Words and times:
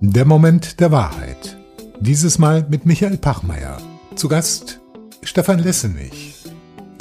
Der 0.00 0.24
Moment 0.24 0.80
der 0.80 0.92
Wahrheit. 0.92 1.58
Dieses 2.00 2.38
Mal 2.38 2.66
mit 2.70 2.86
Michael 2.86 3.18
Pachmeier. 3.18 3.76
Zu 4.14 4.28
Gast 4.28 4.80
Stefan 5.22 5.58
Lessenich, 5.58 6.34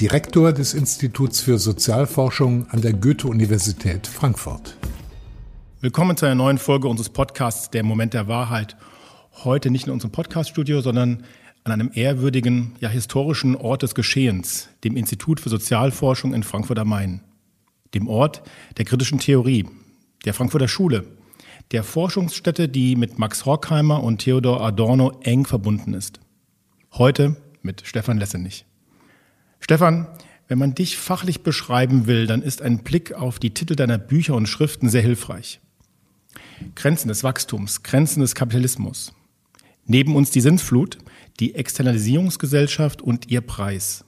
Direktor 0.01 0.51
des 0.51 0.73
Instituts 0.73 1.39
für 1.39 1.57
Sozialforschung 1.57 2.67
an 2.69 2.81
der 2.81 2.91
Goethe-Universität 2.91 4.07
Frankfurt. 4.07 4.77
Willkommen 5.79 6.17
zu 6.17 6.25
einer 6.25 6.35
neuen 6.35 6.57
Folge 6.57 6.89
unseres 6.89 7.09
Podcasts 7.09 7.69
Der 7.69 7.83
Moment 7.83 8.13
der 8.13 8.27
Wahrheit. 8.27 8.75
Heute 9.43 9.71
nicht 9.71 9.87
in 9.87 9.93
unserem 9.93 10.11
Podcaststudio, 10.11 10.81
sondern 10.81 11.23
an 11.63 11.71
einem 11.71 11.91
ehrwürdigen, 11.93 12.75
ja 12.81 12.89
historischen 12.89 13.55
Ort 13.55 13.83
des 13.83 13.95
Geschehens, 13.95 14.67
dem 14.83 14.97
Institut 14.97 15.39
für 15.39 15.49
Sozialforschung 15.49 16.33
in 16.33 16.43
Frankfurt 16.43 16.79
am 16.79 16.89
Main. 16.89 17.21
Dem 17.95 18.07
Ort 18.07 18.43
der 18.77 18.85
kritischen 18.85 19.19
Theorie, 19.19 19.65
der 20.25 20.33
Frankfurter 20.33 20.67
Schule, 20.67 21.05
der 21.71 21.83
Forschungsstätte, 21.83 22.69
die 22.69 22.95
mit 22.95 23.17
Max 23.17 23.45
Horkheimer 23.45 24.03
und 24.03 24.19
Theodor 24.19 24.61
Adorno 24.61 25.19
eng 25.23 25.45
verbunden 25.45 25.93
ist. 25.93 26.19
Heute 26.93 27.37
mit 27.63 27.81
Stefan 27.85 28.17
Lessenich. 28.17 28.65
Stefan, 29.59 30.07
wenn 30.47 30.59
man 30.59 30.75
dich 30.75 30.97
fachlich 30.97 31.41
beschreiben 31.41 32.05
will, 32.05 32.27
dann 32.27 32.43
ist 32.43 32.61
ein 32.61 32.83
Blick 32.83 33.13
auf 33.13 33.39
die 33.39 33.53
Titel 33.53 33.75
deiner 33.75 33.97
Bücher 33.97 34.35
und 34.35 34.47
Schriften 34.47 34.89
sehr 34.89 35.01
hilfreich. 35.01 35.59
Grenzen 36.75 37.07
des 37.07 37.23
Wachstums, 37.23 37.81
Grenzen 37.81 38.21
des 38.21 38.35
Kapitalismus. 38.35 39.13
Neben 39.85 40.15
uns 40.15 40.31
die 40.31 40.41
Sinnflut, 40.41 40.97
die 41.39 41.55
Externalisierungsgesellschaft 41.55 43.01
und 43.01 43.31
ihr 43.31 43.41
Preis. 43.41 44.05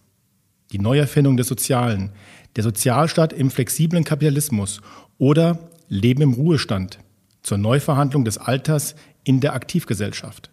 Die 0.72 0.80
Neuerfindung 0.80 1.38
des 1.38 1.48
Sozialen, 1.48 2.12
der 2.58 2.64
Sozialstaat 2.64 3.34
im 3.34 3.52
flexiblen 3.52 4.04
Kapitalismus 4.04 4.82
oder 5.20 5.60
Leben 5.88 6.24
im 6.24 6.34
Ruhestand, 6.34 7.00
zur 7.44 7.60
Neuverhandlung 7.60 8.26
des 8.26 8.40
Alters 8.40 8.96
in 9.24 9.40
der 9.40 9.54
Aktivgesellschaft. 9.54 10.50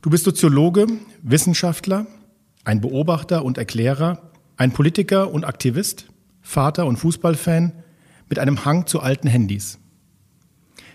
Du 0.00 0.10
bist 0.10 0.24
Soziologe, 0.24 0.86
Wissenschaftler, 1.22 2.06
ein 2.64 2.80
Beobachter 2.80 3.44
und 3.44 3.58
Erklärer, 3.58 4.30
ein 4.56 4.72
Politiker 4.72 5.32
und 5.32 5.44
Aktivist, 5.44 6.06
Vater 6.40 6.86
und 6.86 6.96
Fußballfan 6.98 7.72
mit 8.28 8.38
einem 8.38 8.64
Hang 8.64 8.86
zu 8.86 9.00
alten 9.00 9.26
Handys. 9.26 9.80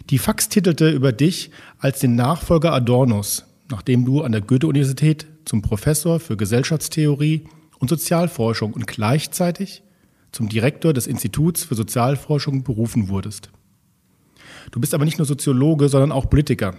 Die 0.10 0.18
Fax 0.18 0.48
titelte 0.48 0.90
über 0.90 1.12
dich 1.12 1.52
als 1.80 2.00
den 2.00 2.16
Nachfolger 2.16 2.72
Adornos, 2.72 3.46
nachdem 3.70 4.06
du 4.06 4.22
an 4.22 4.32
der 4.32 4.42
Goethe-Universität 4.42 5.28
zum 5.44 5.62
Professor 5.62 6.22
für 6.22 6.38
Gesellschaftstheorie 6.38 7.46
und 7.82 7.90
Sozialforschung 7.90 8.74
und 8.74 8.88
gleichzeitig 8.88 9.84
zum 10.32 10.48
Direktor 10.48 10.94
des 10.94 11.08
Instituts 11.08 11.66
für 11.66 11.76
Sozialforschung 11.76 12.64
berufen 12.64 13.10
wurdest. 13.10 13.50
Du 14.70 14.80
bist 14.80 14.94
aber 14.94 15.04
nicht 15.04 15.18
nur 15.18 15.26
Soziologe, 15.26 15.90
sondern 15.90 16.12
auch 16.12 16.30
Politiker. 16.30 16.76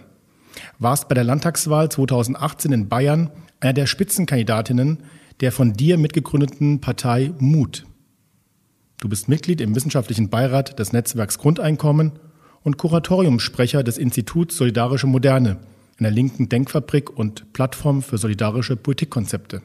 Warst 0.79 1.09
bei 1.09 1.15
der 1.15 1.25
Landtagswahl 1.25 1.91
2018 1.91 2.73
in 2.73 2.89
Bayern 2.89 3.31
einer 3.61 3.73
der 3.73 3.87
Spitzenkandidatinnen 3.87 4.99
der 5.41 5.51
von 5.51 5.73
dir 5.73 5.99
mitgegründeten 5.99 6.81
Partei 6.81 7.33
Mut. 7.39 7.85
Du 9.01 9.09
bist 9.09 9.29
Mitglied 9.29 9.61
im 9.61 9.75
wissenschaftlichen 9.75 10.29
Beirat 10.29 10.79
des 10.79 10.93
Netzwerks 10.93 11.39
Grundeinkommen 11.39 12.13
und 12.63 12.79
Kuratoriumssprecher 12.79 13.83
des 13.83 13.99
Instituts 13.99 14.57
Solidarische 14.57 15.09
Moderne, 15.09 15.59
einer 15.99 16.13
linken 16.13 16.49
Denkfabrik 16.49 17.11
und 17.11 17.53
Plattform 17.53 18.03
für 18.03 18.19
solidarische 18.19 18.77
Politikkonzepte. 18.77 19.63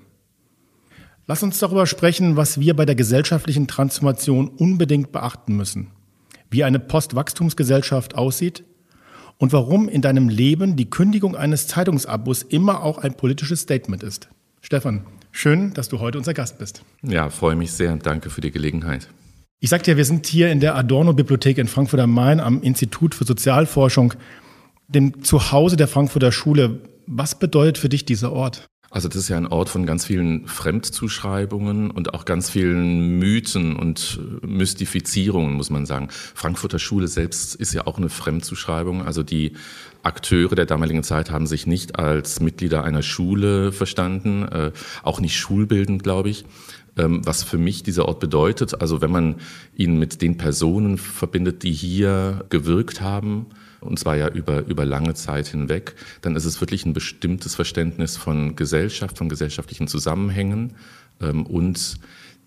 Lass 1.28 1.44
uns 1.44 1.60
darüber 1.60 1.86
sprechen, 1.86 2.38
was 2.38 2.60
wir 2.60 2.76
bei 2.76 2.86
der 2.86 2.96
gesellschaftlichen 2.96 3.68
Transformation 3.68 4.48
unbedingt 4.48 5.12
beachten 5.12 5.56
müssen 5.56 5.92
wie 6.50 6.64
eine 6.64 6.80
Postwachstumsgesellschaft 6.80 8.16
aussieht 8.16 8.64
und 9.38 9.54
warum 9.54 9.88
in 9.88 10.02
deinem 10.02 10.30
Leben 10.30 10.76
die 10.76 10.90
Kündigung 10.90 11.36
eines 11.36 11.68
Zeitungsabos 11.68 12.44
immer 12.44 12.84
auch 12.84 12.98
ein 12.98 13.16
politisches 13.16 13.62
Statement 13.62 14.04
ist. 14.04 14.30
Stefan, 14.62 15.06
schön, 15.32 15.74
dass 15.74 15.90
du 15.90 16.00
heute 16.00 16.18
unser 16.18 16.34
Gast 16.34 16.58
bist. 16.58 16.82
Ja, 17.04 17.30
freue 17.30 17.56
mich 17.56 17.72
sehr. 17.72 17.96
Danke 17.98 18.30
für 18.30 18.42
die 18.42 18.52
Gelegenheit. 18.52 19.08
Ich 19.60 19.70
sagte 19.70 19.92
ja, 19.92 19.98
wir 19.98 20.06
sind 20.06 20.28
hier 20.28 20.52
in 20.52 20.60
der 20.60 20.76
Adorno-Bibliothek 20.76 21.58
in 21.58 21.68
Frankfurt 21.68 22.00
am 22.00 22.12
Main 22.12 22.40
am 22.40 22.62
Institut 22.62 23.16
für 23.16 23.26
Sozialforschung, 23.26 24.14
dem 24.88 25.24
Zuhause 25.24 25.78
der 25.78 25.88
Frankfurter 25.88 26.32
Schule. 26.32 26.82
Was 27.08 27.40
bedeutet 27.40 27.78
für 27.78 27.90
dich 27.90 28.06
dieser 28.06 28.34
Ort? 28.34 28.68
Also 28.90 29.10
das 29.10 29.18
ist 29.18 29.30
ja 29.30 29.38
ein 29.38 29.48
Ort 29.48 29.70
von 29.70 29.86
ganz 29.86 30.06
vielen 30.06 30.48
Fremdzuschreibungen 30.48 31.92
und 31.92 32.14
auch 32.14 32.24
ganz 32.24 32.50
vielen 32.50 33.20
Mythen 33.20 33.76
und 33.76 34.20
Mystifizierungen, 34.42 35.54
muss 35.54 35.70
man 35.70 35.86
sagen. 35.86 36.08
Frankfurter 36.10 36.80
Schule 36.80 37.08
selbst 37.08 37.56
ist 37.56 37.74
ja 37.74 37.86
auch 37.86 37.98
eine 37.98 38.10
Fremdzuschreibung. 38.10 39.04
Also 39.04 39.24
die 39.24 39.54
Akteure 40.04 40.56
der 40.56 40.66
damaligen 40.66 41.04
Zeit 41.04 41.32
haben 41.32 41.48
sich 41.48 41.68
nicht 41.68 42.00
als 42.00 42.40
Mitglieder 42.40 42.84
einer 42.86 43.02
Schule 43.02 43.74
verstanden, 43.74 44.44
äh, 44.44 44.72
auch 45.04 45.20
nicht 45.20 45.38
schulbildend, 45.38 46.04
glaube 46.04 46.30
ich 46.30 46.46
ähm, 46.98 47.22
was 47.26 47.44
für 47.44 47.58
mich 47.58 47.84
dieser 47.84 48.08
Ort 48.08 48.20
bedeutet. 48.20 48.82
Also 48.82 49.02
wenn 49.02 49.12
man 49.12 49.36
ihn 49.76 50.00
mit 50.00 50.22
den 50.22 50.38
Personen 50.38 50.98
verbindet, 50.98 51.64
die 51.64 51.72
hier 51.72 52.46
gewirkt 52.50 53.02
haben, 53.02 53.48
und 53.82 54.00
zwar 54.00 54.16
ja 54.16 54.28
über, 54.30 54.66
über 54.66 54.86
lange 54.86 55.14
Zeit 55.14 55.48
hinweg, 55.48 55.96
dann 56.22 56.36
ist 56.36 56.46
es 56.46 56.60
wirklich 56.62 56.86
ein 56.86 56.94
bestimmtes 56.94 57.56
Verständnis 57.56 58.18
von 58.18 58.56
Gesellschaft, 58.56 59.18
von 59.18 59.30
gesellschaftlichen 59.30 59.88
Zusammenhängen 59.88 60.74
ähm, 61.22 61.46
und 61.46 62.00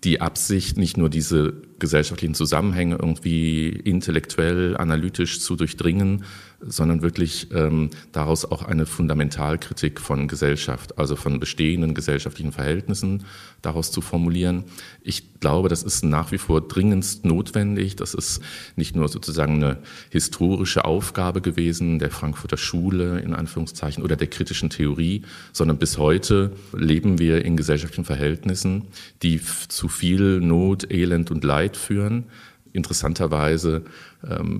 die 0.03 0.19
Absicht, 0.19 0.77
nicht 0.77 0.97
nur 0.97 1.09
diese 1.09 1.53
gesellschaftlichen 1.77 2.33
Zusammenhänge 2.33 2.95
irgendwie 2.95 3.69
intellektuell, 3.69 4.75
analytisch 4.77 5.39
zu 5.41 5.55
durchdringen, 5.55 6.23
sondern 6.61 7.01
wirklich 7.01 7.47
ähm, 7.53 7.89
daraus 8.11 8.45
auch 8.45 8.63
eine 8.63 8.85
Fundamentalkritik 8.85 9.99
von 9.99 10.27
Gesellschaft, 10.27 10.97
also 10.97 11.15
von 11.15 11.39
bestehenden 11.39 11.93
gesellschaftlichen 11.93 12.51
Verhältnissen 12.51 13.25
daraus 13.61 13.91
zu 13.91 14.01
formulieren. 14.01 14.65
Ich 15.01 15.39
glaube, 15.39 15.69
das 15.69 15.83
ist 15.83 16.03
nach 16.03 16.31
wie 16.31 16.37
vor 16.37 16.61
dringendst 16.61 17.25
notwendig. 17.25 17.95
Das 17.95 18.13
ist 18.13 18.41
nicht 18.75 18.95
nur 18.95 19.07
sozusagen 19.07 19.55
eine 19.55 19.77
historische 20.09 20.85
Aufgabe 20.85 21.41
gewesen 21.41 21.99
der 21.99 22.11
Frankfurter 22.11 22.57
Schule 22.57 23.19
in 23.19 23.33
Anführungszeichen 23.33 24.03
oder 24.03 24.15
der 24.15 24.27
kritischen 24.27 24.69
Theorie, 24.69 25.23
sondern 25.53 25.77
bis 25.77 25.97
heute 25.97 26.51
leben 26.73 27.19
wir 27.19 27.43
in 27.43 27.57
gesellschaftlichen 27.57 28.05
Verhältnissen, 28.05 28.87
die 29.23 29.41
zu 29.67 29.87
viel 29.87 30.39
Not, 30.39 30.91
Elend 30.91 31.31
und 31.31 31.43
Leid 31.43 31.77
führen. 31.77 32.25
Interessanterweise 32.73 33.83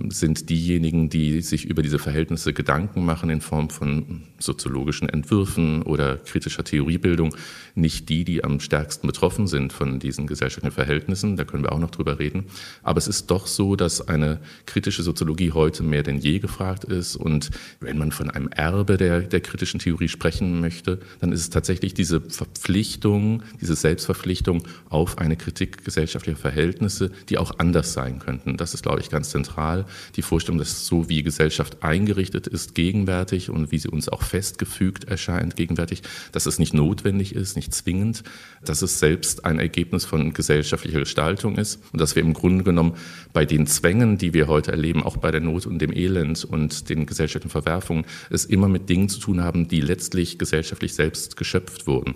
sind 0.09 0.49
diejenigen, 0.49 1.09
die 1.09 1.41
sich 1.41 1.65
über 1.65 1.83
diese 1.83 1.99
Verhältnisse 1.99 2.51
Gedanken 2.51 3.05
machen 3.05 3.29
in 3.29 3.41
Form 3.41 3.69
von 3.69 4.23
soziologischen 4.39 5.07
Entwürfen 5.07 5.83
oder 5.83 6.17
kritischer 6.17 6.63
Theoriebildung, 6.63 7.35
nicht 7.75 8.09
die, 8.09 8.23
die 8.23 8.43
am 8.43 8.59
stärksten 8.59 9.05
betroffen 9.05 9.45
sind 9.45 9.71
von 9.71 9.99
diesen 9.99 10.25
gesellschaftlichen 10.25 10.73
Verhältnissen. 10.73 11.37
Da 11.37 11.43
können 11.43 11.63
wir 11.63 11.73
auch 11.73 11.79
noch 11.79 11.91
drüber 11.91 12.17
reden. 12.17 12.45
Aber 12.81 12.97
es 12.97 13.07
ist 13.07 13.29
doch 13.29 13.45
so, 13.45 13.75
dass 13.75 14.07
eine 14.07 14.39
kritische 14.65 15.03
Soziologie 15.03 15.51
heute 15.51 15.83
mehr 15.83 16.01
denn 16.01 16.17
je 16.17 16.39
gefragt 16.39 16.83
ist. 16.83 17.15
Und 17.15 17.51
wenn 17.79 17.99
man 17.99 18.11
von 18.11 18.31
einem 18.31 18.47
Erbe 18.47 18.97
der, 18.97 19.21
der 19.21 19.41
kritischen 19.41 19.79
Theorie 19.79 20.07
sprechen 20.07 20.59
möchte, 20.59 20.99
dann 21.19 21.31
ist 21.31 21.41
es 21.41 21.49
tatsächlich 21.51 21.93
diese 21.93 22.19
Verpflichtung, 22.19 23.43
diese 23.61 23.75
Selbstverpflichtung 23.75 24.63
auf 24.89 25.19
eine 25.19 25.35
Kritik 25.35 25.85
gesellschaftlicher 25.85 26.39
Verhältnisse, 26.39 27.11
die 27.29 27.37
auch 27.37 27.59
anders 27.59 27.93
sein 27.93 28.17
könnten. 28.17 28.57
Das 28.57 28.73
ist, 28.73 28.81
glaube 28.81 29.01
ich, 29.01 29.11
ganz 29.11 29.29
zentral 29.29 29.50
zentral. 29.51 29.85
Die 30.15 30.21
Vorstellung, 30.21 30.59
dass 30.59 30.85
so 30.85 31.09
wie 31.09 31.23
Gesellschaft 31.23 31.83
eingerichtet 31.83 32.47
ist, 32.47 32.75
gegenwärtig 32.75 33.49
und 33.49 33.71
wie 33.71 33.77
sie 33.77 33.89
uns 33.89 34.09
auch 34.09 34.23
festgefügt 34.23 35.05
erscheint, 35.05 35.55
gegenwärtig, 35.55 36.01
dass 36.31 36.45
es 36.45 36.59
nicht 36.59 36.73
notwendig 36.73 37.35
ist, 37.35 37.55
nicht 37.55 37.73
zwingend, 37.73 38.23
dass 38.63 38.81
es 38.81 38.99
selbst 38.99 39.45
ein 39.45 39.59
Ergebnis 39.59 40.05
von 40.05 40.33
gesellschaftlicher 40.33 40.99
Gestaltung 40.99 41.57
ist 41.57 41.81
und 41.91 42.01
dass 42.01 42.15
wir 42.15 42.23
im 42.23 42.33
Grunde 42.33 42.63
genommen 42.63 42.93
bei 43.33 43.45
den 43.45 43.67
Zwängen, 43.67 44.17
die 44.17 44.33
wir 44.33 44.47
heute 44.47 44.71
erleben, 44.71 45.03
auch 45.03 45.17
bei 45.17 45.31
der 45.31 45.41
Not 45.41 45.65
und 45.65 45.79
dem 45.79 45.93
Elend 45.93 46.43
und 46.45 46.89
den 46.89 47.05
gesellschaftlichen 47.05 47.51
Verwerfungen, 47.51 48.05
es 48.29 48.45
immer 48.45 48.67
mit 48.67 48.89
Dingen 48.89 49.09
zu 49.09 49.19
tun 49.19 49.41
haben, 49.41 49.67
die 49.67 49.81
letztlich 49.81 50.37
gesellschaftlich 50.37 50.93
selbst 50.93 51.37
geschöpft 51.37 51.87
wurden 51.87 52.15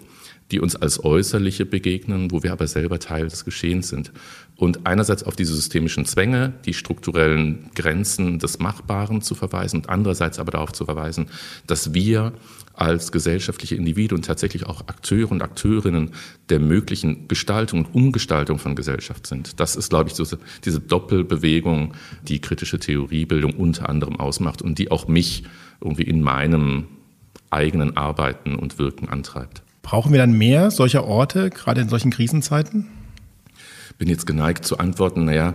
die 0.52 0.60
uns 0.60 0.76
als 0.76 1.04
äußerliche 1.04 1.66
begegnen, 1.66 2.32
wo 2.32 2.44
wir 2.44 2.52
aber 2.52 2.68
selber 2.68 3.00
Teil 3.00 3.28
des 3.28 3.46
Geschehens 3.46 3.90
sind. 3.90 4.12
Und 4.56 4.86
einerseits 4.86 5.24
auf 5.24 5.36
diese 5.36 5.56
systemischen 5.56 6.06
Zwänge, 6.06 6.54
die 6.66 6.74
strukturellen 6.74 7.72
Grenzen 7.76 8.40
des 8.40 8.60
Machbaren 8.60 9.22
zu 9.22 9.36
verweisen 9.36 9.78
und 9.78 9.90
andererseits 9.90 10.40
aber 10.40 10.52
darauf 10.52 10.72
zu 10.72 10.86
verweisen, 10.86 11.28
dass 11.68 11.94
wir 11.94 12.34
als 12.74 13.12
gesellschaftliche 13.12 13.76
Individuen 13.76 14.22
tatsächlich 14.22 14.66
auch 14.66 14.82
Akteure 14.88 15.32
und 15.32 15.42
Akteurinnen 15.42 16.12
der 16.50 16.60
möglichen 16.60 17.28
Gestaltung 17.28 17.86
und 17.86 17.96
Umgestaltung 17.96 18.60
von 18.60 18.76
Gesellschaft 18.76 19.28
sind. 19.28 19.60
Das 19.60 19.76
ist, 19.76 19.90
glaube 19.90 20.10
ich, 20.10 20.16
so 20.16 20.26
diese 20.64 20.80
Doppelbewegung, 20.80 21.94
die 22.28 22.40
kritische 22.40 22.80
Theoriebildung 22.80 23.54
unter 23.54 23.90
anderem 23.90 24.20
ausmacht 24.20 24.62
und 24.62 24.78
die 24.78 24.92
auch 24.92 25.08
mich 25.08 25.44
irgendwie 25.82 26.04
in 26.04 26.22
meinem 26.22 26.86
eigenen 27.50 27.96
Arbeiten 27.98 28.56
und 28.56 28.78
Wirken 28.80 29.10
antreibt. 29.10 29.65
Brauchen 29.86 30.12
wir 30.12 30.18
dann 30.18 30.34
mehr 30.34 30.72
solcher 30.72 31.06
Orte, 31.06 31.52
gerade 31.52 31.80
in 31.80 31.90
solchen 31.90 32.10
Krisenzeiten? 32.10 32.88
Bin 34.00 34.10
jetzt 34.10 34.26
geneigt 34.26 34.66
zu 34.66 34.80
antworten, 34.80 35.26
naja, 35.26 35.54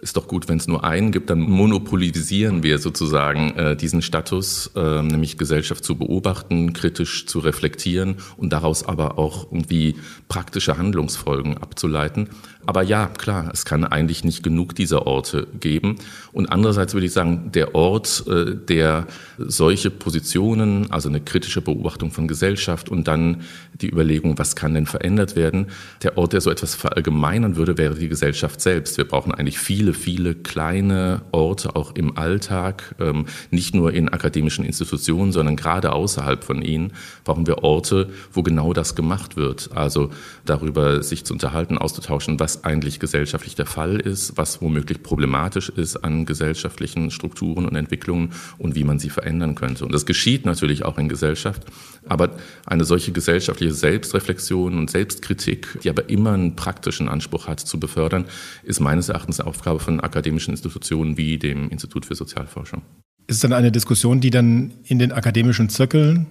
ist 0.00 0.16
doch 0.16 0.26
gut, 0.26 0.48
wenn 0.48 0.58
es 0.58 0.66
nur 0.66 0.82
einen 0.82 1.12
gibt, 1.12 1.30
dann 1.30 1.38
monopolisieren 1.38 2.64
wir 2.64 2.80
sozusagen 2.80 3.50
äh, 3.56 3.76
diesen 3.76 4.02
Status, 4.02 4.72
äh, 4.74 5.02
nämlich 5.02 5.38
Gesellschaft 5.38 5.84
zu 5.84 5.96
beobachten, 5.96 6.72
kritisch 6.72 7.26
zu 7.26 7.38
reflektieren 7.38 8.16
und 8.36 8.52
daraus 8.52 8.84
aber 8.84 9.16
auch 9.16 9.44
irgendwie 9.52 9.94
praktische 10.26 10.76
Handlungsfolgen 10.76 11.56
abzuleiten. 11.58 12.30
Aber 12.68 12.82
ja, 12.82 13.06
klar, 13.06 13.48
es 13.50 13.64
kann 13.64 13.82
eigentlich 13.82 14.24
nicht 14.24 14.42
genug 14.42 14.74
dieser 14.74 15.06
Orte 15.06 15.46
geben. 15.58 15.96
Und 16.32 16.52
andererseits 16.52 16.92
würde 16.92 17.06
ich 17.06 17.14
sagen, 17.14 17.50
der 17.54 17.74
Ort, 17.74 18.24
äh, 18.28 18.56
der 18.56 19.06
solche 19.38 19.90
Positionen, 19.90 20.92
also 20.92 21.08
eine 21.08 21.22
kritische 21.22 21.62
Beobachtung 21.62 22.10
von 22.10 22.28
Gesellschaft 22.28 22.90
und 22.90 23.08
dann 23.08 23.40
die 23.80 23.88
Überlegung, 23.88 24.38
was 24.38 24.54
kann 24.54 24.74
denn 24.74 24.84
verändert 24.84 25.34
werden, 25.34 25.68
der 26.02 26.18
Ort, 26.18 26.34
der 26.34 26.42
so 26.42 26.50
etwas 26.50 26.74
verallgemeinern 26.74 27.56
würde, 27.56 27.78
wäre 27.78 27.94
die 27.94 28.10
Gesellschaft 28.10 28.60
selbst. 28.60 28.98
Wir 28.98 29.08
brauchen 29.08 29.32
eigentlich 29.32 29.58
viele, 29.58 29.94
viele 29.94 30.34
kleine 30.34 31.22
Orte 31.32 31.74
auch 31.74 31.94
im 31.94 32.18
Alltag, 32.18 32.94
ähm, 33.00 33.24
nicht 33.50 33.74
nur 33.74 33.94
in 33.94 34.10
akademischen 34.10 34.66
Institutionen, 34.66 35.32
sondern 35.32 35.56
gerade 35.56 35.92
außerhalb 35.92 36.44
von 36.44 36.60
ihnen 36.60 36.92
brauchen 37.24 37.46
wir 37.46 37.64
Orte, 37.64 38.10
wo 38.34 38.42
genau 38.42 38.74
das 38.74 38.94
gemacht 38.94 39.36
wird. 39.36 39.70
Also 39.74 40.10
darüber 40.44 41.02
sich 41.02 41.24
zu 41.24 41.32
unterhalten, 41.32 41.78
auszutauschen, 41.78 42.38
was 42.38 42.57
eigentlich 42.64 43.00
gesellschaftlich 43.00 43.54
der 43.54 43.66
Fall 43.66 44.00
ist, 44.00 44.36
was 44.36 44.60
womöglich 44.60 45.02
problematisch 45.02 45.68
ist 45.68 45.96
an 45.96 46.26
gesellschaftlichen 46.26 47.10
Strukturen 47.10 47.66
und 47.66 47.76
Entwicklungen 47.76 48.32
und 48.58 48.74
wie 48.74 48.84
man 48.84 48.98
sie 48.98 49.10
verändern 49.10 49.54
könnte. 49.54 49.84
Und 49.84 49.92
das 49.92 50.06
geschieht 50.06 50.46
natürlich 50.46 50.84
auch 50.84 50.98
in 50.98 51.08
Gesellschaft, 51.08 51.64
aber 52.06 52.30
eine 52.66 52.84
solche 52.84 53.12
gesellschaftliche 53.12 53.72
Selbstreflexion 53.72 54.78
und 54.78 54.90
Selbstkritik, 54.90 55.78
die 55.82 55.90
aber 55.90 56.08
immer 56.08 56.32
einen 56.32 56.56
praktischen 56.56 57.08
Anspruch 57.08 57.46
hat 57.46 57.60
zu 57.60 57.80
befördern, 57.80 58.24
ist 58.62 58.80
meines 58.80 59.08
Erachtens 59.08 59.40
Aufgabe 59.40 59.80
von 59.80 60.00
akademischen 60.00 60.52
Institutionen 60.52 61.16
wie 61.16 61.38
dem 61.38 61.68
Institut 61.70 62.06
für 62.06 62.14
Sozialforschung. 62.14 62.82
Ist 63.26 63.36
es 63.36 63.40
dann 63.40 63.52
eine 63.52 63.70
Diskussion, 63.70 64.20
die 64.20 64.30
dann 64.30 64.72
in 64.84 64.98
den 64.98 65.12
akademischen 65.12 65.68
Zirkeln 65.68 66.26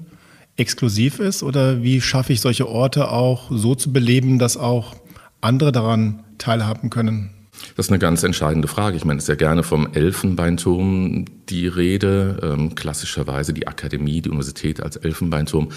exklusiv 0.57 1.19
ist 1.19 1.43
oder 1.43 1.83
wie 1.83 2.01
schaffe 2.01 2.33
ich 2.33 2.41
solche 2.41 2.67
Orte 2.67 3.11
auch 3.11 3.51
so 3.51 3.75
zu 3.75 3.93
beleben, 3.93 4.39
dass 4.39 4.57
auch 4.57 4.95
andere 5.41 5.71
daran 5.71 6.23
teilhaben 6.37 6.89
können? 6.89 7.31
Das 7.75 7.87
ist 7.87 7.91
eine 7.91 7.99
ganz 7.99 8.23
entscheidende 8.23 8.67
Frage. 8.67 8.97
Ich 8.97 9.05
meine, 9.05 9.17
es 9.17 9.23
ist 9.23 9.29
ja 9.29 9.35
gerne 9.35 9.63
vom 9.63 9.91
Elfenbeinturm 9.93 11.25
die 11.49 11.67
Rede, 11.67 12.39
ähm, 12.43 12.75
klassischerweise 12.75 13.53
die 13.53 13.67
Akademie, 13.67 14.21
die 14.21 14.29
Universität 14.29 14.81
als 14.81 14.95
Elfenbeinturm. 14.95 15.69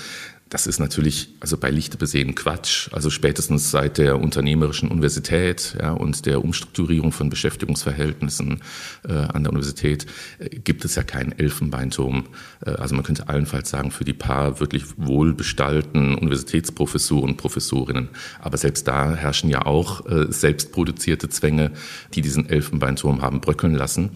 Das 0.50 0.66
ist 0.66 0.80
natürlich 0.80 1.28
also 1.38 1.56
bei 1.56 1.70
Lichte 1.70 1.96
besehen 1.96 2.34
Quatsch. 2.34 2.88
Also 2.92 3.08
spätestens 3.08 3.70
seit 3.70 3.98
der 3.98 4.20
unternehmerischen 4.20 4.90
Universität 4.90 5.76
ja, 5.80 5.92
und 5.92 6.26
der 6.26 6.44
Umstrukturierung 6.44 7.12
von 7.12 7.30
Beschäftigungsverhältnissen 7.30 8.60
äh, 9.08 9.12
an 9.12 9.44
der 9.44 9.52
Universität 9.52 10.06
äh, 10.40 10.48
gibt 10.48 10.84
es 10.84 10.96
ja 10.96 11.04
keinen 11.04 11.30
Elfenbeinturm. 11.38 12.26
Äh, 12.66 12.70
also 12.70 12.96
man 12.96 13.04
könnte 13.04 13.28
allenfalls 13.28 13.70
sagen 13.70 13.92
für 13.92 14.04
die 14.04 14.12
paar 14.12 14.58
wirklich 14.58 14.86
wohlbestallten 14.96 16.16
Universitätsprofessoren 16.16 17.36
Professorinnen. 17.36 18.08
Aber 18.40 18.56
selbst 18.56 18.88
da 18.88 19.14
herrschen 19.14 19.50
ja 19.50 19.66
auch 19.66 20.04
äh, 20.06 20.32
selbstproduzierte 20.32 21.28
Zwänge, 21.28 21.70
die 22.14 22.22
diesen 22.22 22.48
Elfenbeinturm 22.48 23.22
haben 23.22 23.40
bröckeln 23.40 23.76
lassen. 23.76 24.10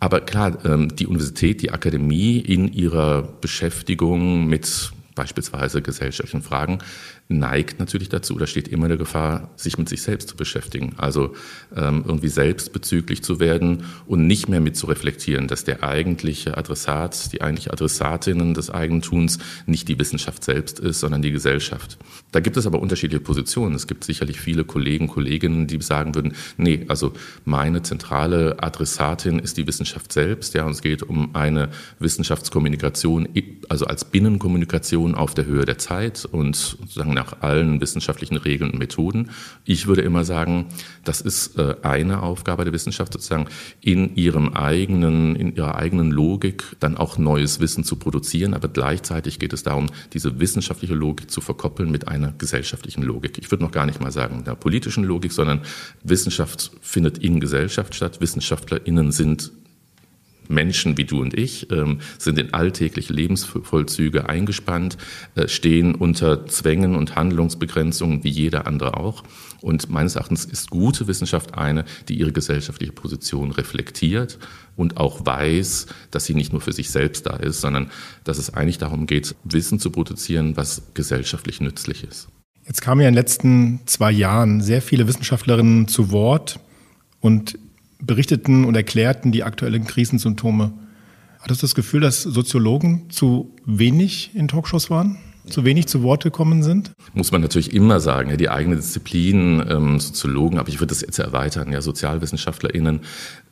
Aber 0.00 0.20
klar, 0.20 0.58
ähm, 0.64 0.96
die 0.96 1.06
Universität, 1.06 1.62
die 1.62 1.70
Akademie 1.70 2.38
in 2.38 2.72
ihrer 2.72 3.22
Beschäftigung 3.22 4.46
mit 4.46 4.92
beispielsweise 5.16 5.82
gesellschaftlichen 5.82 6.42
Fragen, 6.42 6.78
neigt 7.28 7.80
natürlich 7.80 8.08
dazu 8.08 8.34
oder 8.34 8.46
steht 8.46 8.68
immer 8.68 8.86
der 8.88 8.96
Gefahr, 8.96 9.50
sich 9.56 9.78
mit 9.78 9.88
sich 9.88 10.02
selbst 10.02 10.28
zu 10.28 10.36
beschäftigen. 10.36 10.94
Also 10.96 11.34
ähm, 11.74 12.04
irgendwie 12.06 12.28
selbstbezüglich 12.28 13.22
zu 13.24 13.40
werden 13.40 13.84
und 14.06 14.26
nicht 14.26 14.48
mehr 14.48 14.60
mit 14.60 14.76
zu 14.76 14.86
reflektieren, 14.86 15.48
dass 15.48 15.64
der 15.64 15.82
eigentliche 15.82 16.56
Adressat, 16.56 17.32
die 17.32 17.42
eigentliche 17.42 17.72
Adressatinnen 17.72 18.54
des 18.54 18.70
Eigentuns 18.70 19.38
nicht 19.66 19.88
die 19.88 19.98
Wissenschaft 19.98 20.44
selbst 20.44 20.78
ist, 20.78 21.00
sondern 21.00 21.22
die 21.22 21.32
Gesellschaft. 21.32 21.98
Da 22.30 22.40
gibt 22.40 22.56
es 22.56 22.66
aber 22.66 22.80
unterschiedliche 22.80 23.20
Positionen. 23.20 23.74
Es 23.74 23.88
gibt 23.88 24.04
sicherlich 24.04 24.40
viele 24.40 24.64
Kollegen, 24.64 25.08
Kolleginnen, 25.08 25.66
die 25.66 25.80
sagen 25.82 26.14
würden, 26.14 26.34
nee, 26.56 26.84
also 26.88 27.12
meine 27.44 27.82
zentrale 27.82 28.62
Adressatin 28.62 29.40
ist 29.40 29.56
die 29.56 29.66
Wissenschaft 29.66 30.12
selbst. 30.12 30.54
Ja, 30.54 30.64
und 30.64 30.72
es 30.72 30.82
geht 30.82 31.02
um 31.02 31.34
eine 31.34 31.70
Wissenschaftskommunikation, 31.98 33.28
also 33.68 33.86
als 33.86 34.04
Binnenkommunikation 34.04 35.14
auf 35.16 35.34
der 35.34 35.46
Höhe 35.46 35.64
der 35.64 35.78
Zeit 35.78 36.24
und 36.24 36.54
sozusagen 36.54 37.15
nach 37.16 37.40
allen 37.40 37.80
wissenschaftlichen 37.80 38.36
Regeln 38.36 38.70
und 38.70 38.78
Methoden. 38.78 39.30
Ich 39.64 39.88
würde 39.88 40.02
immer 40.02 40.24
sagen, 40.24 40.66
das 41.02 41.20
ist 41.20 41.58
äh, 41.58 41.74
eine 41.82 42.22
Aufgabe 42.22 42.62
der 42.62 42.72
Wissenschaft, 42.72 43.12
sozusagen 43.12 43.48
in 43.80 44.14
ihrem 44.14 44.52
eigenen, 44.52 45.34
in 45.34 45.56
ihrer 45.56 45.74
eigenen 45.74 46.12
Logik 46.12 46.76
dann 46.78 46.96
auch 46.96 47.18
neues 47.18 47.58
Wissen 47.58 47.82
zu 47.82 47.96
produzieren. 47.96 48.54
Aber 48.54 48.68
gleichzeitig 48.68 49.40
geht 49.40 49.52
es 49.52 49.64
darum, 49.64 49.88
diese 50.12 50.38
wissenschaftliche 50.38 50.94
Logik 50.94 51.30
zu 51.30 51.40
verkoppeln 51.40 51.90
mit 51.90 52.06
einer 52.06 52.32
gesellschaftlichen 52.38 53.02
Logik. 53.02 53.38
Ich 53.38 53.50
würde 53.50 53.64
noch 53.64 53.72
gar 53.72 53.86
nicht 53.86 54.00
mal 54.00 54.12
sagen 54.12 54.44
der 54.44 54.54
politischen 54.54 55.02
Logik, 55.02 55.32
sondern 55.32 55.62
Wissenschaft 56.04 56.70
findet 56.80 57.18
in 57.18 57.40
Gesellschaft 57.40 57.94
statt. 57.94 58.20
WissenschaftlerInnen 58.20 59.10
sind 59.10 59.50
Menschen 60.48 60.96
wie 60.96 61.04
du 61.04 61.20
und 61.20 61.34
ich 61.34 61.70
ähm, 61.70 62.00
sind 62.18 62.38
in 62.38 62.54
alltägliche 62.54 63.12
Lebensvollzüge 63.12 64.28
eingespannt, 64.28 64.96
äh, 65.34 65.48
stehen 65.48 65.94
unter 65.94 66.46
Zwängen 66.46 66.94
und 66.94 67.16
Handlungsbegrenzungen 67.16 68.24
wie 68.24 68.30
jeder 68.30 68.66
andere 68.66 68.96
auch. 68.96 69.22
Und 69.60 69.90
meines 69.90 70.16
Erachtens 70.16 70.44
ist 70.44 70.70
gute 70.70 71.08
Wissenschaft 71.08 71.54
eine, 71.54 71.84
die 72.08 72.18
ihre 72.18 72.32
gesellschaftliche 72.32 72.92
Position 72.92 73.50
reflektiert 73.50 74.38
und 74.76 74.98
auch 74.98 75.24
weiß, 75.24 75.86
dass 76.10 76.26
sie 76.26 76.34
nicht 76.34 76.52
nur 76.52 76.60
für 76.60 76.72
sich 76.72 76.90
selbst 76.90 77.26
da 77.26 77.36
ist, 77.36 77.60
sondern 77.60 77.90
dass 78.24 78.38
es 78.38 78.52
eigentlich 78.52 78.78
darum 78.78 79.06
geht, 79.06 79.34
Wissen 79.44 79.78
zu 79.78 79.90
produzieren, 79.90 80.56
was 80.56 80.82
gesellschaftlich 80.94 81.60
nützlich 81.60 82.04
ist. 82.04 82.28
Jetzt 82.66 82.82
kamen 82.82 83.00
ja 83.00 83.08
in 83.08 83.14
den 83.14 83.20
letzten 83.20 83.80
zwei 83.86 84.10
Jahren 84.10 84.60
sehr 84.60 84.82
viele 84.82 85.06
Wissenschaftlerinnen 85.06 85.88
zu 85.88 86.10
Wort 86.10 86.58
und 87.20 87.58
berichteten 88.00 88.64
und 88.64 88.74
erklärten 88.76 89.32
die 89.32 89.44
aktuellen 89.44 89.84
Krisensymptome. 89.84 90.72
Hattest 91.40 91.62
du 91.62 91.66
das 91.66 91.74
Gefühl, 91.74 92.00
dass 92.00 92.22
Soziologen 92.22 93.08
zu 93.10 93.54
wenig 93.64 94.32
in 94.34 94.48
Talkshows 94.48 94.90
waren? 94.90 95.18
Zu 95.48 95.64
wenig 95.64 95.86
zu 95.86 96.02
Wort 96.02 96.24
gekommen 96.24 96.64
sind? 96.64 96.90
Muss 97.14 97.30
man 97.30 97.40
natürlich 97.40 97.72
immer 97.72 98.00
sagen, 98.00 98.36
die 98.36 98.48
eigene 98.48 98.74
Disziplin, 98.74 99.64
ähm, 99.68 100.00
Soziologen, 100.00 100.58
aber 100.58 100.68
ich 100.68 100.80
würde 100.80 100.88
das 100.88 101.02
jetzt 101.02 101.20
erweitern, 101.20 101.70
ja, 101.70 101.80
SozialwissenschaftlerInnen 101.80 103.02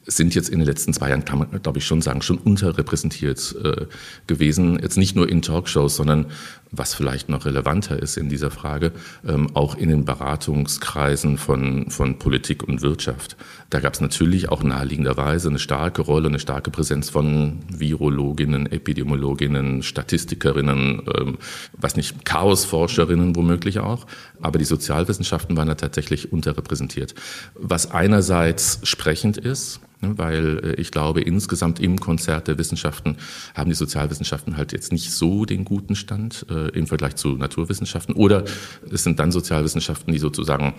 sind 0.06 0.34
jetzt 0.34 0.48
in 0.48 0.58
den 0.58 0.66
letzten 0.66 0.92
zwei 0.92 1.10
Jahren, 1.10 1.24
kann 1.24 1.38
man 1.38 1.62
glaube 1.62 1.78
ich 1.78 1.86
schon 1.86 2.02
sagen, 2.02 2.22
schon 2.22 2.38
unterrepräsentiert 2.38 3.56
äh, 3.62 3.86
gewesen. 4.26 4.78
Jetzt 4.80 4.98
nicht 4.98 5.16
nur 5.16 5.28
in 5.28 5.42
Talkshows, 5.42 5.96
sondern 5.96 6.26
was 6.70 6.94
vielleicht 6.94 7.28
noch 7.28 7.46
relevanter 7.46 8.00
ist 8.00 8.16
in 8.16 8.28
dieser 8.28 8.50
Frage, 8.50 8.92
ähm, 9.26 9.54
auch 9.54 9.76
in 9.76 9.88
den 9.88 10.04
Beratungskreisen 10.04 11.38
von, 11.38 11.90
von 11.90 12.18
Politik 12.18 12.64
und 12.64 12.82
Wirtschaft. 12.82 13.36
Da 13.74 13.80
gab 13.80 13.94
es 13.94 14.00
natürlich 14.00 14.50
auch 14.50 14.62
naheliegenderweise 14.62 15.48
eine 15.48 15.58
starke 15.58 16.02
Rolle, 16.02 16.28
eine 16.28 16.38
starke 16.38 16.70
Präsenz 16.70 17.10
von 17.10 17.58
Virologinnen, 17.68 18.70
Epidemiologinnen, 18.70 19.82
Statistikerinnen, 19.82 21.02
ähm, 21.12 21.38
was 21.72 21.96
nicht, 21.96 22.24
Chaosforscherinnen 22.24 23.34
womöglich 23.34 23.80
auch. 23.80 24.06
Aber 24.40 24.60
die 24.60 24.64
Sozialwissenschaften 24.64 25.56
waren 25.56 25.66
da 25.66 25.74
tatsächlich 25.74 26.32
unterrepräsentiert. 26.32 27.16
Was 27.56 27.90
einerseits 27.90 28.78
sprechend 28.84 29.38
ist, 29.38 29.80
Ne, 30.04 30.18
weil 30.18 30.60
äh, 30.64 30.80
ich 30.80 30.90
glaube, 30.90 31.20
insgesamt 31.20 31.80
im 31.80 31.98
Konzert 31.98 32.48
der 32.48 32.58
Wissenschaften 32.58 33.16
haben 33.54 33.70
die 33.70 33.76
Sozialwissenschaften 33.76 34.56
halt 34.56 34.72
jetzt 34.72 34.92
nicht 34.92 35.10
so 35.10 35.44
den 35.44 35.64
guten 35.64 35.94
Stand 35.94 36.46
äh, 36.50 36.68
im 36.70 36.86
Vergleich 36.86 37.16
zu 37.16 37.30
Naturwissenschaften. 37.30 38.14
Oder 38.14 38.44
es 38.90 39.04
sind 39.04 39.18
dann 39.18 39.32
Sozialwissenschaften, 39.32 40.12
die 40.12 40.18
sozusagen 40.18 40.74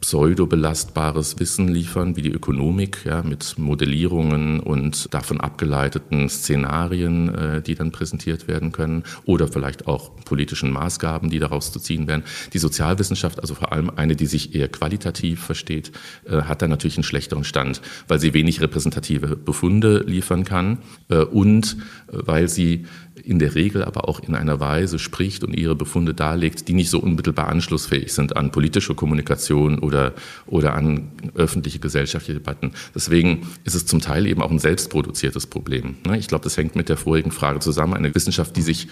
pseudobelastbares 0.00 1.38
Wissen 1.38 1.68
liefern, 1.68 2.16
wie 2.16 2.22
die 2.22 2.30
Ökonomik, 2.30 3.04
ja, 3.04 3.22
mit 3.22 3.58
Modellierungen 3.58 4.60
und 4.60 5.12
davon 5.12 5.40
abgeleiteten 5.40 6.28
Szenarien, 6.28 7.34
äh, 7.34 7.62
die 7.62 7.74
dann 7.74 7.92
präsentiert 7.92 8.48
werden 8.48 8.72
können, 8.72 9.04
oder 9.24 9.48
vielleicht 9.48 9.86
auch 9.86 10.14
politischen 10.24 10.70
Maßgaben, 10.70 11.30
die 11.30 11.38
daraus 11.38 11.72
zu 11.72 11.80
ziehen 11.80 12.06
werden. 12.06 12.24
Die 12.52 12.58
Sozialwissenschaft, 12.58 13.40
also 13.40 13.54
vor 13.54 13.72
allem 13.72 13.90
eine, 13.90 14.16
die 14.16 14.26
sich 14.26 14.54
eher 14.54 14.68
qualitativ 14.68 15.42
versteht, 15.42 15.92
äh, 16.28 16.42
hat 16.42 16.62
dann 16.62 16.70
natürlich 16.70 16.96
einen 16.96 17.04
schlechteren 17.04 17.44
Stand, 17.44 17.80
weil 18.08 18.20
sie 18.20 18.34
wenig 18.34 18.60
repräsentative 18.60 19.36
Befunde 19.36 20.04
liefern 20.06 20.44
kann 20.44 20.78
äh, 21.08 21.18
und 21.18 21.76
äh, 22.08 22.18
weil 22.26 22.48
sie 22.48 22.86
in 23.22 23.38
der 23.38 23.54
Regel 23.54 23.84
aber 23.84 24.08
auch 24.08 24.20
in 24.20 24.34
einer 24.34 24.60
Weise 24.60 24.98
spricht 24.98 25.42
und 25.42 25.54
ihre 25.54 25.74
Befunde 25.74 26.14
darlegt, 26.14 26.68
die 26.68 26.74
nicht 26.74 26.90
so 26.90 26.98
unmittelbar 26.98 27.48
anschlussfähig 27.48 28.12
sind 28.12 28.36
an 28.36 28.50
politische 28.50 28.94
Kommunikation 28.94 29.78
oder, 29.78 30.14
oder 30.46 30.74
an 30.74 31.10
öffentliche 31.34 31.78
gesellschaftliche 31.78 32.40
Debatten. 32.40 32.72
Deswegen 32.94 33.48
ist 33.64 33.74
es 33.74 33.86
zum 33.86 34.00
Teil 34.00 34.26
eben 34.26 34.42
auch 34.42 34.50
ein 34.50 34.58
selbstproduziertes 34.58 35.46
Problem. 35.46 35.96
Ne? 36.06 36.18
Ich 36.18 36.28
glaube, 36.28 36.44
das 36.44 36.56
hängt 36.56 36.76
mit 36.76 36.88
der 36.88 36.96
vorigen 36.96 37.30
Frage 37.30 37.60
zusammen. 37.60 37.94
Eine 37.94 38.14
Wissenschaft, 38.14 38.56
die 38.56 38.62
sich 38.62 38.88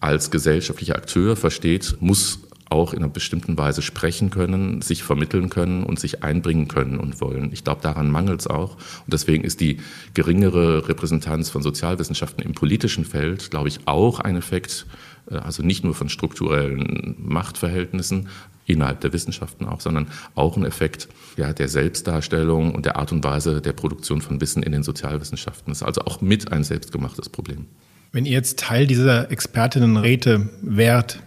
als 0.00 0.30
gesellschaftlicher 0.30 0.96
Akteur 0.96 1.36
versteht, 1.36 1.96
muss 2.00 2.40
auch 2.70 2.92
in 2.92 3.00
einer 3.00 3.08
bestimmten 3.08 3.56
Weise 3.56 3.82
sprechen 3.82 4.30
können, 4.30 4.82
sich 4.82 5.02
vermitteln 5.02 5.48
können 5.48 5.84
und 5.84 5.98
sich 5.98 6.22
einbringen 6.22 6.68
können 6.68 6.98
und 6.98 7.20
wollen. 7.20 7.50
Ich 7.52 7.64
glaube, 7.64 7.80
daran 7.82 8.10
mangelt 8.10 8.40
es 8.40 8.46
auch. 8.46 8.74
Und 8.74 9.12
deswegen 9.12 9.44
ist 9.44 9.60
die 9.60 9.78
geringere 10.14 10.88
Repräsentanz 10.88 11.50
von 11.50 11.62
Sozialwissenschaften 11.62 12.44
im 12.44 12.52
politischen 12.52 13.04
Feld, 13.04 13.50
glaube 13.50 13.68
ich, 13.68 13.80
auch 13.86 14.20
ein 14.20 14.36
Effekt, 14.36 14.86
äh, 15.30 15.36
also 15.36 15.62
nicht 15.62 15.84
nur 15.84 15.94
von 15.94 16.08
strukturellen 16.08 17.16
Machtverhältnissen 17.18 18.28
innerhalb 18.66 19.00
der 19.00 19.12
Wissenschaften 19.12 19.64
auch, 19.64 19.80
sondern 19.80 20.08
auch 20.34 20.56
ein 20.56 20.64
Effekt 20.64 21.08
ja, 21.36 21.52
der 21.52 21.68
Selbstdarstellung 21.68 22.74
und 22.74 22.84
der 22.84 22.96
Art 22.96 23.12
und 23.12 23.24
Weise 23.24 23.62
der 23.62 23.72
Produktion 23.72 24.20
von 24.20 24.40
Wissen 24.40 24.62
in 24.62 24.72
den 24.72 24.82
Sozialwissenschaften. 24.82 25.70
Das 25.70 25.78
ist 25.78 25.86
also 25.86 26.02
auch 26.02 26.20
mit 26.20 26.52
ein 26.52 26.64
selbstgemachtes 26.64 27.30
Problem. 27.30 27.66
Wenn 28.12 28.26
ihr 28.26 28.32
jetzt 28.32 28.58
Teil 28.58 28.86
dieser 28.86 29.30
Expertinnenräte 29.30 30.48
wärt, 30.62 31.20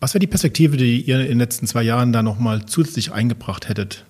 was 0.00 0.14
wäre 0.14 0.20
die 0.20 0.26
Perspektive, 0.26 0.76
die 0.76 1.00
ihr 1.00 1.20
in 1.20 1.28
den 1.28 1.38
letzten 1.38 1.66
zwei 1.66 1.82
Jahren 1.82 2.12
da 2.12 2.22
nochmal 2.22 2.66
zusätzlich 2.66 3.12
eingebracht 3.12 3.68
hättet? 3.68 4.04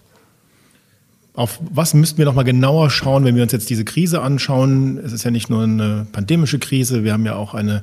Auf 1.35 1.61
was 1.71 1.93
müssten 1.93 2.16
wir 2.16 2.25
nochmal 2.25 2.45
genauer 2.45 2.88
schauen, 2.88 3.25
wenn 3.25 3.37
wir 3.37 3.43
uns 3.43 3.52
jetzt 3.52 3.69
diese 3.69 3.85
Krise 3.85 4.23
anschauen? 4.23 4.97
Es 4.97 5.12
ist 5.12 5.23
ja 5.23 5.31
nicht 5.31 5.50
nur 5.50 5.64
eine 5.64 6.07
pandemische 6.11 6.59
Krise, 6.59 7.05
wir 7.05 7.12
haben 7.12 7.26
ja 7.26 7.35
auch 7.35 7.52
eine 7.52 7.83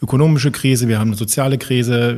ökonomische 0.00 0.52
Krise, 0.52 0.86
wir 0.86 1.00
haben 1.00 1.08
eine 1.08 1.16
soziale 1.16 1.58
Krise, 1.58 2.16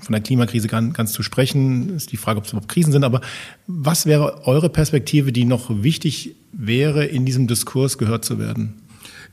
von 0.00 0.12
der 0.12 0.20
Klimakrise 0.20 0.66
ganz, 0.66 1.12
zu 1.12 1.22
sprechen, 1.22 1.94
ist 1.94 2.10
die 2.10 2.16
Frage, 2.16 2.38
ob 2.38 2.46
es 2.46 2.50
überhaupt 2.50 2.68
Krisen 2.68 2.90
sind. 2.90 3.04
Aber 3.04 3.20
was 3.68 4.06
wäre 4.06 4.44
eure 4.44 4.70
Perspektive, 4.70 5.30
die 5.30 5.44
noch 5.44 5.70
wichtig 5.82 6.34
wäre, 6.52 7.04
in 7.04 7.24
diesem 7.24 7.46
Diskurs 7.46 7.96
gehört 7.96 8.24
zu 8.24 8.40
werden? 8.40 8.74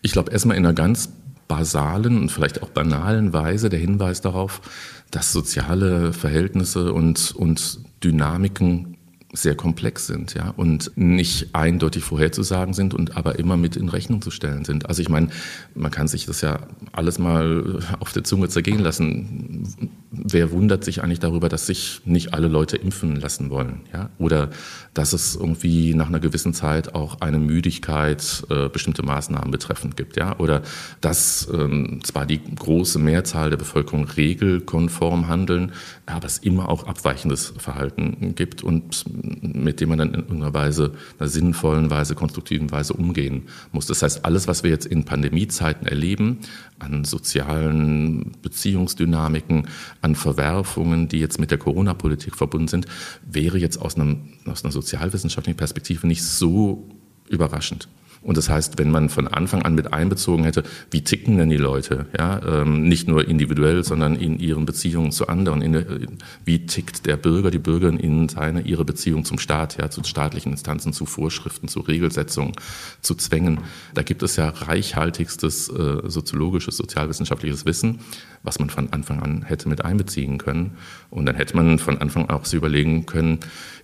Ich 0.03 0.12
glaube, 0.12 0.31
erstmal 0.31 0.55
in 0.55 0.65
einer 0.65 0.74
ganz 0.74 1.10
basalen 1.48 2.17
und 2.17 2.31
vielleicht 2.31 2.62
auch 2.62 2.70
banalen 2.70 3.34
Weise 3.34 3.70
der 3.70 3.79
Hinweis 3.79 4.22
darauf, 4.22 4.62
dass 5.11 5.31
soziale 5.31 6.13
Verhältnisse 6.13 6.93
und, 6.93 7.31
und 7.35 7.79
Dynamiken 8.03 8.97
sehr 9.33 9.55
komplex 9.55 10.07
sind, 10.07 10.33
ja, 10.33 10.49
und 10.49 10.91
nicht 10.95 11.55
eindeutig 11.55 12.03
vorherzusagen 12.03 12.73
sind 12.73 12.93
und 12.93 13.15
aber 13.15 13.39
immer 13.39 13.55
mit 13.55 13.77
in 13.77 13.87
Rechnung 13.87 14.21
zu 14.21 14.29
stellen 14.29 14.65
sind. 14.65 14.87
Also 14.87 15.01
ich 15.01 15.09
meine, 15.09 15.29
man 15.73 15.91
kann 15.91 16.07
sich 16.07 16.25
das 16.25 16.41
ja 16.41 16.59
alles 16.91 17.17
mal 17.17 17.79
auf 17.99 18.11
der 18.11 18.23
Zunge 18.23 18.49
zergehen 18.49 18.79
lassen. 18.79 19.89
Wer 20.13 20.51
wundert 20.51 20.83
sich 20.83 21.01
eigentlich 21.01 21.19
darüber, 21.19 21.47
dass 21.47 21.67
sich 21.67 22.01
nicht 22.03 22.33
alle 22.33 22.49
Leute 22.49 22.75
impfen 22.75 23.15
lassen 23.15 23.49
wollen, 23.49 23.81
ja? 23.93 24.09
Oder 24.17 24.49
dass 24.93 25.13
es 25.13 25.37
irgendwie 25.37 25.93
nach 25.93 26.07
einer 26.07 26.19
gewissen 26.19 26.53
Zeit 26.53 26.93
auch 26.93 27.21
eine 27.21 27.39
Müdigkeit 27.39 28.43
äh, 28.49 28.67
bestimmte 28.67 29.03
Maßnahmen 29.03 29.51
betreffend 29.51 29.95
gibt, 29.95 30.17
ja? 30.17 30.37
Oder 30.37 30.63
dass 30.99 31.47
ähm, 31.53 32.01
zwar 32.03 32.25
die 32.25 32.41
große 32.43 32.99
Mehrzahl 32.99 33.51
der 33.51 33.57
Bevölkerung 33.57 34.03
regelkonform 34.03 35.29
handeln, 35.29 35.71
aber 36.07 36.27
es 36.27 36.39
immer 36.39 36.67
auch 36.67 36.87
abweichendes 36.87 37.53
Verhalten 37.57 38.35
gibt 38.35 38.63
und 38.63 39.05
mit 39.41 39.79
dem 39.79 39.89
man 39.89 39.99
dann 39.99 40.13
in 40.13 40.21
irgendeiner 40.21 40.53
Weise, 40.53 40.91
einer 41.19 41.29
sinnvollen 41.29 41.89
Weise, 41.89 42.15
konstruktiven 42.15 42.69
Weise 42.69 42.93
umgehen 42.93 43.43
muss. 43.71 43.85
Das 43.85 44.01
heißt, 44.01 44.25
alles, 44.25 44.49
was 44.49 44.63
wir 44.63 44.71
jetzt 44.71 44.87
in 44.87 45.05
Pandemiezeiten 45.05 45.87
erleben, 45.87 46.39
an 46.79 47.05
sozialen 47.05 48.33
Beziehungsdynamiken, 48.41 49.67
an 50.01 50.15
Verwerfungen, 50.15 51.08
die 51.08 51.20
jetzt 51.20 51.39
mit 51.39 51.51
der 51.51 51.58
Corona-Politik 51.58 52.36
verbunden 52.36 52.67
sind, 52.67 52.86
wäre 53.25 53.58
jetzt 53.58 53.77
aus, 53.77 53.96
einem, 53.96 54.34
aus 54.46 54.63
einer 54.63 54.72
sozialwissenschaftlichen 54.72 55.58
Perspektive 55.58 56.08
nicht 56.08 56.24
so 56.24 56.89
überraschend. 57.27 57.88
Und 58.24 58.38
das 58.38 58.50
heißt, 58.50 58.77
wenn 58.77 58.91
man 58.91 59.10
von 59.10 59.27
Anfang 59.27 59.63
an 59.63 59.74
mit 59.74 59.93
einbezogen 59.93 60.43
hätte, 60.43 60.63
wie 60.91 61.03
ticken 61.03 61.38
denn 61.38 61.50
die 61.50 61.58
Leute, 61.58 62.05
ja, 62.17 62.39
ähm, 62.46 62.88
nicht 62.88 63.08
nur 63.08 63.27
individuell, 63.27 63.84
sondern 63.84 64.15
in 64.15 64.38
ihren 64.38 64.65
Beziehungen 64.65 65.12
zu 65.12 65.27
anderen, 65.27 65.63
in, 65.63 66.17
wie 66.46 66.65
tickt 66.67 67.08
der 67.08 67.17
Bürger, 67.17 67.50
die 67.50 67.58
Bürgerin 67.58 67.98
in 67.98 68.29
seine, 68.29 68.62
ihre 68.62 68.86
Beziehung 68.86 69.25
zum 69.25 69.39
Staat, 69.39 69.77
ja, 69.79 69.89
zu 69.89 70.03
staatlichen 70.03 70.51
Instanzen, 70.51 70.93
zu 70.93 71.08
Vorschriften, 71.08 71.67
zu 71.67 71.79
Regelsetzungen, 71.79 72.53
zu 73.01 73.15
Zwängen. 73.15 73.62
Da 73.96 74.03
gibt 74.03 74.22
es 74.22 74.36
ja 74.36 74.50
reichhaltigstes 74.50 75.70
äh, 75.70 76.01
soziologisches, 76.05 76.77
sozialwissenschaftliches 76.77 77.65
Wissen, 77.65 78.01
was 78.43 78.60
man 78.60 78.69
von 78.69 78.91
Anfang 78.91 79.21
an 79.21 79.43
hätte 79.43 79.69
mit 79.69 79.86
einbeziehen 79.86 80.38
können. 80.38 80.77
Und 81.10 81.25
dann 81.25 81.36
hätte 81.36 81.55
man 81.55 81.79
von 81.79 81.98
Anfang 82.00 82.29
an 82.29 82.36
auch 82.36 82.45
so 82.45 82.57
überlegen 82.57 83.05
können, 83.05 83.39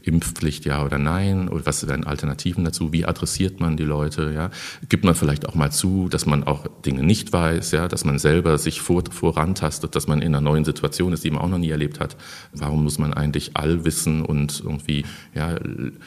Impfpflicht 0.08 0.66
ja 0.66 0.84
oder 0.84 0.98
nein, 0.98 1.50
oder 1.50 1.66
was 1.66 1.88
wären 1.88 2.06
Alternativen 2.06 2.64
dazu, 2.64 2.94
wie 2.94 3.06
adressiert 3.06 3.60
man 3.60 3.78
die 3.78 3.84
Leute, 3.84 4.32
ja, 4.34 4.50
gibt 4.88 5.04
man 5.04 5.16
vielleicht 5.16 5.48
auch 5.48 5.56
mal 5.56 5.72
zu, 5.72 6.08
dass 6.10 6.26
man 6.26 6.46
auch 6.46 6.66
Dinge 6.86 7.04
nicht 7.04 7.34
weiß, 7.34 7.72
ja, 7.72 7.88
dass 7.88 8.06
man 8.06 8.18
selber 8.18 8.58
sich 8.58 8.82
vor, 8.82 9.04
vorantastet, 9.10 9.96
dass 9.96 10.08
man 10.08 10.22
in 10.22 10.34
einer 10.34 10.42
neuen 10.42 10.66
Situation 10.66 11.14
ist, 11.14 11.24
die 11.24 11.32
man 11.32 11.42
auch 11.42 11.50
noch 11.50 11.58
nie 11.58 11.70
erlebt 11.70 12.00
hat. 12.00 12.16
Warum 12.54 12.84
muss 12.84 12.98
man 13.00 13.14
eigentlich 13.14 13.58
Allwissen 13.58 14.24
und 14.24 14.62
irgendwie 14.64 15.06
ja, 15.36 15.56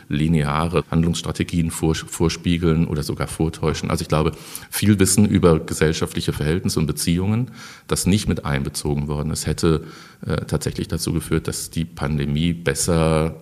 lineare 0.09 0.85
Handlungsstrategien 0.91 1.71
vorspiegeln 1.71 2.87
oder 2.87 3.03
sogar 3.03 3.27
vortäuschen? 3.27 3.91
Also 3.91 4.03
ich 4.03 4.09
glaube, 4.09 4.33
viel 4.71 4.99
Wissen 4.99 5.27
über 5.27 5.61
gesellschaftliche 5.61 6.33
Verhältnisse 6.33 6.81
und 6.81 6.87
Beziehungen, 6.87 7.51
das 7.87 8.07
nicht 8.07 8.29
mit 8.29 8.40
einbezogen 8.45 9.09
worden 9.09 9.31
ist, 9.31 9.47
hätte 9.47 9.85
äh, 10.27 10.37
tatsächlich 10.47 10.89
dazu 10.89 11.13
geführt, 11.13 11.49
dass 11.49 11.71
die 11.71 11.85
Pandemie 11.85 12.53
besser 12.53 13.37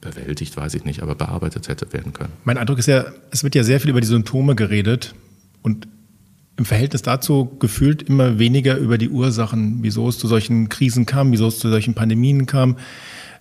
bewältigt, 0.00 0.56
weiß 0.56 0.74
ich 0.74 0.84
nicht, 0.84 1.02
aber 1.02 1.14
bearbeitet 1.14 1.68
hätte 1.68 1.92
werden 1.92 2.12
können. 2.12 2.32
Mein 2.44 2.58
Eindruck 2.58 2.78
ist 2.78 2.86
ja, 2.86 3.06
es 3.30 3.42
wird 3.42 3.54
ja 3.54 3.64
sehr 3.64 3.80
viel 3.80 3.90
über 3.90 4.00
die 4.00 4.06
Symptome 4.06 4.54
geredet 4.54 5.14
und 5.62 5.88
im 6.56 6.64
Verhältnis 6.64 7.02
dazu 7.02 7.56
gefühlt 7.58 8.02
immer 8.02 8.38
weniger 8.38 8.76
über 8.76 8.96
die 8.98 9.08
Ursachen, 9.08 9.78
wieso 9.80 10.08
es 10.08 10.18
zu 10.18 10.28
solchen 10.28 10.68
Krisen 10.68 11.04
kam, 11.06 11.32
wieso 11.32 11.48
es 11.48 11.58
zu 11.58 11.68
solchen 11.68 11.94
Pandemien 11.94 12.46
kam, 12.46 12.76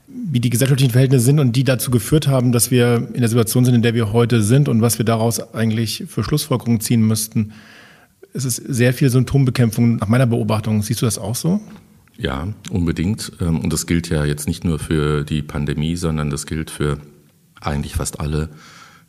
wie 0.08 0.40
die 0.40 0.50
gesellschaftlichen 0.50 0.92
Verhältnisse 0.92 1.26
sind 1.26 1.40
und 1.40 1.56
die 1.56 1.64
dazu 1.64 1.92
geführt 1.92 2.28
haben, 2.28 2.52
dass 2.52 2.72
wir 2.72 3.08
in 3.14 3.20
der 3.20 3.30
Situation 3.30 3.66
sind, 3.66 3.76
in 3.76 3.82
der 3.82 3.94
wir 3.94 4.14
heute 4.14 4.42
sind 4.42 4.68
und 4.68 4.82
was 4.82 4.98
wir 4.98 5.06
daraus 5.06 5.54
eigentlich 5.54 6.06
für 6.08 6.24
Schlussfolgerungen 6.24 6.80
ziehen 6.80 7.02
müssten. 7.02 7.54
Es 8.34 8.46
ist 8.46 8.58
sehr 8.58 8.94
viel 8.94 9.10
Symptombekämpfung 9.10 9.98
nach 9.98 10.08
meiner 10.08 10.26
Beobachtung. 10.26 10.82
Siehst 10.82 11.02
du 11.02 11.06
das 11.06 11.20
auch 11.20 11.36
so? 11.36 11.62
Ja, 12.18 12.48
unbedingt. 12.70 13.32
Ähm, 13.40 13.60
und 13.60 13.72
das 13.72 13.86
gilt 13.88 14.10
ja 14.10 14.26
jetzt 14.26 14.48
nicht 14.48 14.64
nur 14.64 14.80
für 14.80 15.24
die 15.24 15.42
Pandemie, 15.42 15.96
sondern 15.96 16.30
das 16.30 16.46
gilt 16.46 16.72
für 16.72 16.98
eigentlich 17.62 17.96
fast 17.96 18.20
alle 18.20 18.50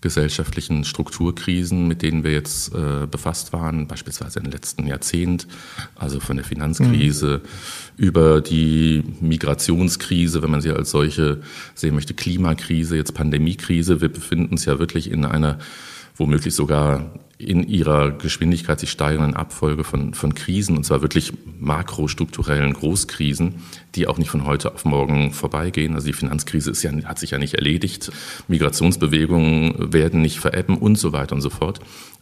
gesellschaftlichen 0.02 0.84
Strukturkrisen, 0.84 1.88
mit 1.88 2.02
denen 2.02 2.24
wir 2.24 2.32
jetzt 2.32 2.74
äh, 2.74 3.06
befasst 3.10 3.54
waren, 3.54 3.86
beispielsweise 3.86 4.38
im 4.38 4.50
letzten 4.50 4.86
Jahrzehnt, 4.86 5.46
also 5.94 6.20
von 6.20 6.36
der 6.36 6.44
Finanzkrise 6.44 7.40
mhm. 7.42 8.04
über 8.04 8.42
die 8.42 9.02
Migrationskrise, 9.22 10.42
wenn 10.42 10.50
man 10.50 10.60
sie 10.60 10.70
als 10.70 10.90
solche 10.90 11.40
sehen 11.74 11.94
möchte, 11.94 12.12
Klimakrise, 12.12 12.96
jetzt 12.96 13.14
Pandemiekrise. 13.14 14.02
Wir 14.02 14.10
befinden 14.10 14.52
uns 14.52 14.66
ja 14.66 14.78
wirklich 14.78 15.10
in 15.10 15.24
einer 15.24 15.58
womöglich 16.16 16.54
sogar 16.54 17.10
in 17.44 17.68
ihrer 17.68 18.10
Geschwindigkeit 18.10 18.80
sich 18.80 18.90
steigernden 18.90 19.34
Abfolge 19.34 19.84
von, 19.84 20.14
von 20.14 20.34
Krisen, 20.34 20.76
und 20.76 20.84
zwar 20.84 21.02
wirklich 21.02 21.32
makrostrukturellen 21.60 22.72
Großkrisen, 22.72 23.56
die 23.94 24.06
auch 24.06 24.18
nicht 24.18 24.30
von 24.30 24.44
heute 24.44 24.74
auf 24.74 24.84
morgen 24.84 25.32
vorbeigehen. 25.32 25.94
Also 25.94 26.06
die 26.06 26.12
Finanzkrise 26.12 26.70
ist 26.70 26.82
ja, 26.82 26.92
hat 27.04 27.18
sich 27.18 27.30
ja 27.30 27.38
nicht 27.38 27.54
erledigt, 27.54 28.10
Migrationsbewegungen 28.48 29.92
werden 29.92 30.22
nicht 30.22 30.40
verebben 30.40 30.78
und 30.78 30.96
so 30.96 31.12
weiter 31.12 31.34
und 31.34 31.42
so 31.42 31.50
fort. 31.50 31.80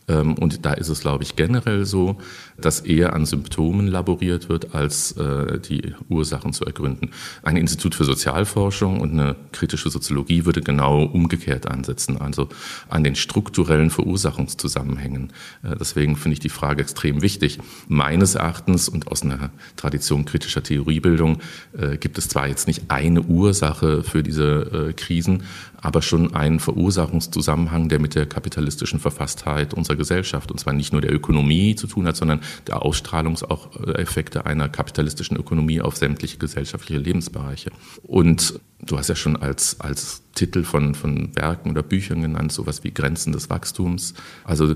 Ähm, 0.08 0.34
und 0.34 0.64
da 0.64 0.72
ist 0.72 0.88
es, 0.88 1.00
glaube 1.00 1.22
ich, 1.22 1.36
generell 1.36 1.84
so, 1.84 2.18
dass 2.64 2.80
eher 2.80 3.12
an 3.12 3.26
Symptomen 3.26 3.86
laboriert 3.86 4.48
wird, 4.48 4.74
als 4.74 5.12
äh, 5.12 5.58
die 5.58 5.94
Ursachen 6.08 6.52
zu 6.52 6.64
ergründen. 6.64 7.10
Ein 7.42 7.56
Institut 7.56 7.94
für 7.94 8.04
Sozialforschung 8.04 9.00
und 9.00 9.12
eine 9.12 9.36
kritische 9.52 9.90
Soziologie 9.90 10.44
würde 10.44 10.60
genau 10.60 11.04
umgekehrt 11.04 11.68
ansetzen, 11.68 12.20
also 12.20 12.48
an 12.88 13.04
den 13.04 13.14
strukturellen 13.14 13.90
Verursachungszusammenhängen. 13.90 15.32
Äh, 15.62 15.76
deswegen 15.78 16.16
finde 16.16 16.34
ich 16.34 16.40
die 16.40 16.48
Frage 16.48 16.82
extrem 16.82 17.22
wichtig. 17.22 17.58
Meines 17.88 18.34
Erachtens 18.34 18.88
und 18.88 19.08
aus 19.08 19.22
einer 19.22 19.50
Tradition 19.76 20.24
kritischer 20.24 20.62
Theoriebildung 20.62 21.38
äh, 21.76 21.96
gibt 21.96 22.18
es 22.18 22.28
zwar 22.28 22.48
jetzt 22.48 22.66
nicht 22.66 22.84
eine 22.88 23.22
Ursache 23.22 24.02
für 24.02 24.22
diese 24.22 24.94
Krisen, 24.96 25.42
aber 25.82 26.00
schon 26.00 26.34
einen 26.34 26.60
Verursachungszusammenhang, 26.60 27.88
der 27.88 27.98
mit 27.98 28.14
der 28.14 28.24
kapitalistischen 28.24 29.00
Verfasstheit 29.00 29.74
unserer 29.74 29.96
Gesellschaft, 29.96 30.50
und 30.50 30.58
zwar 30.58 30.72
nicht 30.72 30.92
nur 30.92 31.02
der 31.02 31.12
Ökonomie 31.12 31.74
zu 31.74 31.88
tun 31.88 32.06
hat, 32.06 32.16
sondern 32.16 32.40
der 32.66 32.82
Ausstrahlungseffekte 32.82 34.46
einer 34.46 34.68
kapitalistischen 34.68 35.36
Ökonomie 35.36 35.80
auf 35.80 35.96
sämtliche 35.96 36.38
gesellschaftliche 36.38 37.00
Lebensbereiche. 37.00 37.70
Und 38.02 38.60
du 38.84 38.98
hast 38.98 39.08
ja 39.08 39.14
schon 39.14 39.36
als, 39.36 39.80
als 39.80 40.22
Titel 40.34 40.64
von, 40.64 40.94
von 40.94 41.34
Werken 41.36 41.70
oder 41.70 41.82
Büchern 41.82 42.22
genannt, 42.22 42.52
sowas 42.52 42.84
wie 42.84 42.92
Grenzen 42.92 43.32
des 43.32 43.50
Wachstums. 43.50 44.14
Also 44.44 44.72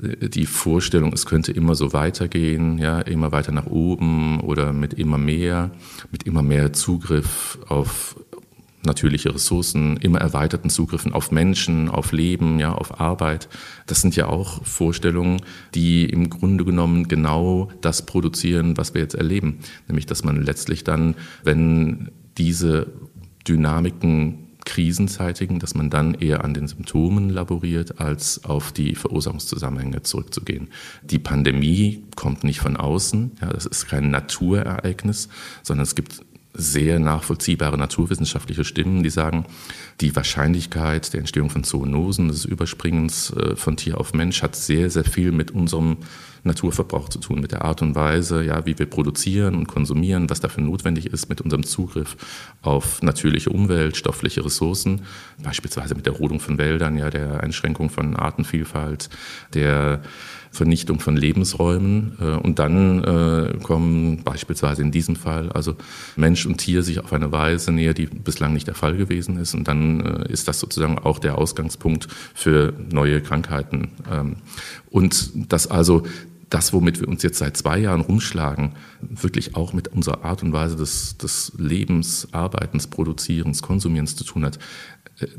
äh, 0.00 0.28
die 0.28 0.46
Vorstellung, 0.46 1.12
es 1.12 1.26
könnte 1.26 1.52
immer 1.52 1.74
so 1.74 1.92
weitergehen, 1.92 2.78
ja, 2.78 3.00
immer 3.00 3.32
weiter 3.32 3.52
nach 3.52 3.66
oben 3.66 4.40
oder 4.40 4.72
mit 4.72 4.94
immer 4.94 5.18
mehr, 5.18 5.70
mit 6.10 6.22
immer 6.24 6.42
mehr 6.42 6.72
Zugriff 6.72 7.58
auf 7.68 8.16
natürliche 8.84 9.34
Ressourcen, 9.34 9.96
immer 9.98 10.18
erweiterten 10.18 10.70
Zugriffen 10.70 11.12
auf 11.12 11.30
Menschen, 11.30 11.88
auf 11.88 12.12
Leben, 12.12 12.58
ja, 12.58 12.72
auf 12.72 13.00
Arbeit. 13.00 13.48
Das 13.86 14.00
sind 14.00 14.16
ja 14.16 14.26
auch 14.26 14.64
Vorstellungen, 14.64 15.42
die 15.74 16.04
im 16.04 16.30
Grunde 16.30 16.64
genommen 16.64 17.08
genau 17.08 17.68
das 17.80 18.06
produzieren, 18.06 18.76
was 18.76 18.94
wir 18.94 19.02
jetzt 19.02 19.14
erleben. 19.14 19.58
Nämlich, 19.88 20.06
dass 20.06 20.24
man 20.24 20.42
letztlich 20.42 20.84
dann, 20.84 21.14
wenn 21.44 22.10
diese 22.38 22.86
Dynamiken 23.46 24.46
krisenzeitigen, 24.64 25.58
dass 25.58 25.74
man 25.74 25.90
dann 25.90 26.14
eher 26.14 26.44
an 26.44 26.54
den 26.54 26.68
Symptomen 26.68 27.30
laboriert, 27.30 27.98
als 28.00 28.44
auf 28.44 28.72
die 28.72 28.94
Verursachungszusammenhänge 28.94 30.02
zurückzugehen. 30.02 30.68
Die 31.02 31.18
Pandemie 31.18 32.04
kommt 32.14 32.44
nicht 32.44 32.60
von 32.60 32.76
außen, 32.76 33.32
ja, 33.40 33.48
das 33.48 33.66
ist 33.66 33.88
kein 33.88 34.10
Naturereignis, 34.10 35.28
sondern 35.62 35.82
es 35.82 35.94
gibt 35.94 36.22
sehr 36.52 36.98
nachvollziehbare 36.98 37.78
naturwissenschaftliche 37.78 38.64
Stimmen, 38.64 39.02
die 39.02 39.10
sagen, 39.10 39.46
die 40.00 40.14
Wahrscheinlichkeit 40.16 41.12
der 41.12 41.20
Entstehung 41.20 41.50
von 41.50 41.64
Zoonosen, 41.64 42.28
des 42.28 42.44
Überspringens 42.44 43.30
äh, 43.30 43.56
von 43.56 43.76
Tier 43.76 43.98
auf 43.98 44.14
Mensch, 44.14 44.42
hat 44.42 44.56
sehr, 44.56 44.90
sehr 44.90 45.04
viel 45.04 45.32
mit 45.32 45.50
unserem 45.52 45.98
Naturverbrauch 46.42 47.08
zu 47.08 47.18
tun, 47.18 47.40
mit 47.40 47.52
der 47.52 47.64
Art 47.64 47.82
und 47.82 47.94
Weise, 47.94 48.42
ja, 48.42 48.64
wie 48.66 48.78
wir 48.78 48.86
produzieren 48.86 49.54
und 49.54 49.66
konsumieren, 49.66 50.30
was 50.30 50.40
dafür 50.40 50.64
notwendig 50.64 51.06
ist, 51.06 51.28
mit 51.28 51.40
unserem 51.40 51.64
Zugriff 51.64 52.16
auf 52.62 53.02
natürliche 53.02 53.50
Umwelt, 53.50 53.96
stoffliche 53.96 54.44
Ressourcen, 54.44 55.02
beispielsweise 55.42 55.94
mit 55.94 56.06
der 56.06 56.14
Rodung 56.14 56.40
von 56.40 56.58
Wäldern, 56.58 56.96
ja, 56.96 57.10
der 57.10 57.42
Einschränkung 57.42 57.90
von 57.90 58.16
Artenvielfalt, 58.16 59.10
der 59.54 60.02
Vernichtung 60.50 61.00
von 61.00 61.16
Lebensräumen. 61.16 62.16
Äh, 62.20 62.24
und 62.24 62.58
dann 62.58 63.04
äh, 63.04 63.58
kommen 63.62 64.22
beispielsweise 64.24 64.82
in 64.82 64.90
diesem 64.90 65.16
Fall 65.16 65.50
also 65.52 65.76
Mensch 66.16 66.46
und 66.46 66.58
Tier 66.58 66.82
sich 66.82 67.00
auf 67.00 67.12
eine 67.12 67.32
Weise 67.32 67.72
näher, 67.72 67.94
die 67.94 68.06
bislang 68.06 68.52
nicht 68.52 68.66
der 68.66 68.74
Fall 68.74 68.96
gewesen 68.96 69.38
ist. 69.38 69.54
Und 69.54 69.68
dann 69.68 70.00
äh, 70.00 70.32
ist 70.32 70.48
das 70.48 70.60
sozusagen 70.60 70.98
auch 70.98 71.18
der 71.18 71.38
Ausgangspunkt 71.38 72.08
für 72.34 72.72
neue 72.90 73.20
Krankheiten. 73.20 73.88
Ähm, 74.10 74.36
und 74.90 75.52
dass 75.52 75.66
also 75.68 76.02
das, 76.50 76.72
womit 76.72 77.00
wir 77.00 77.08
uns 77.08 77.22
jetzt 77.22 77.38
seit 77.38 77.56
zwei 77.56 77.78
Jahren 77.78 78.00
rumschlagen, 78.00 78.72
wirklich 79.00 79.54
auch 79.54 79.72
mit 79.72 79.88
unserer 79.88 80.24
Art 80.24 80.42
und 80.42 80.52
Weise 80.52 80.74
des, 80.74 81.16
des 81.16 81.52
Lebens, 81.56 82.28
Arbeitens, 82.32 82.88
Produzierens, 82.88 83.62
Konsumierens 83.62 84.16
zu 84.16 84.24
tun 84.24 84.44
hat, 84.44 84.58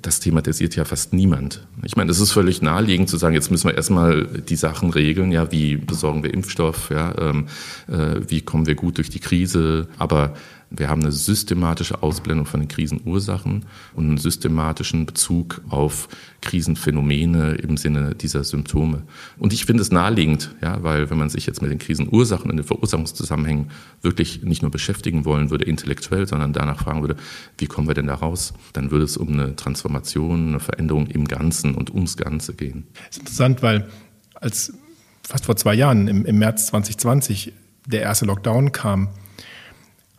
das 0.02 0.20
thematisiert 0.20 0.76
ja 0.76 0.86
fast 0.86 1.14
niemand. 1.14 1.66
Ich 1.84 1.96
meine, 1.96 2.12
es 2.12 2.20
ist 2.20 2.32
völlig 2.32 2.62
naheliegend 2.62 3.10
zu 3.10 3.18
sagen, 3.18 3.34
jetzt 3.34 3.50
müssen 3.50 3.68
wir 3.68 3.76
erstmal 3.76 4.26
die 4.26 4.56
Sachen 4.56 4.92
regeln, 4.92 5.32
ja, 5.32 5.52
wie 5.52 5.78
besorgen 5.78 6.24
wir 6.24 6.34
Impfstoff, 6.34 6.90
ja, 6.92 7.14
ähm, 7.18 7.48
äh, 7.88 8.22
wie 8.28 8.42
kommen 8.42 8.68
wir 8.68 8.76
gut 8.76 8.98
durch 8.98 9.10
die 9.10 9.20
Krise, 9.20 9.88
aber 9.98 10.36
wir 10.74 10.88
haben 10.88 11.02
eine 11.02 11.12
systematische 11.12 12.02
Ausblendung 12.02 12.46
von 12.46 12.62
den 12.62 12.70
Krisenursachen 12.70 13.66
und 13.94 14.06
einen 14.06 14.18
systematischen 14.18 15.06
Bezug 15.06 15.62
auf 15.68 16.08
Krisenphänomene 16.40 17.56
im 17.56 17.76
Sinne 17.76 18.16
dieser 18.16 18.46
Symptome. 18.46 19.04
Und 19.38 19.52
ich 19.52 19.66
finde 19.66 19.82
es 19.82 19.92
naheliegend, 19.92 20.56
ja, 20.62 20.82
weil 20.82 21.10
wenn 21.10 21.18
man 21.18 21.30
sich 21.30 21.46
jetzt 21.46 21.62
mit 21.62 21.72
den 21.72 21.78
Krisenursachen 21.78 22.50
und 22.50 22.56
den 22.56 22.66
Verursachungszusammenhängen 22.66 23.70
wirklich 24.02 24.44
nicht 24.44 24.62
nur 24.62 24.72
beschäftigen 24.72 25.26
wollen 25.26 25.52
würde, 25.52 25.66
intellektuell, 25.66 26.26
sondern 26.26 26.54
danach 26.54 26.80
fragen 26.80 27.02
würde, 27.02 27.18
wie 27.58 27.68
kommen 27.68 27.88
wir 27.90 27.94
denn 27.94 28.08
da 28.08 28.16
raus, 28.16 28.54
dann 28.72 28.92
würde 28.92 29.04
es 29.04 29.18
um 29.18 29.28
eine 29.28 29.58
Transformation, 29.58 30.48
eine 30.48 30.60
Veränderung 30.62 31.08
im 31.08 31.28
Ganzen 31.28 31.76
und 31.76 31.94
ums 31.94 32.16
Ganze 32.16 32.54
gehen. 32.54 32.88
Das 32.94 33.18
ist 33.18 33.20
interessant, 33.20 33.62
weil 33.62 33.90
als 34.36 34.74
fast 35.22 35.46
vor 35.46 35.58
zwei 35.58 35.74
Jahren, 35.74 36.08
im, 36.08 36.26
im 36.26 36.40
März 36.40 36.68
2020, 36.68 37.52
der 37.86 38.04
erste 38.04 38.26
Lockdown 38.26 38.72
kam, 38.72 39.10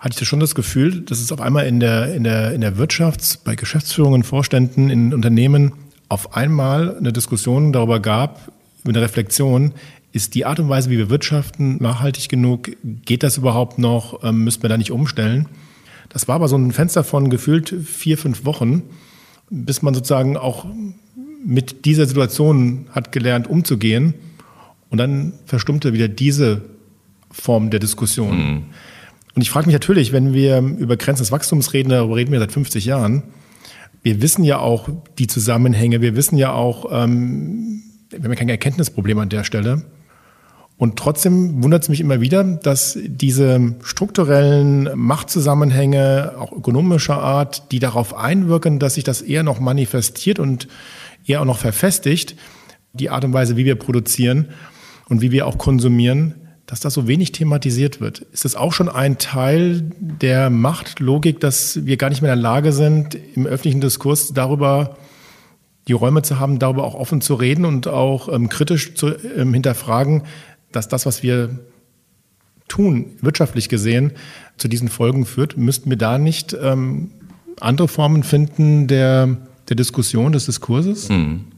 hatte 0.02 0.20
ich 0.20 0.28
schon 0.28 0.40
das 0.40 0.56
Gefühl, 0.56 1.02
dass 1.02 1.20
es 1.20 1.30
auf 1.30 1.40
einmal 1.40 1.64
in 1.64 1.78
der, 1.78 2.12
in 2.12 2.24
der, 2.24 2.52
in 2.52 2.60
der 2.60 2.76
Wirtschaft, 2.76 3.44
bei 3.44 3.54
Geschäftsführungen, 3.54 4.24
Vorständen, 4.24 4.90
in 4.90 5.14
Unternehmen 5.14 5.74
auf 6.08 6.36
einmal 6.36 6.96
eine 6.96 7.12
Diskussion 7.12 7.72
darüber 7.72 8.00
gab, 8.00 8.50
eine 8.84 9.00
Reflexion, 9.00 9.72
ist 10.10 10.34
die 10.34 10.44
Art 10.44 10.58
und 10.58 10.68
Weise, 10.68 10.90
wie 10.90 10.98
wir 10.98 11.08
wirtschaften, 11.08 11.76
nachhaltig 11.80 12.28
genug? 12.28 12.72
Geht 12.82 13.22
das 13.22 13.38
überhaupt 13.38 13.78
noch? 13.78 14.24
Ähm, 14.24 14.42
müssen 14.42 14.62
wir 14.62 14.68
da 14.68 14.76
nicht 14.76 14.90
umstellen? 14.90 15.46
Das 16.08 16.26
war 16.26 16.34
aber 16.34 16.48
so 16.48 16.56
ein 16.56 16.72
Fenster 16.72 17.04
von 17.04 17.30
gefühlt 17.30 17.72
vier, 17.84 18.18
fünf 18.18 18.44
Wochen, 18.44 18.82
bis 19.50 19.82
man 19.82 19.94
sozusagen 19.94 20.36
auch 20.36 20.66
mit 21.44 21.84
dieser 21.84 22.06
Situation 22.06 22.86
hat 22.90 23.12
gelernt, 23.12 23.48
umzugehen. 23.48 24.14
Und 24.90 24.98
dann 24.98 25.34
verstummte 25.46 25.92
wieder 25.92 26.08
diese 26.08 26.62
Form 27.30 27.70
der 27.70 27.78
Diskussion. 27.78 28.36
Mhm. 28.36 28.62
Und 29.34 29.42
ich 29.42 29.50
frage 29.50 29.66
mich 29.66 29.74
natürlich, 29.74 30.12
wenn 30.12 30.34
wir 30.34 30.58
über 30.58 30.96
Grenzen 30.96 31.22
des 31.22 31.32
Wachstums 31.32 31.72
reden, 31.72 31.88
darüber 31.88 32.16
reden 32.16 32.32
wir 32.32 32.38
seit 32.38 32.52
50 32.52 32.84
Jahren. 32.84 33.22
Wir 34.02 34.20
wissen 34.20 34.44
ja 34.44 34.58
auch 34.58 34.88
die 35.18 35.26
Zusammenhänge, 35.26 36.00
wir 36.00 36.16
wissen 36.16 36.36
ja 36.36 36.52
auch, 36.52 36.86
ähm, 36.90 37.82
wir 38.10 38.22
haben 38.22 38.30
ja 38.30 38.36
kein 38.36 38.48
Erkenntnisproblem 38.48 39.18
an 39.18 39.28
der 39.28 39.44
Stelle. 39.44 39.84
Und 40.76 40.98
trotzdem 40.98 41.62
wundert 41.62 41.84
es 41.84 41.88
mich 41.88 42.00
immer 42.00 42.20
wieder, 42.20 42.42
dass 42.42 42.98
diese 43.04 43.76
strukturellen 43.84 44.90
Machtzusammenhänge, 44.96 46.32
auch 46.36 46.50
ökonomischer 46.50 47.18
Art, 47.18 47.70
die 47.70 47.78
darauf 47.78 48.16
einwirken, 48.16 48.80
dass 48.80 48.94
sich 48.94 49.04
das 49.04 49.22
eher 49.22 49.44
noch 49.44 49.60
manifestiert 49.60 50.40
und 50.40 50.66
eher 51.24 51.40
auch 51.40 51.46
noch 51.46 51.58
verfestigt, 51.58 52.34
die 52.94 53.10
Art 53.10 53.24
und 53.24 53.32
Weise, 53.32 53.56
wie 53.56 53.64
wir 53.64 53.76
produzieren 53.76 54.48
und 55.08 55.20
wie 55.20 55.30
wir 55.30 55.46
auch 55.46 55.56
konsumieren, 55.56 56.34
dass 56.72 56.80
das 56.80 56.94
so 56.94 57.06
wenig 57.06 57.32
thematisiert 57.32 58.00
wird. 58.00 58.20
Ist 58.32 58.46
das 58.46 58.56
auch 58.56 58.72
schon 58.72 58.88
ein 58.88 59.18
Teil 59.18 59.82
der 60.00 60.48
Machtlogik, 60.48 61.38
dass 61.38 61.84
wir 61.84 61.98
gar 61.98 62.08
nicht 62.08 62.22
mehr 62.22 62.32
in 62.32 62.38
der 62.38 62.42
Lage 62.42 62.72
sind, 62.72 63.14
im 63.34 63.44
öffentlichen 63.44 63.82
Diskurs 63.82 64.32
darüber 64.32 64.96
die 65.86 65.92
Räume 65.92 66.22
zu 66.22 66.40
haben, 66.40 66.58
darüber 66.58 66.84
auch 66.84 66.94
offen 66.94 67.20
zu 67.20 67.34
reden 67.34 67.66
und 67.66 67.88
auch 67.88 68.32
ähm, 68.32 68.48
kritisch 68.48 68.94
zu 68.94 69.08
ähm, 69.08 69.52
hinterfragen, 69.52 70.22
dass 70.70 70.88
das, 70.88 71.04
was 71.04 71.22
wir 71.22 71.60
tun, 72.68 73.18
wirtschaftlich 73.20 73.68
gesehen, 73.68 74.12
zu 74.56 74.66
diesen 74.66 74.88
Folgen 74.88 75.26
führt? 75.26 75.58
Müssten 75.58 75.90
wir 75.90 75.98
da 75.98 76.16
nicht 76.16 76.56
ähm, 76.58 77.10
andere 77.60 77.86
Formen 77.86 78.22
finden 78.22 78.86
der, 78.86 79.36
der 79.68 79.76
Diskussion, 79.76 80.32
des 80.32 80.46
Diskurses? 80.46 81.10
Hm. 81.10 81.52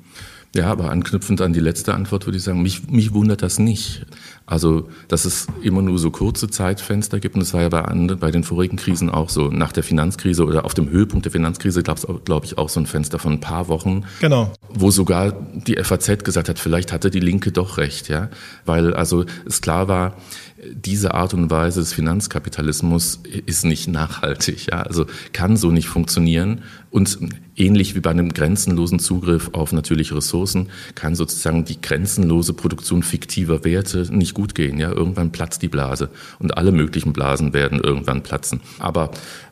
Ja, 0.54 0.70
aber 0.70 0.90
anknüpfend 0.90 1.40
an 1.40 1.52
die 1.52 1.60
letzte 1.60 1.94
Antwort 1.94 2.26
würde 2.26 2.38
ich 2.38 2.44
sagen, 2.44 2.62
mich, 2.62 2.88
mich 2.88 3.12
wundert 3.12 3.42
das 3.42 3.58
nicht. 3.58 4.06
Also, 4.46 4.88
dass 5.08 5.24
es 5.24 5.46
immer 5.62 5.80
nur 5.80 5.98
so 5.98 6.10
kurze 6.10 6.48
Zeitfenster 6.48 7.18
gibt, 7.18 7.34
und 7.34 7.40
das 7.40 7.54
war 7.54 7.62
ja 7.62 7.70
bei, 7.70 7.82
bei 8.16 8.30
den 8.30 8.44
vorigen 8.44 8.76
Krisen 8.76 9.08
auch 9.08 9.30
so, 9.30 9.48
nach 9.48 9.72
der 9.72 9.82
Finanzkrise 9.82 10.44
oder 10.44 10.66
auf 10.66 10.74
dem 10.74 10.90
Höhepunkt 10.90 11.24
der 11.24 11.32
Finanzkrise 11.32 11.82
gab 11.82 11.96
es, 11.96 12.06
glaube 12.24 12.44
ich, 12.44 12.58
auch 12.58 12.68
so 12.68 12.78
ein 12.78 12.86
Fenster 12.86 13.18
von 13.18 13.34
ein 13.34 13.40
paar 13.40 13.68
Wochen, 13.68 14.04
genau. 14.20 14.52
wo 14.68 14.90
sogar 14.90 15.32
die 15.54 15.76
FAZ 15.82 16.24
gesagt 16.24 16.50
hat, 16.50 16.58
vielleicht 16.58 16.92
hatte 16.92 17.10
die 17.10 17.20
Linke 17.20 17.52
doch 17.52 17.78
recht, 17.78 18.08
ja, 18.08 18.28
weil 18.66 18.92
also 18.92 19.24
es 19.46 19.62
klar 19.62 19.88
war, 19.88 20.16
diese 20.72 21.14
Art 21.14 21.34
und 21.34 21.50
Weise 21.50 21.80
des 21.80 21.92
Finanzkapitalismus 21.92 23.20
ist 23.46 23.64
nicht 23.64 23.88
nachhaltig, 23.88 24.66
ja, 24.70 24.82
also 24.82 25.06
kann 25.32 25.56
so 25.56 25.70
nicht 25.70 25.88
funktionieren. 25.88 26.62
Und 26.90 27.18
ähnlich 27.56 27.96
wie 27.96 28.00
bei 28.00 28.10
einem 28.10 28.32
grenzenlosen 28.32 29.00
Zugriff 29.00 29.50
auf 29.52 29.72
natürliche 29.72 30.16
Ressourcen 30.16 30.68
kann 30.94 31.16
sozusagen 31.16 31.64
die 31.64 31.80
grenzenlose 31.80 32.52
Produktion 32.52 33.02
fiktiver 33.02 33.64
Werte 33.64 34.06
nicht 34.14 34.33
gut 34.34 34.54
gehen, 34.54 34.78
ja, 34.78 34.90
irgendwann 34.90 35.32
platzt 35.32 35.62
die 35.62 35.68
Blase 35.68 36.10
und 36.38 36.56
alle 36.56 36.72
möglichen 36.72 37.12
Blasen 37.12 37.52
werden 37.54 37.80
irgendwann 37.80 38.22
platzen. 38.22 38.60
Aber 38.78 39.10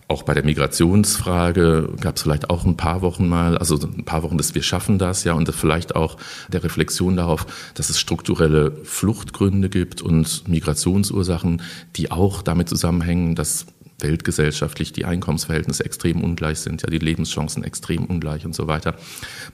auch 0.08 0.24
bei 0.24 0.34
der 0.34 0.44
Migrationsfrage 0.44 1.88
gab 2.00 2.16
es 2.16 2.22
vielleicht 2.22 2.50
auch 2.50 2.66
ein 2.66 2.76
paar 2.76 3.00
Wochen 3.00 3.28
mal, 3.28 3.56
also 3.56 3.78
ein 3.80 4.04
paar 4.04 4.22
Wochen, 4.22 4.36
dass 4.36 4.54
wir 4.54 4.62
schaffen 4.62 4.98
das, 4.98 5.24
ja, 5.24 5.32
und 5.32 5.50
vielleicht 5.52 5.96
auch 5.96 6.18
der 6.52 6.62
Reflexion 6.62 7.16
darauf, 7.16 7.46
dass 7.74 7.88
es 7.88 7.98
strukturelle 7.98 8.72
Fluchtgründe 8.84 9.70
gibt 9.70 10.02
und 10.02 10.46
Migrationsursachen, 10.48 11.62
die 11.96 12.10
auch 12.10 12.42
damit 12.42 12.68
zusammenhängen, 12.68 13.34
dass 13.34 13.66
weltgesellschaftlich 14.02 14.92
die 14.92 15.04
Einkommensverhältnisse 15.04 15.84
extrem 15.84 16.22
ungleich 16.22 16.60
sind, 16.60 16.82
ja, 16.82 16.90
die 16.90 16.98
Lebenschancen 16.98 17.64
extrem 17.64 18.04
ungleich 18.04 18.44
und 18.44 18.54
so 18.54 18.66
weiter. 18.66 18.94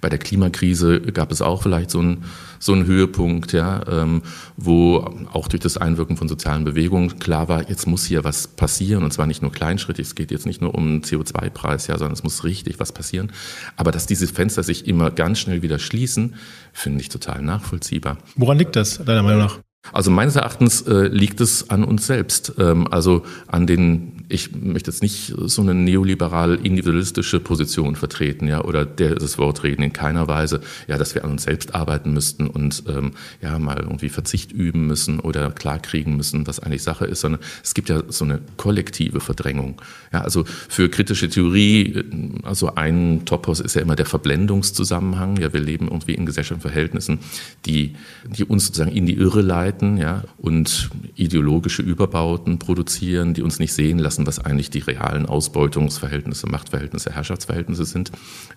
Bei 0.01 0.09
der 0.09 0.19
Klimakrise 0.19 1.01
gab 1.01 1.33
es 1.33 1.43
auch 1.43 1.63
vielleicht 1.63 1.91
so 1.91 2.01
einen, 2.01 2.25
so 2.59 2.73
einen 2.73 2.87
Höhepunkt, 2.87 3.53
ja, 3.53 3.83
ähm, 3.89 4.23
wo 4.57 4.99
auch 5.33 5.49
durch 5.49 5.61
das 5.61 5.77
Einwirken 5.77 6.17
von 6.17 6.29
sozialen 6.29 6.65
Bewegungen 6.65 7.19
klar 7.19 7.49
war, 7.49 7.69
jetzt 7.69 7.87
muss 7.87 8.05
hier 8.05 8.25
was 8.25 8.49
passieren 8.49 9.05
und 9.05 9.13
zwar 9.13 9.27
nicht 9.27 9.43
nur 9.43 9.53
kleinschrittig, 9.53 10.07
es 10.07 10.15
geht 10.15 10.31
jetzt 10.31 10.47
nicht 10.47 10.61
nur 10.61 10.75
um 10.75 11.01
CO2-Preis, 11.01 11.87
ja, 11.87 11.99
sondern 11.99 12.15
es 12.15 12.23
muss 12.23 12.45
richtig 12.45 12.81
was 12.81 12.93
passieren. 12.93 13.33
Aber 13.77 13.93
dass 13.93 14.07
diese 14.07 14.27
Fenster 14.27 14.63
sich 14.63 14.87
immer 14.87 15.11
ganz 15.11 15.39
schnell 15.39 15.63
wieder 15.63 15.79
schließen, 15.79 16.35
finde 16.73 17.01
ich 17.01 17.09
total 17.09 17.43
nachvollziehbar. 17.43 18.19
Woran 18.37 18.59
liegt 18.59 18.77
das, 18.77 18.99
deiner 19.05 19.23
Meinung 19.23 19.41
nach? 19.41 19.59
Also 19.93 20.11
meines 20.11 20.37
Erachtens 20.37 20.83
äh, 20.83 21.07
liegt 21.09 21.41
es 21.41 21.71
an 21.71 21.85
uns 21.85 22.07
selbst, 22.07 22.55
ähm, 22.59 22.87
also 22.91 23.23
an 23.47 23.67
den, 23.67 24.25
ich 24.29 24.55
möchte 24.55 24.91
jetzt 24.91 25.03
nicht 25.03 25.33
so 25.37 25.63
eine 25.63 25.75
neoliberal 25.75 26.57
individualistische 26.57 27.41
Position 27.41 27.97
vertreten, 27.97 28.49
ja, 28.49 28.63
oder 28.65 28.85
der 28.85 29.15
das 29.15 29.39
Wort 29.39 29.63
reden 29.63 29.83
in 29.83 29.93
keiner 29.93 30.29
Weise, 30.29 30.61
ja, 30.89 30.99
dass 30.99 31.15
wir 31.15 31.25
an 31.25 31.31
uns 31.31 31.45
selbst 31.45 31.75
arbeiten 31.75 32.13
müssten 32.13 32.49
und 32.49 32.83
ähm, 32.89 33.13
ja 33.41 33.59
mal 33.59 33.79
irgendwie 33.79 34.11
Verzicht 34.11 34.53
üben 34.53 34.87
müssen 34.87 35.21
oder 35.21 35.51
klarkriegen 35.51 36.17
müssen, 36.17 36.47
was 36.47 36.61
eigentlich 36.61 36.83
Sache 36.83 37.07
ist, 37.07 37.21
sondern 37.21 37.41
es 37.63 37.73
gibt 37.73 37.89
ja 37.89 38.03
so 38.09 38.25
eine 38.25 38.41
kollektive 38.57 39.21
Verdrängung. 39.21 39.81
Ja, 40.13 40.21
also 40.21 40.45
für 40.45 40.91
kritische 40.91 41.31
Theorie, 41.31 42.05
also 42.43 42.75
ein 42.75 43.23
Topos 43.25 43.61
ist 43.61 43.75
ja 43.75 43.83
immer 43.83 43.97
der 43.97 44.07
Verblendungszusammenhang. 44.07 45.39
Ja, 45.39 45.53
wir 45.53 45.61
leben 45.61 45.89
irgendwie 45.89 46.15
in 46.15 46.27
gesellschaftlichen 46.27 46.69
Verhältnissen, 46.69 47.21
die, 47.65 47.95
die 48.27 48.45
uns 48.45 48.67
sozusagen 48.67 48.93
in 48.93 49.07
die 49.07 49.15
Irre 49.15 49.41
leiten 49.41 49.68
streiten, 49.69 49.99
ja, 49.99 50.23
und 50.39 50.91
ideologische 51.15 51.83
Überbauten 51.83 52.59
produzieren, 52.59 53.35
die 53.35 53.43
uns 53.43 53.59
nicht 53.59 53.73
sehen 53.73 53.99
lassen, 53.99 54.27
was 54.27 54.39
eigentlich 54.39 54.71
die 54.71 54.79
realen 54.79 55.27
Ausbeutungsverhältnisse, 55.27 56.49
Machtverhältnisse, 56.49 57.13
Herrschaftsverhältnisse 57.13 57.85
sind. 57.85 58.11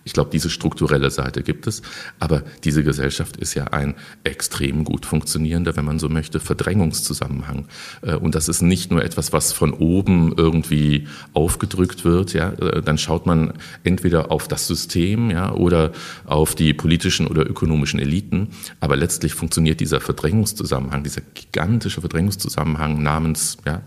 Ich 0.03 0.13
glaube, 0.13 0.29
diese 0.31 0.49
strukturelle 0.49 1.09
Seite 1.09 1.43
gibt 1.43 1.67
es. 1.67 1.81
Aber 2.19 2.43
diese 2.63 2.83
Gesellschaft 2.83 3.37
ist 3.37 3.53
ja 3.55 3.65
ein 3.65 3.95
extrem 4.23 4.83
gut 4.83 5.05
funktionierender, 5.05 5.75
wenn 5.75 5.85
man 5.85 5.99
so 5.99 6.09
möchte, 6.09 6.39
Verdrängungszusammenhang. 6.39 7.65
Äh, 8.01 8.15
und 8.15 8.35
das 8.35 8.47
ist 8.47 8.61
nicht 8.61 8.91
nur 8.91 9.03
etwas, 9.03 9.33
was 9.33 9.51
von 9.53 9.73
oben 9.73 10.33
irgendwie 10.37 11.07
aufgedrückt 11.33 12.05
wird, 12.05 12.33
ja, 12.33 12.51
äh, 12.51 12.81
dann 12.81 12.97
schaut 12.97 13.25
man 13.25 13.53
entweder 13.83 14.31
auf 14.31 14.47
das 14.47 14.67
System, 14.67 15.29
ja, 15.29 15.51
oder 15.51 15.91
auf 16.25 16.55
die 16.55 16.73
politischen 16.73 17.27
oder 17.27 17.49
ökonomischen 17.49 17.99
Eliten. 17.99 18.49
Aber 18.79 18.95
letztlich 18.95 19.33
funktioniert 19.33 19.79
dieser 19.79 19.99
Verdrängungszusammenhang, 19.99 21.00
dieser 21.03 21.21
gigantische 21.21 22.01
Verdrängungszusammenhang 22.01 23.01
namens 23.01 23.57
ja, 23.65 23.81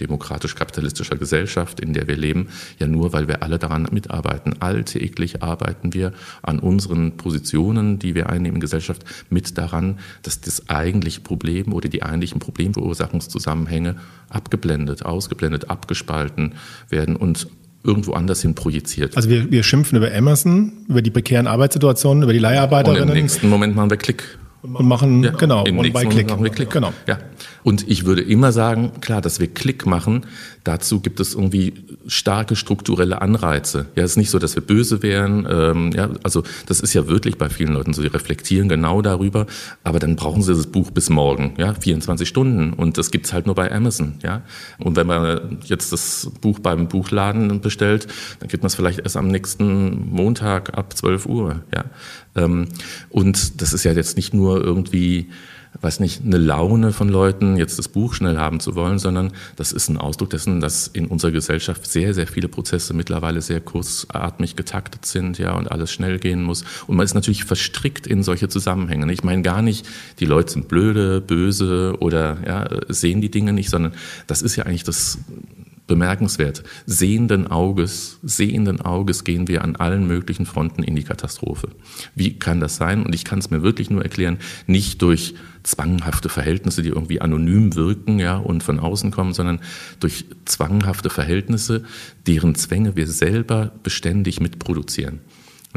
demokratisch-kapitalistischer 0.00 1.16
Gesellschaft, 1.16 1.80
in 1.80 1.92
der 1.92 2.06
wir 2.08 2.16
leben, 2.16 2.48
ja 2.78 2.86
nur, 2.86 3.12
weil 3.12 3.28
wir 3.28 3.42
alle 3.42 3.58
daran 3.58 3.88
mitarbeiten. 3.90 4.56
Alltäglich 4.60 5.42
arbeiten 5.42 5.94
wir 5.94 6.12
an 6.42 6.58
unseren 6.58 7.16
Positionen, 7.16 7.98
die 7.98 8.14
wir 8.14 8.28
einnehmen 8.28 8.56
in 8.56 8.60
Gesellschaft, 8.60 9.04
mit 9.30 9.58
daran, 9.58 9.98
dass 10.22 10.40
das 10.40 10.68
eigentliche 10.68 11.20
Problem 11.20 11.72
oder 11.72 11.88
die 11.88 12.02
eigentlichen 12.02 12.38
Problemverursachungszusammenhänge 12.38 13.96
abgeblendet, 14.28 15.04
ausgeblendet, 15.04 15.70
abgespalten 15.70 16.54
werden 16.88 17.16
und 17.16 17.48
irgendwo 17.84 18.12
anders 18.12 18.42
hin 18.42 18.54
projiziert. 18.54 19.16
Also 19.16 19.30
wir, 19.30 19.50
wir 19.50 19.62
schimpfen 19.62 19.96
über 19.96 20.10
Emerson, 20.10 20.72
über 20.88 21.00
die 21.00 21.10
prekären 21.10 21.46
Arbeitssituationen, 21.46 22.24
über 22.24 22.32
die 22.32 22.38
Leiharbeiterinnen. 22.38 23.04
Und 23.04 23.16
im 23.16 23.22
nächsten 23.22 23.48
Moment 23.48 23.76
machen 23.76 23.90
wir 23.90 23.96
Klick 23.96 24.38
und 24.62 24.86
machen, 24.88 25.22
ja, 25.22 25.30
genau, 25.30 25.64
und 25.64 25.92
bei 25.92 26.04
Klick. 26.04 26.28
Machen 26.28 26.42
wir 26.42 26.50
Klick. 26.50 26.70
Genau. 26.70 26.92
Ja. 27.06 27.18
Und 27.62 27.88
ich 27.88 28.04
würde 28.04 28.22
immer 28.22 28.52
sagen, 28.52 28.92
klar, 29.00 29.20
dass 29.20 29.38
wir 29.38 29.48
Klick 29.48 29.86
machen, 29.86 30.26
dazu 30.64 31.00
gibt 31.00 31.20
es 31.20 31.34
irgendwie 31.34 31.74
starke 32.06 32.56
strukturelle 32.56 33.20
Anreize. 33.20 33.86
Ja, 33.94 34.04
es 34.04 34.12
ist 34.12 34.16
nicht 34.16 34.30
so, 34.30 34.38
dass 34.38 34.54
wir 34.54 34.62
böse 34.62 35.02
wären. 35.02 35.46
Ähm, 35.50 35.92
ja, 35.92 36.10
also 36.22 36.42
das 36.66 36.80
ist 36.80 36.94
ja 36.94 37.06
wirklich 37.08 37.38
bei 37.38 37.48
vielen 37.48 37.74
Leuten 37.74 37.92
so, 37.92 38.02
die 38.02 38.08
reflektieren 38.08 38.68
genau 38.68 39.02
darüber, 39.02 39.46
aber 39.84 39.98
dann 39.98 40.16
brauchen 40.16 40.42
sie 40.42 40.54
das 40.54 40.66
Buch 40.66 40.90
bis 40.90 41.10
morgen, 41.10 41.54
ja, 41.58 41.74
24 41.74 42.28
Stunden. 42.28 42.72
Und 42.72 42.98
das 42.98 43.10
gibt's 43.10 43.32
halt 43.32 43.46
nur 43.46 43.54
bei 43.54 43.70
Amazon, 43.72 44.14
ja. 44.22 44.42
Und 44.78 44.96
wenn 44.96 45.06
man 45.06 45.58
jetzt 45.64 45.92
das 45.92 46.30
Buch 46.40 46.58
beim 46.60 46.88
Buchladen 46.88 47.60
bestellt, 47.60 48.06
dann 48.40 48.48
gibt 48.48 48.62
man 48.62 48.68
es 48.68 48.74
vielleicht 48.74 49.00
erst 49.00 49.16
am 49.16 49.28
nächsten 49.28 50.10
Montag 50.10 50.76
ab 50.76 50.96
12 50.96 51.26
Uhr, 51.26 51.62
ja. 51.74 51.84
Ähm, 52.36 52.68
und 53.10 53.60
das 53.60 53.72
ist 53.72 53.84
ja 53.84 53.92
jetzt 53.92 54.16
nicht 54.16 54.32
nur 54.32 54.62
irgendwie 54.62 55.28
weiß 55.80 56.00
nicht, 56.00 56.24
eine 56.24 56.38
Laune 56.38 56.92
von 56.92 57.08
Leuten, 57.08 57.56
jetzt 57.56 57.78
das 57.78 57.88
Buch 57.88 58.14
schnell 58.14 58.36
haben 58.36 58.60
zu 58.60 58.74
wollen, 58.74 58.98
sondern 58.98 59.32
das 59.56 59.72
ist 59.72 59.88
ein 59.88 59.96
Ausdruck 59.96 60.30
dessen, 60.30 60.60
dass 60.60 60.88
in 60.88 61.06
unserer 61.06 61.30
Gesellschaft 61.30 61.86
sehr, 61.86 62.14
sehr 62.14 62.26
viele 62.26 62.48
Prozesse 62.48 62.94
mittlerweile 62.94 63.40
sehr 63.40 63.60
kurzatmig 63.60 64.56
getaktet 64.56 65.06
sind, 65.06 65.38
ja, 65.38 65.52
und 65.54 65.70
alles 65.70 65.92
schnell 65.92 66.18
gehen 66.18 66.42
muss. 66.42 66.64
Und 66.86 66.96
man 66.96 67.04
ist 67.04 67.14
natürlich 67.14 67.44
verstrickt 67.44 68.06
in 68.06 68.22
solche 68.22 68.48
Zusammenhänge. 68.48 69.12
Ich 69.12 69.24
meine 69.24 69.42
gar 69.42 69.62
nicht, 69.62 69.86
die 70.18 70.26
Leute 70.26 70.52
sind 70.52 70.68
blöde, 70.68 71.20
böse 71.20 71.94
oder 72.00 72.38
ja, 72.46 72.68
sehen 72.88 73.20
die 73.20 73.30
Dinge 73.30 73.52
nicht, 73.52 73.70
sondern 73.70 73.92
das 74.26 74.42
ist 74.42 74.56
ja 74.56 74.64
eigentlich 74.64 74.84
das 74.84 75.18
bemerkenswert. 75.88 76.62
Sehenden 76.86 77.48
Auges, 77.48 78.20
sehenden 78.22 78.80
Auges 78.80 79.24
gehen 79.24 79.48
wir 79.48 79.64
an 79.64 79.74
allen 79.74 80.06
möglichen 80.06 80.46
Fronten 80.46 80.84
in 80.84 80.94
die 80.94 81.02
Katastrophe. 81.02 81.70
Wie 82.14 82.38
kann 82.38 82.60
das 82.60 82.76
sein? 82.76 83.04
Und 83.04 83.14
ich 83.14 83.24
kann 83.24 83.40
es 83.40 83.50
mir 83.50 83.62
wirklich 83.62 83.90
nur 83.90 84.02
erklären, 84.02 84.38
nicht 84.68 85.02
durch 85.02 85.34
zwanghafte 85.64 86.28
Verhältnisse, 86.28 86.82
die 86.82 86.90
irgendwie 86.90 87.20
anonym 87.20 87.74
wirken, 87.74 88.20
ja, 88.20 88.36
und 88.36 88.62
von 88.62 88.78
außen 88.78 89.10
kommen, 89.10 89.34
sondern 89.34 89.60
durch 89.98 90.26
zwanghafte 90.44 91.10
Verhältnisse, 91.10 91.84
deren 92.26 92.54
Zwänge 92.54 92.94
wir 92.94 93.08
selber 93.08 93.72
beständig 93.82 94.40
mitproduzieren. 94.40 95.20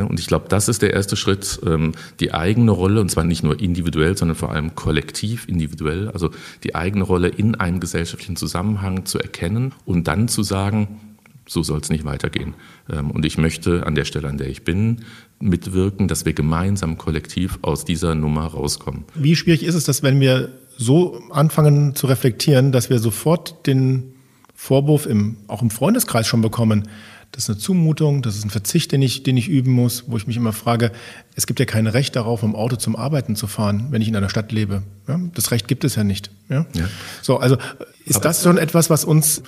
Und 0.05 0.19
ich 0.19 0.27
glaube, 0.27 0.45
das 0.49 0.67
ist 0.67 0.81
der 0.81 0.93
erste 0.93 1.15
Schritt, 1.15 1.59
ähm, 1.65 1.93
die 2.19 2.33
eigene 2.33 2.71
Rolle, 2.71 3.01
und 3.01 3.09
zwar 3.09 3.23
nicht 3.23 3.43
nur 3.43 3.59
individuell, 3.59 4.17
sondern 4.17 4.35
vor 4.35 4.51
allem 4.51 4.75
kollektiv, 4.75 5.47
individuell, 5.47 6.09
also 6.09 6.31
die 6.63 6.75
eigene 6.75 7.03
Rolle 7.03 7.27
in 7.29 7.55
einem 7.55 7.79
gesellschaftlichen 7.79 8.35
Zusammenhang 8.35 9.05
zu 9.05 9.19
erkennen 9.19 9.73
und 9.85 10.07
dann 10.07 10.27
zu 10.27 10.43
sagen, 10.43 10.99
so 11.47 11.63
soll 11.63 11.79
es 11.79 11.89
nicht 11.89 12.05
weitergehen. 12.05 12.53
Ähm, 12.89 13.11
und 13.11 13.25
ich 13.25 13.37
möchte 13.37 13.85
an 13.85 13.95
der 13.95 14.05
Stelle, 14.05 14.27
an 14.27 14.37
der 14.37 14.47
ich 14.47 14.63
bin, 14.63 15.01
mitwirken, 15.39 16.07
dass 16.07 16.25
wir 16.25 16.33
gemeinsam 16.33 16.97
kollektiv 16.97 17.59
aus 17.61 17.83
dieser 17.83 18.15
Nummer 18.15 18.45
rauskommen. 18.45 19.05
Wie 19.15 19.35
schwierig 19.35 19.63
ist 19.63 19.75
es, 19.75 19.83
dass 19.83 20.03
wenn 20.03 20.19
wir 20.19 20.49
so 20.77 21.21
anfangen 21.29 21.95
zu 21.95 22.07
reflektieren, 22.07 22.71
dass 22.71 22.89
wir 22.89 22.99
sofort 22.99 23.67
den 23.67 24.13
Vorwurf 24.55 25.05
im, 25.05 25.37
auch 25.47 25.61
im 25.61 25.69
Freundeskreis 25.69 26.27
schon 26.27 26.41
bekommen, 26.41 26.87
das 27.31 27.43
ist 27.43 27.49
eine 27.49 27.59
Zumutung, 27.59 28.21
das 28.21 28.35
ist 28.35 28.43
ein 28.43 28.49
Verzicht, 28.49 28.91
den 28.91 29.01
ich, 29.01 29.23
den 29.23 29.37
ich 29.37 29.47
üben 29.47 29.71
muss, 29.71 30.03
wo 30.07 30.17
ich 30.17 30.27
mich 30.27 30.35
immer 30.35 30.51
frage, 30.51 30.91
es 31.35 31.47
gibt 31.47 31.59
ja 31.59 31.65
kein 31.65 31.87
Recht 31.87 32.15
darauf, 32.15 32.43
im 32.43 32.55
Auto 32.55 32.75
zum 32.75 32.95
Arbeiten 32.95 33.35
zu 33.35 33.47
fahren, 33.47 33.87
wenn 33.89 34.01
ich 34.01 34.09
in 34.09 34.15
einer 34.15 34.29
Stadt 34.29 34.51
lebe. 34.51 34.83
Ja, 35.07 35.19
das 35.33 35.51
Recht 35.51 35.67
gibt 35.67 35.83
es 35.85 35.95
ja 35.95 36.03
nicht. 36.03 36.29
Ja? 36.49 36.65
ja. 36.73 36.89
So, 37.21 37.37
also 37.37 37.57
ist 38.05 38.17
Aber 38.17 38.23
das 38.23 38.43
schon 38.43 38.57
etwas, 38.57 38.89
was 38.89 39.05
uns 39.05 39.43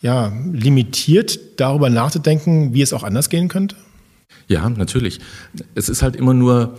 ja, 0.00 0.32
limitiert, 0.50 1.60
darüber 1.60 1.90
nachzudenken, 1.90 2.72
wie 2.72 2.82
es 2.82 2.92
auch 2.92 3.02
anders 3.02 3.28
gehen 3.28 3.48
könnte? 3.48 3.76
Ja, 4.48 4.68
natürlich. 4.70 5.20
Es 5.74 5.88
ist 5.88 6.02
halt 6.02 6.16
immer 6.16 6.32
nur, 6.32 6.78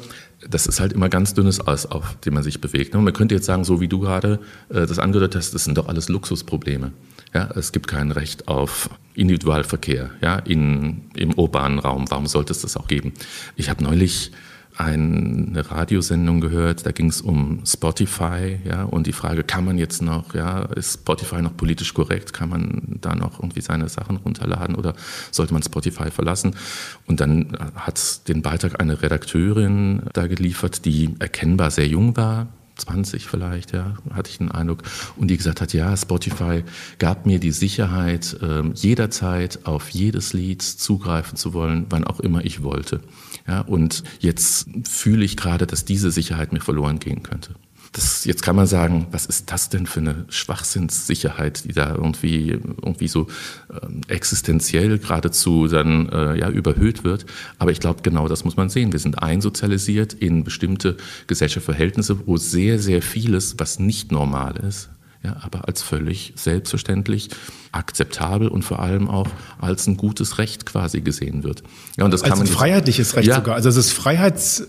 das 0.49 0.67
ist 0.67 0.79
halt 0.79 0.93
immer 0.93 1.09
ganz 1.09 1.33
dünnes 1.33 1.65
Eis, 1.67 1.85
auf 1.85 2.15
dem 2.25 2.33
man 2.33 2.43
sich 2.43 2.61
bewegt. 2.61 2.93
Ne? 2.93 3.01
man 3.01 3.13
könnte 3.13 3.35
jetzt 3.35 3.45
sagen, 3.45 3.63
so 3.63 3.81
wie 3.81 3.87
du 3.87 3.99
gerade 3.99 4.39
äh, 4.69 4.85
das 4.85 4.97
angedeutet 4.97 5.35
hast, 5.35 5.53
das 5.53 5.65
sind 5.65 5.77
doch 5.77 5.87
alles 5.87 6.09
Luxusprobleme. 6.09 6.91
Ja, 7.33 7.49
es 7.55 7.71
gibt 7.71 7.87
kein 7.87 8.11
Recht 8.11 8.47
auf 8.47 8.89
Individualverkehr 9.13 10.11
ja, 10.21 10.37
in, 10.39 11.09
im 11.15 11.33
urbanen 11.33 11.79
Raum. 11.79 12.05
Warum 12.09 12.27
sollte 12.27 12.51
es 12.51 12.61
das 12.61 12.77
auch 12.77 12.87
geben? 12.87 13.13
Ich 13.55 13.69
habe 13.69 13.83
neulich 13.83 14.31
eine 14.77 15.69
Radiosendung 15.71 16.39
gehört, 16.39 16.85
da 16.85 16.91
ging 16.91 17.09
es 17.09 17.21
um 17.21 17.61
Spotify, 17.65 18.59
ja, 18.63 18.83
und 18.83 19.07
die 19.07 19.13
Frage, 19.13 19.43
kann 19.43 19.65
man 19.65 19.77
jetzt 19.77 20.01
noch, 20.03 20.35
ja, 20.35 20.61
ist 20.75 20.99
Spotify 21.01 21.41
noch 21.41 21.57
politisch 21.57 21.93
korrekt? 21.93 22.31
Kann 22.33 22.49
man 22.49 22.97
da 23.01 23.15
noch 23.15 23.39
irgendwie 23.39 23.61
seine 23.61 23.89
Sachen 23.89 24.17
runterladen 24.17 24.75
oder 24.75 24.93
sollte 25.31 25.53
man 25.53 25.63
Spotify 25.63 26.11
verlassen? 26.11 26.55
Und 27.07 27.19
dann 27.19 27.57
hat 27.75 28.27
den 28.27 28.43
Beitrag 28.43 28.79
eine 28.79 29.01
Redakteurin 29.01 30.03
da 30.13 30.27
geliefert, 30.27 30.85
die 30.85 31.15
erkennbar 31.19 31.71
sehr 31.71 31.87
jung 31.87 32.15
war, 32.15 32.47
20 32.77 33.25
vielleicht, 33.27 33.73
ja, 33.73 33.95
hatte 34.11 34.29
ich 34.29 34.37
den 34.37 34.51
Eindruck. 34.51 34.83
Und 35.15 35.29
die 35.29 35.37
gesagt 35.37 35.61
hat, 35.61 35.73
ja, 35.73 35.95
Spotify 35.95 36.63
gab 36.99 37.25
mir 37.25 37.39
die 37.39 37.51
Sicherheit, 37.51 38.37
äh, 38.41 38.63
jederzeit 38.73 39.65
auf 39.65 39.89
jedes 39.89 40.33
Lied 40.33 40.61
zugreifen 40.61 41.37
zu 41.37 41.53
wollen, 41.53 41.85
wann 41.89 42.03
auch 42.03 42.19
immer 42.19 42.43
ich 42.45 42.63
wollte. 42.63 43.01
Ja, 43.47 43.61
und 43.61 44.03
jetzt 44.19 44.67
fühle 44.83 45.23
ich 45.23 45.37
gerade, 45.37 45.67
dass 45.67 45.85
diese 45.85 46.11
Sicherheit 46.11 46.53
mir 46.53 46.61
verloren 46.61 46.99
gehen 46.99 47.23
könnte. 47.23 47.55
Das, 47.91 48.25
jetzt 48.25 48.43
kann 48.43 48.55
man 48.55 48.67
sagen, 48.67 49.07
was 49.11 49.25
ist 49.25 49.51
das 49.51 49.69
denn 49.69 49.85
für 49.85 49.99
eine 49.99 50.25
Schwachsinnssicherheit, 50.29 51.65
die 51.65 51.73
da 51.73 51.95
irgendwie, 51.95 52.49
irgendwie 52.49 53.07
so 53.07 53.27
äh, 53.69 54.13
existenziell 54.13 54.99
geradezu 54.99 55.67
dann 55.67 56.09
äh, 56.09 56.39
ja, 56.39 56.49
überhöht 56.49 57.03
wird. 57.03 57.25
Aber 57.59 57.71
ich 57.71 57.79
glaube, 57.79 58.01
genau 58.03 58.27
das 58.27 58.43
muss 58.43 58.57
man 58.57 58.69
sehen. 58.69 58.91
Wir 58.91 58.99
sind 58.99 59.21
einsozialisiert 59.21 60.13
in 60.13 60.43
bestimmte 60.43 60.97
Gesellschaftsverhältnisse, 61.27 62.27
wo 62.27 62.37
sehr, 62.37 62.79
sehr 62.79 63.01
vieles, 63.01 63.55
was 63.57 63.79
nicht 63.79 64.11
normal 64.11 64.57
ist, 64.57 64.89
ja, 65.27 65.35
aber 65.41 65.67
als 65.67 65.81
völlig 65.81 66.33
selbstverständlich, 66.35 67.29
akzeptabel 67.73 68.47
und 68.47 68.63
vor 68.63 68.79
allem 68.79 69.09
auch 69.09 69.27
als 69.59 69.85
ein 69.87 69.97
gutes 69.97 70.37
Recht 70.37 70.65
quasi 70.65 71.01
gesehen 71.01 71.43
wird. 71.43 71.63
Ja, 71.97 72.05
und 72.05 72.11
das 72.11 72.23
als 72.23 72.29
kann 72.29 72.39
man 72.39 72.47
ein 72.47 72.53
freiheitliches 72.53 73.15
Recht 73.15 73.27
ja. 73.27 73.35
sogar. 73.35 73.55
Also 73.55 73.67
es 73.67 73.75
ist 73.75 73.91
Freiheits, 73.91 74.61
äh, 74.61 74.65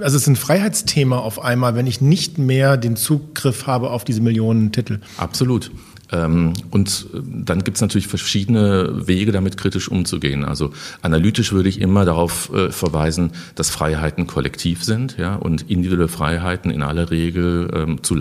also 0.00 0.16
es 0.16 0.22
ist 0.22 0.28
ein 0.28 0.36
Freiheitsthema 0.36 1.18
auf 1.18 1.42
einmal, 1.42 1.74
wenn 1.74 1.86
ich 1.86 2.00
nicht 2.00 2.38
mehr 2.38 2.78
den 2.78 2.96
Zugriff 2.96 3.66
habe 3.66 3.90
auf 3.90 4.04
diese 4.04 4.22
Millionen 4.22 4.72
Titel. 4.72 5.00
Absolut. 5.18 5.70
Ähm, 6.12 6.52
und 6.70 7.06
äh, 7.14 7.20
dann 7.24 7.64
gibt 7.64 7.78
es 7.78 7.80
natürlich 7.80 8.06
verschiedene 8.06 9.06
Wege, 9.08 9.32
damit 9.32 9.56
kritisch 9.56 9.88
umzugehen. 9.88 10.44
Also 10.44 10.72
analytisch 11.00 11.52
würde 11.52 11.68
ich 11.68 11.80
immer 11.80 12.04
darauf 12.04 12.52
äh, 12.52 12.70
verweisen, 12.70 13.32
dass 13.54 13.70
Freiheiten 13.70 14.26
kollektiv 14.26 14.84
sind 14.84 15.16
ja, 15.18 15.34
und 15.34 15.70
individuelle 15.70 16.08
Freiheiten 16.08 16.70
in 16.70 16.82
aller 16.82 17.10
Regel 17.10 17.70
ähm, 17.74 18.02
zu 18.02 18.14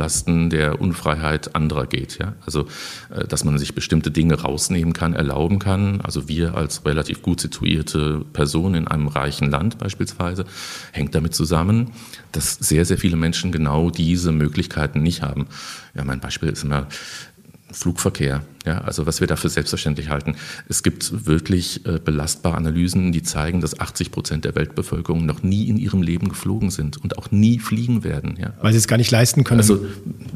der 0.50 0.82
Unfreiheit 0.82 1.56
anderer 1.56 1.86
geht. 1.86 2.18
Ja. 2.20 2.34
Also 2.46 2.66
äh, 3.14 3.28
dass 3.28 3.44
man 3.44 3.58
sich 3.58 3.76
bestimmte 3.76 4.12
Dinge 4.12 4.42
rausnehmen 4.42 4.94
kann, 4.94 5.14
erlauben 5.14 5.60
kann. 5.60 6.02
Also 6.02 6.28
wir 6.28 6.56
als 6.56 6.86
relativ 6.86 7.22
gut 7.22 7.40
situierte 7.42 8.26
Person 8.34 8.74
in 8.74 8.88
einem 8.88 9.08
reichen 9.08 9.50
Land 9.50 9.78
beispielsweise, 9.78 10.46
hängt 10.92 11.14
damit 11.14 11.36
zusammen, 11.36 11.92
dass 12.32 12.56
sehr, 12.56 12.86
sehr 12.86 12.98
viele 12.98 13.18
Menschen 13.18 13.52
genau 13.52 13.90
diese 13.90 14.32
Möglichkeiten 14.32 15.02
nicht 15.02 15.22
haben. 15.22 15.48
Ja, 15.94 16.06
mein 16.06 16.22
Beispiel 16.22 16.50
ist 16.50 16.64
immer 16.64 16.88
Flugverkehr. 17.72 18.42
Ja, 18.66 18.80
also 18.80 19.08
was 19.08 19.22
wir 19.22 19.28
dafür 19.28 19.50
selbstverständlich 19.50 20.10
halten. 20.10 20.36
Es 20.70 20.84
gibt 20.84 21.26
wirklich 21.26 21.86
äh, 21.88 22.00
belastbare 22.04 22.56
Analysen, 22.56 23.12
die 23.12 23.24
zeigen, 23.24 23.60
dass 23.60 23.80
80 23.80 24.12
Prozent 24.12 24.46
der 24.46 24.54
Weltbevölkerung 24.54 25.26
noch 25.26 25.42
nie 25.42 25.68
in 25.68 25.78
ihrem 25.78 26.04
Leben 26.04 26.30
geflogen 26.30 26.70
sind 26.70 26.98
und 26.98 27.18
auch 27.18 27.32
nie 27.32 27.58
fliegen 27.58 28.04
werden. 28.04 28.38
Ja. 28.40 28.54
Weil 28.62 28.74
sie 28.74 28.78
es 28.78 28.88
gar 28.88 28.98
nicht 28.98 29.10
leisten 29.10 29.44
können. 29.44 29.60
Also 29.60 29.84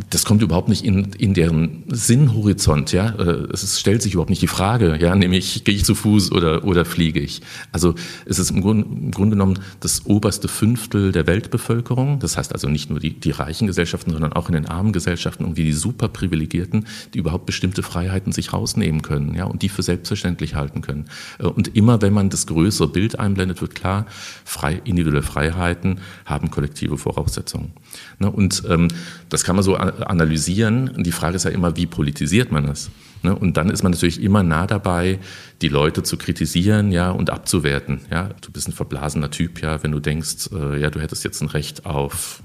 das 0.10 0.26
kommt 0.26 0.42
überhaupt 0.42 0.70
nicht 0.70 0.84
in, 0.84 1.14
in 1.14 1.36
deren 1.36 1.84
Sinnhorizont. 1.88 2.92
Ja, 2.92 3.10
äh, 3.10 3.48
es 3.54 3.80
stellt 3.80 4.02
sich 4.02 4.14
überhaupt 4.14 4.32
nicht 4.32 4.42
die 4.42 4.48
Frage, 4.48 4.98
ja, 5.00 5.16
nämlich 5.16 5.64
gehe 5.64 5.76
ich 5.76 5.86
zu 5.86 5.94
Fuß 5.94 6.32
oder 6.32 6.64
oder 6.64 6.84
fliege 6.84 7.20
ich. 7.20 7.42
Also 7.72 7.94
es 8.26 8.40
ist 8.40 8.50
im 8.50 8.62
Grunde, 8.62 8.88
im 8.90 9.12
Grunde 9.12 9.36
genommen 9.36 9.60
das 9.82 10.08
oberste 10.08 10.48
Fünftel 10.48 11.12
der 11.12 11.28
Weltbevölkerung. 11.28 12.20
Das 12.20 12.38
heißt 12.38 12.54
also 12.54 12.70
nicht 12.70 12.90
nur 12.90 13.00
die, 13.00 13.20
die 13.20 13.32
reichen 13.32 13.68
Gesellschaften, 13.68 14.12
sondern 14.12 14.34
auch 14.34 14.50
in 14.50 14.56
den 14.56 14.66
armen 14.66 14.94
Gesellschaften 14.94 15.44
irgendwie 15.44 15.66
die 15.66 15.74
superprivilegierten, 15.74 16.88
die 17.14 17.20
überhaupt 17.20 17.46
bestimmte 17.46 17.84
Freiheiten 17.84 18.15
Freiheiten 18.16 18.32
sich 18.32 18.54
rausnehmen 18.54 19.02
können 19.02 19.36
ja, 19.36 19.46
und 19.46 19.62
die 19.62 19.70
für 19.70 19.84
selbstverständlich 19.84 20.56
halten 20.56 20.82
können. 20.82 21.06
Äh, 21.40 21.48
und 21.48 21.76
immer 21.76 22.02
wenn 22.02 22.14
man 22.14 22.30
das 22.30 22.48
größere 22.48 22.88
Bild 22.88 23.20
einblendet, 23.20 23.62
wird 23.62 23.76
klar, 23.76 24.06
frei, 24.46 24.82
individuelle 24.86 25.22
Freiheiten 25.22 26.00
haben 26.26 26.50
kollektive 26.50 26.98
Voraussetzungen. 26.98 27.74
Ne, 28.20 28.32
und 28.32 28.64
ähm, 28.70 28.88
das 29.30 29.44
kann 29.44 29.56
man 29.56 29.64
so 29.64 29.76
analysieren. 29.76 31.04
Die 31.04 31.12
Frage 31.12 31.36
ist 31.36 31.44
ja 31.44 31.52
immer, 31.52 31.76
wie 31.76 31.86
politisiert 31.86 32.52
man 32.52 32.68
das? 32.68 32.90
Ne, 33.24 33.36
und 33.36 33.58
dann 33.58 33.70
ist 33.70 33.84
man 33.84 33.92
natürlich 33.92 34.22
immer 34.22 34.44
nah 34.44 34.66
dabei, 34.66 35.20
die 35.62 35.70
Leute 35.70 36.04
zu 36.04 36.18
kritisieren, 36.18 36.92
ja, 36.92 37.12
und 37.12 37.30
abzuwerten. 37.30 38.02
Ja, 38.12 38.30
du 38.42 38.52
bist 38.52 38.68
ein 38.68 38.74
verblasener 38.74 39.30
Typ, 39.30 39.62
ja, 39.62 39.84
wenn 39.84 39.92
du 39.92 40.00
denkst, 40.00 40.50
äh, 40.54 40.80
ja, 40.80 40.90
du 40.90 41.02
hättest 41.02 41.24
jetzt 41.24 41.42
ein 41.42 41.50
Recht 41.50 41.86
auf 41.86 42.42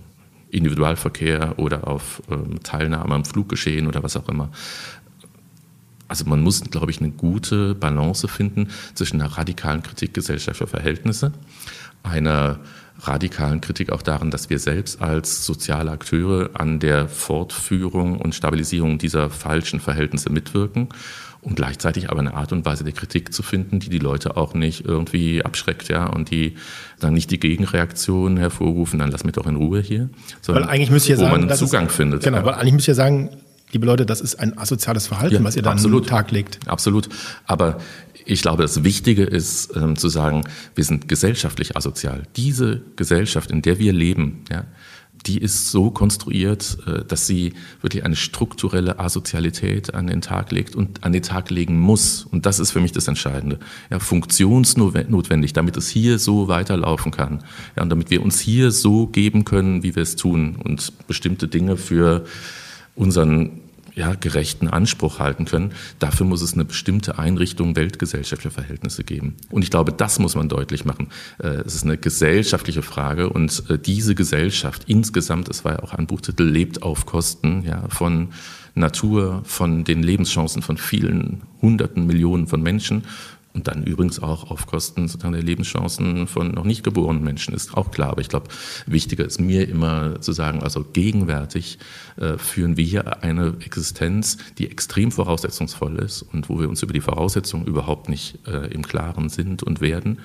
Individualverkehr 0.51 1.55
oder 1.59 1.87
auf 1.87 2.23
ähm, 2.29 2.61
Teilnahme 2.63 3.15
am 3.15 3.25
Fluggeschehen 3.25 3.87
oder 3.87 4.03
was 4.03 4.17
auch 4.17 4.29
immer. 4.29 4.51
Also 6.11 6.25
man 6.25 6.41
muss, 6.43 6.61
glaube 6.63 6.91
ich, 6.91 7.01
eine 7.01 7.13
gute 7.13 7.77
Balance 7.77 8.27
finden 8.27 8.69
zwischen 8.95 9.21
einer 9.21 9.31
radikalen 9.31 9.85
Kritik 9.85 10.13
gesellschaftlicher 10.13 10.67
Verhältnisse, 10.67 11.31
einer 12.03 12.59
radikalen 13.03 13.61
Kritik 13.61 13.93
auch 13.93 14.03
daran, 14.03 14.33
dass 14.33 14.51
wir 14.51 14.59
selbst 14.59 15.01
als 15.01 15.47
soziale 15.47 15.93
Akteure 15.93 16.51
an 16.55 16.81
der 16.81 17.09
Fortführung 17.09 18.19
und 18.19 18.35
Stabilisierung 18.35 18.99
dieser 18.99 19.31
falschen 19.31 19.79
Verhältnisse 19.79 20.31
mitwirken 20.31 20.89
und 21.43 21.55
gleichzeitig 21.55 22.11
aber 22.11 22.19
eine 22.19 22.35
Art 22.35 22.53
und 22.53 22.67
Weise 22.67 22.83
der 22.83 22.93
Kritik 22.93 23.33
zu 23.33 23.45
finden, 23.45 23.79
die 23.79 23.89
die 23.89 24.01
Leute 24.01 24.37
auch 24.37 24.53
nicht 24.53 24.85
irgendwie 24.85 25.45
abschreckt, 25.45 25.89
ja, 25.89 26.07
und 26.07 26.33
die 26.33 26.57
dann 26.99 27.15
nicht 27.15 27.31
die 27.31 27.39
Gegenreaktion 27.39 28.37
hervorrufen, 28.37 28.99
dann 28.99 29.13
lass 29.13 29.23
mich 29.23 29.35
doch 29.35 29.47
in 29.47 29.55
Ruhe 29.55 29.81
hier, 29.81 30.11
sondern 30.41 30.65
weil 30.65 30.71
eigentlich 30.71 30.91
müsst 30.91 31.09
ihr 31.09 31.17
wo 31.19 31.23
sagen, 31.23 31.47
man 31.47 31.57
Zugang 31.57 31.87
ist, 31.87 31.95
findet. 31.95 32.25
Genau, 32.25 32.45
weil 32.45 32.55
eigentlich 32.55 32.75
müsst 32.75 32.89
ihr 32.89 32.97
sagen, 32.97 33.31
liebe 33.73 33.87
Leute, 33.87 34.07
das 34.07 34.21
ist 34.21 34.37
ein 34.37 34.59
asoziales 34.59 35.07
Verhalten, 35.07 35.37
ja, 35.37 35.45
was 35.45 35.57
ihr 35.57 35.63
da 35.63 35.71
an 35.71 35.83
den 35.83 36.03
Tag 36.05 36.31
legt. 36.31 36.59
Absolut. 36.67 37.09
Aber 37.47 37.79
ich 38.25 38.43
glaube, 38.43 38.63
das 38.63 38.85
Wichtige 38.85 39.25
ist 39.25 39.75
ähm, 39.77 39.97
zu 39.97 40.09
sagen, 40.09 40.45
wir 40.75 40.85
sind 40.85 41.09
gesellschaftlich 41.09 41.77
asozial. 41.77 42.25
Diese 42.37 42.83
Gesellschaft, 42.97 43.51
in 43.51 43.63
der 43.63 43.79
wir 43.79 43.93
leben, 43.93 44.45
ja, 44.51 44.65
die 45.27 45.39
ist 45.39 45.71
so 45.71 45.91
konstruiert, 45.91 46.79
äh, 46.87 47.05
dass 47.05 47.27
sie 47.27 47.53
wirklich 47.83 48.05
eine 48.05 48.17
strukturelle 48.17 48.99
Asozialität 48.99 49.95
an 49.95 50.07
den 50.07 50.21
Tag 50.21 50.51
legt 50.51 50.75
und 50.75 51.05
an 51.05 51.13
den 51.13 51.23
Tag 51.23 51.51
legen 51.51 51.79
muss. 51.79 52.25
Und 52.25 52.47
das 52.47 52.59
ist 52.59 52.71
für 52.71 52.81
mich 52.81 52.93
das 52.93 53.09
Entscheidende. 53.09 53.59
Ja, 53.91 53.99
funktionsnotwendig, 53.99 55.53
damit 55.53 55.77
es 55.77 55.89
hier 55.89 56.19
so 56.19 56.49
weiterlaufen 56.49 57.13
kann. 57.13 57.45
Ja, 57.77 57.83
und 57.83 57.91
damit 57.91 58.11
wir 58.11 58.23
uns 58.23 58.41
hier 58.41 58.71
so 58.71 59.07
geben 59.07 59.45
können, 59.45 59.83
wie 59.83 59.95
wir 59.95 60.03
es 60.03 60.17
tun 60.17 60.57
und 60.63 60.93
bestimmte 61.07 61.49
Dinge 61.49 61.77
für 61.77 62.25
unseren 63.01 63.63
ja, 63.95 64.15
gerechten 64.15 64.69
Anspruch 64.69 65.19
halten 65.19 65.47
können. 65.47 65.73
Dafür 65.99 66.27
muss 66.27 66.43
es 66.43 66.55
eine 66.55 66.65
bestimmte 66.65 67.19
Einrichtung 67.19 67.75
weltgesellschaftlicher 67.75 68.53
Verhältnisse 68.53 69.05
geben. 69.05 69.37
Und 69.51 69.63
ich 69.63 69.71
glaube, 69.71 69.93
das 69.93 70.19
muss 70.19 70.37
man 70.37 70.49
deutlich 70.49 70.85
machen. 70.85 71.09
Äh, 71.39 71.49
es 71.67 71.75
ist 71.75 71.85
eine 71.85 71.99
gesellschaftliche 71.99 72.83
Frage 72.83 73.31
und 73.31 73.65
äh, 73.69 73.79
diese 73.79 74.15
Gesellschaft 74.15 74.85
insgesamt, 74.87 75.49
es 75.49 75.65
war 75.65 75.73
ja 75.73 75.83
auch 75.83 75.95
ein 75.95 76.07
Buchtitel, 76.07 76.45
lebt 76.45 76.83
auf 76.83 77.07
Kosten 77.07 77.65
ja, 77.65 77.85
von 77.89 78.29
Natur, 78.75 79.43
von 79.45 79.83
den 79.85 80.03
Lebenschancen 80.03 80.63
von 80.63 80.77
vielen 80.77 81.43
Hunderten 81.61 82.07
Millionen 82.07 82.47
von 82.47 82.63
Menschen 82.63 83.03
und 83.53 83.67
dann 83.67 83.83
übrigens 83.83 84.23
auch 84.23 84.51
auf 84.51 84.67
Kosten 84.67 85.09
sozusagen 85.09 85.33
der 85.33 85.43
Lebenschancen 85.43 86.29
von 86.29 86.53
noch 86.53 86.65
nicht 86.65 86.85
geborenen 86.85 87.25
Menschen, 87.25 87.53
ist 87.53 87.77
auch 87.77 87.91
klar. 87.91 88.11
Aber 88.11 88.21
ich 88.21 88.29
glaube, 88.29 88.49
wichtiger 88.87 89.25
ist 89.25 89.41
mir 89.41 89.69
immer 89.69 90.21
zu 90.21 90.33
sagen, 90.33 90.63
also 90.63 90.85
gegenwärtig 90.85 91.79
äh, 92.17 92.39
führen 92.39 92.77
wir 92.77 92.85
hier 92.85 93.25
eine 93.25 93.57
Existenz, 93.61 94.39
die 94.59 94.71
extrem 94.71 95.11
voraussetzungsvoll 95.11 95.99
ist 95.99 96.23
und 96.23 96.49
wo 96.49 96.61
wir 96.61 96.69
uns 96.69 96.83
über 96.83 96.93
die 96.93 97.01
Voraussetzungen 97.01 97.67
überhaupt 97.67 98.09
nicht 98.09 98.39
äh, 98.47 98.73
im 98.73 98.87
Klaren 98.87 99.29
sind 99.29 99.65
und 99.65 99.81
werden. 99.81 100.21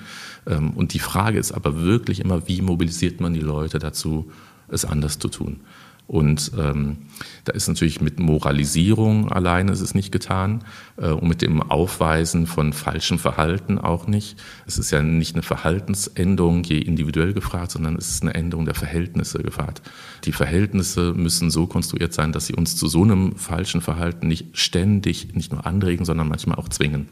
Ähm, 0.46 0.70
und 0.70 0.94
die 0.94 1.00
Frage 1.00 1.38
ist 1.40 1.50
aber 1.50 1.82
wirklich 1.82 2.20
immer, 2.20 2.46
wie 2.46 2.62
mobilisiert 2.62 3.20
man 3.20 3.34
die 3.34 3.40
Leute 3.40 3.80
dazu, 3.80 4.30
es 4.68 4.84
anders 4.84 5.18
zu 5.18 5.28
tun? 5.28 5.60
Und 6.06 6.52
ähm, 6.56 6.98
da 7.44 7.52
ist 7.52 7.66
natürlich 7.66 8.00
mit 8.00 8.20
Moralisierung 8.20 9.32
alleine 9.32 9.72
ist 9.72 9.80
es 9.80 9.94
nicht 9.94 10.12
getan 10.12 10.64
äh, 10.98 11.08
und 11.08 11.26
mit 11.26 11.42
dem 11.42 11.62
Aufweisen 11.62 12.46
von 12.46 12.72
falschem 12.72 13.18
Verhalten 13.18 13.78
auch 13.78 14.06
nicht. 14.06 14.36
Es 14.66 14.78
ist 14.78 14.92
ja 14.92 15.02
nicht 15.02 15.34
eine 15.34 15.42
Verhaltensänderung 15.42 16.62
je 16.62 16.78
individuell 16.78 17.32
gefragt, 17.32 17.72
sondern 17.72 17.96
es 17.96 18.08
ist 18.08 18.22
eine 18.22 18.34
Änderung 18.34 18.66
der 18.66 18.74
Verhältnisse 18.74 19.38
gefragt. 19.38 19.82
Die 20.24 20.32
Verhältnisse 20.32 21.12
müssen 21.12 21.50
so 21.50 21.66
konstruiert 21.66 22.14
sein, 22.14 22.30
dass 22.30 22.46
sie 22.46 22.54
uns 22.54 22.76
zu 22.76 22.86
so 22.86 23.02
einem 23.02 23.34
falschen 23.34 23.80
Verhalten 23.80 24.28
nicht 24.28 24.56
ständig 24.56 25.34
nicht 25.34 25.50
nur 25.52 25.66
anregen, 25.66 26.04
sondern 26.04 26.28
manchmal 26.28 26.56
auch 26.58 26.68
zwingen. 26.68 27.08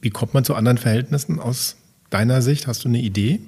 Wie 0.00 0.10
kommt 0.10 0.34
man 0.34 0.44
zu 0.44 0.54
anderen 0.54 0.78
Verhältnissen 0.78 1.40
aus 1.40 1.76
deiner 2.10 2.40
Sicht? 2.40 2.68
Hast 2.68 2.84
du 2.84 2.88
eine 2.88 3.00
Idee? 3.00 3.40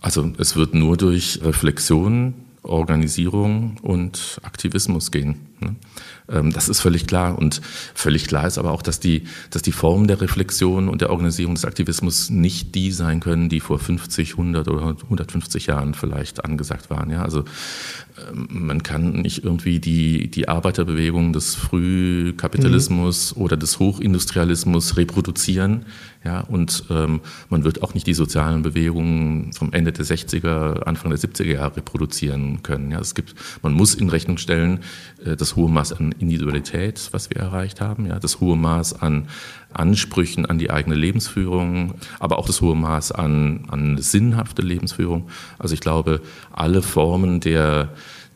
Also 0.00 0.32
es 0.38 0.56
wird 0.56 0.74
nur 0.74 0.96
durch 0.96 1.40
Reflexion 1.42 2.34
Organisierung 2.62 3.76
und 3.82 4.40
Aktivismus 4.42 5.10
gehen. 5.10 5.78
Ähm, 6.32 6.52
das 6.52 6.68
ist 6.68 6.80
völlig 6.80 7.06
klar. 7.06 7.38
Und 7.38 7.60
völlig 7.94 8.26
klar 8.26 8.46
ist 8.46 8.58
aber 8.58 8.72
auch, 8.72 8.82
dass 8.82 9.00
die, 9.00 9.24
dass 9.50 9.62
die 9.62 9.72
Formen 9.72 10.06
der 10.06 10.20
Reflexion 10.20 10.88
und 10.88 11.00
der 11.00 11.10
Organisierung 11.10 11.54
des 11.54 11.64
Aktivismus 11.64 12.30
nicht 12.30 12.74
die 12.74 12.90
sein 12.90 13.20
können, 13.20 13.48
die 13.48 13.60
vor 13.60 13.78
50, 13.78 14.32
100 14.32 14.68
oder 14.68 14.96
150 15.02 15.66
Jahren 15.66 15.94
vielleicht 15.94 16.44
angesagt 16.44 16.90
waren. 16.90 17.10
Ja, 17.10 17.22
also 17.22 17.44
ähm, 18.30 18.48
man 18.50 18.82
kann 18.82 19.12
nicht 19.12 19.44
irgendwie 19.44 19.78
die, 19.78 20.30
die 20.30 20.48
Arbeiterbewegung 20.48 21.32
des 21.32 21.54
Frühkapitalismus 21.54 23.36
mhm. 23.36 23.42
oder 23.42 23.56
des 23.56 23.78
Hochindustrialismus 23.78 24.96
reproduzieren. 24.96 25.84
Ja, 26.24 26.40
und 26.40 26.84
ähm, 26.88 27.20
man 27.48 27.64
wird 27.64 27.82
auch 27.82 27.94
nicht 27.94 28.06
die 28.06 28.14
sozialen 28.14 28.62
Bewegungen 28.62 29.52
vom 29.52 29.72
Ende 29.72 29.90
der 29.90 30.04
60er, 30.04 30.84
Anfang 30.84 31.10
der 31.10 31.18
70er 31.18 31.52
Jahre 31.52 31.78
reproduzieren 31.78 32.62
können. 32.62 32.92
Ja, 32.92 33.00
es 33.00 33.16
gibt, 33.16 33.34
man 33.62 33.72
muss 33.72 33.94
in 33.94 34.08
Rechnung 34.08 34.38
stellen, 34.38 34.80
äh, 35.24 35.34
das 35.36 35.56
hohe 35.56 35.68
Maß 35.68 35.94
an 35.94 36.14
Individualität, 36.22 37.08
was 37.12 37.30
wir 37.30 37.36
erreicht 37.36 37.80
haben, 37.80 38.06
ja, 38.06 38.18
das 38.18 38.40
hohe 38.40 38.56
Maß 38.56 39.00
an 39.02 39.28
Ansprüchen 39.72 40.46
an 40.46 40.58
die 40.58 40.70
eigene 40.70 40.94
Lebensführung, 40.94 41.94
aber 42.18 42.38
auch 42.38 42.46
das 42.46 42.60
hohe 42.60 42.76
Maß 42.76 43.12
an, 43.12 43.64
an 43.68 43.98
sinnhafte 43.98 44.62
Lebensführung. 44.62 45.28
Also 45.58 45.74
ich 45.74 45.80
glaube, 45.80 46.20
alle 46.52 46.82
Formen 46.82 47.40
der 47.40 47.90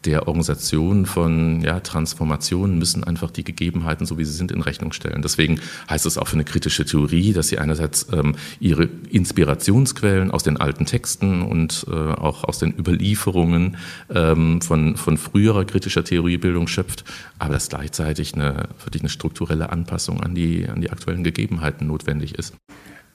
der 0.07 0.29
Organisation 0.29 1.05
von 1.05 1.61
ja, 1.61 1.81
Transformationen 1.81 2.79
müssen 2.79 3.05
einfach 3.05 3.31
die 3.31 3.45
Gegebenheiten, 3.45 4.07
so 4.07 4.19
wie 4.19 4.25
sie 4.25 4.33
sind, 4.33 4.53
in 4.53 4.61
Rechnung 4.61 4.93
stellen. 4.93 5.21
Deswegen 5.23 5.61
heißt 5.91 6.07
es 6.07 6.17
auch 6.17 6.29
für 6.29 6.35
eine 6.35 6.45
kritische 6.45 6.85
Theorie, 6.85 7.33
dass 7.33 7.49
sie 7.49 7.59
einerseits 7.59 8.07
ähm, 8.13 8.37
ihre 8.61 8.89
Inspirationsquellen 9.11 10.31
aus 10.31 10.45
den 10.45 10.57
alten 10.57 10.87
Texten 10.87 11.43
und 11.43 11.87
äh, 11.91 11.93
auch 11.93 12.45
aus 12.45 12.59
den 12.59 12.73
Überlieferungen 12.79 13.77
ähm, 14.15 14.61
von, 14.63 14.97
von 14.97 15.19
früherer 15.19 15.65
kritischer 15.65 16.05
Theoriebildung 16.05 16.69
schöpft, 16.69 17.05
aber 17.39 17.55
dass 17.55 17.69
gleichzeitig 17.69 18.35
eine, 18.35 18.69
wirklich 18.85 19.03
eine 19.03 19.11
strukturelle 19.11 19.71
Anpassung 19.71 20.23
an 20.23 20.35
die, 20.35 20.69
an 20.69 20.81
die 20.81 20.91
aktuellen 20.91 21.25
Gegebenheiten 21.25 21.87
notwendig 21.89 22.37
ist. 22.37 22.55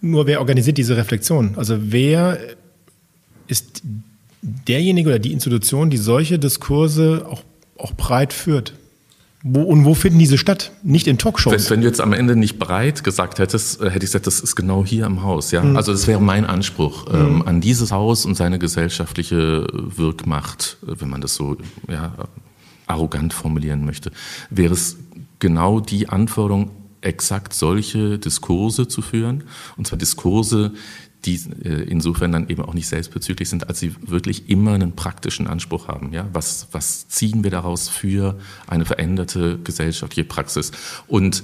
Nur 0.02 0.28
wer 0.28 0.40
organisiert 0.40 0.78
diese 0.78 0.98
Reflexion? 0.98 1.54
Also 1.56 1.78
wer 1.80 2.38
ist 3.48 3.84
derjenige 4.42 5.10
oder 5.10 5.20
die 5.20 5.34
Institution, 5.34 5.90
die 5.90 5.98
solche 5.98 6.40
Diskurse 6.40 7.26
auch, 7.30 7.44
auch 7.78 7.94
breit 7.94 8.34
führt. 8.34 8.74
Wo, 9.44 9.64
und 9.64 9.86
wo 9.86 9.96
finden 9.96 10.20
diese 10.20 10.38
statt? 10.38 10.72
Nicht 10.84 11.08
in 11.08 11.18
Talkshows. 11.18 11.54
Wenn, 11.54 11.70
wenn, 11.70 11.82
du 11.82 11.88
jetzt 11.88 12.00
am 12.00 12.14
Ende 12.14 12.36
nicht 12.36 12.60
breit 12.60 13.04
gesagt 13.04 13.40
hättest, 13.40 13.82
äh, 13.82 13.86
hätte 13.86 14.06
ich 14.06 14.12
gesagt, 14.12 14.28
das 14.28 14.40
ist 14.40 14.56
genau 14.56 14.86
hier 14.86 15.06
im 15.08 15.24
Haus. 15.24 15.50
Ja? 15.50 15.64
Mhm. 15.64 15.78
Also 15.78 15.92
das 15.92 16.06
wäre 16.06 16.22
mein 16.22 16.46
Anspruch 16.46 17.08
ähm, 17.12 17.36
mhm. 17.36 17.42
an 17.44 17.62
dieses 17.62 17.92
Haus 17.92 18.26
und 18.26 18.36
seine 18.36 18.60
gesellschaftliche 18.60 19.66
Wirkmacht, 19.72 20.78
äh, 20.84 20.94
wenn 21.00 21.10
man 21.10 21.22
das 21.22 21.34
so 21.34 21.58
ja, 21.90 22.14
arrogant 22.86 23.34
formulieren 23.34 23.84
möchte, 23.84 24.12
wäre 24.52 24.74
es 24.74 24.98
genau 25.40 25.80
die 25.80 26.08
Anforderung, 26.08 26.70
exakt 27.02 27.54
solche 27.54 28.20
Diskurse 28.20 28.88
zu 28.88 29.02
führen. 29.02 29.46
Und 29.76 29.88
zwar 29.88 29.98
Diskurse, 29.98 30.72
die 31.26 31.40
äh, 31.64 31.84
insofern 31.84 32.32
dann 32.32 32.50
eben 32.50 32.64
auch 32.64 32.74
nicht 32.74 32.88
selbstbezüglich 32.88 33.50
sind, 33.50 33.68
als 33.70 33.80
sie 33.80 33.96
wirklich 34.02 34.50
immer 34.50 34.74
einen 34.74 34.94
praktischen 34.94 35.48
Anspruch 35.48 35.88
haben. 35.88 36.14
Ja? 36.14 36.28
Was, 36.34 36.68
was 36.72 37.08
ziehen 37.08 37.44
wir 37.44 37.52
daraus 37.52 37.90
für 37.90 38.38
eine 38.68 38.86
veränderte 38.86 39.60
gesellschaftliche 39.64 40.28
Praxis? 40.28 40.72
Und 41.08 41.44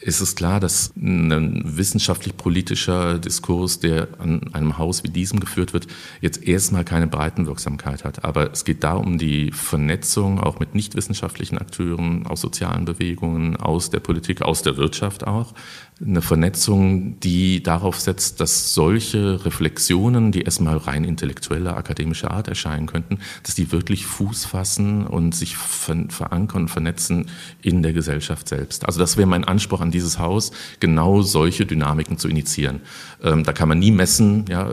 ist 0.00 0.20
es 0.20 0.36
klar, 0.36 0.60
dass 0.60 0.92
ein 0.96 1.62
wissenschaftlich-politischer 1.64 3.18
Diskurs, 3.18 3.80
der 3.80 4.08
an 4.18 4.54
einem 4.54 4.78
Haus 4.78 5.02
wie 5.02 5.08
diesem 5.08 5.40
geführt 5.40 5.72
wird, 5.72 5.88
jetzt 6.20 6.46
erstmal 6.46 6.84
keine 6.84 7.08
Breitenwirksamkeit 7.08 8.04
hat. 8.04 8.24
Aber 8.24 8.52
es 8.52 8.64
geht 8.64 8.84
da 8.84 8.94
um 8.94 9.18
die 9.18 9.50
Vernetzung 9.50 10.40
auch 10.40 10.60
mit 10.60 10.74
nichtwissenschaftlichen 10.74 11.58
Akteuren 11.58 12.26
aus 12.26 12.40
sozialen 12.40 12.84
Bewegungen, 12.84 13.56
aus 13.56 13.90
der 13.90 14.00
Politik, 14.00 14.42
aus 14.42 14.62
der 14.62 14.76
Wirtschaft 14.76 15.26
auch. 15.26 15.52
Eine 16.00 16.22
Vernetzung, 16.22 17.18
die 17.20 17.60
darauf 17.60 17.98
setzt, 17.98 18.40
dass 18.40 18.72
solche 18.72 19.44
Reflexionen, 19.44 20.30
die 20.30 20.42
erstmal 20.42 20.76
rein 20.76 21.02
intellektueller, 21.02 21.76
akademischer 21.76 22.30
Art 22.30 22.46
erscheinen 22.46 22.86
könnten, 22.86 23.18
dass 23.42 23.56
die 23.56 23.72
wirklich 23.72 24.06
Fuß 24.06 24.44
fassen 24.44 25.06
und 25.06 25.34
sich 25.34 25.56
verankern 25.56 26.62
und 26.62 26.68
vernetzen 26.68 27.26
in 27.62 27.82
der 27.82 27.92
Gesellschaft 27.92 28.48
selbst. 28.48 28.86
Also 28.86 29.00
das 29.00 29.16
wäre 29.16 29.26
mein 29.26 29.42
Anspruch 29.42 29.80
an 29.80 29.90
dieses 29.90 30.20
Haus, 30.20 30.52
genau 30.78 31.22
solche 31.22 31.66
Dynamiken 31.66 32.16
zu 32.16 32.28
initiieren. 32.28 32.80
Ähm, 33.20 33.42
da 33.42 33.52
kann 33.52 33.68
man 33.68 33.80
nie 33.80 33.90
messen, 33.90 34.44
ja, 34.48 34.70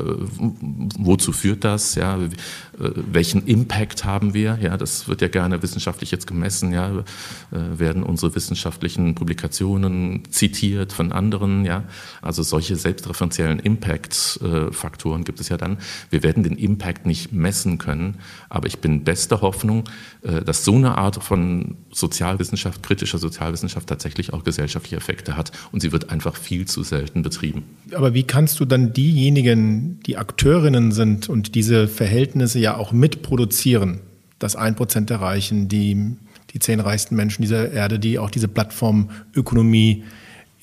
wozu 1.00 1.32
führt 1.32 1.64
das, 1.64 1.96
ja, 1.96 2.18
äh, 2.18 2.92
welchen 3.12 3.48
Impact 3.48 4.06
haben 4.06 4.34
wir? 4.36 4.60
Ja, 4.62 4.78
das 4.78 5.08
wird 5.08 5.22
ja 5.22 5.28
gerne 5.28 5.64
wissenschaftlich 5.64 6.12
jetzt 6.12 6.28
gemessen. 6.28 6.72
Ja, 6.72 6.90
äh, 6.90 7.04
werden 7.52 8.04
unsere 8.04 8.36
wissenschaftlichen 8.36 9.16
Publikationen 9.16 10.24
zitiert 10.30 10.94
von 10.94 11.12
anderen? 11.16 11.66
Ja, 11.66 11.84
also 12.22 12.44
solche 12.44 12.76
selbstreferenziellen 12.76 13.60
Impact-Faktoren 13.60 15.24
gibt 15.24 15.40
es 15.40 15.50
ja 15.50 15.58
dann. 15.58 15.78
Wir 16.10 16.24
werden 16.24 16.44
den 16.44 16.58
Impact 16.58 17.06
nicht 17.06 17.32
messen 17.34 17.78
können, 17.78 18.16
aber 18.50 18.68
ich 18.68 18.80
bin 18.80 19.04
bester 19.04 19.42
Hoffnung, 19.42 19.86
äh, 20.22 20.42
dass 20.42 20.66
so 20.66 20.76
eine 20.76 20.98
Art 20.98 21.24
von 21.24 21.76
Sozialwissenschaft, 21.92 22.84
kritischer 22.84 23.18
Sozialwissenschaft 23.18 23.88
tatsächlich 23.88 24.34
auch 24.34 24.44
gesellschaftliche 24.44 24.98
Effekte 24.98 25.38
hat 25.38 25.52
und 25.72 25.82
sie 25.82 25.92
wird 25.92 26.10
einfach 26.10 26.36
viel 26.36 26.66
zu 26.66 26.84
selten 26.84 27.24
betrieben. 27.24 27.64
Aber 27.94 28.14
wie 28.14 28.24
kannst 28.24 28.60
du 28.60 28.66
dann 28.66 28.94
diejenigen, 28.94 30.00
die 30.06 30.18
Akteurinnen 30.18 30.92
sind 30.92 31.30
und 31.30 31.56
diese 31.56 31.88
Verhältnisse 31.88 32.60
ja 32.60 32.78
auch 32.78 32.92
mitproduzieren, 32.92 34.02
das 34.40 34.56
ein 34.56 34.76
Prozent 34.76 35.10
der 35.10 35.22
Reichen, 35.22 35.68
die, 35.68 36.18
die 36.52 36.60
zehn 36.60 36.80
reichsten 36.80 37.16
Menschen 37.16 37.42
dieser 37.42 37.72
Erde, 37.72 38.00
die 38.00 38.20
auch 38.20 38.30
diese 38.30 38.48
Plattformökonomie 38.48 40.04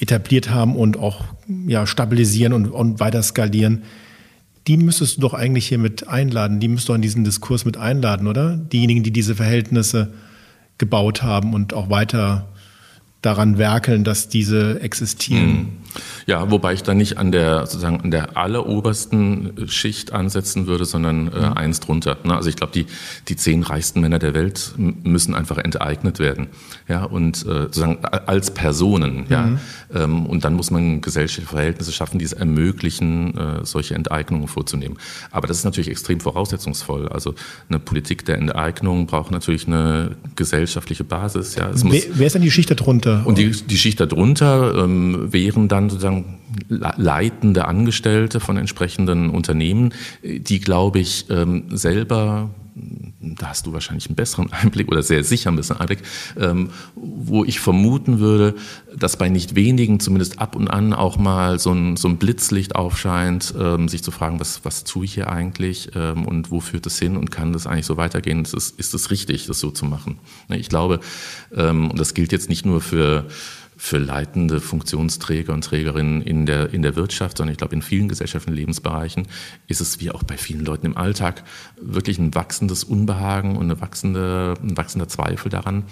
etabliert 0.03 0.51
haben 0.51 0.75
und 0.77 0.99
auch 0.99 1.25
ja, 1.67 1.87
stabilisieren 1.87 2.53
und, 2.53 2.67
und 2.67 2.99
weiter 2.99 3.23
skalieren, 3.23 3.85
die 4.67 4.77
müsstest 4.77 5.17
du 5.17 5.21
doch 5.23 5.33
eigentlich 5.33 5.69
hier 5.69 5.79
mit 5.79 6.09
einladen, 6.09 6.61
die 6.61 6.69
müsstest 6.69 6.89
du 6.89 6.95
in 6.95 7.03
diesen 7.03 7.25
Diskurs 7.25 7.65
mit 7.65 7.77
einladen, 7.77 8.27
oder? 8.27 8.57
Diejenigen, 8.57 9.05
die 9.05 9.13
diese 9.13 9.37
Verhältnisse 9.37 10.13
gebaut 10.79 11.23
haben 11.23 11.55
und 11.55 11.73
auch 11.73 11.89
weiter 11.89 12.49
daran 13.23 13.57
werkeln, 13.57 14.03
dass 14.05 14.29
diese 14.29 14.81
existieren. 14.81 15.49
Mhm. 15.49 15.69
Ja, 16.27 16.51
wobei 16.51 16.73
ich 16.73 16.83
da 16.83 16.95
nicht 16.95 17.19
an 17.19 17.33
der 17.33 17.67
sozusagen 17.67 18.01
an 18.01 18.11
der 18.11 18.37
allerobersten 18.37 19.69
Schicht 19.69 20.13
ansetzen 20.13 20.67
würde, 20.67 20.85
sondern 20.85 21.29
äh, 21.29 21.39
mhm. 21.39 21.53
eins 21.53 21.81
drunter. 21.81 22.17
Ne? 22.25 22.35
Also 22.35 22.49
ich 22.49 22.57
glaube, 22.57 22.73
die 22.73 22.87
die 23.29 23.37
zehn 23.37 23.63
reichsten 23.63 24.01
Männer 24.01 24.19
der 24.19 24.35
Welt 24.35 24.75
müssen 24.77 25.35
einfach 25.35 25.59
enteignet 25.59 26.19
werden, 26.19 26.49
ja 26.89 27.05
und 27.05 27.43
äh, 27.43 27.63
sozusagen 27.63 28.05
als 28.05 28.53
Personen, 28.53 29.25
mhm. 29.25 29.27
ja. 29.29 29.59
Ähm, 29.95 30.27
und 30.27 30.45
dann 30.45 30.55
muss 30.55 30.71
man 30.71 31.01
gesellschaftliche 31.01 31.49
Verhältnisse 31.49 31.93
schaffen, 31.93 32.19
die 32.19 32.25
es 32.25 32.33
ermöglichen, 32.33 33.37
äh, 33.37 33.65
solche 33.65 33.95
Enteignungen 33.95 34.49
vorzunehmen. 34.49 34.99
Aber 35.31 35.47
das 35.47 35.59
ist 35.59 35.65
natürlich 35.65 35.89
extrem 35.89 36.21
voraussetzungsvoll. 36.21 37.09
Also 37.09 37.35
eine 37.69 37.79
Politik 37.79 38.25
der 38.25 38.39
Enteignung 38.39 39.07
braucht 39.07 39.31
natürlich 39.31 39.67
eine 39.67 40.17
gesellschaftliche 40.35 41.05
Basis. 41.05 41.55
Ja, 41.55 41.71
es 41.71 41.85
wer, 41.85 41.93
muss, 41.93 42.07
wer 42.15 42.27
ist 42.27 42.33
denn 42.35 42.43
die 42.43 42.51
Schicht 42.51 42.71
darunter? 42.71 43.12
Und 43.25 43.39
die 43.39 43.51
die 43.51 43.77
Schicht 43.77 44.01
darunter 44.01 44.75
ähm, 44.85 45.33
wären 45.33 45.69
dann 45.69 45.91
sozusagen 45.91 46.03
sozusagen 46.03 46.39
leitende 46.69 47.67
Angestellte 47.67 48.41
von 48.41 48.57
entsprechenden 48.57 49.31
Unternehmen, 49.31 49.95
die, 50.23 50.61
glaube 50.61 51.01
ich, 51.01 51.27
ähm, 51.31 51.65
selber 51.71 52.51
da 53.21 53.49
hast 53.49 53.67
du 53.67 53.73
wahrscheinlich 53.73 54.07
einen 54.07 54.17
besseren 54.17 54.53
Einblick 54.53 54.89
oder 54.89 55.03
sehr 55.03 55.25
sicher 55.25 55.51
einen 55.51 55.57
besseren 55.57 55.81
Einblick, 55.81 56.03
ähm, 56.39 56.71
wo 56.95 57.45
ich 57.45 57.61
vermuten 57.61 58.19
würde, 58.19 58.55
dass 58.95 59.17
bei 59.17 59.29
nicht 59.29 59.55
wenigen 59.55 60.01
zumindest 60.01 60.39
ab 60.39 60.57
und 60.57 60.69
an 60.69 60.93
auch 60.93 61.17
mal 61.17 61.59
so 61.59 61.73
ein, 61.73 61.97
so 61.97 62.09
ein 62.09 62.19
Blitzlicht 62.19 62.75
aufscheint, 62.75 63.55
ähm, 63.59 63.89
sich 63.89 64.03
zu 64.03 64.11
fragen, 64.11 64.41
was, 64.41 64.65
was 64.65 64.85
tue 64.85 65.05
ich 65.05 65.15
hier 65.15 65.31
eigentlich 65.31 65.91
ähm, 65.95 66.27
und 66.27 66.51
wo 66.51 66.61
führt 66.61 66.87
es 66.87 66.99
hin 66.99 67.17
und 67.17 67.31
kann 67.31 67.53
das 67.53 67.67
eigentlich 67.67 67.87
so 67.87 67.97
weitergehen? 67.97 68.43
Ist 68.43 68.55
es, 68.55 68.71
ist 68.71 68.95
es 68.95 69.11
richtig, 69.11 69.47
das 69.47 69.61
so 69.61 69.71
zu 69.71 69.85
machen? 69.85 70.19
Ich 70.49 70.69
glaube, 70.69 71.01
ähm, 71.55 71.91
und 71.91 71.99
das 71.99 72.15
gilt 72.15 72.33
jetzt 72.33 72.49
nicht 72.49 72.67
nur 72.67 72.81
für 72.81 73.27
für 73.85 73.99
leitende 73.99 74.61
Funktionsträger 74.61 75.53
und 75.53 75.65
Trägerinnen 75.65 76.23
in 76.23 76.47
der, 76.47 76.73
in 76.73 76.83
der 76.83 76.95
Wirtschaft, 76.95 77.37
sondern 77.37 77.51
ich 77.51 77.59
glaube, 77.59 77.75
in 77.75 77.83
vielen 77.83 78.09
gesellschaftlichen 78.09 78.55
Lebensbereichen 78.57 79.27
ist 79.67 79.81
es 79.81 79.99
wie 79.99 80.13
auch 80.13 80.23
bei 80.23 80.37
vielen 80.37 80.65
Leuten 80.65 80.87
im 80.87 80.97
Alltag 80.97 81.43
wirklich 81.81 82.17
ein 82.21 82.33
wachsendes 82.33 82.85
Unbehagen 82.85 83.57
und 83.57 83.65
eine 83.65 83.81
wachsende, 83.81 84.55
ein 84.63 84.77
wachsender 84.77 85.09
Zweifel 85.09 85.49
daran, 85.49 85.83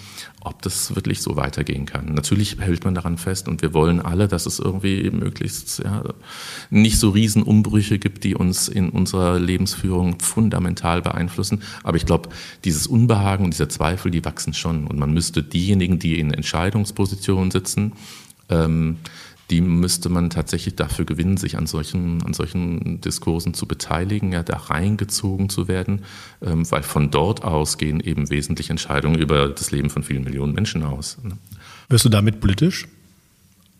ob 0.40 0.62
das 0.62 0.94
wirklich 0.94 1.20
so 1.20 1.34
weitergehen 1.34 1.84
kann. 1.84 2.14
Natürlich 2.14 2.58
hält 2.60 2.84
man 2.84 2.94
daran 2.94 3.18
fest 3.18 3.48
und 3.48 3.60
wir 3.60 3.74
wollen 3.74 4.00
alle, 4.00 4.28
dass 4.28 4.46
es 4.46 4.60
irgendwie 4.60 5.10
möglichst 5.10 5.80
ja, 5.80 6.04
nicht 6.70 6.96
so 6.96 7.10
Riesenumbrüche 7.10 7.98
gibt, 7.98 8.22
die 8.22 8.36
uns 8.36 8.68
in 8.68 8.90
unserer 8.90 9.40
Lebensführung 9.40 10.20
fundamental 10.20 11.02
beeinflussen. 11.02 11.62
Aber 11.82 11.96
ich 11.96 12.06
glaube, 12.06 12.28
dieses 12.64 12.86
Unbehagen 12.86 13.44
und 13.44 13.52
dieser 13.52 13.68
Zweifel, 13.68 14.12
die 14.12 14.24
wachsen 14.24 14.54
schon. 14.54 14.86
Und 14.86 14.96
man 14.96 15.12
müsste 15.12 15.42
diejenigen, 15.42 15.98
die 15.98 16.20
in 16.20 16.32
Entscheidungspositionen 16.32 17.50
sitzen, 17.50 17.79
sitzen, 17.80 17.92
ähm, 18.48 18.96
die 19.50 19.60
müsste 19.60 20.08
man 20.10 20.30
tatsächlich 20.30 20.76
dafür 20.76 21.04
gewinnen, 21.04 21.36
sich 21.36 21.58
an 21.58 21.66
solchen, 21.66 22.22
an 22.22 22.34
solchen 22.34 23.00
Diskursen 23.00 23.52
zu 23.52 23.66
beteiligen, 23.66 24.32
ja, 24.32 24.44
da 24.44 24.56
reingezogen 24.56 25.48
zu 25.48 25.66
werden, 25.66 26.04
ähm, 26.40 26.70
weil 26.70 26.84
von 26.84 27.10
dort 27.10 27.42
aus 27.42 27.76
gehen 27.76 27.98
eben 27.98 28.30
wesentliche 28.30 28.70
Entscheidungen 28.70 29.18
über 29.18 29.48
das 29.48 29.72
Leben 29.72 29.90
von 29.90 30.04
vielen 30.04 30.22
Millionen 30.22 30.54
Menschen 30.54 30.84
aus. 30.84 31.18
Ne? 31.24 31.36
Wirst 31.88 32.04
du 32.04 32.08
damit 32.08 32.40
politisch? 32.40 32.86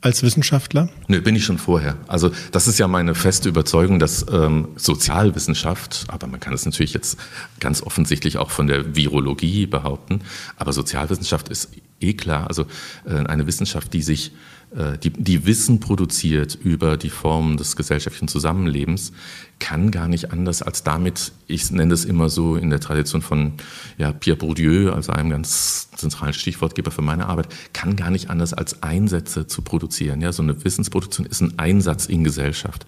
Als 0.03 0.23
Wissenschaftler? 0.23 0.89
Nö, 1.09 1.21
bin 1.21 1.37
ich 1.37 1.45
schon 1.45 1.59
vorher. 1.59 1.95
Also 2.09 2.33
das 2.53 2.67
ist 2.67 2.79
ja 2.79 2.89
meine 2.89 3.15
feste 3.15 3.51
Überzeugung, 3.51 3.99
dass 3.99 4.25
ähm, 4.33 4.69
Sozialwissenschaft, 4.75 6.07
aber 6.09 6.27
man 6.27 6.41
kann 6.41 6.55
es 6.55 6.65
natürlich 6.65 6.95
jetzt 6.95 7.19
ganz 7.61 7.83
offensichtlich 7.83 8.39
auch 8.39 8.51
von 8.51 8.67
der 8.67 8.97
Virologie 8.97 9.67
behaupten, 9.67 10.23
aber 10.57 10.73
Sozialwissenschaft 10.73 11.51
ist 11.51 11.69
eh 12.01 12.15
klar. 12.15 12.49
Also 12.49 12.67
äh, 13.05 13.15
eine 13.27 13.47
Wissenschaft, 13.47 13.93
die 13.93 14.03
sich 14.03 14.33
äh, 14.75 14.99
die, 14.99 15.11
die 15.11 15.47
Wissen 15.47 15.81
produziert 15.81 16.57
über 16.63 16.97
die 16.97 17.11
Formen 17.11 17.57
des 17.57 17.75
gesellschaftlichen 17.75 18.29
Zusammenlebens, 18.29 19.13
kann 19.59 19.91
gar 19.91 20.07
nicht 20.07 20.33
anders 20.33 20.63
als 20.63 20.85
damit, 20.85 21.33
ich 21.47 21.71
nenne 21.71 21.93
es 21.93 22.05
immer 22.05 22.29
so 22.29 22.57
in 22.57 22.71
der 22.71 22.81
Tradition 22.81 23.21
von 23.21 23.55
ja, 23.99 24.13
Pierre 24.13 24.39
Bourdieu, 24.39 24.93
also 24.93 25.13
einem 25.13 25.31
ganz 25.31 25.91
zentralen 25.91 26.33
Stichwortgeber 26.33 26.91
für 26.91 27.03
meine 27.03 27.27
Arbeit, 27.27 27.49
kann 27.73 27.97
gar 27.97 28.11
nicht 28.11 28.31
anders 28.31 28.55
als 28.55 28.83
Einsätze 28.83 29.47
zu 29.47 29.63
produzieren. 29.63 30.21
Ja, 30.21 30.33
so 30.33 30.43
eine 30.43 30.65
Wissensproduktion 30.65 31.27
ist 31.27 31.41
ein 31.41 31.59
Einsatz 31.59 32.07
in 32.07 32.23
Gesellschaft. 32.23 32.87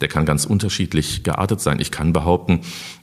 Der 0.00 0.08
kann 0.08 0.24
ganz 0.24 0.44
unterschiedlich 0.44 1.22
geartet 1.24 1.60
sein. 1.60 1.80
Ich 1.80 1.90
kann 1.90 2.12
behaupten, 2.12 2.60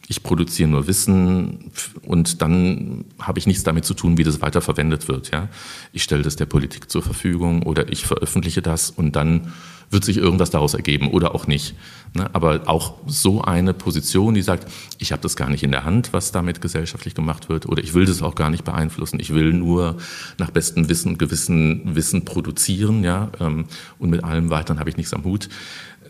ich 0.07 0.23
produziere 0.23 0.69
nur 0.69 0.87
Wissen 0.87 1.71
und 2.03 2.41
dann 2.41 3.05
habe 3.19 3.39
ich 3.39 3.47
nichts 3.47 3.63
damit 3.63 3.85
zu 3.85 3.93
tun, 3.93 4.17
wie 4.17 4.23
das 4.23 4.41
weiterverwendet 4.41 5.07
wird. 5.07 5.31
Ja? 5.31 5.49
Ich 5.93 6.03
stelle 6.03 6.21
das 6.21 6.35
der 6.35 6.45
Politik 6.45 6.91
zur 6.91 7.01
Verfügung 7.01 7.63
oder 7.63 7.91
ich 7.91 8.05
veröffentliche 8.05 8.61
das 8.61 8.91
und 8.91 9.15
dann 9.15 9.51
wird 9.89 10.03
sich 10.03 10.17
irgendwas 10.17 10.49
daraus 10.49 10.73
ergeben 10.73 11.09
oder 11.09 11.35
auch 11.35 11.47
nicht. 11.47 11.75
Ne? 12.13 12.29
Aber 12.33 12.61
auch 12.65 12.95
so 13.07 13.41
eine 13.41 13.73
Position, 13.73 14.33
die 14.33 14.41
sagt, 14.41 14.71
ich 14.99 15.11
habe 15.11 15.21
das 15.21 15.35
gar 15.35 15.49
nicht 15.49 15.63
in 15.63 15.71
der 15.71 15.85
Hand, 15.85 16.11
was 16.11 16.31
damit 16.31 16.61
gesellschaftlich 16.61 17.15
gemacht 17.15 17.49
wird 17.49 17.67
oder 17.67 17.83
ich 17.83 17.93
will 17.93 18.05
das 18.05 18.21
auch 18.21 18.35
gar 18.35 18.49
nicht 18.49 18.63
beeinflussen. 18.63 19.19
Ich 19.19 19.33
will 19.33 19.53
nur 19.53 19.97
nach 20.37 20.51
bestem 20.51 20.89
Wissen 20.89 21.13
und 21.13 21.19
Gewissen 21.19 21.95
Wissen 21.95 22.25
produzieren 22.25 23.03
ja? 23.03 23.29
Ähm, 23.39 23.65
und 23.99 24.09
mit 24.09 24.23
allem 24.23 24.49
Weiteren 24.49 24.79
habe 24.79 24.89
ich 24.89 24.97
nichts 24.97 25.13
am 25.13 25.23
Hut. 25.23 25.49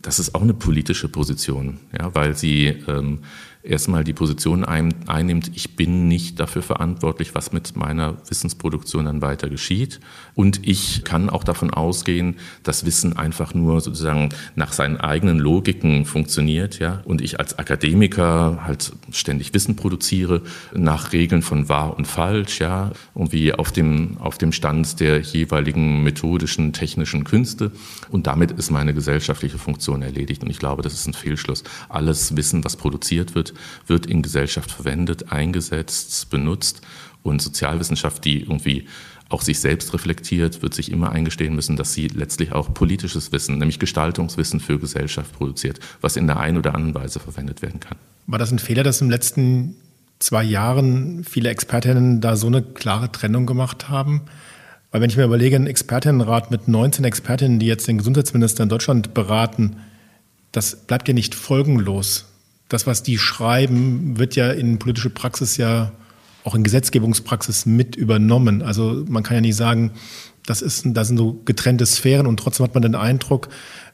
Das 0.05 0.19
ist 0.19 0.35
auch 0.35 0.41
eine 0.41 0.53
politische 0.53 1.09
Position, 1.09 1.79
ja? 1.97 2.13
weil 2.13 2.35
sie... 2.37 2.67
Ähm, 2.87 3.19
erstmal 3.65 4.03
die 4.03 4.13
Position 4.13 4.63
ein, 4.63 4.93
einnimmt, 5.07 5.51
ich 5.55 5.75
bin 5.75 6.07
nicht 6.07 6.39
dafür 6.39 6.61
verantwortlich, 6.61 7.35
was 7.35 7.51
mit 7.51 7.75
meiner 7.75 8.17
Wissensproduktion 8.29 9.05
dann 9.05 9.21
weiter 9.21 9.49
geschieht. 9.49 9.99
Und 10.35 10.67
ich 10.67 11.03
kann 11.03 11.29
auch 11.29 11.43
davon 11.43 11.71
ausgehen, 11.71 12.35
dass 12.63 12.85
Wissen 12.85 13.17
einfach 13.17 13.53
nur 13.53 13.81
sozusagen 13.81 14.29
nach 14.55 14.73
seinen 14.73 14.97
eigenen 14.97 15.39
Logiken 15.39 16.05
funktioniert, 16.05 16.79
ja. 16.79 17.01
Und 17.05 17.21
ich 17.21 17.39
als 17.39 17.57
Akademiker 17.57 18.59
halt 18.63 18.93
ständig 19.11 19.53
Wissen 19.53 19.75
produziere 19.75 20.41
nach 20.73 21.13
Regeln 21.13 21.41
von 21.41 21.67
wahr 21.69 21.97
und 21.97 22.05
falsch, 22.05 22.59
ja. 22.59 22.91
Wie 23.15 23.53
auf 23.53 23.71
dem, 23.71 24.17
auf 24.19 24.37
dem 24.37 24.51
Stand 24.51 24.99
der 24.99 25.19
jeweiligen 25.19 26.03
methodischen, 26.03 26.73
technischen 26.73 27.23
Künste. 27.23 27.71
Und 28.09 28.27
damit 28.27 28.51
ist 28.51 28.69
meine 28.69 28.93
gesellschaftliche 28.93 29.57
Funktion 29.57 30.01
erledigt. 30.01 30.43
Und 30.43 30.49
ich 30.49 30.59
glaube, 30.59 30.83
das 30.83 30.93
ist 30.93 31.07
ein 31.07 31.13
Fehlschluss. 31.13 31.63
Alles 31.89 32.35
Wissen, 32.35 32.63
was 32.63 32.75
produziert 32.75 33.35
wird, 33.35 33.54
wird 33.87 34.05
in 34.05 34.21
Gesellschaft 34.21 34.71
verwendet, 34.71 35.31
eingesetzt, 35.31 36.29
benutzt. 36.29 36.81
Und 37.23 37.41
Sozialwissenschaft, 37.41 38.23
die 38.23 38.41
irgendwie 38.41 38.87
auch 39.29 39.41
sich 39.41 39.59
selbst 39.59 39.93
reflektiert, 39.93 40.61
wird 40.61 40.73
sich 40.73 40.91
immer 40.91 41.11
eingestehen 41.11 41.55
müssen, 41.55 41.75
dass 41.75 41.93
sie 41.93 42.07
letztlich 42.07 42.51
auch 42.51 42.73
politisches 42.73 43.31
Wissen, 43.31 43.57
nämlich 43.57 43.79
Gestaltungswissen 43.79 44.59
für 44.59 44.77
Gesellschaft 44.79 45.33
produziert, 45.33 45.79
was 46.01 46.15
in 46.15 46.27
der 46.27 46.39
einen 46.39 46.57
oder 46.57 46.75
anderen 46.75 46.93
Weise 46.93 47.19
verwendet 47.19 47.61
werden 47.61 47.79
kann. 47.79 47.97
War 48.27 48.39
das 48.39 48.51
ein 48.51 48.59
Fehler, 48.59 48.83
dass 48.83 49.01
im 49.01 49.09
letzten 49.09 49.75
zwei 50.19 50.43
Jahren 50.43 51.23
viele 51.23 51.49
Expertinnen 51.49 52.21
da 52.21 52.35
so 52.35 52.47
eine 52.47 52.61
klare 52.61 53.11
Trennung 53.11 53.45
gemacht 53.45 53.89
haben? 53.89 54.21
Weil 54.91 55.01
wenn 55.01 55.09
ich 55.09 55.17
mir 55.17 55.25
überlege, 55.25 55.55
ein 55.55 55.67
Expertinnenrat 55.67 56.51
mit 56.51 56.67
19 56.67 57.03
Expertinnen, 57.03 57.59
die 57.59 57.65
jetzt 57.65 57.87
den 57.87 57.97
Gesundheitsminister 57.97 58.63
in 58.63 58.69
Deutschland 58.69 59.13
beraten, 59.13 59.77
das 60.51 60.75
bleibt 60.75 61.07
ja 61.07 61.13
nicht 61.13 61.35
folgenlos. 61.35 62.31
Das, 62.75 62.85
was 62.85 63.03
die 63.03 63.17
schreiben, 63.17 64.19
wird 64.19 64.35
ja 64.35 64.51
in 64.51 64.79
politische 64.79 65.09
Praxis 65.09 65.55
ja 65.55 65.93
auch 66.43 66.55
in 66.55 66.63
Gesetzgebungspraxis 66.65 67.65
mit 67.65 67.95
übernommen. 67.95 68.61
Also 68.61 69.05
man 69.07 69.23
kann 69.23 69.35
ja 69.35 69.39
nicht 69.39 69.55
sagen, 69.55 69.91
das, 70.45 70.61
ist, 70.61 70.83
das 70.87 71.07
sind 71.07 71.15
so 71.15 71.39
getrennte 71.45 71.85
Sphären 71.85 72.27
und 72.27 72.37
trotzdem 72.37 72.65
hat 72.65 72.73
man 72.73 72.83
den 72.83 72.95
Eindruck, 72.95 73.47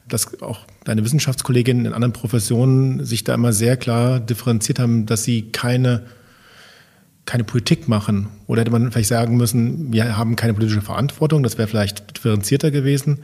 dass 0.08 0.42
auch 0.42 0.66
deine 0.82 1.04
Wissenschaftskolleginnen 1.04 1.86
in 1.86 1.92
anderen 1.92 2.12
Professionen 2.12 3.04
sich 3.04 3.22
da 3.22 3.34
immer 3.34 3.52
sehr 3.52 3.76
klar 3.76 4.18
differenziert 4.18 4.80
haben, 4.80 5.06
dass 5.06 5.22
sie 5.22 5.52
keine 5.52 6.02
keine 7.24 7.44
Politik 7.44 7.86
machen? 7.86 8.30
Oder 8.48 8.62
hätte 8.62 8.72
man 8.72 8.90
vielleicht 8.90 9.10
sagen 9.10 9.36
müssen, 9.36 9.92
wir 9.92 10.16
haben 10.16 10.34
keine 10.34 10.54
politische 10.54 10.82
Verantwortung, 10.82 11.44
das 11.44 11.56
wäre 11.56 11.68
vielleicht 11.68 12.16
differenzierter 12.16 12.72
gewesen? 12.72 13.20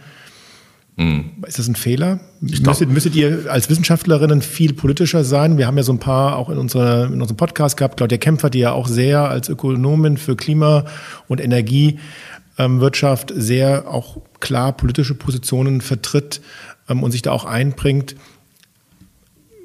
Mhm. 0.98 1.30
Ist 1.46 1.60
das 1.60 1.68
ein 1.68 1.76
Fehler? 1.76 2.18
Müsstet, 2.40 2.90
müsstet, 2.90 3.14
ihr 3.14 3.46
als 3.48 3.70
Wissenschaftlerinnen 3.70 4.42
viel 4.42 4.74
politischer 4.74 5.22
sein? 5.22 5.56
Wir 5.56 5.68
haben 5.68 5.76
ja 5.76 5.84
so 5.84 5.92
ein 5.92 6.00
paar 6.00 6.36
auch 6.36 6.50
in, 6.50 6.58
unserer, 6.58 7.06
in 7.06 7.20
unserem 7.20 7.36
Podcast 7.36 7.76
gehabt. 7.76 7.98
Claudia 7.98 8.18
Kempfer, 8.18 8.50
die 8.50 8.58
ja 8.58 8.72
auch 8.72 8.88
sehr 8.88 9.30
als 9.30 9.48
Ökonomin 9.48 10.16
für 10.16 10.34
Klima- 10.34 10.86
und 11.28 11.40
Energiewirtschaft 11.40 13.32
sehr 13.36 13.88
auch 13.88 14.16
klar 14.40 14.72
politische 14.72 15.14
Positionen 15.14 15.82
vertritt 15.82 16.40
ähm, 16.88 17.04
und 17.04 17.12
sich 17.12 17.22
da 17.22 17.30
auch 17.30 17.44
einbringt. 17.44 18.16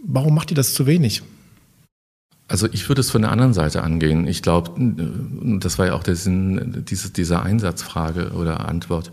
Warum 0.05 0.35
macht 0.35 0.51
ihr 0.51 0.55
das 0.55 0.75
zu 0.75 0.85
wenig? 0.85 1.23
Also 2.47 2.67
ich 2.71 2.87
würde 2.89 3.01
es 3.01 3.09
von 3.09 3.23
der 3.23 3.31
anderen 3.31 3.55
Seite 3.55 3.81
angehen. 3.81 4.27
Ich 4.27 4.43
glaube, 4.43 4.71
das 5.59 5.79
war 5.79 5.87
ja 5.87 5.93
auch 5.93 6.03
der 6.03 6.15
Sinn 6.15 6.85
dieser 6.85 7.41
Einsatzfrage 7.41 8.33
oder 8.33 8.69
Antwort 8.69 9.09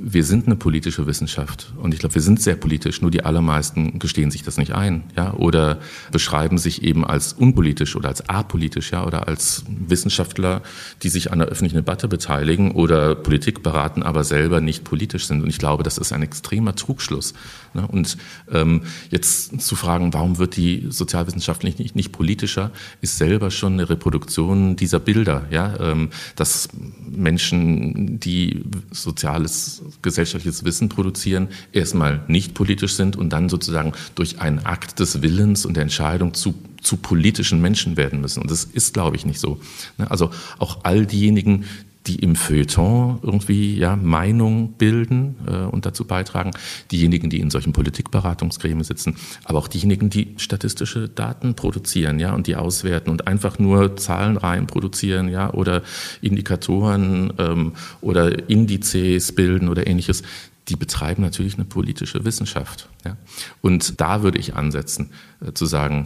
wir 0.00 0.24
sind 0.24 0.46
eine 0.46 0.56
politische 0.56 1.06
Wissenschaft 1.06 1.72
und 1.76 1.92
ich 1.92 2.00
glaube, 2.00 2.14
wir 2.14 2.22
sind 2.22 2.40
sehr 2.40 2.56
politisch, 2.56 3.02
nur 3.02 3.10
die 3.10 3.24
allermeisten 3.24 3.98
gestehen 3.98 4.30
sich 4.30 4.42
das 4.42 4.56
nicht 4.56 4.72
ein, 4.72 5.04
ja, 5.16 5.34
oder 5.34 5.78
beschreiben 6.12 6.58
sich 6.58 6.82
eben 6.82 7.04
als 7.04 7.32
unpolitisch 7.32 7.96
oder 7.96 8.08
als 8.08 8.28
apolitisch, 8.28 8.92
ja, 8.92 9.04
oder 9.04 9.26
als 9.26 9.64
Wissenschaftler, 9.68 10.62
die 11.02 11.08
sich 11.08 11.32
an 11.32 11.40
der 11.40 11.48
öffentlichen 11.48 11.76
Debatte 11.76 12.08
beteiligen 12.08 12.72
oder 12.72 13.14
Politik 13.14 13.62
beraten, 13.62 14.02
aber 14.02 14.24
selber 14.24 14.60
nicht 14.60 14.84
politisch 14.84 15.26
sind. 15.26 15.42
Und 15.42 15.48
ich 15.48 15.58
glaube, 15.58 15.82
das 15.82 15.98
ist 15.98 16.12
ein 16.12 16.22
extremer 16.22 16.74
Trugschluss. 16.74 17.34
Ne? 17.74 17.86
Und 17.86 18.16
ähm, 18.50 18.82
jetzt 19.10 19.60
zu 19.60 19.76
fragen, 19.76 20.12
warum 20.14 20.38
wird 20.38 20.56
die 20.56 20.86
Sozialwissenschaft 20.88 21.64
nicht, 21.64 21.78
nicht, 21.94 22.12
politischer, 22.12 22.70
ist 23.00 23.18
selber 23.18 23.50
schon 23.50 23.74
eine 23.74 23.90
Reproduktion 23.90 24.76
dieser 24.76 24.98
Bilder, 24.98 25.46
ja, 25.50 25.74
ähm, 25.78 26.10
dass 26.36 26.68
Menschen, 27.08 28.18
die 28.20 28.62
soziales 28.90 29.82
gesellschaftliches 30.02 30.64
Wissen 30.64 30.88
produzieren, 30.88 31.48
erstmal 31.72 32.24
nicht 32.28 32.54
politisch 32.54 32.94
sind 32.94 33.16
und 33.16 33.30
dann 33.30 33.48
sozusagen 33.48 33.92
durch 34.14 34.40
einen 34.40 34.60
Akt 34.60 35.00
des 35.00 35.22
Willens 35.22 35.66
und 35.66 35.74
der 35.74 35.82
Entscheidung 35.82 36.34
zu, 36.34 36.54
zu 36.82 36.96
politischen 36.96 37.60
Menschen 37.60 37.96
werden 37.96 38.20
müssen. 38.20 38.42
Und 38.42 38.50
das 38.50 38.64
ist, 38.64 38.94
glaube 38.94 39.16
ich, 39.16 39.26
nicht 39.26 39.40
so. 39.40 39.60
Ne, 39.96 40.10
also 40.10 40.30
auch 40.58 40.84
all 40.84 41.06
diejenigen, 41.06 41.64
die 42.08 42.16
im 42.16 42.34
Feuilleton 42.34 43.18
irgendwie 43.22 43.76
ja, 43.76 43.94
Meinung 43.94 44.72
bilden 44.72 45.36
äh, 45.46 45.52
und 45.52 45.84
dazu 45.84 46.06
beitragen, 46.06 46.52
diejenigen, 46.90 47.28
die 47.28 47.38
in 47.38 47.50
solchen 47.50 47.72
Politikberatungsgremien 47.72 48.82
sitzen, 48.82 49.16
aber 49.44 49.58
auch 49.58 49.68
diejenigen, 49.68 50.08
die 50.08 50.34
statistische 50.38 51.08
Daten 51.08 51.54
produzieren 51.54 52.18
ja, 52.18 52.34
und 52.34 52.46
die 52.46 52.56
auswerten 52.56 53.10
und 53.10 53.26
einfach 53.26 53.58
nur 53.58 53.96
Zahlenreihen 53.96 54.66
produzieren 54.66 55.28
ja, 55.28 55.52
oder 55.52 55.82
Indikatoren 56.22 57.32
ähm, 57.38 57.72
oder 58.00 58.48
Indizes 58.48 59.32
bilden 59.32 59.68
oder 59.68 59.86
ähnliches, 59.86 60.22
die 60.68 60.76
betreiben 60.76 61.22
natürlich 61.22 61.54
eine 61.54 61.64
politische 61.64 62.24
Wissenschaft. 62.24 62.88
Ja. 63.04 63.16
Und 63.60 64.00
da 64.00 64.22
würde 64.22 64.38
ich 64.38 64.54
ansetzen, 64.54 65.10
äh, 65.46 65.52
zu 65.52 65.66
sagen, 65.66 66.04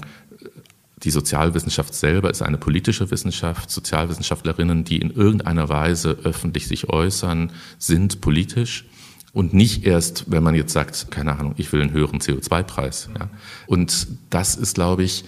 die 1.03 1.11
Sozialwissenschaft 1.11 1.95
selber 1.95 2.31
ist 2.31 2.43
eine 2.43 2.59
politische 2.59 3.11
Wissenschaft. 3.11 3.71
Sozialwissenschaftlerinnen, 3.71 4.85
die 4.85 4.99
in 4.99 5.11
irgendeiner 5.11 5.69
Weise 5.69 6.19
öffentlich 6.23 6.69
sich 6.69 6.89
äußern, 6.89 7.53
sind 7.79 8.21
politisch. 8.21 8.85
Und 9.33 9.55
nicht 9.55 9.85
erst, 9.85 10.31
wenn 10.31 10.43
man 10.43 10.55
jetzt 10.55 10.73
sagt, 10.73 11.11
keine 11.11 11.39
Ahnung, 11.39 11.55
ich 11.57 11.73
will 11.73 11.81
einen 11.81 11.93
höheren 11.93 12.21
CO2-Preis. 12.21 13.09
Ja. 13.19 13.31
Und 13.67 14.07
das 14.31 14.57
ist, 14.57 14.75
glaube 14.75 15.03
ich, 15.05 15.25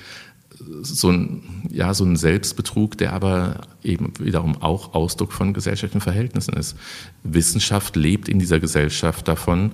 so 0.83 1.11
ein, 1.11 1.63
ja, 1.71 1.95
so 1.95 2.05
ein 2.05 2.17
Selbstbetrug, 2.17 2.97
der 2.99 3.13
aber 3.13 3.63
eben 3.83 4.13
wiederum 4.19 4.63
auch 4.63 4.95
Ausdruck 4.95 5.33
von 5.33 5.55
gesellschaftlichen 5.55 6.03
Verhältnissen 6.03 6.55
ist. 6.55 6.77
Wissenschaft 7.23 7.97
lebt 7.97 8.29
in 8.29 8.39
dieser 8.39 8.61
Gesellschaft 8.61 9.27
davon, 9.27 9.73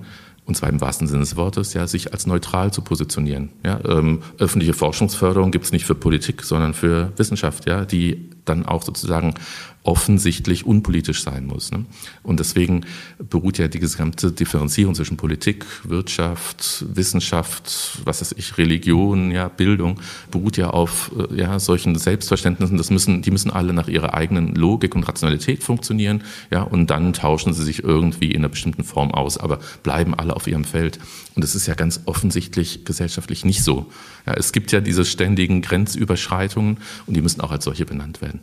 und 0.51 0.55
zwar 0.55 0.69
im 0.69 0.81
wahrsten 0.81 1.07
Sinne 1.07 1.21
des 1.21 1.37
Wortes, 1.37 1.73
ja, 1.73 1.87
sich 1.87 2.11
als 2.11 2.27
neutral 2.27 2.73
zu 2.73 2.81
positionieren. 2.81 3.53
Ja, 3.63 3.79
ähm, 3.87 4.21
öffentliche 4.37 4.73
Forschungsförderung 4.73 5.51
gibt 5.51 5.63
es 5.63 5.71
nicht 5.71 5.85
für 5.85 5.95
Politik, 5.95 6.43
sondern 6.43 6.73
für 6.73 7.13
Wissenschaft, 7.15 7.67
ja, 7.69 7.85
die 7.85 8.29
dann 8.45 8.65
auch 8.65 8.83
sozusagen 8.83 9.35
offensichtlich 9.83 10.65
unpolitisch 10.65 11.23
sein 11.23 11.47
muss. 11.47 11.71
Ne? 11.71 11.85
Und 12.21 12.39
deswegen 12.39 12.85
beruht 13.17 13.57
ja 13.57 13.67
die 13.67 13.79
gesamte 13.79 14.31
Differenzierung 14.31 14.93
zwischen 14.93 15.17
Politik, 15.17 15.65
Wirtschaft, 15.83 16.85
Wissenschaft, 16.95 17.97
was 18.05 18.21
weiß 18.21 18.35
ich, 18.37 18.57
Religion, 18.57 19.31
ja, 19.31 19.47
Bildung, 19.47 19.99
beruht 20.29 20.57
ja 20.57 20.69
auf 20.69 21.11
äh, 21.17 21.35
ja, 21.35 21.59
solchen 21.59 21.95
Selbstverständnissen. 21.95 22.77
Das 22.77 22.91
müssen, 22.91 23.23
die 23.23 23.31
müssen 23.31 23.49
alle 23.49 23.73
nach 23.73 23.87
ihrer 23.87 24.13
eigenen 24.13 24.53
Logik 24.53 24.95
und 24.95 25.07
Rationalität 25.07 25.63
funktionieren, 25.63 26.23
ja, 26.51 26.61
und 26.61 26.91
dann 26.91 27.13
tauschen 27.13 27.53
sie 27.53 27.63
sich 27.63 27.83
irgendwie 27.83 28.31
in 28.31 28.41
einer 28.41 28.49
bestimmten 28.49 28.83
Form 28.83 29.11
aus, 29.11 29.37
aber 29.37 29.59
bleiben 29.81 30.13
alle 30.13 30.35
auf 30.35 30.47
ihrem 30.47 30.63
Feld. 30.63 30.99
Und 31.35 31.43
es 31.43 31.55
ist 31.55 31.67
ja 31.67 31.75
ganz 31.75 32.01
offensichtlich 32.05 32.83
gesellschaftlich 32.85 33.45
nicht 33.45 33.63
so. 33.63 33.91
Ja, 34.25 34.33
es 34.33 34.51
gibt 34.51 34.71
ja 34.71 34.81
diese 34.81 35.05
ständigen 35.05 35.61
Grenzüberschreitungen 35.61 36.77
und 37.05 37.13
die 37.13 37.21
müssen 37.21 37.41
auch 37.41 37.51
als 37.51 37.63
solche 37.63 37.85
benannt 37.85 38.21
werden. 38.21 38.41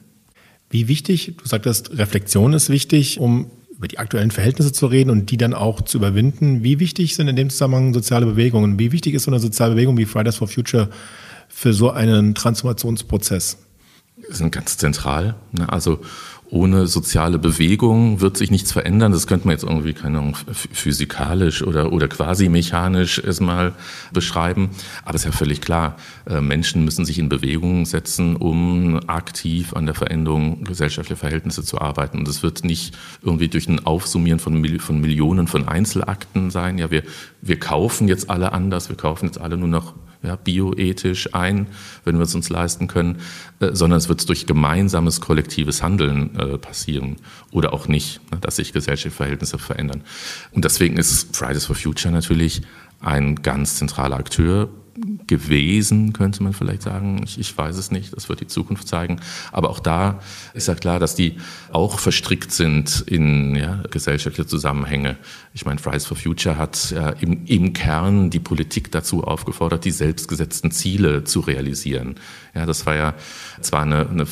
Wie 0.70 0.88
wichtig, 0.88 1.34
du 1.36 1.48
sagtest, 1.48 1.96
Reflexion 1.98 2.52
ist 2.52 2.68
wichtig, 2.68 3.20
um 3.20 3.50
über 3.78 3.88
die 3.88 3.98
aktuellen 3.98 4.30
Verhältnisse 4.30 4.72
zu 4.72 4.86
reden 4.86 5.08
und 5.08 5.30
die 5.30 5.36
dann 5.36 5.54
auch 5.54 5.82
zu 5.82 5.98
überwinden. 5.98 6.64
Wie 6.64 6.80
wichtig 6.80 7.14
sind 7.14 7.28
in 7.28 7.36
dem 7.36 7.48
Zusammenhang 7.48 7.94
soziale 7.94 8.26
Bewegungen? 8.26 8.78
Wie 8.78 8.90
wichtig 8.90 9.14
ist 9.14 9.22
so 9.22 9.30
eine 9.30 9.38
soziale 9.38 9.74
Bewegung 9.74 9.96
wie 9.96 10.04
Fridays 10.04 10.36
for 10.36 10.48
Future 10.48 10.90
für 11.48 11.72
so 11.72 11.90
einen 11.90 12.34
Transformationsprozess? 12.34 13.58
Sind 14.30 14.50
ganz 14.50 14.76
zentral. 14.78 15.36
Ne? 15.52 15.70
Also 15.72 16.00
ohne 16.50 16.86
soziale 16.86 17.38
Bewegung 17.38 18.20
wird 18.20 18.36
sich 18.36 18.50
nichts 18.50 18.72
verändern. 18.72 19.12
Das 19.12 19.26
könnte 19.26 19.46
man 19.46 19.52
jetzt 19.52 19.64
irgendwie, 19.64 19.92
keine 19.92 20.18
Ahnung, 20.18 20.36
physikalisch 20.52 21.62
oder, 21.62 21.92
oder 21.92 22.08
quasi 22.08 22.48
mechanisch 22.48 23.18
erstmal 23.18 23.74
beschreiben. 24.12 24.70
Aber 25.04 25.14
es 25.14 25.22
ist 25.22 25.26
ja 25.26 25.32
völlig 25.32 25.60
klar, 25.60 25.96
äh, 26.26 26.40
Menschen 26.40 26.84
müssen 26.84 27.04
sich 27.04 27.18
in 27.18 27.28
Bewegung 27.28 27.84
setzen, 27.84 28.36
um 28.36 28.98
aktiv 29.08 29.74
an 29.74 29.86
der 29.86 29.94
Veränderung 29.94 30.64
gesellschaftlicher 30.64 31.18
Verhältnisse 31.18 31.62
zu 31.62 31.80
arbeiten. 31.80 32.18
Und 32.18 32.28
es 32.28 32.42
wird 32.42 32.64
nicht 32.64 32.96
irgendwie 33.22 33.48
durch 33.48 33.68
ein 33.68 33.84
Aufsummieren 33.84 34.40
von, 34.40 34.78
von 34.78 35.00
Millionen 35.00 35.48
von 35.48 35.68
Einzelakten 35.68 36.50
sein. 36.50 36.78
Ja, 36.78 36.90
wir, 36.90 37.02
wir 37.42 37.58
kaufen 37.58 38.08
jetzt 38.08 38.30
alle 38.30 38.52
anders, 38.52 38.88
wir 38.88 38.96
kaufen 38.96 39.26
jetzt 39.26 39.40
alle 39.40 39.56
nur 39.56 39.68
noch 39.68 39.94
ja, 40.22 40.36
bioethisch 40.36 41.34
ein, 41.34 41.68
wenn 42.04 42.16
wir 42.16 42.22
es 42.22 42.34
uns 42.34 42.48
leisten 42.50 42.88
können, 42.88 43.18
äh, 43.60 43.70
sondern 43.72 43.98
es 43.98 44.08
wird 44.08 44.28
durch 44.28 44.46
gemeinsames 44.46 45.20
kollektives 45.20 45.82
Handeln 45.82 46.36
äh, 46.36 46.58
passieren 46.58 47.16
oder 47.50 47.72
auch 47.72 47.88
nicht, 47.88 48.20
ne, 48.32 48.38
dass 48.40 48.56
sich 48.56 48.72
gesellschaftliche 48.72 49.16
Verhältnisse 49.16 49.58
verändern. 49.58 50.02
Und 50.52 50.64
deswegen 50.64 50.96
ist 50.96 51.36
Fridays 51.36 51.66
for 51.66 51.76
Future 51.76 52.12
natürlich 52.12 52.62
ein 53.00 53.36
ganz 53.36 53.76
zentraler 53.76 54.16
Akteur 54.16 54.68
gewesen, 55.26 56.12
könnte 56.12 56.42
man 56.42 56.52
vielleicht 56.52 56.82
sagen. 56.82 57.22
Ich, 57.24 57.38
ich, 57.38 57.56
weiß 57.56 57.76
es 57.76 57.90
nicht, 57.90 58.16
das 58.16 58.28
wird 58.28 58.40
die 58.40 58.46
Zukunft 58.46 58.88
zeigen. 58.88 59.20
Aber 59.52 59.70
auch 59.70 59.80
da 59.80 60.20
ist 60.54 60.68
ja 60.68 60.74
klar, 60.74 60.98
dass 60.98 61.14
die 61.14 61.36
auch 61.72 61.98
verstrickt 61.98 62.52
sind 62.52 63.04
in 63.06 63.54
ja, 63.54 63.82
gesellschaftliche 63.90 64.48
Zusammenhänge. 64.48 65.16
Ich 65.54 65.64
meine, 65.64 65.78
Fridays 65.78 66.06
for 66.06 66.16
Future 66.16 66.56
hat 66.56 66.90
ja, 66.90 67.10
im, 67.10 67.44
im 67.46 67.72
Kern 67.72 68.30
die 68.30 68.40
Politik 68.40 68.90
dazu 68.92 69.24
aufgefordert, 69.24 69.84
die 69.84 69.90
selbstgesetzten 69.90 70.70
Ziele 70.70 71.24
zu 71.24 71.40
realisieren. 71.40 72.16
Ja, 72.58 72.66
das 72.66 72.86
war 72.86 72.96
ja 72.96 73.14
zwar 73.60 73.82
eine, 73.82 74.08
eine 74.08 74.26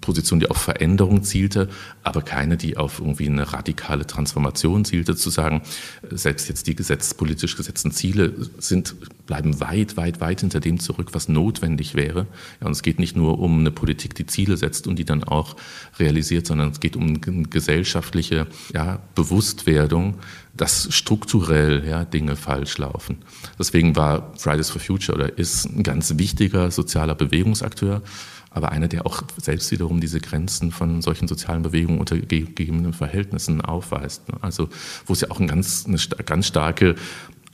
Position, 0.00 0.40
die 0.40 0.50
auf 0.50 0.56
Veränderung 0.56 1.22
zielte, 1.22 1.68
aber 2.02 2.22
keine, 2.22 2.56
die 2.56 2.76
auf 2.76 2.98
irgendwie 2.98 3.28
eine 3.28 3.52
radikale 3.52 4.04
Transformation 4.04 4.84
zielte, 4.84 5.14
zu 5.14 5.30
sagen, 5.30 5.62
selbst 6.10 6.48
jetzt 6.48 6.66
die 6.66 6.74
gesetz, 6.74 7.14
politisch 7.14 7.56
gesetzten 7.56 7.92
Ziele 7.92 8.34
sind 8.58 8.96
bleiben 9.26 9.60
weit, 9.60 9.96
weit, 9.96 10.20
weit 10.20 10.40
hinter 10.40 10.58
dem 10.58 10.80
zurück, 10.80 11.10
was 11.12 11.28
notwendig 11.28 11.94
wäre. 11.94 12.26
Ja, 12.60 12.66
und 12.66 12.72
es 12.72 12.82
geht 12.82 12.98
nicht 12.98 13.14
nur 13.14 13.38
um 13.38 13.60
eine 13.60 13.70
Politik, 13.70 14.16
die 14.16 14.26
Ziele 14.26 14.56
setzt 14.56 14.88
und 14.88 14.98
die 14.98 15.04
dann 15.04 15.22
auch 15.22 15.54
realisiert, 16.00 16.48
sondern 16.48 16.70
es 16.70 16.80
geht 16.80 16.96
um 16.96 17.20
gesellschaftliche 17.48 18.48
ja, 18.74 19.00
Bewusstwerdung, 19.14 20.14
dass 20.58 20.94
strukturell 20.94 21.86
ja, 21.88 22.04
Dinge 22.04 22.36
falsch 22.36 22.76
laufen. 22.78 23.18
Deswegen 23.58 23.96
war 23.96 24.34
Fridays 24.36 24.70
for 24.70 24.80
Future 24.80 25.16
oder 25.16 25.38
ist 25.38 25.64
ein 25.64 25.82
ganz 25.82 26.18
wichtiger 26.18 26.70
sozialer 26.70 27.14
Bewegungsakteur 27.14 28.02
aber 28.50 28.72
einer, 28.72 28.88
der 28.88 29.06
auch 29.06 29.22
selbst 29.36 29.70
wiederum 29.70 30.00
diese 30.00 30.20
Grenzen 30.20 30.72
von 30.72 31.02
solchen 31.02 31.28
sozialen 31.28 31.62
Bewegungen 31.62 32.00
unter 32.00 32.16
gegebenen 32.16 32.92
Verhältnissen 32.92 33.60
aufweist. 33.60 34.28
Ne? 34.28 34.38
Also 34.40 34.68
wo 35.06 35.12
es 35.12 35.20
ja 35.20 35.30
auch 35.30 35.38
ein 35.38 35.46
ganz, 35.46 35.86
eine 35.86 35.98
ganz 36.24 36.46
starke 36.46 36.94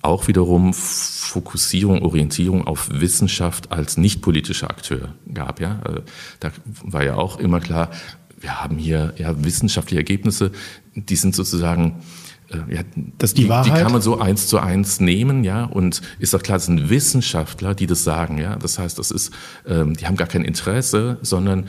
auch 0.03 0.29
wiederum 0.29 0.75
Fokussierung, 0.75 2.03
Orientierung 2.03 2.67
auf 2.67 2.91
Wissenschaft 2.91 3.73
als 3.73 3.97
nicht 3.97 4.21
politischer 4.21 4.69
Akteur 4.69 5.15
gab. 5.33 5.61
Ja, 5.61 5.81
äh, 5.87 6.03
da 6.41 6.51
war 6.83 7.05
ja 7.05 7.15
auch 7.17 7.39
immer 7.39 7.61
klar, 7.61 7.91
wir 8.39 8.63
haben 8.63 8.77
hier 8.77 9.15
ja 9.17 9.43
wissenschaftliche 9.43 10.01
Ergebnisse, 10.01 10.53
die 10.95 11.17
sind 11.17 11.35
sozusagen 11.35 12.03
ja, 12.51 12.83
das 13.19 13.35
die, 13.35 13.45
die, 13.45 13.49
Wahrheit. 13.49 13.79
Die 13.79 13.83
kann 13.83 13.93
man 13.93 14.03
so 14.03 14.19
eins 14.19 14.47
zu 14.47 14.59
eins 14.59 15.01
nehmen, 15.01 15.45
ja, 15.45 15.65
und 15.65 16.03
ist 16.19 16.35
doch 16.35 16.43
klar, 16.43 16.59
das 16.59 16.67
sind 16.67 16.91
Wissenschaftler, 16.91 17.75
die 17.75 17.87
das 17.87 18.05
sagen, 18.05 18.39
ja. 18.39 18.57
Das 18.57 18.79
heißt, 18.79 18.99
das 18.99 19.11
ist, 19.11 19.33
ähm, 19.67 19.95
die 19.95 20.07
haben 20.07 20.17
gar 20.17 20.29
kein 20.29 20.45
Interesse, 20.45 21.19
sondern 21.23 21.67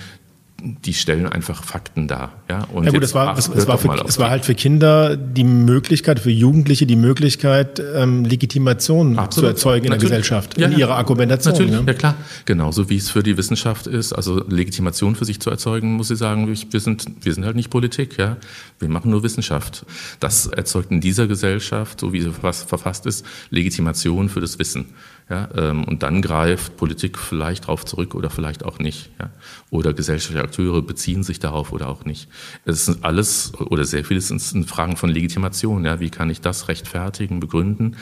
die 0.65 0.93
stellen 0.93 1.27
einfach 1.27 1.63
Fakten 1.63 2.07
dar. 2.07 2.33
Ja, 2.49 2.63
und 2.73 2.85
ja 2.85 2.91
gut, 2.91 3.03
es 3.03 3.13
war, 3.13 3.37
es, 3.37 3.47
es, 3.47 3.67
war 3.67 3.77
für, 3.77 3.93
es 4.07 4.17
war 4.17 4.31
halt 4.31 4.45
für 4.45 4.55
Kinder 4.55 5.15
die 5.15 5.43
Möglichkeit, 5.43 6.19
für 6.19 6.31
Jugendliche 6.31 6.87
die 6.87 6.95
Möglichkeit, 6.95 7.81
ähm, 7.95 8.25
Legitimation 8.25 9.19
Absolut. 9.19 9.33
zu 9.33 9.45
erzeugen 9.55 9.85
in 9.85 9.91
Natürlich. 9.91 10.09
der 10.09 10.19
Gesellschaft, 10.19 10.57
ja, 10.57 10.67
in 10.67 10.77
ihrer 10.77 10.95
Argumentation. 10.95 11.53
Natürlich, 11.53 11.73
ja. 11.73 11.83
ja 11.85 11.93
klar. 11.93 12.15
Genauso 12.45 12.89
wie 12.89 12.97
es 12.97 13.11
für 13.11 13.21
die 13.21 13.37
Wissenschaft 13.37 13.85
ist, 13.85 14.13
also 14.13 14.43
Legitimation 14.47 15.15
für 15.15 15.25
sich 15.25 15.39
zu 15.39 15.51
erzeugen, 15.51 15.93
muss 15.93 16.09
ich 16.09 16.17
sagen, 16.17 16.47
wir 16.47 16.79
sind, 16.79 17.05
wir 17.21 17.33
sind 17.33 17.45
halt 17.45 17.55
nicht 17.55 17.69
Politik, 17.69 18.17
ja. 18.17 18.37
Wir 18.79 18.89
machen 18.89 19.11
nur 19.11 19.21
Wissenschaft. 19.23 19.85
Das 20.19 20.47
erzeugt 20.47 20.89
in 20.91 20.99
dieser 20.99 21.27
Gesellschaft, 21.27 21.99
so 21.99 22.11
wie 22.11 22.21
sie 22.21 22.31
verfasst 22.31 23.05
ist, 23.05 23.25
Legitimation 23.51 24.29
für 24.29 24.41
das 24.41 24.57
Wissen. 24.57 24.87
Ja, 25.27 25.49
ähm, 25.55 25.85
und 25.85 26.03
dann 26.03 26.21
greift 26.21 26.77
Politik 26.77 27.17
vielleicht 27.17 27.63
darauf 27.63 27.83
zurück 27.83 28.13
oder 28.13 28.29
vielleicht 28.29 28.63
auch 28.63 28.77
nicht. 28.77 29.09
Ja. 29.19 29.31
Oder 29.71 29.91
gesellschaftliche 29.93 30.43
Akteure 30.43 30.83
beziehen 30.83 31.23
sich 31.23 31.39
darauf 31.39 31.71
oder 31.71 31.89
auch 31.89 32.05
nicht. 32.05 32.27
Es 32.65 32.85
sind 32.85 33.03
alles 33.03 33.53
oder 33.55 33.85
sehr 33.85 34.05
vieles 34.05 34.27
sind 34.27 34.69
Fragen 34.69 34.97
von 34.97 35.09
Legitimation. 35.09 35.83
Ja. 35.83 35.99
Wie 35.99 36.11
kann 36.11 36.29
ich 36.29 36.41
das 36.41 36.67
rechtfertigen, 36.67 37.39
begründen, 37.39 37.95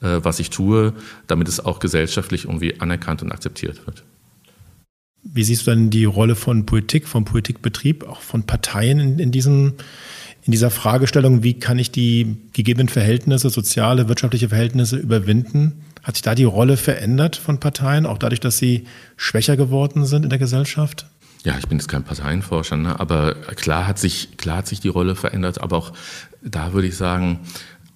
äh, 0.00 0.20
was 0.22 0.38
ich 0.38 0.48
tue, 0.48 0.94
damit 1.26 1.48
es 1.48 1.62
auch 1.62 1.80
gesellschaftlich 1.80 2.44
irgendwie 2.46 2.80
anerkannt 2.80 3.22
und 3.22 3.30
akzeptiert 3.30 3.86
wird. 3.86 4.02
Wie 5.22 5.44
siehst 5.44 5.66
du 5.66 5.72
dann 5.72 5.90
die 5.90 6.06
Rolle 6.06 6.34
von 6.34 6.64
Politik, 6.64 7.06
von 7.06 7.26
Politikbetrieb, 7.26 8.04
auch 8.04 8.22
von 8.22 8.44
Parteien 8.44 9.00
in, 9.00 9.18
in 9.18 9.32
diesem 9.32 9.74
in 10.42 10.52
dieser 10.52 10.70
Fragestellung, 10.70 11.42
wie 11.42 11.54
kann 11.54 11.78
ich 11.78 11.90
die 11.90 12.38
gegebenen 12.54 12.88
Verhältnisse, 12.88 13.50
soziale, 13.50 14.08
wirtschaftliche 14.08 14.48
Verhältnisse 14.48 14.96
überwinden? 14.96 15.84
Hat 16.02 16.16
sich 16.16 16.22
da 16.22 16.34
die 16.34 16.44
Rolle 16.44 16.76
verändert 16.76 17.36
von 17.36 17.60
Parteien, 17.60 18.06
auch 18.06 18.18
dadurch, 18.18 18.40
dass 18.40 18.58
sie 18.58 18.86
schwächer 19.16 19.56
geworden 19.56 20.06
sind 20.06 20.24
in 20.24 20.30
der 20.30 20.38
Gesellschaft? 20.38 21.06
Ja, 21.44 21.56
ich 21.58 21.68
bin 21.68 21.78
jetzt 21.78 21.88
kein 21.88 22.04
Parteienforscher, 22.04 22.76
ne? 22.76 23.00
aber 23.00 23.34
klar 23.34 23.86
hat 23.86 23.98
sich 23.98 24.36
klar 24.36 24.58
hat 24.58 24.66
sich 24.66 24.80
die 24.80 24.88
Rolle 24.88 25.14
verändert, 25.14 25.60
aber 25.60 25.78
auch 25.78 25.92
da 26.42 26.74
würde 26.74 26.88
ich 26.88 26.96
sagen, 26.96 27.40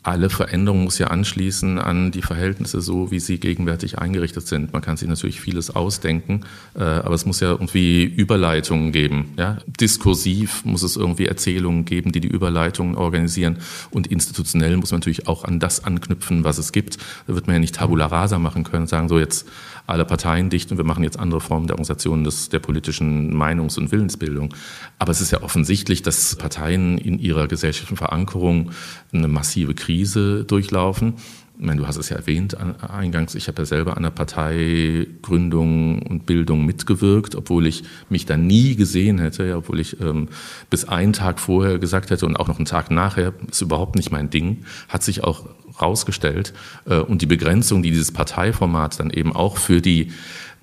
alle 0.05 0.29
Veränderung 0.29 0.85
muss 0.85 0.99
ja 0.99 1.07
anschließen 1.07 1.79
an 1.79 2.11
die 2.11 2.21
Verhältnisse 2.21 2.83
so, 2.83 3.11
wie 3.11 3.21
sie 3.21 3.41
gegenwärtig 3.41 3.99
eingerichtet 3.99 4.47
sind. 4.47 4.73
Man 4.75 4.83
kann 4.83 4.99
sich 4.99 5.09
natürlich 5.09 5.41
vieles 5.41 5.75
ausdenken, 5.75 6.43
äh, 6.75 6.83
aber 6.83 7.15
es 7.15 7.25
muss 7.25 7.41
ja 7.41 7.51
irgendwie 7.51 8.05
Überleitungen 8.05 8.93
geben. 8.93 9.33
Ja? 9.39 9.59
Diskursiv 9.67 10.65
muss 10.67 10.83
es 10.83 10.97
irgendwie 10.97 11.25
Erzählungen 11.25 11.87
geben, 11.87 12.13
die 12.13 12.21
die 12.21 12.29
Überleitungen 12.29 12.97
organisieren. 12.97 13.59
Und 13.91 14.07
institutionell 14.07 14.77
muss 14.77 14.91
man 14.91 15.01
natürlich 15.01 15.27
auch 15.27 15.45
an 15.45 15.59
das 15.59 15.85
anknüpfen, 15.85 16.45
was 16.45 16.59
es 16.59 16.73
gibt. 16.73 16.99
Da 17.27 17.35
wird 17.35 17.47
man 17.47 17.55
ja 17.55 17.61
nicht 17.61 17.75
Tabula 17.75 18.07
rasa 18.07 18.39
machen 18.39 18.65
können 18.65 18.83
und 18.83 18.89
sagen, 18.89 19.09
so 19.09 19.19
jetzt 19.19 19.49
alle 19.87 20.05
Parteien 20.05 20.51
dicht 20.51 20.71
und 20.71 20.79
wir 20.79 20.85
machen 20.85 21.05
jetzt 21.05 21.19
andere 21.19 21.41
Formen 21.41 21.67
der 21.67 21.75
Organisation 21.75 22.25
des, 22.25 22.49
der 22.49 22.59
politischen 22.59 23.35
Meinungs- 23.35 23.79
und 23.79 23.93
Willensbildung. 23.93 24.55
Aber 24.99 25.13
es 25.13 25.21
ist 25.21 25.31
ja 25.31 25.43
offensichtlich, 25.43 26.03
dass 26.03 26.37
Parteien 26.37 26.99
in 26.99 27.19
ihrer 27.19 27.49
gesellschaftlichen 27.49 27.97
Verankerung 27.97 28.71
eine 29.13 29.29
massive 29.29 29.75
Krise 29.75 30.45
durchlaufen. 30.45 31.15
Ich 31.57 31.65
meine, 31.65 31.81
du 31.81 31.87
hast 31.87 31.99
es 31.99 32.09
ja 32.09 32.17
erwähnt 32.17 32.57
eingangs, 32.83 33.37
ich 33.37 33.47
habe 33.47 33.63
ja 33.63 33.67
selber 33.67 33.97
an 33.97 34.03
der 34.03 34.11
Parteigründung 34.11 36.03
und 36.03 36.27
Bildung 36.27 36.67
mitgewirkt, 36.67 37.37
obwohl 37.37 37.69
ich 37.69 37.85
mich 38.09 38.27
da 38.27 38.37
nie 38.37 38.75
gesehen 38.75 39.21
hätte, 39.21 39.47
ja, 39.47 39.57
obwohl 39.59 39.79
ich 39.79 40.01
ähm, 40.01 40.29
bis 40.69 40.85
einen 40.85 41.13
Tag 41.13 41.39
vorher 41.39 41.79
gesagt 41.79 42.11
hätte 42.11 42.27
und 42.27 42.35
auch 42.35 42.49
noch 42.49 42.57
einen 42.57 42.65
Tag 42.65 42.91
nachher, 42.91 43.35
ist 43.49 43.63
überhaupt 43.63 43.95
nicht 43.95 44.11
mein 44.11 44.31
Ding, 44.31 44.65
hat 44.89 45.05
sich 45.05 45.23
auch 45.23 45.45
rausgestellt. 45.81 46.53
Äh, 46.87 46.99
und 46.99 47.23
die 47.23 47.27
Begrenzung, 47.27 47.83
die 47.83 47.91
dieses 47.91 48.13
Parteiformat 48.13 49.01
dann 49.01 49.11
eben 49.11 49.35
auch 49.35 49.57
für 49.57 49.81
die 49.81 50.13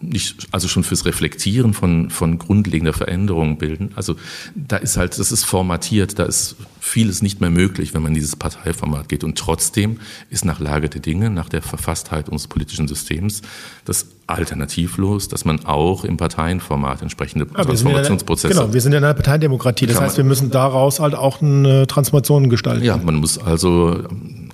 nicht, 0.02 0.48
also 0.52 0.68
schon 0.68 0.84
fürs 0.84 1.06
Reflektieren 1.06 1.74
von, 1.74 2.10
von 2.10 2.40
grundlegender 2.40 2.94
Veränderungen 2.94 3.58
bilden. 3.58 3.92
Also 3.96 4.16
da 4.56 4.78
ist 4.78 4.98
halt, 4.98 5.18
das 5.20 5.32
ist 5.32 5.44
formatiert, 5.44 6.18
da 6.20 6.24
ist 6.24 6.56
vieles 6.80 7.22
nicht 7.22 7.42
mehr 7.42 7.50
möglich, 7.50 7.94
wenn 7.94 8.02
man 8.02 8.12
in 8.12 8.16
dieses 8.16 8.36
Parteiformat 8.36 9.10
geht. 9.10 9.24
Und 9.24 9.38
trotzdem 9.38 10.00
ist 10.30 10.46
nach 10.46 10.60
Lage 10.60 10.90
der 10.90 11.02
Dinge, 11.02 11.30
nach 11.30 11.50
der 11.50 11.62
Verfasstheit 11.62 12.30
unseres 12.30 12.48
politischen 12.48 12.88
Systems, 12.88 13.42
das 13.86 14.08
alternativlos, 14.28 15.28
dass 15.28 15.46
man 15.46 15.66
auch 15.66 16.06
im 16.06 16.18
Parteienformat 16.18 17.02
entsprechende 17.02 17.48
ja, 17.56 17.64
Transformationsprozesse. 17.64 18.54
Genau, 18.54 18.74
wir 18.74 18.82
sind 18.82 18.94
in 18.94 19.04
einer 19.04 19.14
Parteiendemokratie. 19.14 19.88
Das 19.88 20.00
heißt, 20.00 20.18
wir 20.18 20.24
müssen 20.24 20.52
daraus 20.52 21.00
halt 21.00 21.16
auch 21.16 21.42
eine 21.42 21.86
Transformation 21.86 22.50
gestalten. 22.50 22.84
Ja, 22.84 22.98
man 22.98 23.16
muss 23.16 23.38
also 23.38 24.04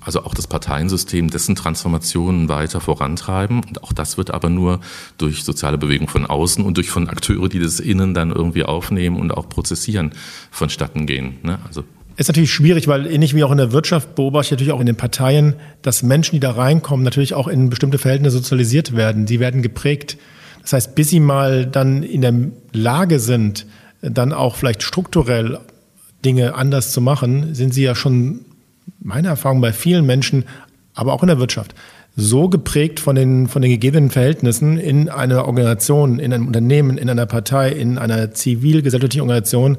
also 0.08 0.24
auch 0.24 0.32
das 0.32 0.46
Parteiensystem, 0.46 1.28
dessen 1.28 1.54
Transformationen 1.54 2.48
weiter 2.48 2.80
vorantreiben. 2.80 3.62
Und 3.62 3.84
auch 3.84 3.92
das 3.92 4.16
wird 4.16 4.30
aber 4.30 4.48
nur 4.48 4.80
durch 5.18 5.44
soziale 5.44 5.76
Bewegung 5.76 6.08
von 6.08 6.24
außen 6.24 6.64
und 6.64 6.78
durch 6.78 6.88
von 6.88 7.10
Akteure, 7.10 7.50
die 7.50 7.58
das 7.58 7.78
innen 7.78 8.14
dann 8.14 8.30
irgendwie 8.30 8.64
aufnehmen 8.64 9.20
und 9.20 9.32
auch 9.32 9.50
prozessieren, 9.50 10.12
vonstatten 10.50 11.04
gehen. 11.04 11.36
Ne? 11.42 11.58
Also 11.66 11.84
ist 12.16 12.28
natürlich 12.28 12.50
schwierig, 12.50 12.88
weil 12.88 13.06
ähnlich 13.06 13.34
wie 13.34 13.44
auch 13.44 13.50
in 13.50 13.58
der 13.58 13.72
Wirtschaft 13.72 14.14
beobachte 14.14 14.46
ich 14.46 14.50
natürlich 14.52 14.72
auch 14.72 14.80
in 14.80 14.86
den 14.86 14.96
Parteien, 14.96 15.56
dass 15.82 16.02
Menschen, 16.02 16.36
die 16.36 16.40
da 16.40 16.52
reinkommen, 16.52 17.04
natürlich 17.04 17.34
auch 17.34 17.46
in 17.46 17.68
bestimmte 17.68 17.98
Verhältnisse 17.98 18.38
sozialisiert 18.38 18.96
werden. 18.96 19.26
Sie 19.26 19.40
werden 19.40 19.60
geprägt. 19.60 20.16
Das 20.62 20.72
heißt, 20.72 20.94
bis 20.94 21.10
sie 21.10 21.20
mal 21.20 21.66
dann 21.66 22.02
in 22.02 22.22
der 22.22 22.34
Lage 22.72 23.20
sind, 23.20 23.66
dann 24.00 24.32
auch 24.32 24.56
vielleicht 24.56 24.82
strukturell 24.82 25.58
Dinge 26.24 26.54
anders 26.54 26.92
zu 26.92 27.02
machen, 27.02 27.54
sind 27.54 27.74
sie 27.74 27.82
ja 27.82 27.94
schon 27.94 28.46
meine 29.08 29.28
Erfahrung 29.28 29.60
bei 29.62 29.72
vielen 29.72 30.04
Menschen, 30.04 30.44
aber 30.94 31.14
auch 31.14 31.22
in 31.22 31.28
der 31.28 31.38
Wirtschaft, 31.38 31.74
so 32.14 32.48
geprägt 32.48 33.00
von 33.00 33.16
den, 33.16 33.48
von 33.48 33.62
den 33.62 33.70
gegebenen 33.70 34.10
Verhältnissen 34.10 34.76
in 34.76 35.08
einer 35.08 35.46
Organisation, 35.46 36.18
in 36.18 36.32
einem 36.32 36.46
Unternehmen, 36.46 36.98
in 36.98 37.08
einer 37.08 37.24
Partei, 37.26 37.70
in 37.70 37.96
einer 37.96 38.32
zivilgesellschaftlichen 38.32 39.22
Organisation, 39.22 39.78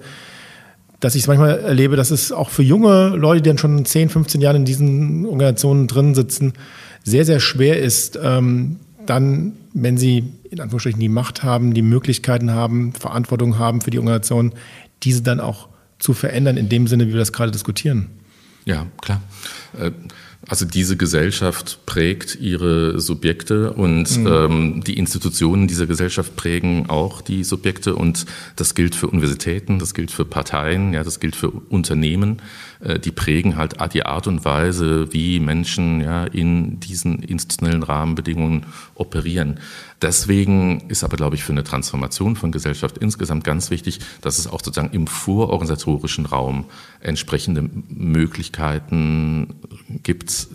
dass 0.99 1.15
ich 1.15 1.21
es 1.21 1.27
manchmal 1.27 1.59
erlebe, 1.59 1.95
dass 1.95 2.11
es 2.11 2.31
auch 2.31 2.49
für 2.49 2.63
junge 2.63 3.09
Leute, 3.09 3.43
die 3.43 3.49
dann 3.49 3.57
schon 3.57 3.85
10, 3.85 4.09
15 4.09 4.41
Jahre 4.41 4.57
in 4.57 4.65
diesen 4.65 5.25
Organisationen 5.25 5.87
drin 5.87 6.15
sitzen, 6.15 6.53
sehr, 7.03 7.23
sehr 7.23 7.39
schwer 7.39 7.79
ist, 7.79 8.17
ähm, 8.21 8.77
dann, 9.05 9.53
wenn 9.73 9.97
sie 9.97 10.33
in 10.49 10.59
Anführungsstrichen 10.59 10.99
die 10.99 11.09
Macht 11.09 11.43
haben, 11.43 11.73
die 11.73 11.83
Möglichkeiten 11.83 12.51
haben, 12.51 12.93
Verantwortung 12.93 13.59
haben 13.59 13.81
für 13.81 13.91
die 13.91 13.99
Organisation, 13.99 14.53
diese 15.03 15.21
dann 15.21 15.39
auch 15.39 15.67
zu 15.99 16.13
verändern 16.13 16.57
in 16.57 16.67
dem 16.67 16.87
Sinne, 16.87 17.07
wie 17.07 17.13
wir 17.13 17.19
das 17.19 17.31
gerade 17.31 17.51
diskutieren. 17.51 18.07
Ja, 18.69 18.85
klar. 19.01 19.19
Äh, 19.79 19.91
also 20.47 20.65
diese 20.65 20.95
Gesellschaft 20.95 21.79
prägt 21.85 22.35
ihre 22.35 22.99
Subjekte 22.99 23.73
und 23.73 24.17
mhm. 24.17 24.27
ähm, 24.27 24.83
die 24.83 24.97
Institutionen 24.97 25.67
dieser 25.67 25.85
Gesellschaft 25.85 26.35
prägen 26.35 26.89
auch 26.89 27.21
die 27.21 27.43
Subjekte 27.43 27.95
und 27.95 28.25
das 28.55 28.75
gilt 28.75 28.95
für 28.95 29.07
Universitäten, 29.07 29.79
das 29.79 29.93
gilt 29.93 30.11
für 30.11 30.25
Parteien, 30.25 30.93
ja, 30.93 31.03
das 31.03 31.19
gilt 31.19 31.35
für 31.35 31.49
Unternehmen. 31.49 32.41
Äh, 32.79 32.99
die 32.99 33.11
prägen 33.11 33.57
halt 33.57 33.75
die 33.93 34.05
Art 34.05 34.27
und 34.27 34.45
Weise, 34.45 35.11
wie 35.13 35.39
Menschen 35.39 36.01
ja 36.01 36.25
in 36.25 36.79
diesen 36.79 37.21
institutionellen 37.21 37.83
Rahmenbedingungen 37.83 38.65
operieren. 38.95 39.59
Deswegen 40.01 40.89
ist 40.89 41.03
aber, 41.03 41.17
glaube 41.17 41.35
ich, 41.35 41.43
für 41.43 41.51
eine 41.51 41.63
Transformation 41.63 42.35
von 42.35 42.51
Gesellschaft 42.51 42.97
insgesamt 42.97 43.43
ganz 43.43 43.69
wichtig, 43.69 43.99
dass 44.21 44.39
es 44.39 44.47
auch 44.47 44.61
sozusagen 44.63 44.93
im 44.93 45.07
vororganisatorischen 45.07 46.25
Raum 46.25 46.65
entsprechende 47.01 47.69
Möglichkeiten 47.89 49.55
gibt, 50.03 50.47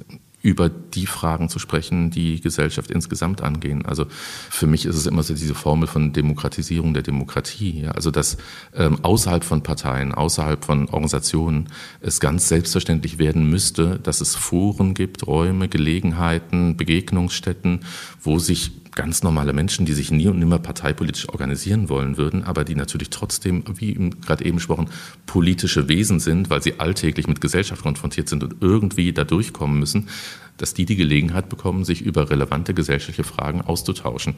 über 0.44 0.68
die 0.68 1.06
Fragen 1.06 1.48
zu 1.48 1.58
sprechen, 1.58 2.10
die 2.10 2.38
Gesellschaft 2.38 2.90
insgesamt 2.90 3.40
angehen. 3.40 3.86
Also 3.86 4.04
für 4.50 4.66
mich 4.66 4.84
ist 4.84 4.96
es 4.96 5.06
immer 5.06 5.22
so 5.22 5.32
diese 5.32 5.54
Formel 5.54 5.88
von 5.88 6.12
Demokratisierung 6.12 6.92
der 6.92 7.02
Demokratie. 7.02 7.80
Ja? 7.80 7.92
Also 7.92 8.10
dass 8.10 8.36
ähm, 8.76 8.98
außerhalb 9.02 9.42
von 9.42 9.62
Parteien, 9.62 10.12
außerhalb 10.12 10.62
von 10.62 10.86
Organisationen 10.88 11.70
es 12.02 12.20
ganz 12.20 12.46
selbstverständlich 12.46 13.18
werden 13.18 13.48
müsste, 13.48 13.98
dass 14.00 14.20
es 14.20 14.34
Foren 14.34 14.92
gibt, 14.92 15.26
Räume, 15.26 15.68
Gelegenheiten, 15.68 16.76
Begegnungsstätten, 16.76 17.80
wo 18.22 18.38
sich 18.38 18.83
ganz 18.94 19.22
normale 19.22 19.52
Menschen, 19.52 19.86
die 19.86 19.92
sich 19.92 20.10
nie 20.10 20.28
und 20.28 20.38
nimmer 20.38 20.58
parteipolitisch 20.58 21.28
organisieren 21.28 21.88
wollen 21.88 22.16
würden, 22.16 22.44
aber 22.44 22.64
die 22.64 22.74
natürlich 22.74 23.10
trotzdem, 23.10 23.64
wie 23.76 24.10
gerade 24.24 24.44
eben 24.44 24.56
gesprochen, 24.56 24.88
politische 25.26 25.88
Wesen 25.88 26.20
sind, 26.20 26.50
weil 26.50 26.62
sie 26.62 26.78
alltäglich 26.78 27.26
mit 27.26 27.40
Gesellschaft 27.40 27.82
konfrontiert 27.82 28.28
sind 28.28 28.42
und 28.42 28.56
irgendwie 28.60 29.12
da 29.12 29.24
durchkommen 29.24 29.78
müssen, 29.78 30.08
dass 30.56 30.72
die 30.72 30.84
die 30.84 30.96
Gelegenheit 30.96 31.48
bekommen, 31.48 31.84
sich 31.84 32.02
über 32.02 32.30
relevante 32.30 32.74
gesellschaftliche 32.74 33.24
Fragen 33.24 33.60
auszutauschen. 33.60 34.34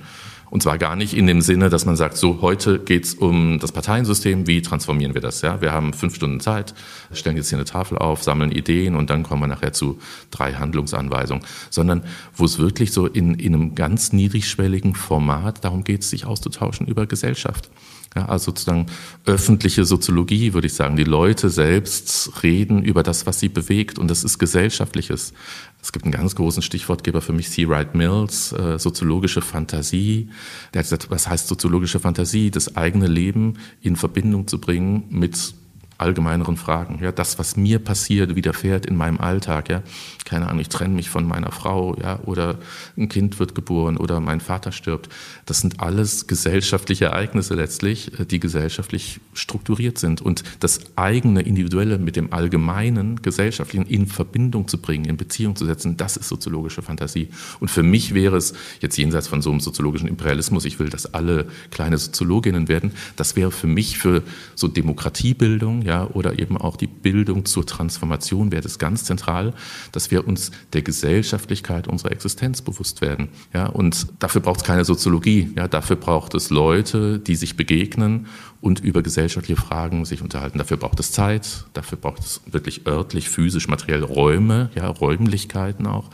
Und 0.48 0.62
zwar 0.62 0.78
gar 0.78 0.96
nicht 0.96 1.12
in 1.12 1.26
dem 1.26 1.42
Sinne, 1.42 1.68
dass 1.68 1.84
man 1.84 1.96
sagt, 1.96 2.16
so 2.16 2.40
heute 2.40 2.78
geht's 2.78 3.14
um 3.14 3.58
das 3.58 3.72
Parteiensystem, 3.72 4.46
wie 4.46 4.62
transformieren 4.62 5.12
wir 5.12 5.20
das? 5.20 5.42
Ja, 5.42 5.60
wir 5.60 5.72
haben 5.72 5.92
fünf 5.92 6.14
Stunden 6.14 6.40
Zeit, 6.40 6.74
stellen 7.12 7.36
jetzt 7.36 7.50
hier 7.50 7.58
eine 7.58 7.64
Tafel 7.64 7.98
auf, 7.98 8.22
sammeln 8.22 8.52
Ideen 8.52 8.94
und 8.94 9.10
dann 9.10 9.24
kommen 9.24 9.42
wir 9.42 9.48
nachher 9.48 9.72
zu 9.72 9.98
drei 10.30 10.54
Handlungsanweisungen, 10.54 11.44
sondern 11.68 12.02
wo 12.34 12.44
es 12.44 12.58
wirklich 12.58 12.92
so 12.92 13.06
in, 13.06 13.34
in 13.34 13.54
einem 13.54 13.74
ganz 13.74 14.12
niedrigschwelligen 14.46 14.94
Format 14.94 15.64
darum 15.64 15.84
geht, 15.84 16.04
sich 16.04 16.24
auszutauschen 16.24 16.86
über 16.86 17.06
Gesellschaft. 17.06 17.70
Ja, 18.14 18.26
also 18.26 18.46
sozusagen 18.46 18.86
öffentliche 19.26 19.84
Soziologie, 19.84 20.54
würde 20.54 20.68
ich 20.68 20.74
sagen. 20.74 20.96
Die 20.96 21.04
Leute 21.04 21.50
selbst 21.50 22.42
reden 22.42 22.82
über 22.82 23.02
das, 23.02 23.26
was 23.26 23.40
sie 23.40 23.50
bewegt 23.50 23.98
und 23.98 24.08
das 24.08 24.24
ist 24.24 24.38
gesellschaftliches. 24.38 25.34
Es 25.82 25.92
gibt 25.92 26.06
einen 26.06 26.12
ganz 26.12 26.34
großen 26.34 26.62
Stichwortgeber 26.62 27.20
für 27.20 27.34
mich, 27.34 27.50
C. 27.50 27.68
Wright 27.68 27.94
Mills, 27.94 28.52
äh, 28.52 28.78
soziologische 28.78 29.42
Fantasie. 29.42 30.30
Der 30.72 30.78
hat 30.78 30.86
gesagt, 30.86 31.10
was 31.10 31.28
heißt 31.28 31.46
soziologische 31.46 32.00
Fantasie? 32.00 32.50
Das 32.50 32.76
eigene 32.76 33.06
Leben 33.06 33.54
in 33.82 33.96
Verbindung 33.96 34.46
zu 34.46 34.60
bringen 34.60 35.04
mit 35.10 35.54
allgemeineren 35.98 36.56
Fragen. 36.56 36.98
Ja, 37.02 37.12
das, 37.12 37.38
was 37.38 37.56
mir 37.56 37.78
passiert, 37.78 38.36
widerfährt 38.36 38.86
in 38.86 38.96
meinem 38.96 39.18
Alltag. 39.18 39.68
Ja, 39.70 39.82
keine 40.24 40.48
Ahnung, 40.48 40.60
ich 40.60 40.68
trenne 40.68 40.94
mich 40.94 41.08
von 41.08 41.26
meiner 41.26 41.52
Frau, 41.52 41.96
ja, 42.00 42.18
oder 42.24 42.58
ein 42.96 43.08
Kind 43.08 43.38
wird 43.38 43.54
geboren 43.54 43.96
oder 43.96 44.20
mein 44.20 44.40
Vater 44.40 44.72
stirbt. 44.72 45.08
Das 45.46 45.60
sind 45.60 45.80
alles 45.80 46.26
gesellschaftliche 46.26 47.06
Ereignisse 47.06 47.54
letztlich, 47.54 48.18
äh, 48.18 48.26
die 48.26 48.40
gesellschaftlich 48.40 49.20
strukturiert 49.34 49.98
sind. 49.98 50.20
Und 50.20 50.42
das 50.60 50.80
eigene 50.96 51.42
Individuelle 51.42 51.98
mit 51.98 52.16
dem 52.16 52.32
allgemeinen 52.32 53.22
Gesellschaftlichen 53.22 53.86
in 53.86 54.06
Verbindung 54.06 54.68
zu 54.68 54.78
bringen, 54.78 55.06
in 55.06 55.16
Beziehung 55.16 55.56
zu 55.56 55.64
setzen, 55.64 55.96
das 55.96 56.16
ist 56.16 56.28
soziologische 56.28 56.82
Fantasie. 56.82 57.28
Und 57.60 57.70
für 57.70 57.82
mich 57.82 58.14
wäre 58.14 58.36
es 58.36 58.54
jetzt 58.80 58.96
jenseits 58.98 59.28
von 59.28 59.42
so 59.42 59.50
einem 59.50 59.60
soziologischen 59.60 60.08
Imperialismus, 60.08 60.64
ich 60.64 60.78
will, 60.78 60.90
dass 60.90 61.14
alle 61.14 61.46
kleine 61.70 61.98
Soziologinnen 61.98 62.68
werden, 62.68 62.92
das 63.16 63.36
wäre 63.36 63.50
für 63.50 63.66
mich 63.66 63.98
für 63.98 64.22
so 64.54 64.68
Demokratiebildung, 64.68 65.82
ja, 65.86 66.06
oder 66.08 66.38
eben 66.38 66.56
auch 66.58 66.76
die 66.76 66.88
Bildung 66.88 67.44
zur 67.44 67.64
Transformation 67.64 68.50
wäre 68.52 68.62
das 68.62 68.78
ganz 68.78 69.04
zentral, 69.04 69.54
dass 69.92 70.10
wir 70.10 70.26
uns 70.26 70.50
der 70.72 70.82
Gesellschaftlichkeit 70.82 71.88
unserer 71.88 72.12
Existenz 72.12 72.60
bewusst 72.60 73.00
werden. 73.00 73.28
Ja, 73.54 73.66
und 73.66 74.08
dafür 74.18 74.40
braucht 74.40 74.60
es 74.60 74.66
keine 74.66 74.84
Soziologie. 74.84 75.52
Ja, 75.56 75.68
dafür 75.68 75.96
braucht 75.96 76.34
es 76.34 76.50
Leute, 76.50 77.20
die 77.20 77.36
sich 77.36 77.56
begegnen 77.56 78.26
und 78.60 78.80
über 78.80 79.02
gesellschaftliche 79.02 79.60
Fragen 79.60 80.04
sich 80.04 80.22
unterhalten. 80.22 80.58
Dafür 80.58 80.76
braucht 80.76 80.98
es 80.98 81.12
Zeit, 81.12 81.64
dafür 81.72 81.98
braucht 81.98 82.20
es 82.20 82.40
wirklich 82.46 82.86
örtlich, 82.86 83.28
physisch, 83.28 83.68
materiell 83.68 84.02
Räume, 84.02 84.70
ja, 84.74 84.88
Räumlichkeiten 84.88 85.86
auch, 85.86 86.10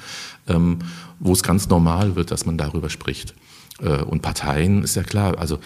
ähm, 0.48 0.80
wo 1.18 1.32
es 1.32 1.42
ganz 1.42 1.68
normal 1.68 2.14
wird, 2.14 2.30
dass 2.30 2.44
man 2.44 2.58
darüber 2.58 2.90
spricht. 2.90 3.34
Äh, 3.80 4.02
und 4.02 4.20
Parteien 4.20 4.82
ist 4.82 4.96
ja 4.96 5.02
klar, 5.02 5.38
also 5.38 5.58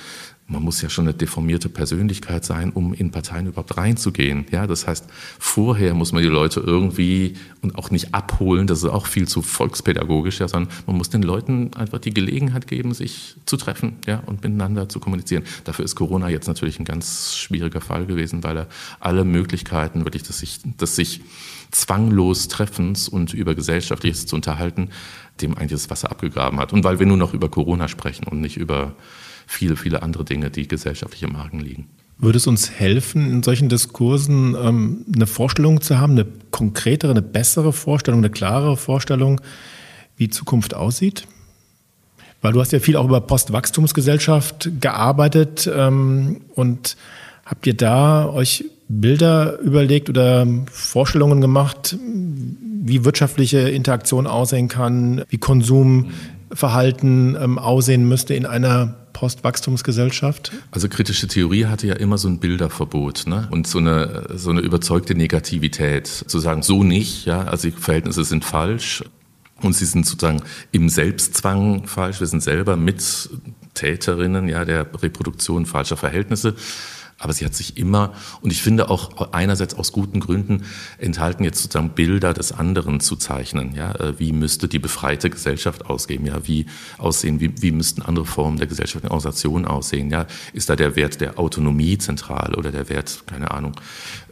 man 0.49 0.63
muss 0.63 0.81
ja 0.81 0.89
schon 0.89 1.07
eine 1.07 1.15
deformierte 1.15 1.69
Persönlichkeit 1.69 2.45
sein, 2.45 2.71
um 2.71 2.95
in 2.95 3.11
Parteien 3.11 3.47
überhaupt 3.47 3.77
reinzugehen. 3.77 4.47
Ja, 4.53 4.67
das 4.67 4.87
heißt, 4.87 5.07
vorher 5.39 5.95
muss 5.95 6.13
man 6.13 6.23
die 6.23 6.29
Leute 6.29 6.61
irgendwie 6.61 7.35
und 7.63 7.77
auch 7.77 7.91
nicht 7.91 8.15
abholen, 8.15 8.69
das 8.69 8.79
ist 8.79 8.85
auch 8.85 9.07
viel 9.07 9.27
zu 9.27 9.43
volkspädagogisch, 9.43 10.39
ja, 10.39 10.47
sondern 10.47 10.73
man 10.87 10.97
muss 10.97 11.11
den 11.11 11.23
Leuten 11.23 11.75
einfach 11.75 11.99
die 11.99 12.15
Gelegenheit 12.15 12.69
geben, 12.69 12.95
sich 12.95 13.35
zu 13.45 13.57
treffen, 13.57 13.97
ja, 14.07 14.23
und 14.27 14.45
miteinander 14.45 14.89
zu 14.89 15.01
kommunizieren. 15.01 15.43
Dafür 15.65 15.85
ist 15.85 15.97
Corona 15.97 16.29
jetzt 16.29 16.47
natürlich 16.47 16.79
ein 16.79 16.85
ganz 16.85 17.35
schwieriger 17.37 17.81
Fall 17.81 18.07
gewesen, 18.07 18.45
weil 18.45 18.57
er 18.57 18.69
alle 19.01 19.25
Möglichkeiten 19.25 20.05
wirklich, 20.05 20.23
dass 20.23 20.39
sich, 20.39 20.61
dass 20.77 20.95
sich 20.95 21.23
zwanglos 21.73 22.47
Treffens 22.47 23.09
und 23.09 23.35
über 23.35 23.57
Gesellschaftliches 23.57 24.27
zu 24.27 24.37
unterhalten, 24.37 24.91
dem 25.41 25.57
eigentlich 25.57 25.73
das 25.73 25.91
Wasser 25.91 26.11
abgegraben 26.13 26.61
hat. 26.61 26.73
Und 26.73 26.85
weil 26.85 27.01
wir 27.01 27.07
nur 27.07 27.17
noch 27.17 27.35
über 27.35 27.49
Corona 27.49 27.89
sprechen 27.89 28.27
und 28.29 28.41
nicht 28.41 28.57
über 28.57 28.95
viele, 29.47 29.77
viele 29.77 30.03
andere 30.03 30.25
Dinge, 30.25 30.51
die 30.51 30.69
gesellschaftlich 30.69 31.23
im 31.23 31.37
Argen 31.37 31.61
liegen. 31.61 31.89
Würde 32.19 32.39
es 32.39 32.47
uns 32.47 32.71
helfen, 32.71 33.31
in 33.31 33.43
solchen 33.43 33.69
Diskursen 33.69 34.57
ähm, 34.61 35.05
eine 35.15 35.27
Vorstellung 35.27 35.83
zu 35.83 35.99
haben, 35.99 36.13
eine 36.13 36.27
konkretere, 36.51 37.11
eine 37.11 37.23
bessere 37.23 37.73
Vorstellung, 37.73 38.21
eine 38.21 38.31
klarere 38.31 38.77
Vorstellung, 38.77 39.41
wie 40.17 40.29
Zukunft 40.29 40.75
aussieht? 40.75 41.27
Weil 42.41 42.53
du 42.53 42.61
hast 42.61 42.73
ja 42.73 42.81
viel 42.81 42.97
auch 42.97 43.05
über 43.05 43.21
Postwachstumsgesellschaft 43.21 44.71
gearbeitet 44.81 45.71
ähm, 45.73 46.41
und 46.55 46.97
habt 47.45 47.67
ihr 47.67 47.75
da 47.75 48.29
euch 48.29 48.65
Bilder 48.89 49.59
überlegt 49.61 50.09
oder 50.09 50.47
Vorstellungen 50.71 51.41
gemacht, 51.41 51.97
wie 52.01 53.05
wirtschaftliche 53.05 53.59
Interaktion 53.59 54.27
aussehen 54.27 54.69
kann, 54.69 55.25
wie 55.29 55.39
Konsumverhalten 55.39 57.37
ähm, 57.41 57.59
aussehen 57.59 58.09
müsste 58.09 58.35
in 58.35 58.47
einer 58.47 59.06
Postwachstumsgesellschaft? 59.17 60.53
Also 60.71 60.91
kritische 60.91 61.27
Theorie 61.27 61.65
hatte 61.65 61.87
ja 61.87 61.95
immer 61.95 62.19
so 62.19 62.29
ein 62.29 62.39
Bilderverbot 62.39 63.27
ne? 63.27 63.49
und 63.51 63.67
so 63.67 63.79
eine, 63.79 64.27
so 64.35 64.51
eine 64.51 64.61
überzeugte 64.61 65.15
Negativität. 65.15 66.07
Zu 66.07 66.39
sagen, 66.39 66.63
so 66.63 66.85
nicht, 66.85 67.25
ja, 67.25 67.45
also 67.45 67.71
die 67.71 67.75
Verhältnisse 67.75 68.25
sind 68.25 68.45
falsch 68.45 69.03
und 69.63 69.73
sie 69.73 69.87
sind 69.87 70.05
sozusagen 70.05 70.43
im 70.71 70.91
Selbstzwang 70.91 71.87
falsch. 71.87 72.21
Wir 72.21 72.27
sind 72.27 72.43
selber 72.43 72.77
Mittäterinnen 72.77 74.51
ja, 74.51 74.67
der 74.67 74.87
Reproduktion 75.03 75.65
falscher 75.65 75.97
Verhältnisse. 75.97 76.55
Aber 77.19 77.33
sie 77.33 77.47
hat 77.47 77.55
sich 77.55 77.79
immer, 77.79 78.13
und 78.43 78.51
ich 78.51 78.61
finde 78.61 78.91
auch 78.91 79.33
einerseits 79.33 79.75
aus 79.75 79.93
guten 79.93 80.21
Gründen, 80.21 80.65
enthalten 80.99 81.45
jetzt 81.45 81.63
sozusagen 81.63 81.91
Bilder 81.91 82.35
des 82.35 82.53
anderen 82.53 83.01
zu 83.01 83.17
zeichnen. 83.17 83.75
Ja, 83.75 83.95
äh, 83.95 84.19
wie 84.19 84.33
müsste 84.33 84.69
die 84.69 84.79
befreite 84.79 85.31
Gesellschaft 85.31 85.87
aussehen? 85.87 86.27
Ja, 86.27 86.47
wie 86.47 86.67
aussehen? 86.99 87.41
Wie, 87.41 87.63
wie 87.63 87.71
müssten 87.71 88.03
andere 88.03 88.27
Formen 88.27 88.59
der 88.59 88.67
gesellschaftlichen 88.67 89.13
Organisation 89.13 89.65
aussehen? 89.65 90.11
Ja, 90.11 90.27
ist 90.53 90.69
da 90.69 90.77
der 90.77 90.95
Wert 90.95 91.23
der 91.23 91.39
Autonomie 91.39 91.97
zentral 91.97 92.55
oder 92.55 92.71
der 92.71 92.91
Wert, 92.91 93.23
keine 93.27 93.51
Ahnung, 93.51 93.73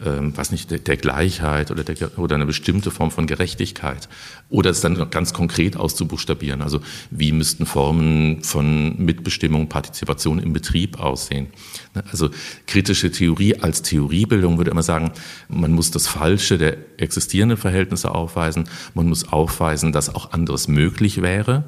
ähm, 0.04 0.32
was 0.36 0.50
nicht, 0.50 0.70
der, 0.70 0.78
der 0.78 0.96
Gleichheit 0.96 1.70
oder, 1.70 1.84
der, 1.84 2.18
oder 2.18 2.34
eine 2.34 2.46
bestimmte 2.46 2.90
Form 2.90 3.10
von 3.10 3.26
Gerechtigkeit? 3.26 4.08
Oder 4.50 4.70
es 4.70 4.80
dann 4.80 5.10
ganz 5.10 5.32
konkret 5.32 5.76
auszubuchstabieren. 5.76 6.62
Also, 6.62 6.80
wie 7.10 7.32
müssten 7.32 7.66
Formen 7.66 8.42
von 8.42 8.96
Mitbestimmung, 8.98 9.68
Partizipation 9.68 10.38
im 10.38 10.52
Betrieb 10.52 10.98
aussehen? 11.00 11.48
Ne, 11.94 12.02
also, 12.10 12.30
kritische 12.66 13.10
Theorie 13.10 13.56
als 13.56 13.82
Theoriebildung 13.82 14.58
würde 14.58 14.70
immer 14.70 14.82
sagen, 14.82 15.12
man 15.48 15.72
muss 15.72 15.90
das 15.90 16.08
Falsche 16.08 16.58
der 16.58 16.76
existierenden 16.98 17.58
Verhältnisse 17.58 18.14
aufweisen, 18.14 18.68
man 18.94 19.08
muss 19.08 19.28
aufweisen, 19.28 19.92
dass 19.92 20.14
auch 20.14 20.32
anderes 20.32 20.68
möglich 20.68 21.22
wäre. 21.22 21.64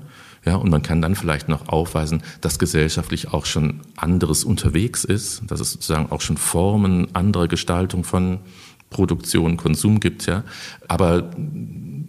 Ja, 0.47 0.55
und 0.55 0.71
man 0.71 0.81
kann 0.81 1.03
dann 1.03 1.17
vielleicht 1.17 1.49
noch 1.49 1.69
aufweisen, 1.69 2.23
dass 2.41 2.61
gesellschaftlich 2.61 3.33
auch 3.33 3.47
schon 3.47 3.81
anderes 3.97 4.45
unterwegs 4.45 5.03
ist, 5.03 5.43
dass 5.49 5.59
es 5.59 5.73
sozusagen 5.73 6.13
auch 6.13 6.21
schon 6.21 6.37
Formen 6.37 7.09
anderer 7.15 7.49
Gestaltung 7.49 8.05
von 8.05 8.39
Produktion, 8.89 9.57
Konsum 9.57 9.99
gibt, 9.99 10.27
ja. 10.27 10.45
Aber 10.87 11.31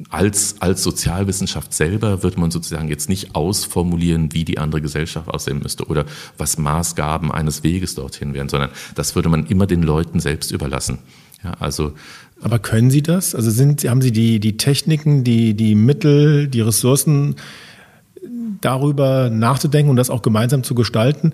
als, 0.10 0.62
als 0.62 0.84
Sozialwissenschaft 0.84 1.74
selber 1.74 2.22
wird 2.22 2.38
man 2.38 2.52
sozusagen 2.52 2.88
jetzt 2.88 3.10
nicht 3.10 3.36
ausformulieren, 3.36 4.32
wie 4.34 4.46
die 4.46 4.60
andere 4.60 4.82
Gesellschaft 4.82 5.28
aussehen 5.28 5.60
müsste 5.60 5.86
oder 5.86 6.06
was 6.38 6.60
Maßgaben 6.60 7.32
eines 7.32 7.64
Weges 7.64 7.96
dorthin 7.96 8.36
wären, 8.36 8.50
sondern 8.50 8.70
das 8.94 9.16
würde 9.16 9.30
man 9.30 9.48
immer 9.48 9.66
den 9.66 9.82
Leuten 9.82 10.20
selbst 10.20 10.52
überlassen. 10.52 11.00
Ja, 11.44 11.54
also 11.60 11.94
aber 12.42 12.60
können 12.60 12.92
Sie 12.92 13.02
das? 13.02 13.34
Also 13.34 13.50
sind, 13.50 13.84
haben 13.84 14.02
Sie 14.02 14.12
die, 14.12 14.40
die 14.40 14.58
Techniken, 14.58 15.24
die, 15.24 15.56
die 15.56 15.74
Mittel, 15.74 16.48
die 16.48 16.62
Ressourcen, 16.62 17.36
darüber 18.62 19.30
nachzudenken 19.30 19.90
und 19.90 19.98
das 19.98 20.10
auch 20.10 20.22
gemeinsam 20.22 20.64
zu 20.64 20.76
gestalten? 20.76 21.34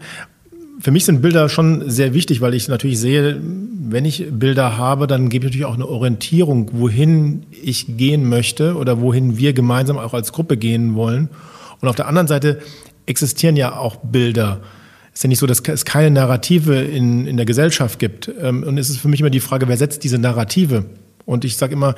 Für 0.80 0.91
mich 0.91 1.06
sind 1.06 1.22
Bilder 1.22 1.50
schon 1.50 1.89
sehr 1.89 2.14
wichtig, 2.14 2.41
weil 2.41 2.54
ich 2.54 2.68
natürlich 2.68 3.00
sehe, 3.00 3.39
wenn 3.41 4.06
ich 4.06 4.26
Bilder 4.32 4.78
habe, 4.78 5.08
dann 5.08 5.30
gebe 5.30 5.46
ich 5.46 5.52
natürlich 5.52 5.66
auch 5.66 5.76
eine 5.76 5.88
Orientierung, 5.88 6.72
wohin 6.74 7.44
ich 7.52 7.98
gehen 7.98 8.28
möchte 8.28 8.76
oder 8.76 9.00
wohin 9.00 9.38
wir 9.38 9.54
gemeinsam 9.54 9.98
auch 9.98 10.14
als 10.14 10.34
Gruppe 10.34 10.58
gehen 10.58 10.96
wollen. 10.96 11.30
Und 11.80 11.88
auf 11.89 11.96
der 11.96 12.08
anderen 12.08 12.28
Seite 12.28 12.60
existieren 13.06 13.56
ja 13.56 13.78
auch 13.78 13.98
Bilder. 13.98 14.62
Es 15.14 15.20
ist 15.20 15.24
ja 15.24 15.28
nicht 15.30 15.39
so, 15.39 15.48
dass 15.48 15.60
es 15.60 15.86
keine 15.86 16.10
Narrative 16.10 16.82
in, 16.82 17.28
in 17.28 17.38
der 17.38 17.46
Gesellschaft 17.46 18.00
gibt. 18.00 18.32
Ähm, 18.41 18.64
und 18.64 18.78
es 18.78 18.89
ist 18.89 18.98
für 18.98 19.10
mich 19.10 19.20
immer 19.20 19.30
die 19.30 19.39
Frage, 19.39 19.68
wer 19.68 19.78
setzt 19.78 20.04
diese 20.04 20.18
Narrative? 20.18 20.86
Und 21.26 21.46
ich 21.46 21.56
sage 21.56 21.74
immer, 21.74 21.96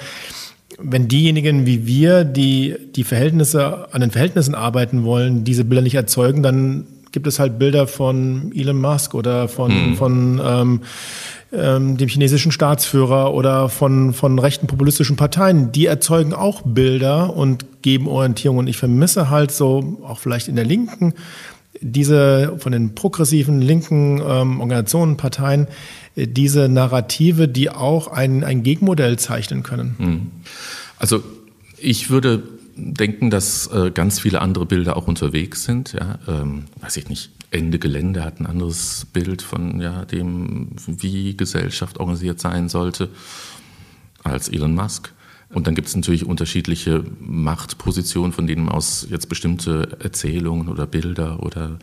wenn 0.77 1.07
diejenigen 1.07 1.65
wie 1.65 1.85
wir, 1.87 2.23
die 2.23 2.75
die 2.95 3.03
Verhältnisse 3.03 3.93
an 3.93 4.01
den 4.01 4.11
Verhältnissen 4.11 4.55
arbeiten 4.55 5.03
wollen, 5.03 5.43
diese 5.43 5.65
Bilder 5.65 5.81
nicht 5.81 5.95
erzeugen, 5.95 6.43
dann 6.43 6.85
gibt 7.11 7.27
es 7.27 7.39
halt 7.39 7.57
Bilder 7.57 7.87
von 7.87 8.51
Elon 8.53 8.79
Musk 8.79 9.13
oder 9.13 9.47
von, 9.47 9.91
mhm. 9.91 9.95
von 9.95 10.41
ähm, 10.43 10.81
ähm, 11.53 11.97
dem 11.97 12.09
chinesischen 12.09 12.51
Staatsführer 12.51 13.33
oder 13.33 13.69
von, 13.69 14.13
von 14.13 14.37
rechten 14.37 14.67
populistischen 14.67 15.15
Parteien. 15.15 15.71
Die 15.71 15.85
erzeugen 15.85 16.33
auch 16.33 16.61
Bilder 16.63 17.35
und 17.35 17.81
geben 17.81 18.07
Orientierung. 18.07 18.57
Und 18.57 18.67
ich 18.67 18.77
vermisse 18.77 19.29
halt 19.29 19.51
so, 19.51 19.97
auch 20.05 20.19
vielleicht 20.19 20.49
in 20.49 20.57
der 20.57 20.65
Linken, 20.65 21.13
diese 21.81 22.55
von 22.57 22.71
den 22.71 22.95
progressiven 22.95 23.61
linken 23.61 24.21
ähm, 24.25 24.59
Organisationen, 24.59 25.17
Parteien, 25.17 25.67
diese 26.15 26.69
Narrative, 26.69 27.47
die 27.47 27.69
auch 27.69 28.07
ein, 28.07 28.43
ein 28.43 28.63
Gegenmodell 28.63 29.19
zeichnen 29.19 29.63
können. 29.63 29.95
Hm. 29.97 30.31
Also 30.97 31.23
ich 31.77 32.09
würde 32.09 32.43
denken, 32.75 33.29
dass 33.29 33.67
äh, 33.67 33.91
ganz 33.91 34.19
viele 34.19 34.41
andere 34.41 34.65
Bilder 34.65 34.97
auch 34.97 35.07
unterwegs 35.07 35.63
sind. 35.63 35.93
Ja, 35.93 36.19
ähm, 36.27 36.65
weiß 36.81 36.97
ich 36.97 37.09
nicht. 37.09 37.31
Ende 37.51 37.79
Gelände 37.79 38.23
hat 38.23 38.39
ein 38.39 38.45
anderes 38.45 39.07
Bild 39.13 39.41
von 39.41 39.79
ja, 39.79 40.03
dem, 40.05 40.69
wie 40.85 41.37
Gesellschaft 41.37 41.99
organisiert 41.99 42.39
sein 42.39 42.67
sollte, 42.67 43.09
als 44.23 44.49
Elon 44.49 44.75
Musk. 44.75 45.13
Und 45.53 45.67
dann 45.67 45.75
gibt 45.75 45.87
es 45.87 45.95
natürlich 45.95 46.25
unterschiedliche 46.25 47.05
Machtpositionen, 47.21 48.33
von 48.33 48.47
denen 48.47 48.67
aus 48.67 49.07
jetzt 49.09 49.29
bestimmte 49.29 49.97
Erzählungen 49.99 50.67
oder 50.67 50.85
Bilder 50.85 51.41
oder 51.43 51.77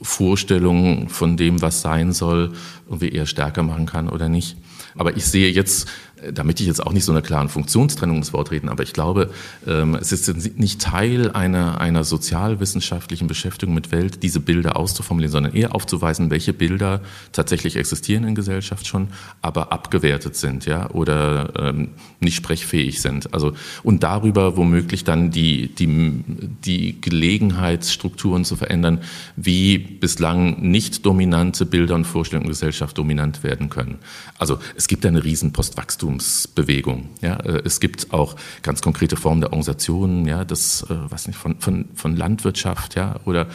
Vorstellungen 0.00 1.08
von 1.08 1.36
dem, 1.36 1.62
was 1.62 1.80
sein 1.80 2.12
soll, 2.12 2.52
irgendwie 2.86 3.10
eher 3.10 3.26
stärker 3.26 3.62
machen 3.62 3.86
kann 3.86 4.08
oder 4.08 4.28
nicht. 4.28 4.56
Aber 4.96 5.16
ich 5.16 5.26
sehe 5.26 5.50
jetzt 5.50 5.88
damit 6.32 6.60
ich 6.60 6.66
jetzt 6.66 6.84
auch 6.84 6.92
nicht 6.92 7.04
so 7.04 7.12
einer 7.12 7.22
klaren 7.22 7.48
Funktionstrennung 7.48 8.16
ins 8.18 8.32
Wort 8.32 8.50
reden, 8.50 8.68
aber 8.68 8.82
ich 8.82 8.92
glaube, 8.92 9.30
ähm, 9.66 9.94
es 9.94 10.12
ist 10.12 10.58
nicht 10.58 10.80
Teil 10.80 11.30
einer, 11.32 11.80
einer 11.80 12.04
sozialwissenschaftlichen 12.04 13.26
Beschäftigung 13.26 13.74
mit 13.74 13.92
Welt, 13.92 14.22
diese 14.22 14.40
Bilder 14.40 14.76
auszuformulieren, 14.76 15.32
sondern 15.32 15.54
eher 15.54 15.74
aufzuweisen, 15.74 16.30
welche 16.30 16.52
Bilder 16.52 17.00
tatsächlich 17.32 17.76
existieren 17.76 18.24
in 18.24 18.34
Gesellschaft 18.34 18.86
schon, 18.86 19.08
aber 19.42 19.72
abgewertet 19.72 20.36
sind, 20.36 20.66
ja, 20.66 20.90
oder 20.90 21.52
ähm, 21.58 21.90
nicht 22.20 22.36
sprechfähig 22.36 23.00
sind. 23.00 23.32
Also, 23.34 23.52
und 23.82 24.02
darüber 24.02 24.56
womöglich 24.56 25.04
dann 25.04 25.30
die, 25.30 25.74
die, 25.74 26.24
die 26.64 27.00
Gelegenheitsstrukturen 27.00 28.44
zu 28.44 28.56
verändern, 28.56 29.00
wie 29.36 29.78
bislang 29.78 30.60
nicht 30.62 31.04
dominante 31.04 31.66
Bilder 31.66 31.94
und 31.94 32.04
Vorstellungen 32.04 32.46
in 32.46 32.52
Gesellschaft 32.52 32.96
dominant 32.98 33.42
werden 33.42 33.70
können. 33.70 33.98
Also, 34.38 34.58
es 34.76 34.88
gibt 34.88 35.04
eine 35.06 35.24
riesen 35.24 35.52
Postwachstum 35.52 36.15
Wachstumsbewegung. 36.16 37.08
Ja, 37.20 37.36
äh, 37.36 37.62
es 37.64 37.80
gibt 37.80 38.12
auch 38.12 38.36
ganz 38.62 38.82
konkrete 38.82 39.16
Formen 39.16 39.40
der 39.40 39.50
Organisationen, 39.50 40.26
ja, 40.26 40.44
das, 40.44 40.82
äh, 40.82 40.96
was 41.08 41.26
nicht, 41.26 41.38
von, 41.38 41.60
von, 41.60 41.86
von 41.94 42.16
Landwirtschaft, 42.16 42.94
ja, 42.94 43.16
oder, 43.24 43.46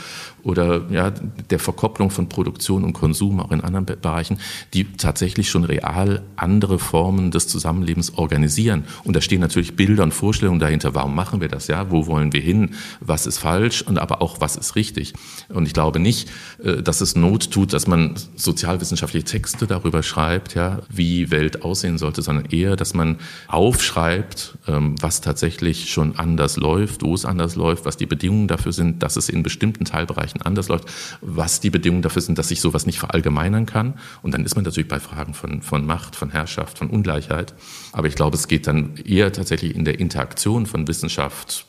oder 0.43 0.83
ja, 0.89 1.11
der 1.49 1.59
Verkopplung 1.59 2.09
von 2.09 2.29
Produktion 2.29 2.83
und 2.83 2.93
Konsum 2.93 3.39
auch 3.39 3.51
in 3.51 3.61
anderen 3.61 3.85
Bereichen, 3.85 4.37
die 4.73 4.85
tatsächlich 4.93 5.49
schon 5.49 5.63
real 5.63 6.23
andere 6.35 6.79
Formen 6.79 7.31
des 7.31 7.47
Zusammenlebens 7.47 8.17
organisieren. 8.17 8.85
Und 9.03 9.15
da 9.15 9.21
stehen 9.21 9.41
natürlich 9.41 9.75
Bilder 9.75 10.03
und 10.03 10.13
Vorstellungen 10.13 10.59
dahinter. 10.59 10.95
Warum 10.95 11.15
machen 11.15 11.41
wir 11.41 11.47
das? 11.47 11.67
Ja, 11.67 11.91
wo 11.91 12.07
wollen 12.07 12.33
wir 12.33 12.41
hin? 12.41 12.71
Was 12.99 13.27
ist 13.27 13.37
falsch? 13.37 13.81
Und 13.81 13.99
aber 13.99 14.21
auch 14.21 14.41
was 14.41 14.55
ist 14.55 14.75
richtig? 14.75 15.13
Und 15.49 15.67
ich 15.67 15.73
glaube 15.73 15.99
nicht, 15.99 16.29
äh, 16.63 16.81
dass 16.81 17.01
es 17.01 17.15
Not 17.15 17.51
tut, 17.51 17.73
dass 17.73 17.87
man 17.87 18.15
sozialwissenschaftliche 18.35 19.25
Texte 19.25 19.67
darüber 19.67 20.03
schreibt, 20.03 20.55
ja, 20.55 20.79
wie 20.89 21.31
Welt 21.31 21.63
aussehen 21.63 21.97
sollte, 21.97 22.21
sondern 22.21 22.45
eher, 22.45 22.75
dass 22.75 22.93
man 22.93 23.17
aufschreibt, 23.47 24.57
ähm, 24.67 24.95
was 25.01 25.21
tatsächlich 25.21 25.91
schon 25.91 26.17
anders 26.17 26.57
läuft, 26.57 27.03
wo 27.03 27.13
es 27.13 27.25
anders 27.25 27.55
läuft, 27.55 27.85
was 27.85 27.97
die 27.97 28.05
Bedingungen 28.05 28.47
dafür 28.47 28.73
sind, 28.73 29.03
dass 29.03 29.15
es 29.15 29.29
in 29.29 29.43
bestimmten 29.43 29.85
Teilbereichen 29.85 30.30
Bereichen 30.31 30.41
anders 30.45 30.67
läuft, 30.67 30.85
was 31.21 31.59
die 31.59 31.69
Bedingungen 31.69 32.01
dafür 32.01 32.21
sind, 32.21 32.37
dass 32.37 32.47
sich 32.47 32.61
sowas 32.61 32.85
nicht 32.85 32.99
verallgemeinern 32.99 33.65
kann. 33.65 33.95
Und 34.21 34.33
dann 34.33 34.45
ist 34.45 34.55
man 34.55 34.63
natürlich 34.63 34.87
bei 34.89 34.99
Fragen 34.99 35.33
von, 35.33 35.61
von 35.61 35.85
Macht, 35.85 36.15
von 36.15 36.29
Herrschaft, 36.29 36.77
von 36.77 36.89
Ungleichheit. 36.89 37.53
Aber 37.91 38.07
ich 38.07 38.15
glaube, 38.15 38.35
es 38.35 38.47
geht 38.47 38.67
dann 38.67 38.95
eher 38.97 39.31
tatsächlich 39.31 39.75
in 39.75 39.85
der 39.85 39.99
Interaktion 39.99 40.65
von 40.65 40.87
Wissenschaft, 40.87 41.65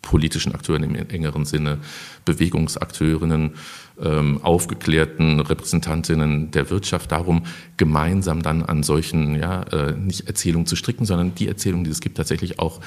politischen 0.00 0.54
Akteuren 0.54 0.84
im 0.84 0.94
engeren 0.94 1.44
Sinne, 1.44 1.78
Bewegungsakteurinnen, 2.24 3.54
ähm, 4.00 4.38
aufgeklärten 4.42 5.40
Repräsentantinnen 5.40 6.52
der 6.52 6.70
Wirtschaft 6.70 7.10
darum, 7.10 7.42
gemeinsam 7.76 8.42
dann 8.42 8.62
an 8.62 8.84
solchen, 8.84 9.34
ja, 9.34 9.62
äh, 9.64 9.92
nicht 9.96 10.28
Erzählungen 10.28 10.66
zu 10.66 10.76
stricken, 10.76 11.04
sondern 11.04 11.34
die 11.34 11.48
Erzählungen, 11.48 11.84
die 11.84 11.90
es 11.90 12.00
gibt, 12.00 12.16
tatsächlich 12.16 12.60
auch 12.60 12.80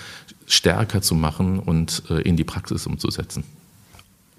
stärker 0.48 1.02
zu 1.02 1.14
machen 1.14 1.60
und 1.60 2.04
äh, 2.10 2.22
in 2.22 2.38
die 2.38 2.46
Praxis 2.46 2.88
umzusetzen. 2.88 3.44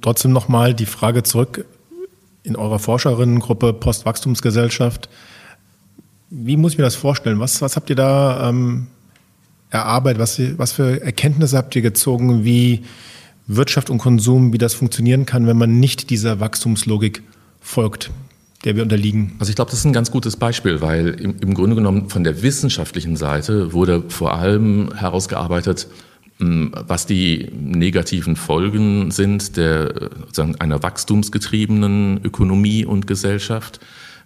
Trotzdem 0.03 0.33
nochmal 0.33 0.75
die 0.75 0.87
Frage 0.87 1.23
zurück 1.23 1.65
in 2.43 2.57
eurer 2.57 2.81
Forscherinnengruppe 2.81 3.73
Postwachstumsgesellschaft. 3.73 5.09
Wie 6.29 6.57
muss 6.57 6.73
ich 6.73 6.79
mir 6.79 6.85
das 6.85 6.97
vorstellen? 6.97 7.39
Was, 7.41 7.63
was 7.63 7.77
habt 7.77 7.89
ihr 7.89 7.97
da 7.97 8.49
ähm, 8.49 8.89
erarbeitet? 9.71 10.21
Was, 10.21 10.41
was 10.59 10.73
für 10.73 11.01
Erkenntnisse 11.03 11.57
habt 11.57 11.77
ihr 11.77 11.83
gezogen, 11.83 12.45
wie 12.45 12.83
Wirtschaft 13.47 13.91
und 13.91 13.99
Konsum, 13.99 14.53
wie 14.53 14.59
das 14.59 14.75
funktionieren 14.75 15.25
kann, 15.25 15.47
wenn 15.47 15.57
man 15.57 15.79
nicht 15.79 16.11
dieser 16.11 16.41
Wachstumslogik 16.41 17.23
folgt, 17.61 18.11
der 18.65 18.75
wir 18.75 18.83
unterliegen? 18.83 19.37
Also 19.39 19.51
ich 19.51 19.57
glaube, 19.57 19.71
das 19.71 19.81
ist 19.81 19.85
ein 19.85 19.93
ganz 19.93 20.11
gutes 20.11 20.37
Beispiel, 20.37 20.81
weil 20.81 21.09
im, 21.11 21.37
im 21.41 21.55
Grunde 21.55 21.77
genommen 21.77 22.09
von 22.09 22.25
der 22.25 22.43
wissenschaftlichen 22.43 23.17
Seite 23.17 23.73
wurde 23.73 24.05
vor 24.09 24.35
allem 24.35 24.93
herausgearbeitet, 24.95 25.87
was 26.43 27.07
die 27.07 27.51
negativen 27.53 28.37
Folgen 28.37 29.11
sind 29.11 29.57
der, 29.57 30.11
sagen, 30.33 30.57
einer 30.59 30.83
wachstumsgetriebenen 30.83 32.21
Ökonomie 32.25 32.85
und 32.85 33.07
Gesellschaft 33.07 33.81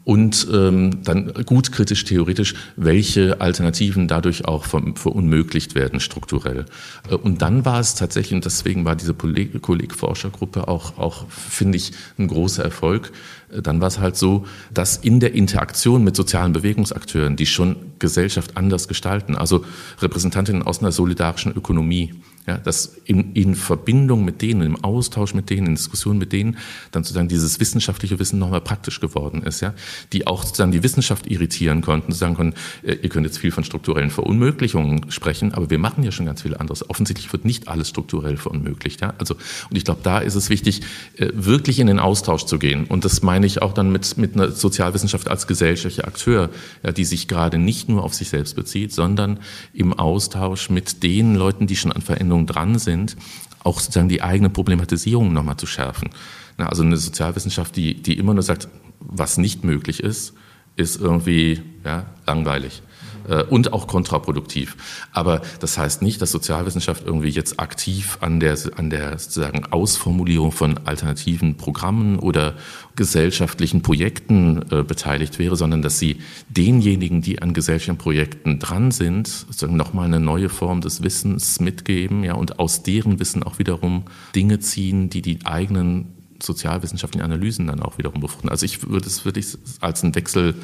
und 0.07 0.47
ähm, 0.53 1.03
dann 1.03 1.33
gut 1.47 1.73
kritisch 1.73 2.05
theoretisch, 2.05 2.55
welche 2.77 3.41
Alternativen 3.41 4.07
dadurch 4.07 4.45
auch 4.45 4.65
verunmöglicht 4.65 5.75
werden 5.75 5.99
strukturell. 5.99 6.67
Äh, 7.11 7.17
und 7.17 7.43
dann 7.43 7.65
war 7.65 7.81
es 7.81 7.97
tatsächlich, 7.97 8.35
und 8.35 8.45
deswegen 8.45 8.85
war 8.85 8.95
diese 8.95 9.15
Kolleg-Forschergruppe 9.15 10.69
auch, 10.69 10.97
auch 10.97 11.29
finde 11.29 11.79
ich, 11.79 11.91
ein 12.21 12.29
großer 12.29 12.63
Erfolg, 12.63 13.11
äh, 13.51 13.61
dann 13.63 13.81
war 13.81 13.89
es 13.89 13.99
halt 13.99 14.15
so, 14.15 14.47
dass 14.73 14.97
in 14.97 15.19
der 15.19 15.35
Interaktion 15.35 16.05
mit 16.05 16.15
sozialen 16.15 16.53
Bewegungsakteuren, 16.53 17.35
die 17.35 17.47
schon 17.47 17.75
Gesellschaft 17.99 18.57
anders 18.57 18.87
gestalten, 18.87 19.35
also 19.35 19.65
Repräsentantinnen 20.01 20.63
aus 20.63 20.79
einer 20.79 20.93
solidarischen 20.93 21.51
Ökonomie, 21.51 22.15
ja, 22.47 22.59
dass 22.59 22.97
in, 23.05 23.33
in 23.33 23.57
Verbindung 23.57 24.25
mit 24.25 24.41
denen, 24.41 24.63
im 24.63 24.85
Austausch 24.85 25.35
mit 25.35 25.51
denen, 25.51 25.67
in 25.67 25.75
Diskussion 25.75 26.17
mit 26.17 26.33
denen, 26.33 26.59
dann 26.93 27.03
sozusagen 27.03 27.29
dieses 27.29 27.59
wissenschaftliche 27.59 28.21
Wissen 28.21 28.39
nochmal 28.39 28.61
praktisch 28.61 29.01
geworden 29.01 29.43
ist, 29.43 29.61
ja, 29.61 29.75
die 30.13 30.29
auch 30.29 30.45
sozusagen 30.45 30.71
die 30.71 30.85
Wissenschaft 30.85 31.27
irritieren 31.27 31.83
konnten, 31.83 32.13
sagen 32.13 32.35
konnten, 32.35 32.57
äh, 32.83 32.95
ihr 32.95 33.09
könnt 33.09 33.27
jetzt 33.27 33.39
viel 33.39 33.51
von 33.51 33.65
strukturellen 33.65 34.11
Verunmöglichungen 34.11 35.11
sprechen, 35.11 35.55
aber 35.55 35.71
wir 35.71 35.79
machen 35.79 36.05
ja 36.05 36.13
schon 36.13 36.27
ganz 36.27 36.43
viel 36.43 36.57
anderes. 36.57 36.89
Offensichtlich 36.89 37.33
wird 37.33 37.45
nicht 37.45 37.67
alles 37.67 37.89
strukturell 37.89 38.37
verunmöglicht, 38.37 39.01
ja. 39.01 39.15
Also, 39.19 39.35
und 39.35 39.77
ich 39.77 39.85
glaube, 39.85 40.01
da 40.05 40.19
ist 40.19 40.37
es 40.37 40.49
wichtig, 40.49 40.83
äh, 41.17 41.31
wirklich 41.35 41.81
in 41.81 41.89
den 41.89 41.99
Austausch 41.99 42.45
zu 42.45 42.61
gehen. 42.61 42.85
Und 42.85 43.05
das 43.05 43.23
meine 43.23 43.47
ich 43.47 43.61
auch 43.61 43.73
dann 43.73 43.91
mit, 43.91 44.17
mit 44.19 44.35
einer 44.35 44.53
Sozialwissenschaft 44.53 45.29
als 45.29 45.49
gesellschaftlicher 45.49 46.07
Akteur, 46.07 46.51
ja, 46.85 46.93
die 46.93 47.05
sich 47.05 47.27
gerade 47.27 47.59
nicht 47.59 47.89
nur 47.89 48.05
auf 48.05 48.15
sich 48.15 48.29
selbst 48.29 48.55
bezieht, 48.55 48.93
sondern 48.93 49.41
im 49.73 49.93
Austausch 49.93 50.71
mit 50.71 51.03
den 51.03 51.35
Leuten, 51.35 51.67
die 51.67 51.75
schon 51.75 51.91
an 51.91 52.03
Veränderungen 52.03 52.36
Anwendungen 52.37 52.47
dran 52.47 52.79
sind, 52.79 53.17
auch 53.63 53.81
sozusagen 53.81 54.09
die 54.09 54.23
eigene 54.23 54.51
Problematisierung 54.51 55.33
nochmal 55.33 55.57
zu 55.57 55.67
schärfen. 55.67 56.11
Also 56.59 56.83
eine 56.83 56.97
Sozialwissenschaft, 56.97 57.77
die, 57.77 58.01
die 58.01 58.19
immer 58.19 58.35
nur 58.35 58.43
sagt, 58.43 58.69
was 59.01 59.39
nicht 59.39 59.65
möglich 59.65 60.01
ist, 60.03 60.35
ist 60.77 61.01
irgendwie 61.01 61.63
ja, 61.85 62.07
langweilig. 62.27 62.83
Äh, 63.29 63.45
und 63.45 63.73
auch 63.73 63.87
kontraproduktiv. 63.87 64.77
Aber 65.13 65.41
das 65.61 65.79
heißt 65.79 66.03
nicht, 66.03 66.23
dass 66.23 66.31
Sozialwissenschaft 66.31 67.05
irgendwie 67.05 67.29
jetzt 67.29 67.59
aktiv 67.59 68.19
an 68.21 68.41
der, 68.41 68.57
an 68.77 68.91
der 68.91 69.19
sozusagen 69.19 69.67
Ausformulierung 69.67 70.53
von 70.53 70.79
alternativen 70.85 71.57
Programmen 71.57 72.19
oder 72.19 72.55
gesellschaftlichen 72.95 73.83
Projekten 73.83 74.65
äh, 74.71 74.83
beteiligt 74.83 75.39
wäre, 75.39 75.57
sondern 75.57 75.83
dass 75.83 75.99
sie 75.99 76.19
denjenigen, 76.49 77.21
die 77.21 77.43
an 77.43 77.53
gesellschaftlichen 77.53 77.99
Projekten 77.99 78.59
dran 78.59 78.91
sind, 78.91 79.29
sozusagen 79.29 79.77
nochmal 79.77 80.07
eine 80.07 80.21
neue 80.21 80.49
Form 80.49 80.81
des 80.81 81.03
Wissens 81.03 81.61
mitgeben, 81.61 82.25
ja, 82.25 82.35
und 82.35 82.59
aus 82.59 82.83
deren 82.83 83.19
Wissen 83.19 83.43
auch 83.43 83.59
wiederum 83.59 84.05
Dinge 84.35 84.61
ziehen, 84.61 85.11
die 85.11 85.23
die 85.23 85.45
eigenen 85.45 86.16
sozialwissenschaftlichen 86.43 87.25
Analysen 87.25 87.67
dann 87.67 87.81
auch 87.81 87.99
wiederum 87.99 88.21
befruchten. 88.21 88.49
Also 88.49 88.65
ich 88.65 88.89
würde 88.89 89.07
es 89.07 89.25
wirklich 89.25 89.47
als 89.81 90.03
eine 90.03 90.15
Wechsel, 90.15 90.55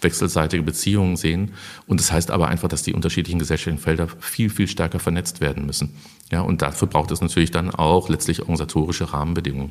wechselseitige 0.00 0.62
Beziehung 0.62 1.16
sehen. 1.16 1.52
Und 1.86 2.00
das 2.00 2.12
heißt 2.12 2.30
aber 2.30 2.48
einfach, 2.48 2.68
dass 2.68 2.82
die 2.82 2.94
unterschiedlichen 2.94 3.38
gesellschaftlichen 3.38 3.82
Felder 3.82 4.08
viel, 4.20 4.50
viel 4.50 4.68
stärker 4.68 4.98
vernetzt 4.98 5.40
werden 5.40 5.66
müssen. 5.66 5.94
Ja, 6.30 6.40
und 6.40 6.62
dafür 6.62 6.88
braucht 6.88 7.10
es 7.10 7.20
natürlich 7.20 7.50
dann 7.50 7.70
auch 7.70 8.08
letztlich 8.08 8.40
organisatorische 8.40 9.12
Rahmenbedingungen. 9.12 9.70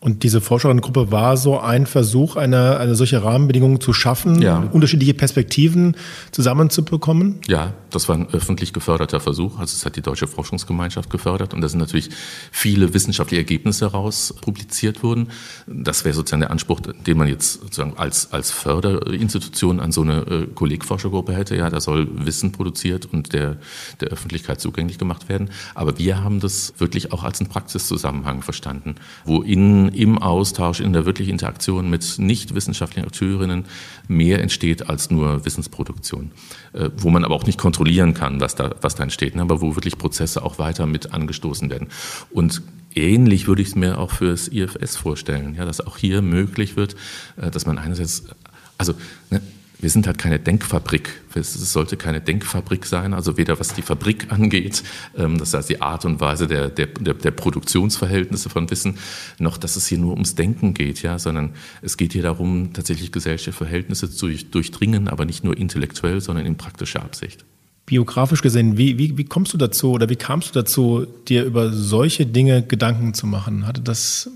Und 0.00 0.22
diese 0.22 0.40
Forscherinnengruppe 0.40 1.10
war 1.10 1.36
so 1.36 1.58
ein 1.58 1.86
Versuch, 1.86 2.36
eine, 2.36 2.78
eine 2.78 2.94
solche 2.94 3.24
Rahmenbedingung 3.24 3.80
zu 3.80 3.92
schaffen, 3.92 4.40
ja. 4.40 4.58
unterschiedliche 4.70 5.12
Perspektiven 5.12 5.96
zusammenzubekommen? 6.30 7.40
Ja, 7.48 7.74
das 7.90 8.08
war 8.08 8.14
ein 8.16 8.28
öffentlich 8.30 8.72
geförderter 8.72 9.18
Versuch. 9.18 9.58
Also 9.58 9.74
es 9.74 9.84
hat 9.84 9.96
die 9.96 10.02
Deutsche 10.02 10.28
Forschungsgemeinschaft 10.28 11.10
gefördert 11.10 11.52
und 11.52 11.62
da 11.62 11.68
sind 11.68 11.80
natürlich 11.80 12.10
viele 12.52 12.94
wissenschaftliche 12.94 13.40
Ergebnisse 13.40 13.86
heraus 13.86 14.34
publiziert 14.40 15.02
worden. 15.02 15.30
Das 15.66 16.04
wäre 16.04 16.14
sozusagen 16.14 16.42
der 16.42 16.52
Anspruch, 16.52 16.80
den 16.80 17.18
man 17.18 17.26
jetzt 17.26 17.60
sozusagen 17.60 17.94
als, 17.96 18.32
als 18.32 18.52
Förderinstitution 18.52 19.80
an 19.80 19.90
so 19.90 20.02
eine 20.02 20.18
äh, 20.20 20.46
Kollegforschergruppe 20.54 21.34
hätte. 21.34 21.56
Ja, 21.56 21.70
da 21.70 21.80
soll 21.80 22.06
Wissen 22.24 22.52
produziert 22.52 23.06
und 23.06 23.32
der, 23.32 23.56
der 24.00 24.08
Öffentlichkeit 24.08 24.60
zugänglich 24.60 24.98
gemacht 24.98 25.28
werden. 25.28 25.50
Aber 25.74 25.98
wir 25.98 26.22
haben 26.22 26.38
das 26.38 26.74
wirklich 26.78 27.12
auch 27.12 27.24
als 27.24 27.40
einen 27.40 27.48
Praxiszusammenhang 27.48 28.42
verstanden, 28.42 28.94
wo 29.24 29.42
in, 29.42 29.87
im 29.88 30.18
Austausch, 30.18 30.80
in 30.80 30.92
der 30.92 31.06
wirklichen 31.06 31.32
Interaktion 31.32 31.90
mit 31.90 32.18
nicht 32.18 32.54
wissenschaftlichen 32.54 33.06
Akteurinnen 33.06 33.64
mehr 34.06 34.40
entsteht 34.40 34.88
als 34.88 35.10
nur 35.10 35.44
Wissensproduktion. 35.44 36.30
Äh, 36.72 36.90
wo 36.96 37.10
man 37.10 37.24
aber 37.24 37.34
auch 37.34 37.46
nicht 37.46 37.58
kontrollieren 37.58 38.14
kann, 38.14 38.40
was 38.40 38.54
da, 38.54 38.74
was 38.80 38.94
da 38.94 39.02
entsteht, 39.02 39.36
ne? 39.36 39.42
aber 39.42 39.60
wo 39.60 39.74
wirklich 39.74 39.98
Prozesse 39.98 40.44
auch 40.44 40.58
weiter 40.58 40.86
mit 40.86 41.12
angestoßen 41.12 41.70
werden. 41.70 41.88
Und 42.30 42.62
ähnlich 42.94 43.46
würde 43.46 43.62
ich 43.62 43.68
es 43.68 43.74
mir 43.74 43.98
auch 43.98 44.10
für 44.10 44.30
das 44.30 44.48
IFS 44.48 44.96
vorstellen, 44.96 45.54
ja, 45.54 45.64
dass 45.64 45.80
auch 45.80 45.96
hier 45.96 46.22
möglich 46.22 46.76
wird, 46.76 46.96
äh, 47.36 47.50
dass 47.50 47.66
man 47.66 47.78
einerseits, 47.78 48.24
also 48.76 48.94
ne, 49.30 49.40
wir 49.80 49.90
sind 49.90 50.06
halt 50.06 50.18
keine 50.18 50.38
Denkfabrik. 50.38 51.22
Es 51.34 51.52
sollte 51.72 51.96
keine 51.96 52.20
Denkfabrik 52.20 52.84
sein, 52.84 53.14
also 53.14 53.36
weder 53.36 53.60
was 53.60 53.74
die 53.74 53.82
Fabrik 53.82 54.26
angeht, 54.32 54.82
ähm, 55.16 55.38
das 55.38 55.54
heißt 55.54 55.68
die 55.68 55.80
Art 55.80 56.04
und 56.04 56.20
Weise 56.20 56.46
der, 56.46 56.68
der, 56.68 56.86
der 56.86 57.30
Produktionsverhältnisse 57.30 58.50
von 58.50 58.70
Wissen, 58.70 58.98
noch 59.38 59.56
dass 59.56 59.76
es 59.76 59.86
hier 59.86 59.98
nur 59.98 60.12
ums 60.12 60.34
Denken 60.34 60.74
geht, 60.74 61.02
ja, 61.02 61.18
sondern 61.18 61.50
es 61.80 61.96
geht 61.96 62.12
hier 62.12 62.22
darum, 62.22 62.72
tatsächlich 62.72 63.12
gesellschaftliche 63.12 63.56
Verhältnisse 63.56 64.10
zu 64.10 64.28
durchdringen, 64.28 65.08
aber 65.08 65.24
nicht 65.24 65.44
nur 65.44 65.56
intellektuell, 65.56 66.20
sondern 66.20 66.44
in 66.44 66.56
praktischer 66.56 67.02
Absicht. 67.02 67.44
Biografisch 67.86 68.42
gesehen, 68.42 68.76
wie, 68.76 68.98
wie, 68.98 69.16
wie 69.16 69.24
kommst 69.24 69.54
du 69.54 69.58
dazu 69.58 69.92
oder 69.92 70.10
wie 70.10 70.16
kamst 70.16 70.50
du 70.50 70.60
dazu, 70.60 71.06
dir 71.28 71.44
über 71.44 71.72
solche 71.72 72.26
Dinge 72.26 72.62
Gedanken 72.62 73.14
zu 73.14 73.26
machen? 73.26 73.66
Hatte 73.66 73.80
das 73.80 74.30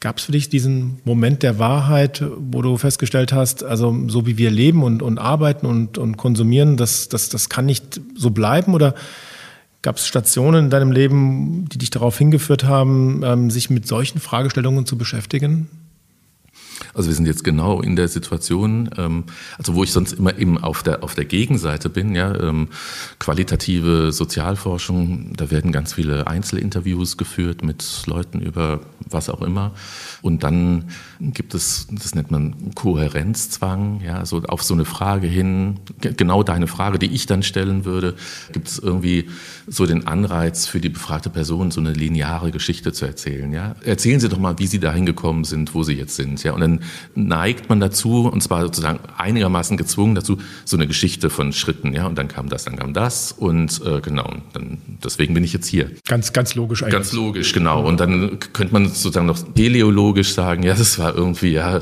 Gab 0.00 0.18
es 0.18 0.24
für 0.24 0.32
dich 0.32 0.48
diesen 0.48 1.00
Moment 1.04 1.42
der 1.42 1.58
Wahrheit, 1.58 2.22
wo 2.36 2.60
du 2.60 2.76
festgestellt 2.76 3.32
hast, 3.32 3.64
also 3.64 3.96
so 4.08 4.26
wie 4.26 4.36
wir 4.36 4.50
leben 4.50 4.82
und, 4.82 5.02
und 5.02 5.18
arbeiten 5.18 5.64
und, 5.66 5.96
und 5.96 6.16
konsumieren, 6.16 6.76
das, 6.76 7.08
das, 7.08 7.30
das 7.30 7.48
kann 7.48 7.64
nicht 7.64 8.00
so 8.14 8.30
bleiben? 8.30 8.74
Oder 8.74 8.94
gab 9.80 9.96
es 9.96 10.06
Stationen 10.06 10.66
in 10.66 10.70
deinem 10.70 10.92
Leben, 10.92 11.66
die 11.70 11.78
dich 11.78 11.90
darauf 11.90 12.18
hingeführt 12.18 12.64
haben, 12.64 13.22
ähm, 13.24 13.50
sich 13.50 13.70
mit 13.70 13.86
solchen 13.88 14.20
Fragestellungen 14.20 14.84
zu 14.84 14.98
beschäftigen? 14.98 15.68
Also 16.94 17.08
wir 17.08 17.14
sind 17.14 17.26
jetzt 17.26 17.44
genau 17.44 17.80
in 17.80 17.96
der 17.96 18.08
Situation, 18.08 18.90
ähm, 18.96 19.24
also 19.58 19.74
wo 19.74 19.82
ich 19.82 19.92
sonst 19.92 20.12
immer 20.12 20.38
eben 20.38 20.58
auf 20.58 20.82
der 20.82 21.02
auf 21.02 21.14
der 21.14 21.24
Gegenseite 21.24 21.88
bin, 21.88 22.14
ja, 22.14 22.34
ähm, 22.34 22.68
qualitative 23.18 24.12
Sozialforschung, 24.12 25.32
da 25.36 25.50
werden 25.50 25.72
ganz 25.72 25.94
viele 25.94 26.26
Einzelinterviews 26.26 27.16
geführt 27.16 27.62
mit 27.62 27.84
Leuten 28.06 28.40
über 28.40 28.80
was 29.08 29.28
auch 29.30 29.42
immer. 29.42 29.72
Und 30.22 30.42
dann 30.42 30.90
gibt 31.20 31.54
es, 31.54 31.86
das 31.90 32.14
nennt 32.14 32.30
man 32.30 32.74
Kohärenzzwang, 32.74 34.00
ja, 34.04 34.24
so 34.24 34.42
auf 34.42 34.62
so 34.62 34.74
eine 34.74 34.84
Frage 34.84 35.26
hin, 35.26 35.80
genau 36.00 36.42
deine 36.42 36.66
Frage, 36.66 36.98
die 36.98 37.06
ich 37.06 37.26
dann 37.26 37.42
stellen 37.42 37.84
würde, 37.84 38.14
gibt 38.52 38.68
es 38.68 38.78
irgendwie 38.78 39.28
so 39.66 39.86
den 39.86 40.06
Anreiz 40.06 40.66
für 40.66 40.80
die 40.80 40.88
befragte 40.88 41.30
Person, 41.30 41.70
so 41.70 41.80
eine 41.80 41.92
lineare 41.92 42.50
Geschichte 42.50 42.92
zu 42.92 43.06
erzählen, 43.06 43.52
ja. 43.52 43.74
Erzählen 43.84 44.20
Sie 44.20 44.28
doch 44.28 44.38
mal, 44.38 44.58
wie 44.58 44.66
Sie 44.66 44.80
dahin 44.80 45.06
gekommen 45.06 45.44
sind, 45.44 45.74
wo 45.74 45.82
Sie 45.82 45.94
jetzt 45.94 46.16
sind, 46.16 46.42
ja. 46.42 46.52
Und 46.52 46.60
dann 46.60 46.80
neigt 47.14 47.68
man 47.68 47.80
dazu, 47.80 48.28
und 48.28 48.42
zwar 48.42 48.62
sozusagen 48.62 49.00
einigermaßen 49.16 49.76
gezwungen 49.76 50.14
dazu, 50.14 50.38
so 50.64 50.76
eine 50.76 50.86
Geschichte 50.86 51.30
von 51.30 51.52
Schritten, 51.52 51.94
ja. 51.94 52.06
Und 52.06 52.18
dann 52.18 52.28
kam 52.28 52.48
das, 52.48 52.64
dann 52.64 52.76
kam 52.76 52.92
das 52.92 53.32
und 53.32 53.80
äh, 53.84 54.00
genau, 54.00 54.32
dann, 54.52 54.78
deswegen 55.02 55.34
bin 55.34 55.44
ich 55.44 55.52
jetzt 55.52 55.66
hier. 55.66 55.90
Ganz, 56.06 56.32
ganz 56.32 56.54
logisch 56.54 56.82
eigentlich. 56.82 56.94
Ganz 56.94 57.12
logisch, 57.12 57.52
genau. 57.52 57.86
Und 57.86 58.00
dann 58.00 58.38
könnte 58.52 58.72
man 58.72 58.86
sozusagen 58.88 59.26
noch 59.26 59.38
teleologisch 59.54 60.32
sagen, 60.32 60.62
ja, 60.62 60.74
das 60.74 60.98
war 60.98 61.05
irgendwie, 61.10 61.52
ja, 61.52 61.80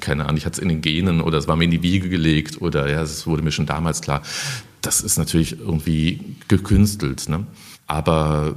keine 0.00 0.24
Ahnung, 0.24 0.36
ich 0.36 0.46
hatte 0.46 0.54
es 0.54 0.62
in 0.62 0.68
den 0.68 0.82
Genen 0.82 1.20
oder 1.20 1.38
es 1.38 1.48
war 1.48 1.56
mir 1.56 1.64
in 1.64 1.70
die 1.70 1.82
Wiege 1.82 2.08
gelegt 2.08 2.60
oder 2.60 2.90
ja, 2.90 3.02
es 3.02 3.26
wurde 3.26 3.42
mir 3.42 3.52
schon 3.52 3.66
damals 3.66 4.00
klar. 4.00 4.22
Das 4.82 5.00
ist 5.00 5.18
natürlich 5.18 5.58
irgendwie 5.58 6.36
gekünstelt. 6.48 7.28
Ne? 7.28 7.46
Aber 7.86 8.54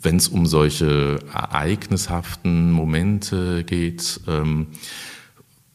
wenn 0.00 0.16
es 0.16 0.28
um 0.28 0.46
solche 0.46 1.20
ereignishaften 1.32 2.72
Momente 2.72 3.64
geht, 3.64 4.20
ähm, 4.26 4.68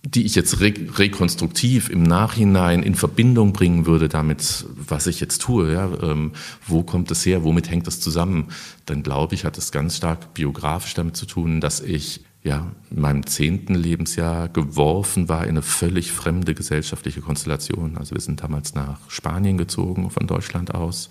die 0.04 0.26
ich 0.26 0.36
jetzt 0.36 0.62
re 0.62 0.74
rekonstruktiv 0.96 1.90
im 1.90 2.04
Nachhinein 2.04 2.82
in 2.82 2.96
Verbindung 2.96 3.52
bringen 3.54 3.86
würde 3.86 4.08
damit, 4.08 4.66
was 4.88 5.08
ich 5.08 5.20
jetzt 5.20 5.42
tue, 5.42 5.74
ja, 5.74 5.90
ähm, 6.02 6.32
wo 6.66 6.84
kommt 6.84 7.12
es 7.12 7.26
her, 7.26 7.44
womit 7.44 7.70
hängt 7.70 7.88
das 7.88 8.00
zusammen, 8.00 8.48
dann 8.86 9.04
glaube 9.04 9.36
ich, 9.36 9.44
hat 9.44 9.58
es 9.58 9.72
ganz 9.72 9.98
stark 9.98 10.34
biografisch 10.34 10.94
damit 10.94 11.18
zu 11.18 11.26
tun, 11.26 11.60
dass 11.60 11.82
ich 11.82 12.22
ja, 12.48 12.72
in 12.90 13.02
meinem 13.02 13.26
zehnten 13.26 13.76
Lebensjahr 13.76 14.48
geworfen 14.48 15.28
war 15.28 15.44
in 15.44 15.52
eine 15.52 15.62
völlig 15.62 16.12
fremde 16.12 16.56
gesellschaftliche 16.56 17.22
Konstellation. 17.22 17.98
Also 17.98 18.16
wir 18.16 18.22
sind 18.22 18.42
damals 18.42 18.74
nach 18.74 19.00
Spanien 19.10 19.58
gezogen, 19.58 20.10
von 20.10 20.28
Deutschland 20.28 20.74
aus. 20.74 21.10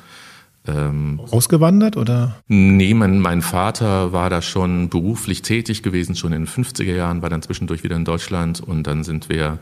Ähm, 0.67 1.21
Ausgewandert 1.31 1.97
oder? 1.97 2.37
Nee, 2.49 2.95
mein, 2.95 3.21
mein 3.21 3.43
Vater 3.43 4.13
war 4.13 4.31
da 4.31 4.41
schon 4.43 4.89
beruflich 4.89 5.43
tätig 5.43 5.83
gewesen, 5.83 6.17
schon 6.17 6.33
in 6.33 6.47
den 6.47 6.49
50er 6.49 6.95
Jahren, 6.95 7.23
war 7.23 7.31
dann 7.31 7.43
zwischendurch 7.43 7.85
wieder 7.85 7.97
in 7.97 8.05
Deutschland 8.05 8.61
und 8.61 8.87
dann 8.87 9.05
sind 9.05 9.29
wir 9.29 9.59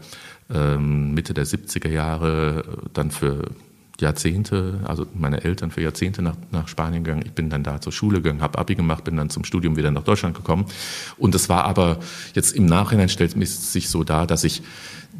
ähm, 0.52 1.12
Mitte 1.12 1.34
der 1.34 1.44
70er 1.44 1.90
Jahre 1.90 2.64
dann 2.94 3.10
für 3.10 3.50
Jahrzehnte, 4.00 4.80
also 4.84 5.06
meine 5.14 5.44
Eltern 5.44 5.70
für 5.70 5.80
Jahrzehnte 5.80 6.22
nach, 6.22 6.34
nach 6.50 6.68
Spanien 6.68 7.04
gegangen. 7.04 7.22
Ich 7.24 7.32
bin 7.32 7.48
dann 7.48 7.62
da 7.62 7.80
zur 7.80 7.92
Schule 7.92 8.20
gegangen, 8.20 8.42
habe 8.42 8.58
Abi 8.58 8.74
gemacht, 8.74 9.04
bin 9.04 9.16
dann 9.16 9.30
zum 9.30 9.44
Studium 9.44 9.76
wieder 9.76 9.90
nach 9.90 10.02
Deutschland 10.02 10.34
gekommen. 10.34 10.66
Und 11.16 11.34
es 11.34 11.48
war 11.48 11.64
aber 11.64 11.98
jetzt 12.34 12.56
im 12.56 12.66
Nachhinein 12.66 13.08
stellt 13.08 13.36
es 13.36 13.72
sich 13.72 13.88
so 13.88 14.02
dar, 14.02 14.26
dass 14.26 14.44
ich 14.44 14.62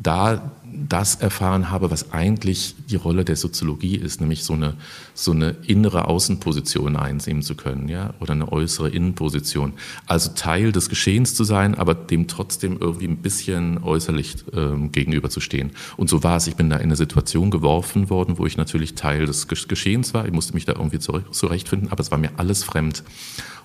da 0.03 0.51
das 0.89 1.15
erfahren 1.17 1.71
habe, 1.71 1.91
was 1.91 2.13
eigentlich 2.13 2.75
die 2.89 2.97
Rolle 2.97 3.25
der 3.25 3.37
Soziologie 3.37 3.97
ist, 3.97 4.21
nämlich 4.21 4.45
so 4.45 4.55
eine, 4.55 4.75
so 5.15 5.33
eine 5.33 5.57
innere 5.67 6.09
Außenposition 6.09 6.97
einnehmen 6.97 7.43
zu 7.43 7.55
können, 7.55 7.89
ja, 7.89 8.15
oder 8.21 8.33
eine 8.33 8.51
äußere 8.51 8.91
Innenposition. 8.91 9.75
Also 10.07 10.31
Teil 10.35 10.73
des 10.73 10.89
Geschehens 10.89 11.35
zu 11.35 11.45
sein, 11.45 11.75
aber 11.75 11.95
dem 11.95 12.29
trotzdem 12.29 12.79
irgendwie 12.81 13.07
ein 13.07 13.19
bisschen 13.19 13.83
äußerlich 13.83 14.37
ähm, 14.53 14.93
gegenüberzustehen. 14.93 15.71
Und 15.97 16.09
so 16.09 16.23
war 16.23 16.37
es. 16.37 16.47
Ich 16.47 16.57
bin 16.57 16.71
da 16.71 16.77
in 16.77 16.85
eine 16.85 16.97
Situation 16.97 17.51
geworfen 17.51 18.11
worden, 18.11 18.39
wo 18.39 18.47
ich 18.47 18.57
natürlich 18.57 18.95
Teil 18.95 19.27
des 19.27 19.49
Geschehens 19.49 20.15
war. 20.15 20.27
Ich 20.27 20.33
musste 20.33 20.55
mich 20.55 20.65
da 20.65 20.73
irgendwie 20.73 20.99
zurechtfinden, 20.99 21.91
aber 21.91 22.01
es 22.01 22.11
war 22.11 22.19
mir 22.19 22.33
alles 22.37 22.65
fremd. 22.65 23.05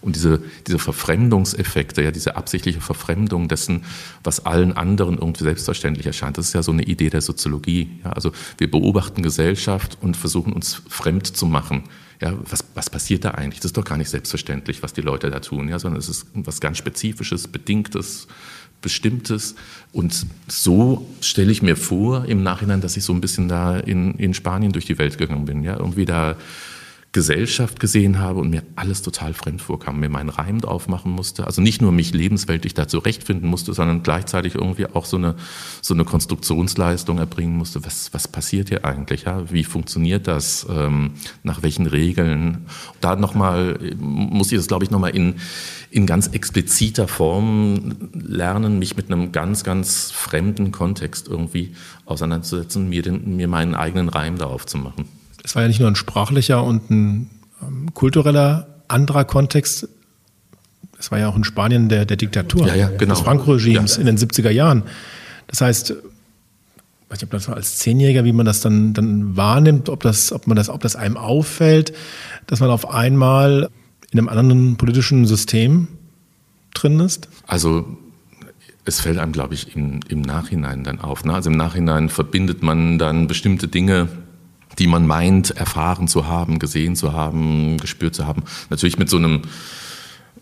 Und 0.01 0.15
diese, 0.15 0.41
diese 0.65 0.79
Verfremdungseffekte, 0.79 2.01
ja, 2.01 2.11
diese 2.11 2.35
absichtliche 2.35 2.81
Verfremdung 2.81 3.47
dessen, 3.47 3.83
was 4.23 4.45
allen 4.45 4.75
anderen 4.75 5.17
irgendwie 5.17 5.43
selbstverständlich 5.43 6.05
erscheint, 6.05 6.37
das 6.37 6.47
ist 6.47 6.53
ja 6.53 6.63
so 6.63 6.71
eine 6.71 6.83
Idee 6.83 7.09
der 7.09 7.21
Soziologie. 7.21 7.89
Ja, 8.03 8.11
also 8.13 8.31
wir 8.57 8.71
beobachten 8.71 9.21
Gesellschaft 9.21 9.97
und 10.01 10.15
versuchen 10.15 10.53
uns 10.53 10.81
fremd 10.87 11.27
zu 11.27 11.45
machen. 11.45 11.83
Ja, 12.21 12.33
was, 12.49 12.65
was 12.73 12.89
passiert 12.89 13.23
da 13.23 13.31
eigentlich? 13.31 13.59
Das 13.59 13.69
ist 13.69 13.77
doch 13.77 13.85
gar 13.85 13.97
nicht 13.97 14.09
selbstverständlich, 14.09 14.83
was 14.83 14.93
die 14.93 15.01
Leute 15.01 15.29
da 15.29 15.39
tun, 15.39 15.69
ja, 15.69 15.79
sondern 15.79 15.99
es 15.99 16.09
ist 16.09 16.27
was 16.33 16.59
ganz 16.59 16.77
Spezifisches, 16.77 17.47
Bedingtes, 17.47 18.27
Bestimmtes. 18.81 19.55
Und 19.91 20.25
so 20.47 21.07
stelle 21.21 21.51
ich 21.51 21.61
mir 21.61 21.75
vor 21.75 22.25
im 22.25 22.43
Nachhinein, 22.43 22.81
dass 22.81 22.97
ich 22.97 23.03
so 23.03 23.13
ein 23.13 23.21
bisschen 23.21 23.47
da 23.47 23.77
in, 23.77 24.15
in 24.15 24.33
Spanien 24.33 24.71
durch 24.71 24.85
die 24.85 24.97
Welt 24.97 25.17
gegangen 25.17 25.45
bin. 25.45 25.63
Ja, 25.63 25.77
irgendwie 25.77 26.05
da 26.05 26.35
Gesellschaft 27.11 27.79
gesehen 27.79 28.19
habe 28.19 28.39
und 28.39 28.51
mir 28.51 28.61
alles 28.75 29.01
total 29.01 29.33
fremd 29.33 29.63
vorkam, 29.63 29.99
mir 29.99 30.09
meinen 30.09 30.29
Reim 30.29 30.61
drauf 30.61 30.87
machen 30.87 31.11
musste. 31.11 31.47
Also 31.47 31.59
nicht 31.59 31.81
nur 31.81 31.91
mich 31.91 32.13
lebensweltlich 32.13 32.75
da 32.75 32.87
zurechtfinden 32.87 33.49
musste, 33.49 33.73
sondern 33.73 34.03
gleichzeitig 34.03 34.53
irgendwie 34.53 34.85
auch 34.85 35.05
so 35.05 35.17
eine, 35.17 35.33
so 35.81 35.95
eine 35.95 36.05
Konstruktionsleistung 36.05 37.17
erbringen 37.17 37.57
musste. 37.57 37.83
Was, 37.83 38.13
was 38.13 38.27
passiert 38.27 38.69
hier 38.69 38.85
eigentlich? 38.85 39.23
Ja? 39.23 39.51
Wie 39.51 39.63
funktioniert 39.63 40.27
das? 40.27 40.67
Ähm, 40.69 41.13
nach 41.41 41.63
welchen 41.63 41.87
Regeln? 41.87 42.67
Da 43.01 43.15
nochmal, 43.15 43.79
muss 43.97 44.51
ich 44.51 44.59
das 44.59 44.67
glaube 44.67 44.83
ich 44.83 44.91
nochmal 44.91 45.15
in, 45.15 45.35
in 45.89 46.05
ganz 46.05 46.27
expliziter 46.27 47.07
Form 47.07 47.95
lernen, 48.13 48.77
mich 48.77 48.95
mit 48.95 49.11
einem 49.11 49.31
ganz, 49.31 49.63
ganz 49.63 50.11
fremden 50.11 50.71
Kontext 50.71 51.27
irgendwie 51.27 51.73
auseinanderzusetzen, 52.05 52.87
mir, 52.87 53.01
den, 53.01 53.35
mir 53.35 53.47
meinen 53.47 53.73
eigenen 53.73 54.09
Reim 54.09 54.37
darauf 54.37 54.67
zu 54.67 54.77
machen 54.77 55.18
es 55.43 55.55
war 55.55 55.61
ja 55.61 55.67
nicht 55.67 55.79
nur 55.79 55.89
ein 55.89 55.95
sprachlicher 55.95 56.63
und 56.63 56.89
ein 56.89 57.29
ähm, 57.61 57.93
kultureller 57.93 58.67
anderer 58.87 59.25
Kontext. 59.25 59.87
Es 60.97 61.11
war 61.11 61.19
ja 61.19 61.29
auch 61.29 61.35
in 61.35 61.43
Spanien 61.43 61.89
der, 61.89 62.05
der 62.05 62.17
Diktatur 62.17 62.67
ja, 62.67 62.75
ja, 62.75 62.89
genau. 62.89 63.13
des 63.13 63.23
Franco-Regimes 63.23 63.95
ja. 63.95 64.01
in 64.01 64.05
den 64.05 64.17
70er 64.17 64.49
Jahren. 64.49 64.83
Das 65.47 65.61
heißt, 65.61 65.91
ich 65.91 65.95
weiß 67.09 67.21
nicht, 67.21 67.23
ob 67.23 67.31
das 67.31 67.49
als 67.49 67.77
Zehnjähriger, 67.77 68.25
wie 68.25 68.33
man 68.33 68.45
das 68.45 68.61
dann, 68.61 68.93
dann 68.93 69.35
wahrnimmt, 69.35 69.89
ob 69.89 70.03
das, 70.03 70.31
ob 70.31 70.47
man 70.47 70.57
das, 70.57 70.69
ob 70.69 70.81
das 70.81 70.95
einem 70.95 71.17
auffällt, 71.17 71.93
dass 72.47 72.59
man 72.59 72.69
auf 72.69 72.89
einmal 72.89 73.69
in 74.11 74.19
einem 74.19 74.29
anderen 74.29 74.75
politischen 74.75 75.25
System 75.25 75.87
drin 76.73 76.99
ist? 76.99 77.29
Also 77.47 77.97
es 78.85 79.01
fällt 79.01 79.17
einem, 79.17 79.31
glaube 79.31 79.53
ich, 79.53 79.75
im, 79.75 80.01
im 80.07 80.21
Nachhinein 80.21 80.83
dann 80.83 80.99
auf. 80.99 81.23
Ne? 81.23 81.33
Also 81.33 81.49
im 81.49 81.57
Nachhinein 81.57 82.09
verbindet 82.09 82.63
man 82.63 82.97
dann 82.97 83.27
bestimmte 83.27 83.67
Dinge 83.67 84.07
die 84.77 84.87
man 84.87 85.07
meint, 85.07 85.51
erfahren 85.51 86.07
zu 86.07 86.27
haben, 86.27 86.59
gesehen 86.59 86.95
zu 86.95 87.13
haben, 87.13 87.77
gespürt 87.77 88.15
zu 88.15 88.27
haben. 88.27 88.43
Natürlich 88.69 88.97
mit 88.97 89.09
so 89.09 89.17
einem 89.17 89.41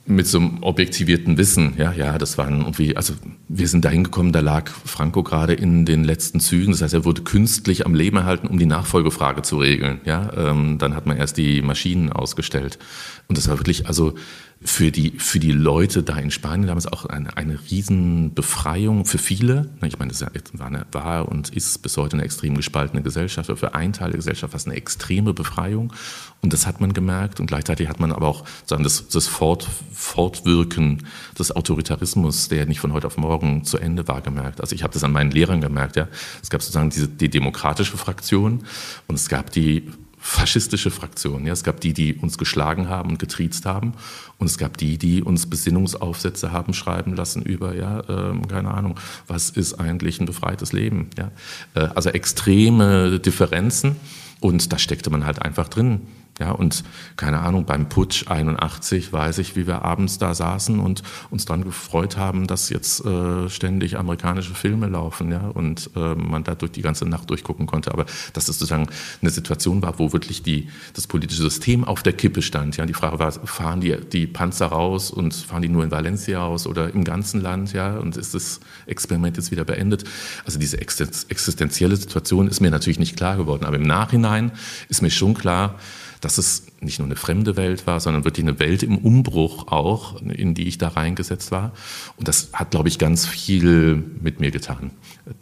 mit 0.07 0.25
so 0.25 0.39
einem 0.39 0.63
objektivierten 0.63 1.37
Wissen, 1.37 1.73
ja, 1.77 1.91
ja, 1.91 2.17
das 2.17 2.37
waren 2.37 2.61
irgendwie, 2.61 2.95
also 2.95 3.13
wir 3.49 3.67
sind 3.67 3.83
dahin 3.83 4.05
gekommen, 4.05 4.31
da 4.31 4.39
lag 4.39 4.69
Franco 4.69 5.21
gerade 5.21 5.53
in 5.53 5.85
den 5.85 6.05
letzten 6.05 6.39
Zügen, 6.39 6.71
das 6.71 6.81
heißt, 6.81 6.93
er 6.93 7.03
wurde 7.03 7.23
künstlich 7.23 7.85
am 7.85 7.93
Leben 7.93 8.15
erhalten, 8.15 8.47
um 8.47 8.57
die 8.57 8.65
Nachfolgefrage 8.65 9.41
zu 9.41 9.57
regeln, 9.57 9.99
ja, 10.05 10.31
ähm, 10.37 10.77
dann 10.77 10.95
hat 10.95 11.07
man 11.07 11.17
erst 11.17 11.35
die 11.35 11.61
Maschinen 11.61 12.11
ausgestellt. 12.11 12.79
Und 13.27 13.37
das 13.37 13.49
war 13.49 13.59
wirklich, 13.59 13.87
also 13.87 14.15
für 14.63 14.91
die, 14.91 15.11
für 15.11 15.39
die 15.39 15.51
Leute 15.51 16.01
da 16.01 16.17
in 16.17 16.31
Spanien 16.31 16.67
damals 16.67 16.87
auch 16.87 17.05
eine, 17.05 17.37
eine 17.37 17.59
Riesenbefreiung 17.69 19.05
für 19.05 19.19
viele. 19.19 19.69
Ich 19.85 19.99
meine, 19.99 20.11
das 20.11 20.21
war, 20.21 20.67
eine, 20.67 20.85
war 20.91 21.29
und 21.29 21.49
ist 21.49 21.81
bis 21.83 21.95
heute 21.97 22.15
eine 22.15 22.23
extrem 22.23 22.55
gespaltene 22.55 23.03
Gesellschaft, 23.03 23.49
aber 23.49 23.57
für 23.57 23.75
einen 23.75 23.93
Teil 23.93 24.09
der 24.09 24.17
Gesellschaft 24.17 24.53
war 24.53 24.57
es 24.57 24.65
eine 24.65 24.75
extreme 24.75 25.33
Befreiung. 25.33 25.93
Und 26.41 26.53
das 26.53 26.65
hat 26.65 26.81
man 26.81 26.93
gemerkt. 26.93 27.39
Und 27.39 27.47
gleichzeitig 27.47 27.87
hat 27.87 27.99
man 27.99 28.11
aber 28.11 28.27
auch 28.27 28.45
sagen, 28.65 28.83
das, 28.83 29.07
das 29.07 29.27
Fort, 29.27 29.67
Fortwirken 29.93 31.05
des 31.37 31.55
Autoritarismus, 31.55 32.49
der 32.49 32.65
nicht 32.65 32.79
von 32.79 32.93
heute 32.93 33.07
auf 33.07 33.17
morgen 33.17 33.63
zu 33.63 33.77
Ende 33.77 34.07
war, 34.07 34.21
gemerkt. 34.21 34.61
Also 34.61 34.75
ich 34.75 34.83
habe 34.83 34.93
das 34.93 35.03
an 35.03 35.11
meinen 35.11 35.31
Lehrern 35.31 35.61
gemerkt. 35.61 35.95
Ja. 35.95 36.07
Es 36.41 36.49
gab 36.49 36.61
sozusagen 36.61 36.89
diese, 36.89 37.07
die 37.07 37.29
demokratische 37.29 37.97
Fraktion 37.97 38.63
und 39.07 39.15
es 39.15 39.29
gab 39.29 39.51
die 39.51 39.91
faschistische 40.27 40.91
Fraktionen. 40.91 41.47
Ja, 41.47 41.53
es 41.53 41.63
gab 41.63 41.79
die, 41.79 41.93
die 41.93 42.13
uns 42.13 42.37
geschlagen 42.37 42.89
haben 42.89 43.11
und 43.11 43.17
getriezt 43.19 43.65
haben, 43.65 43.93
und 44.37 44.47
es 44.47 44.57
gab 44.57 44.75
die, 44.77 44.97
die 44.97 45.23
uns 45.23 45.49
Besinnungsaufsätze 45.49 46.51
haben 46.51 46.73
schreiben 46.73 47.15
lassen 47.15 47.41
über, 47.41 47.73
ja, 47.75 48.03
ähm, 48.09 48.45
keine 48.47 48.71
Ahnung, 48.73 48.99
was 49.27 49.49
ist 49.49 49.75
eigentlich 49.75 50.19
ein 50.19 50.25
befreites 50.25 50.73
Leben? 50.73 51.09
Ja, 51.17 51.31
äh, 51.75 51.87
also 51.95 52.09
extreme 52.09 53.19
Differenzen, 53.21 53.95
und 54.41 54.71
da 54.71 54.77
steckte 54.77 55.09
man 55.09 55.25
halt 55.25 55.41
einfach 55.41 55.69
drin. 55.69 56.01
Ja, 56.39 56.51
und 56.51 56.83
keine 57.15 57.39
Ahnung, 57.39 57.65
beim 57.65 57.89
Putsch 57.89 58.27
81 58.27 59.11
weiß 59.11 59.39
ich, 59.39 59.55
wie 59.55 59.65
wir 59.65 59.83
abends 59.83 60.19
da 60.19 60.35
saßen 60.35 60.79
und 60.79 61.01
uns 61.31 61.45
dann 61.45 61.63
gefreut 61.63 62.15
haben, 62.15 62.45
dass 62.45 62.69
jetzt 62.69 63.03
äh, 63.05 63.49
ständig 63.49 63.97
amerikanische 63.97 64.53
Filme 64.53 64.87
laufen, 64.87 65.31
ja, 65.31 65.47
und 65.47 65.89
äh, 65.95 66.13
man 66.13 66.43
da 66.43 66.53
durch 66.53 66.71
die 66.71 66.83
ganze 66.83 67.05
Nacht 67.05 67.29
durchgucken 67.31 67.65
konnte. 67.65 67.91
Aber 67.91 68.05
dass 68.33 68.49
es 68.49 68.59
sozusagen 68.59 68.87
eine 69.21 69.31
Situation 69.31 69.81
war, 69.81 69.97
wo 69.97 70.13
wirklich 70.13 70.43
die, 70.43 70.69
das 70.93 71.07
politische 71.07 71.41
System 71.41 71.83
auf 71.83 72.03
der 72.03 72.13
Kippe 72.13 72.43
stand. 72.43 72.77
Ja, 72.77 72.85
die 72.85 72.93
Frage 72.93 73.17
war, 73.17 73.31
fahren 73.31 73.81
die, 73.81 73.97
die 73.97 74.27
Panzer 74.27 74.67
raus 74.67 75.09
und 75.09 75.33
fahren 75.33 75.63
die 75.63 75.69
nur 75.69 75.83
in 75.83 75.89
Valencia 75.91 76.45
aus 76.45 76.67
oder 76.67 76.93
im 76.93 77.03
ganzen 77.03 77.41
Land, 77.41 77.73
ja, 77.73 77.97
und 77.97 78.15
ist 78.15 78.35
das 78.35 78.59
Experiment 78.85 79.37
jetzt 79.37 79.49
wieder 79.49 79.65
beendet? 79.65 80.03
Also 80.45 80.59
diese 80.59 80.79
existenzielle 80.79 81.95
Situation 81.95 82.47
ist 82.47 82.59
mir 82.59 82.69
natürlich 82.69 82.99
nicht 82.99 83.15
klar 83.15 83.37
geworden. 83.37 83.65
Aber 83.65 83.77
im 83.77 83.83
Nachhinein 83.83 84.51
ist 84.87 85.01
mir 85.01 85.09
schon 85.09 85.33
klar, 85.33 85.79
dass 86.21 86.37
es 86.37 86.67
nicht 86.79 86.99
nur 86.99 87.07
eine 87.07 87.15
fremde 87.15 87.55
Welt 87.57 87.87
war, 87.87 87.99
sondern 87.99 88.23
wirklich 88.23 88.45
eine 88.45 88.59
Welt 88.59 88.83
im 88.83 88.97
Umbruch 88.97 89.67
auch, 89.67 90.21
in 90.21 90.53
die 90.53 90.67
ich 90.67 90.77
da 90.77 90.89
reingesetzt 90.89 91.51
war. 91.51 91.73
Und 92.15 92.27
das 92.27 92.49
hat, 92.53 92.71
glaube 92.71 92.87
ich, 92.87 92.97
ganz 92.97 93.25
viel 93.25 94.03
mit 94.21 94.39
mir 94.39 94.51
getan. 94.51 94.91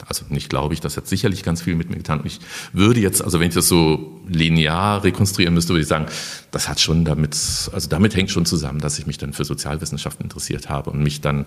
Also 0.08 0.26
nicht 0.30 0.50
glaube 0.50 0.74
ich, 0.74 0.82
das 0.82 0.98
hat 0.98 1.08
sicherlich 1.08 1.44
ganz 1.44 1.62
viel 1.62 1.76
mit 1.76 1.90
mir 1.90 1.98
getan. 1.98 2.20
Und 2.20 2.26
ich 2.26 2.40
würde 2.74 3.00
jetzt, 3.00 3.24
also 3.24 3.40
wenn 3.40 3.50
ich 3.50 3.56
das 3.56 3.68
so 3.68 4.22
linear 4.28 5.04
rekonstruieren 5.04 5.54
müsste, 5.54 5.74
würde 5.74 5.84
ich 5.84 5.88
sagen, 5.88 6.08
das 6.52 6.68
hat 6.68 6.80
schon 6.80 7.06
damit, 7.06 7.36
also 7.72 7.90
damit 7.90 8.16
hängt 8.16 8.32
schon 8.32 8.46
zusammen, 8.46 8.80
dass 8.80 9.00
ich 9.00 9.08
mich 9.08 9.18
dann 9.18 9.34
für 9.34 9.46
Sozialwissenschaften 9.46 10.26
interessiert 10.26 10.70
habe 10.70 10.92
und 10.92 11.02
mich 11.02 11.22
dann 11.22 11.46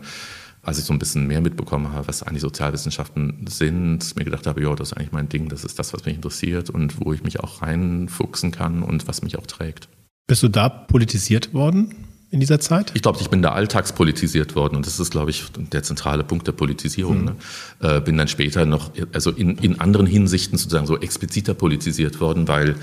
als 0.63 0.79
ich 0.79 0.85
so 0.85 0.93
ein 0.93 0.99
bisschen 0.99 1.27
mehr 1.27 1.41
mitbekommen 1.41 1.93
habe, 1.93 2.09
was 2.09 2.23
eigentlich 2.23 2.43
Sozialwissenschaften 2.43 3.47
sind, 3.49 4.17
mir 4.17 4.25
gedacht 4.25 4.47
habe, 4.47 4.63
ja, 4.63 4.75
das 4.75 4.93
ist 4.93 4.97
eigentlich 4.97 5.13
mein 5.13 5.29
Ding, 5.29 5.49
das 5.49 5.65
ist 5.65 5.79
das, 5.79 5.93
was 5.93 6.05
mich 6.05 6.15
interessiert 6.15 6.71
und 6.71 7.05
wo 7.05 7.13
ich 7.13 7.23
mich 7.23 7.41
auch 7.41 7.63
reinfuchsen 7.63 8.51
kann 8.51 8.83
und 8.83 9.09
was 9.09 9.23
mich 9.23 9.39
auch 9.39 9.47
trägt. 9.47 9.89
Bist 10.27 10.43
du 10.43 10.49
da 10.49 10.69
politisiert 10.69 11.55
worden 11.55 11.95
in 12.31 12.41
dieser 12.41 12.61
Zeit? 12.61 12.93
Ich 12.95 13.03
glaube, 13.03 13.19
ich 13.21 13.31
bin 13.31 13.41
da 13.41 13.53
alltagspolitisiert 13.53 14.55
worden 14.55 14.77
und 14.77 14.87
das 14.87 15.01
ist, 15.01 15.11
glaube 15.11 15.31
ich, 15.31 15.45
der 15.57 15.83
zentrale 15.83 16.25
Punkt 16.25 16.47
der 16.47 16.53
Politisierung. 16.53 17.21
Mhm. 17.21 17.25
Ne? 17.25 17.37
Äh, 17.81 18.01
bin 18.01 18.19
dann 18.19 18.29
später 18.29 18.67
noch, 18.67 18.91
also 19.13 19.31
in, 19.31 19.57
in 19.57 19.81
anderen 19.81 20.07
Hinsichten 20.07 20.59
sozusagen 20.59 20.87
so 20.87 20.99
expliziter 20.99 21.55
politisiert 21.55 22.21
worden, 22.21 22.47
weil 22.47 22.77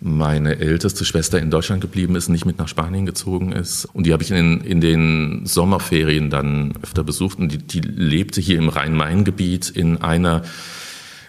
meine 0.00 0.58
älteste 0.58 1.04
Schwester 1.04 1.38
in 1.38 1.50
Deutschland 1.50 1.80
geblieben 1.80 2.16
ist, 2.16 2.28
nicht 2.28 2.44
mit 2.44 2.58
nach 2.58 2.68
Spanien 2.68 3.06
gezogen 3.06 3.52
ist. 3.52 3.86
Und 3.86 4.06
die 4.06 4.12
habe 4.12 4.22
ich 4.22 4.30
in, 4.30 4.60
in 4.60 4.80
den 4.80 5.46
Sommerferien 5.46 6.30
dann 6.30 6.74
öfter 6.82 7.04
besucht. 7.04 7.38
Und 7.38 7.50
die, 7.50 7.58
die 7.58 7.80
lebte 7.80 8.40
hier 8.40 8.58
im 8.58 8.68
Rhein-Main-Gebiet 8.68 9.70
in 9.70 10.02
einer 10.02 10.42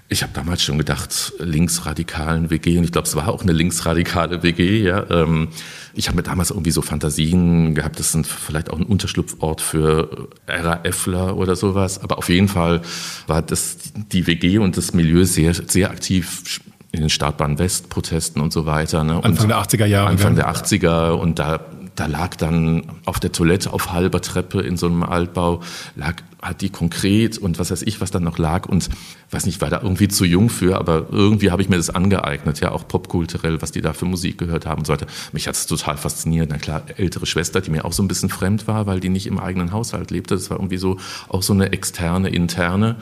ich 0.07 0.21
habe 0.21 0.33
damals 0.33 0.61
schon 0.61 0.77
gedacht, 0.77 1.33
linksradikalen 1.39 2.51
WG 2.51 2.77
und 2.77 2.83
ich 2.83 2.91
glaube, 2.91 3.07
es 3.07 3.15
war 3.15 3.27
auch 3.27 3.41
eine 3.41 3.53
linksradikale 3.53 4.43
WG. 4.43 4.83
Ja. 4.83 5.09
Ähm, 5.09 5.47
ich 5.95 6.07
habe 6.07 6.17
mir 6.17 6.23
damals 6.23 6.51
irgendwie 6.51 6.71
so 6.71 6.83
Fantasien 6.83 7.73
gehabt, 7.73 7.97
das 7.97 8.11
sind 8.11 8.27
vielleicht 8.27 8.69
auch 8.69 8.77
ein 8.77 8.85
Unterschlupfort 8.85 9.61
für 9.61 10.29
RAFler 10.47 11.35
oder 11.35 11.55
sowas. 11.55 12.03
Aber 12.03 12.19
auf 12.19 12.29
jeden 12.29 12.49
Fall 12.49 12.81
war 13.25 13.41
das 13.41 13.77
die 14.11 14.27
WG 14.27 14.59
und 14.59 14.77
das 14.77 14.93
Milieu 14.93 15.23
sehr, 15.23 15.55
sehr 15.55 15.89
aktiv 15.89 16.61
in 16.95 17.01
den 17.01 17.09
Startbahn 17.09 17.59
West-Protesten 17.59 18.41
und 18.41 18.53
so 18.53 18.65
weiter. 18.65 19.03
Ne? 19.03 19.23
Anfang 19.23 19.47
der 19.47 19.57
80er 19.57 19.85
Jahre. 19.85 20.09
Anfang 20.09 20.35
der 20.35 20.49
80er 20.49 21.11
und 21.11 21.39
da, 21.39 21.59
da 21.95 22.05
lag 22.07 22.35
dann 22.35 22.83
auf 23.05 23.19
der 23.19 23.31
Toilette 23.31 23.71
auf 23.71 23.91
halber 23.91 24.21
Treppe 24.21 24.61
in 24.61 24.77
so 24.77 24.87
einem 24.87 25.03
Altbau, 25.03 25.61
lag, 25.95 26.15
hat 26.41 26.61
die 26.61 26.69
konkret 26.69 27.37
und 27.37 27.59
was 27.59 27.71
weiß 27.71 27.81
ich, 27.83 28.01
was 28.01 28.11
dann 28.11 28.23
noch 28.23 28.37
lag 28.37 28.67
und 28.67 28.89
weiß 29.31 29.45
nicht, 29.45 29.61
war 29.61 29.69
da 29.69 29.81
irgendwie 29.81 30.07
zu 30.07 30.25
jung 30.25 30.49
für, 30.49 30.77
aber 30.77 31.07
irgendwie 31.11 31.51
habe 31.51 31.61
ich 31.61 31.69
mir 31.69 31.77
das 31.77 31.89
angeeignet, 31.89 32.59
ja, 32.59 32.71
auch 32.71 32.87
popkulturell, 32.87 33.61
was 33.61 33.71
die 33.71 33.81
da 33.81 33.93
für 33.93 34.05
Musik 34.05 34.37
gehört 34.37 34.65
haben 34.65 34.79
und 34.79 34.85
so 34.85 34.93
weiter. 34.93 35.07
Mich 35.31 35.47
hat 35.47 35.55
es 35.55 35.65
total 35.67 35.97
fasziniert. 35.97 36.49
Na 36.51 36.57
klar, 36.57 36.83
ältere 36.97 37.25
Schwester, 37.25 37.61
die 37.61 37.71
mir 37.71 37.85
auch 37.85 37.93
so 37.93 38.03
ein 38.03 38.07
bisschen 38.07 38.29
fremd 38.29 38.67
war, 38.67 38.85
weil 38.85 38.99
die 38.99 39.09
nicht 39.09 39.27
im 39.27 39.39
eigenen 39.39 39.71
Haushalt 39.71 40.11
lebte. 40.11 40.35
Das 40.35 40.49
war 40.49 40.57
irgendwie 40.57 40.77
so 40.77 40.97
auch 41.29 41.43
so 41.43 41.53
eine 41.53 41.71
externe, 41.71 42.29
interne. 42.29 42.97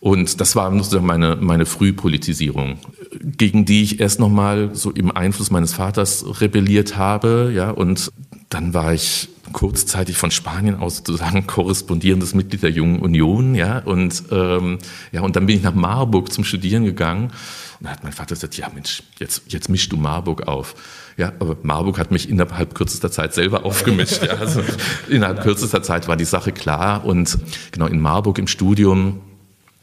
Und 0.00 0.40
das 0.40 0.54
war 0.54 0.72
sozusagen 0.72 1.06
meine, 1.06 1.36
meine 1.36 1.66
Frühpolitisierung, 1.66 2.78
gegen 3.20 3.64
die 3.64 3.82
ich 3.82 4.00
erst 4.00 4.20
nochmal 4.20 4.70
so 4.74 4.90
im 4.90 5.10
Einfluss 5.10 5.50
meines 5.50 5.74
Vaters 5.74 6.40
rebelliert 6.40 6.96
habe, 6.96 7.52
ja, 7.54 7.70
und 7.70 8.12
dann 8.48 8.74
war 8.74 8.94
ich 8.94 9.28
kurzzeitig 9.52 10.16
von 10.16 10.30
Spanien 10.30 10.76
aus 10.76 10.98
sozusagen 10.98 11.46
korrespondierendes 11.46 12.34
Mitglied 12.34 12.62
der 12.62 12.70
Jungen 12.70 13.00
Union, 13.00 13.54
ja, 13.54 13.78
und, 13.80 14.22
ähm, 14.30 14.78
ja, 15.10 15.22
und 15.22 15.34
dann 15.36 15.46
bin 15.46 15.56
ich 15.56 15.62
nach 15.62 15.74
Marburg 15.74 16.32
zum 16.32 16.44
Studieren 16.44 16.84
gegangen. 16.84 17.32
Und 17.80 17.86
da 17.86 17.90
hat 17.90 18.02
mein 18.02 18.12
Vater 18.12 18.34
gesagt, 18.34 18.56
ja 18.56 18.68
Mensch, 18.74 19.02
jetzt, 19.18 19.42
jetzt 19.48 19.68
mischst 19.68 19.92
du 19.92 19.96
Marburg 19.96 20.48
auf. 20.48 20.74
Ja, 21.16 21.32
aber 21.38 21.56
Marburg 21.62 21.98
hat 21.98 22.10
mich 22.10 22.28
innerhalb 22.28 22.74
kürzester 22.74 23.10
Zeit 23.10 23.34
selber 23.34 23.64
aufgemischt. 23.64 24.22
Ja, 24.24 24.34
also 24.34 24.62
innerhalb 25.08 25.42
kürzester 25.42 25.82
Zeit 25.82 26.08
war 26.08 26.16
die 26.16 26.24
Sache 26.24 26.50
klar. 26.52 27.04
Und 27.04 27.38
genau 27.70 27.86
in 27.86 28.00
Marburg 28.00 28.38
im 28.38 28.48
Studium 28.48 29.20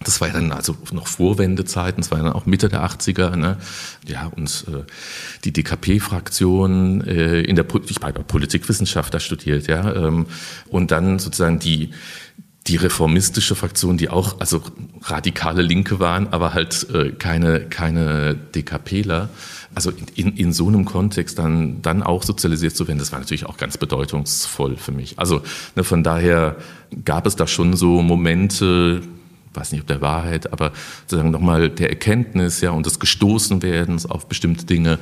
das 0.03 0.19
war 0.19 0.27
ja 0.27 0.33
dann 0.33 0.51
also 0.51 0.75
noch 0.91 1.07
Vorwendezeiten, 1.07 2.01
das 2.01 2.11
war 2.11 2.17
ja 2.17 2.25
dann 2.25 2.33
auch 2.33 2.45
Mitte 2.45 2.69
der 2.69 2.83
80er. 2.83 3.35
Ne? 3.35 3.57
Ja, 4.07 4.27
und 4.27 4.65
äh, 4.67 4.83
die 5.45 5.53
DKP-Fraktion 5.53 7.01
äh, 7.01 7.41
in 7.41 7.55
der, 7.55 7.65
ich 7.87 7.97
habe 8.01 8.23
Politikwissenschaft 8.23 9.13
da 9.13 9.19
studiert, 9.19 9.67
ja, 9.67 9.93
ähm, 9.93 10.25
und 10.69 10.91
dann 10.91 11.19
sozusagen 11.19 11.59
die 11.59 11.91
die 12.67 12.77
reformistische 12.77 13.53
Fraktion, 13.53 13.95
die 13.95 14.09
auch 14.09 14.39
also 14.39 14.63
radikale 15.03 15.61
Linke 15.61 15.99
waren, 15.99 16.29
aber 16.33 16.55
halt 16.55 16.87
äh, 16.91 17.11
keine 17.11 17.61
keine 17.61 18.33
DKPler. 18.33 19.29
Also 19.75 19.91
in, 20.15 20.35
in 20.35 20.51
so 20.51 20.67
einem 20.67 20.83
Kontext 20.85 21.37
dann 21.37 21.83
dann 21.83 22.01
auch 22.01 22.23
sozialisiert 22.23 22.75
zu 22.75 22.87
werden, 22.87 22.97
das 22.97 23.11
war 23.11 23.19
natürlich 23.19 23.45
auch 23.45 23.57
ganz 23.57 23.77
bedeutungsvoll 23.77 24.77
für 24.77 24.91
mich. 24.91 25.19
Also 25.19 25.43
ne, 25.75 25.83
von 25.83 26.03
daher 26.03 26.55
gab 27.03 27.27
es 27.27 27.35
da 27.35 27.45
schon 27.45 27.75
so 27.75 28.01
Momente, 28.01 29.03
weiß 29.55 29.71
nicht 29.71 29.81
ob 29.81 29.87
der 29.87 30.01
Wahrheit, 30.01 30.51
aber 30.51 30.71
sozusagen 31.01 31.31
nochmal 31.31 31.69
der 31.69 31.89
Erkenntnis 31.89 32.61
ja 32.61 32.71
und 32.71 32.85
des 32.85 32.99
Gestoßenwerdens 32.99 34.05
auf 34.05 34.27
bestimmte 34.27 34.65
Dinge, 34.65 34.99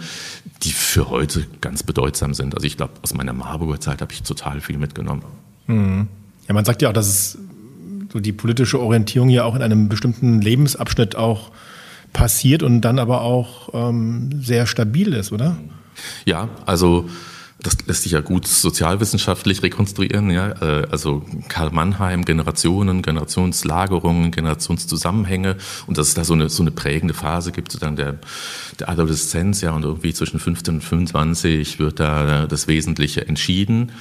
die 0.64 0.72
für 0.72 1.10
heute 1.10 1.46
ganz 1.62 1.84
bedeutsam 1.84 2.34
sind. 2.34 2.56
Also 2.56 2.66
ich 2.66 2.78
glaube, 2.78 2.94
aus 3.02 3.14
meiner 3.14 3.34
Marburger 3.34 3.80
Zeit 3.80 4.02
habe 4.02 4.14
ich 4.14 4.24
total 4.24 4.62
viel 4.62 4.78
mitgenommen. 4.78 5.24
Mhm. 5.68 6.08
Ja, 6.48 6.54
man 6.54 6.66
sagt 6.66 6.82
ja 6.82 6.90
auch, 6.90 6.94
dass 6.94 7.08
es 7.08 7.38
so 8.12 8.20
die 8.20 8.32
politische 8.32 8.80
Orientierung 8.80 9.30
ja 9.30 9.44
auch 9.44 9.56
in 9.56 9.62
einem 9.62 9.90
bestimmten 9.90 10.42
Lebensabschnitt 10.42 11.16
auch 11.16 11.52
passiert 12.14 12.62
und 12.62 12.82
dann 12.82 13.00
aber 13.00 13.22
auch 13.22 13.70
ähm, 13.74 14.42
sehr 14.42 14.68
stabil 14.68 15.14
ist, 15.14 15.32
oder? 15.32 15.58
Ja, 16.26 16.50
also 16.66 17.10
das 17.64 17.78
lässt 17.88 18.04
sich 18.04 18.12
ja 18.12 18.22
gut 18.22 18.46
sozialwissenschaftlich 18.46 19.64
rekonstruieren. 19.64 20.30
Ja? 20.30 20.52
Äh, 20.62 20.88
also 20.92 21.26
Karl 21.48 21.72
Mannheim, 21.72 22.26
Generationen, 22.26 23.02
Generationslagerungen, 23.02 24.32
Generationszusammenhänge 24.32 25.58
und 25.88 25.98
dass 25.98 26.10
es 26.10 26.14
da 26.14 26.24
so 26.24 26.34
eine, 26.34 26.50
so 26.50 26.62
eine 26.62 26.72
prägende 26.72 27.14
Phase 27.14 27.52
gibt, 27.52 27.72
sozusagen 27.72 27.96
der, 27.96 28.20
der 28.80 28.90
Adoleszenz, 28.90 29.62
ja, 29.62 29.72
und 29.72 29.84
irgendwie 29.84 30.14
zwischen 30.14 30.40
15 30.40 30.76
und 30.76 30.82
25 30.82 31.80
wird 31.80 32.00
da 32.00 32.46
das 32.46 32.68
Wesentliche 32.68 33.28
entschieden. 33.28 33.92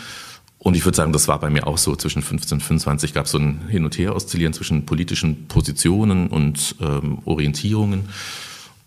Und 0.58 0.76
ich 0.76 0.84
würde 0.84 0.96
sagen, 0.96 1.12
das 1.12 1.26
war 1.26 1.40
bei 1.40 1.50
mir 1.50 1.66
auch 1.66 1.78
so. 1.78 1.96
Zwischen 1.96 2.22
15 2.22 2.56
und 2.56 2.60
25 2.60 3.14
gab 3.14 3.26
es 3.26 3.32
so 3.32 3.38
ein 3.38 3.62
Hin- 3.68 3.84
und 3.84 3.98
Her-Oszillieren 3.98 4.52
zwischen 4.52 4.86
politischen 4.86 5.48
Positionen 5.48 6.28
und 6.28 6.76
ähm, 6.80 7.18
Orientierungen. 7.24 8.08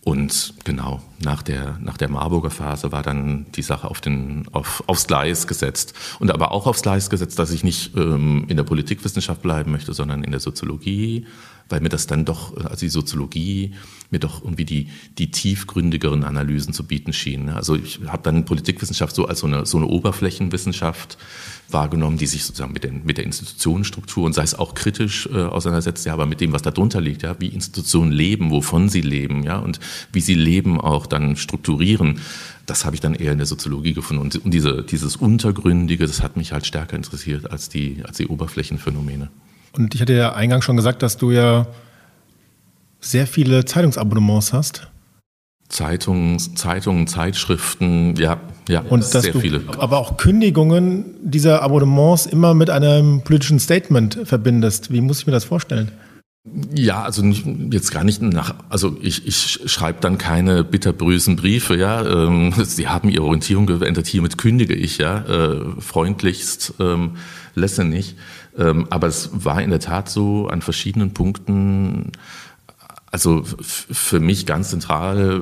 Und 0.05 0.53
genau, 0.63 1.01
nach 1.19 1.41
der, 1.41 1.79
nach 1.81 1.97
der 1.97 2.09
Marburger 2.09 2.51
Phase 2.51 2.91
war 2.91 3.01
dann 3.01 3.47
die 3.55 3.63
Sache 3.63 3.89
auf 3.89 4.01
den, 4.01 4.47
auf, 4.51 4.83
aufs 4.85 5.07
Gleis 5.07 5.47
gesetzt. 5.47 5.95
Und 6.19 6.29
aber 6.29 6.51
auch 6.51 6.67
aufs 6.67 6.83
Gleis 6.83 7.09
gesetzt, 7.09 7.39
dass 7.39 7.49
ich 7.49 7.63
nicht 7.63 7.97
ähm, 7.97 8.45
in 8.47 8.55
der 8.55 8.65
Politikwissenschaft 8.65 9.41
bleiben 9.41 9.71
möchte, 9.71 9.95
sondern 9.95 10.23
in 10.23 10.29
der 10.29 10.39
Soziologie, 10.39 11.25
weil 11.69 11.81
mir 11.81 11.89
das 11.89 12.05
dann 12.05 12.23
doch, 12.23 12.55
also 12.55 12.81
die 12.81 12.89
Soziologie, 12.89 13.73
mir 14.11 14.19
doch 14.19 14.43
irgendwie 14.43 14.65
die, 14.65 14.89
die 15.17 15.31
tiefgründigeren 15.31 16.23
Analysen 16.23 16.71
zu 16.71 16.83
bieten 16.83 17.11
schien. 17.11 17.49
Also 17.49 17.73
ich 17.75 17.99
habe 18.05 18.21
dann 18.21 18.45
Politikwissenschaft 18.45 19.15
so 19.15 19.25
als 19.25 19.39
so 19.39 19.47
eine, 19.47 19.65
so 19.65 19.77
eine 19.77 19.87
Oberflächenwissenschaft 19.87 21.17
wahrgenommen, 21.69 22.17
die 22.17 22.27
sich 22.27 22.43
sozusagen 22.43 22.73
mit, 22.73 22.83
den, 22.83 23.05
mit 23.05 23.17
der 23.17 23.25
Institutionenstruktur 23.25 24.25
und 24.25 24.33
sei 24.33 24.43
es 24.43 24.53
auch 24.55 24.75
kritisch 24.75 25.27
äh, 25.31 25.43
auseinandersetzt, 25.43 26.05
ja, 26.05 26.13
aber 26.13 26.25
mit 26.25 26.41
dem, 26.41 26.53
was 26.53 26.61
darunter 26.61 27.01
liegt, 27.01 27.23
ja, 27.23 27.35
wie 27.39 27.47
Institutionen 27.47 28.11
leben, 28.11 28.51
wovon 28.51 28.89
sie 28.89 29.01
leben, 29.01 29.43
ja, 29.43 29.57
und 29.57 29.79
wie 30.11 30.21
sie 30.21 30.35
Leben 30.35 30.79
auch 30.79 31.07
dann 31.07 31.35
strukturieren. 31.35 32.19
Das 32.65 32.85
habe 32.85 32.95
ich 32.95 33.01
dann 33.01 33.13
eher 33.13 33.31
in 33.31 33.37
der 33.37 33.47
Soziologie 33.47 33.93
gefunden. 33.93 34.21
Und, 34.21 34.35
und 34.43 34.51
diese, 34.51 34.83
dieses 34.83 35.15
Untergründige, 35.15 36.05
das 36.07 36.21
hat 36.21 36.37
mich 36.37 36.51
halt 36.51 36.65
stärker 36.65 36.95
interessiert 36.95 37.51
als 37.51 37.69
die, 37.69 38.01
als 38.05 38.17
die 38.17 38.27
Oberflächenphänomene. 38.27 39.29
Und 39.73 39.93
ich 39.93 40.01
hatte 40.01 40.13
ja 40.13 40.33
eingangs 40.33 40.65
schon 40.65 40.77
gesagt, 40.77 41.03
dass 41.03 41.17
du 41.17 41.31
ja 41.31 41.67
sehr 43.01 43.27
viele 43.27 43.65
Zeitungsabonnements 43.65 44.53
hast. 44.53 44.87
Zeitungen, 45.69 46.39
Zeitungen, 46.39 47.07
Zeitschriften, 47.07 48.15
ja, 48.17 48.39
ja, 48.69 48.81
und 48.81 49.03
sehr 49.03 49.33
du, 49.33 49.39
viele. 49.39 49.61
Aber 49.77 49.97
auch 49.97 50.17
Kündigungen 50.17 51.05
dieser 51.21 51.61
Abonnements 51.61 52.25
immer 52.25 52.53
mit 52.53 52.69
einem 52.69 53.21
politischen 53.21 53.59
Statement 53.59 54.19
verbindest. 54.23 54.91
Wie 54.91 55.01
muss 55.01 55.19
ich 55.19 55.27
mir 55.27 55.33
das 55.33 55.43
vorstellen? 55.43 55.91
Ja, 56.75 57.01
also 57.01 57.23
nicht, 57.23 57.45
jetzt 57.71 57.91
gar 57.91 58.03
nicht 58.03 58.21
nach, 58.21 58.53
also 58.69 58.97
ich, 59.01 59.25
ich 59.25 59.61
schreibe 59.65 59.99
dann 59.99 60.19
keine 60.19 60.63
bitterbösen 60.63 61.35
Briefe, 61.35 61.75
ja. 61.75 62.05
Ähm, 62.05 62.53
Sie 62.63 62.87
haben 62.87 63.09
Ihre 63.09 63.23
Orientierung 63.23 63.65
geändert, 63.65 64.05
hiermit 64.05 64.37
kündige 64.37 64.75
ich, 64.75 64.99
ja, 64.99 65.25
äh, 65.25 65.81
freundlichst, 65.81 66.75
ähm, 66.79 67.17
nicht. 67.55 68.15
Ähm, 68.57 68.87
aber 68.89 69.07
es 69.07 69.29
war 69.33 69.61
in 69.61 69.71
der 69.71 69.79
Tat 69.79 70.09
so 70.09 70.47
an 70.47 70.61
verschiedenen 70.61 71.13
Punkten, 71.13 72.11
also 73.11 73.43
für 73.45 74.19
mich 74.19 74.45
ganz 74.45 74.71
zentral 74.71 75.41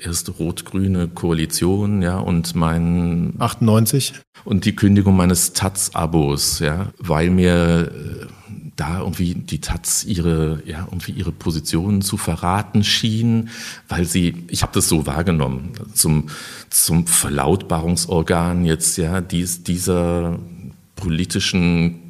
erste 0.00 0.30
rot-grüne 0.32 1.08
Koalition, 1.08 2.02
ja, 2.02 2.18
und 2.18 2.54
mein 2.54 3.34
98 3.38 4.14
und 4.44 4.64
die 4.64 4.76
Kündigung 4.76 5.16
meines 5.16 5.52
Taz-Abos, 5.54 6.60
ja, 6.60 6.92
weil 6.98 7.30
mir 7.30 7.90
äh, 7.92 8.26
da 8.78 9.00
irgendwie 9.00 9.34
die 9.34 9.60
Taz 9.60 10.04
ihre 10.04 10.62
ja 10.64 10.86
irgendwie 10.86 11.10
ihre 11.12 11.32
Positionen 11.32 12.00
zu 12.00 12.16
verraten 12.16 12.84
schien, 12.84 13.50
weil 13.88 14.04
sie 14.04 14.44
ich 14.48 14.62
habe 14.62 14.72
das 14.72 14.88
so 14.88 15.06
wahrgenommen 15.06 15.72
zum 15.94 16.28
zum 16.70 17.06
Verlautbarungsorgan 17.06 18.64
jetzt 18.64 18.96
ja 18.96 19.20
dies, 19.20 19.64
dieser 19.64 20.38
politischen 20.94 22.07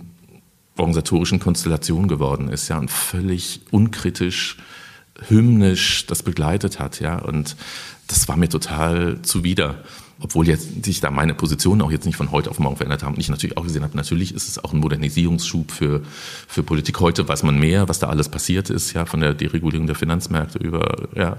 organisatorischen 0.79 1.41
Konstellation 1.41 2.09
geworden 2.09 2.49
ist, 2.49 2.69
ja, 2.69 2.79
und 2.79 2.91
völlig 2.91 3.61
unkritisch, 3.71 4.57
hymnisch 5.29 6.07
das 6.07 6.23
begleitet 6.23 6.79
hat, 6.79 7.01
ja, 7.01 7.19
und 7.19 7.57
das 8.07 8.29
war 8.29 8.37
mir 8.37 8.49
total 8.49 9.21
zuwider 9.23 9.83
obwohl 10.21 10.49
jetzt 10.49 10.85
sich 10.85 11.01
da 11.01 11.11
meine 11.11 11.35
Positionen 11.35 11.81
auch 11.81 11.93
jetzt 11.93 12.05
nicht 12.05 12.17
von 12.17 12.33
heute 12.33 12.51
auf 12.51 12.59
morgen 12.59 12.77
verändert 12.77 13.05
haben. 13.05 13.15
Und 13.15 13.21
ich 13.21 13.29
natürlich 13.29 13.57
auch 13.57 13.63
gesehen 13.63 13.85
habe, 13.85 13.97
natürlich 13.97 14.35
ist 14.35 14.49
es 14.49 14.63
auch 14.63 14.73
ein 14.73 14.81
Modernisierungsschub 14.81 15.71
für, 15.71 16.03
für 16.49 16.63
Politik. 16.65 16.99
Heute 17.01 17.29
weiß 17.29 17.45
man 17.45 17.59
mehr, 17.59 17.89
was 17.89 18.01
da 18.01 18.09
alles 18.09 18.29
passiert 18.29 18.69
ist, 18.69 18.93
ja, 18.95 19.07
von 19.07 19.21
der 19.21 19.35
Deregulierung 19.35 19.87
der 19.87 19.95
Finanzmärkte 19.95 20.59
über 20.59 21.09
ja, 21.15 21.37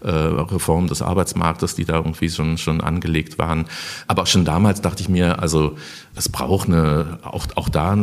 äh, 0.00 0.10
Reform 0.10 0.86
des 0.86 1.02
Arbeitsmarktes, 1.02 1.74
die 1.74 1.84
da 1.84 1.96
irgendwie 1.96 2.30
schon, 2.30 2.56
schon 2.56 2.80
angelegt 2.80 3.38
waren. 3.38 3.66
Aber 4.06 4.22
auch 4.22 4.26
schon 4.26 4.46
damals 4.46 4.80
dachte 4.80 5.02
ich 5.02 5.10
mir, 5.10 5.40
also 5.40 5.76
es 6.14 6.30
braucht 6.30 6.68
eine, 6.68 7.18
auch, 7.22 7.46
auch 7.56 7.68
da, 7.68 7.96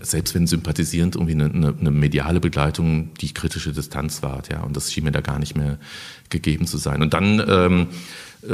selbst 0.00 0.34
wenn 0.34 0.48
sympathisierend, 0.48 1.14
irgendwie 1.14 1.34
eine, 1.34 1.44
eine, 1.44 1.74
eine 1.78 1.90
mediale 1.92 2.40
Begleitung, 2.40 3.10
die 3.20 3.32
kritische 3.32 3.72
Distanz 3.72 4.22
wahrt, 4.22 4.48
ja. 4.50 4.62
Und 4.62 4.76
das 4.76 4.92
schien 4.92 5.04
mir 5.04 5.12
da 5.12 5.20
gar 5.20 5.38
nicht 5.38 5.56
mehr 5.56 5.78
gegeben 6.30 6.66
zu 6.66 6.78
sein. 6.78 7.02
Und 7.02 7.14
dann 7.14 7.42
ähm, 7.48 7.82
äh, 7.82 7.86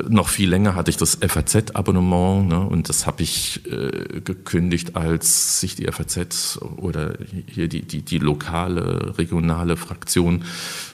noch 0.09 0.29
viel 0.29 0.49
länger 0.49 0.75
hatte 0.75 0.91
ich 0.91 0.97
das 0.97 1.19
FAZ-Abonnement 1.21 2.49
ne, 2.49 2.61
und 2.61 2.89
das 2.89 3.07
habe 3.07 3.23
ich 3.23 3.61
äh, 3.71 4.21
gekündigt, 4.21 4.97
als 4.97 5.61
sich 5.61 5.75
die 5.75 5.87
FAZ 5.87 6.59
oder 6.77 7.19
hier 7.47 7.69
die, 7.69 7.83
die, 7.83 8.03
die 8.03 8.19
lokale, 8.19 9.19
regionale 9.19 9.77
Fraktion 9.77 10.45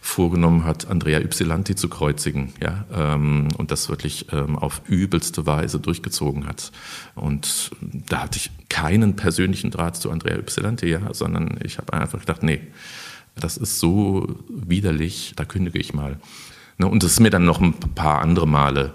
vorgenommen 0.03 0.64
hat, 0.64 0.88
Andrea 0.88 1.20
Ypsilanti 1.20 1.76
zu 1.76 1.88
kreuzigen. 1.88 2.53
Ja, 2.61 2.84
ähm, 2.93 3.49
und 3.57 3.70
das 3.70 3.88
wirklich 3.88 4.26
ähm, 4.32 4.59
auf 4.59 4.82
übelste 4.88 5.47
Weise 5.47 5.78
durchgezogen 5.78 6.49
hat. 6.49 6.72
Und 7.14 7.70
da 7.80 8.22
hatte 8.22 8.38
ich 8.38 8.51
keinen 8.68 9.14
persönlichen 9.14 9.70
Draht 9.70 9.97
zu 9.97 10.11
Andrea 10.11 10.36
Ypsilanti, 10.36 10.88
ja, 10.88 11.14
sondern 11.14 11.59
ich 11.62 11.78
habe 11.78 11.93
einfach 11.93 12.20
gedacht, 12.20 12.43
nee, 12.43 12.61
das 13.36 13.57
ist 13.57 13.78
so 13.78 14.36
widerlich, 14.49 15.34
da 15.36 15.45
kündige 15.45 15.78
ich 15.78 15.95
mal. 15.95 16.18
Ne, 16.81 16.87
und 16.87 17.03
das 17.03 17.12
ist 17.12 17.20
mir 17.20 17.28
dann 17.28 17.45
noch 17.45 17.61
ein 17.61 17.74
paar 17.74 18.22
andere 18.22 18.49
Male 18.49 18.95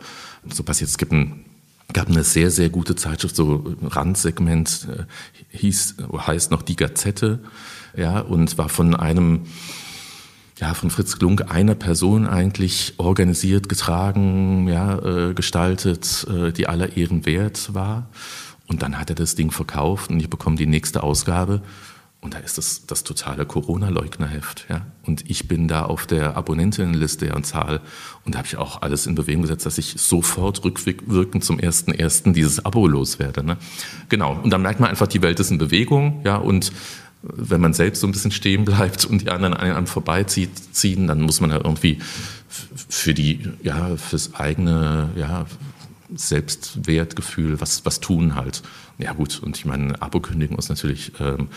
so 0.50 0.64
passiert. 0.64 0.90
Es 0.90 0.98
gibt 0.98 1.12
ein, 1.12 1.46
gab 1.94 2.08
eine 2.08 2.24
sehr, 2.24 2.50
sehr 2.50 2.70
gute 2.70 2.96
Zeitschrift, 2.96 3.36
so 3.36 3.76
Randsegment, 3.84 4.88
äh, 4.92 5.04
hieß, 5.56 5.98
heißt 6.18 6.50
noch 6.50 6.64
Die 6.64 6.76
Gazette, 6.76 7.42
ja, 7.96 8.22
und 8.22 8.58
war 8.58 8.70
von 8.70 8.96
einem, 8.96 9.42
ja, 10.58 10.74
von 10.74 10.90
Fritz 10.90 11.20
Klunk 11.20 11.52
einer 11.52 11.76
Person 11.76 12.26
eigentlich 12.26 12.96
organisiert, 12.98 13.70
getragen, 13.70 14.68
ja, 14.68 14.98
äh, 14.98 15.34
gestaltet, 15.36 16.26
äh, 16.28 16.52
die 16.52 16.68
aller 16.68 16.98
Ehren 16.98 17.28
wert 17.28 17.76
war. 17.76 18.10
Und 18.66 18.82
dann 18.82 18.98
hat 18.98 19.12
er 19.12 19.16
das 19.16 19.36
Ding 19.36 19.52
verkauft 19.52 20.10
und 20.10 20.20
ich 20.20 20.30
bekomme 20.32 20.56
die 20.56 20.66
nächste 20.66 21.04
Ausgabe 21.04 21.62
und 22.26 22.34
da 22.34 22.40
ist 22.40 22.58
das, 22.58 22.88
das 22.88 23.04
totale 23.04 23.46
Corona-Leugnerheft. 23.46 24.66
Ja? 24.68 24.82
Und 25.04 25.30
ich 25.30 25.48
bin 25.48 25.68
da 25.68 25.84
auf 25.84 26.08
der 26.08 26.36
Abonnentinnenliste 26.36 27.36
und 27.36 27.46
Zahl. 27.46 27.82
Und 28.26 28.34
da 28.34 28.40
habe 28.40 28.48
ich 28.48 28.58
auch 28.58 28.82
alles 28.82 29.06
in 29.06 29.14
Bewegung 29.14 29.44
gesetzt, 29.44 29.68
dass 29.68 29.78
ich 29.78 29.94
sofort 29.98 30.66
rückwirkend 30.66 31.44
zum 31.44 31.60
ersten 31.60 31.92
ersten 31.92 32.34
dieses 32.34 32.66
Abo 32.66 32.88
loswerde. 32.88 33.44
Ne? 33.44 33.58
Genau. 34.10 34.40
Und 34.42 34.50
dann 34.50 34.64
merkt 34.64 34.80
man 34.80 34.90
einfach, 34.90 35.06
die 35.06 35.22
Welt 35.22 35.40
ist 35.40 35.52
in 35.52 35.60
Bewegung. 35.60 36.22
Ja? 36.26 36.38
Und 36.38 36.72
wenn 37.22 37.62
man 37.62 37.74
selbst 37.74 38.02
so 38.02 38.08
ein 38.08 38.12
bisschen 38.12 38.32
stehen 38.32 38.66
bleibt 38.66 39.06
und 39.06 39.22
die 39.22 39.30
anderen 39.30 39.54
an 39.54 39.72
einem 39.72 39.88
vorbeiziehen, 39.88 41.06
dann 41.06 41.22
muss 41.22 41.42
man 41.42 41.52
ja 41.52 41.58
irgendwie 41.58 42.00
für 42.90 43.14
die, 43.14 43.52
ja, 43.62 43.96
fürs 43.98 44.34
eigene, 44.34 45.10
ja, 45.16 45.46
Selbstwertgefühl 46.14 47.60
was, 47.62 47.86
was 47.86 48.00
tun 48.00 48.36
halt. 48.36 48.62
Ja 48.98 49.14
gut, 49.14 49.42
und 49.42 49.58
ich 49.58 49.66
meine, 49.66 50.02
Abo 50.02 50.20
kündigen 50.20 50.58
ist 50.58 50.70
natürlich, 50.70 51.12
ähm, 51.20 51.48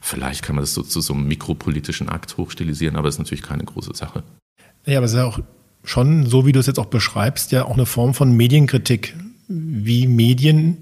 vielleicht 0.00 0.42
kann 0.42 0.56
man 0.56 0.62
das 0.62 0.74
so 0.74 0.82
zu 0.82 1.00
so 1.00 1.14
einem 1.14 1.28
mikropolitischen 1.28 2.08
Akt 2.08 2.36
hochstilisieren, 2.36 2.96
aber 2.96 3.08
das 3.08 3.16
ist 3.16 3.20
natürlich 3.20 3.42
keine 3.42 3.64
große 3.64 3.94
Sache. 3.94 4.22
Ja, 4.86 4.98
aber 4.98 5.06
es 5.06 5.12
ist 5.12 5.18
ja 5.18 5.24
auch 5.24 5.40
schon, 5.84 6.26
so 6.26 6.46
wie 6.46 6.52
du 6.52 6.60
es 6.60 6.66
jetzt 6.66 6.78
auch 6.78 6.86
beschreibst, 6.86 7.52
ja 7.52 7.64
auch 7.64 7.74
eine 7.74 7.86
Form 7.86 8.14
von 8.14 8.36
Medienkritik, 8.36 9.14
wie 9.48 10.06
Medien 10.06 10.78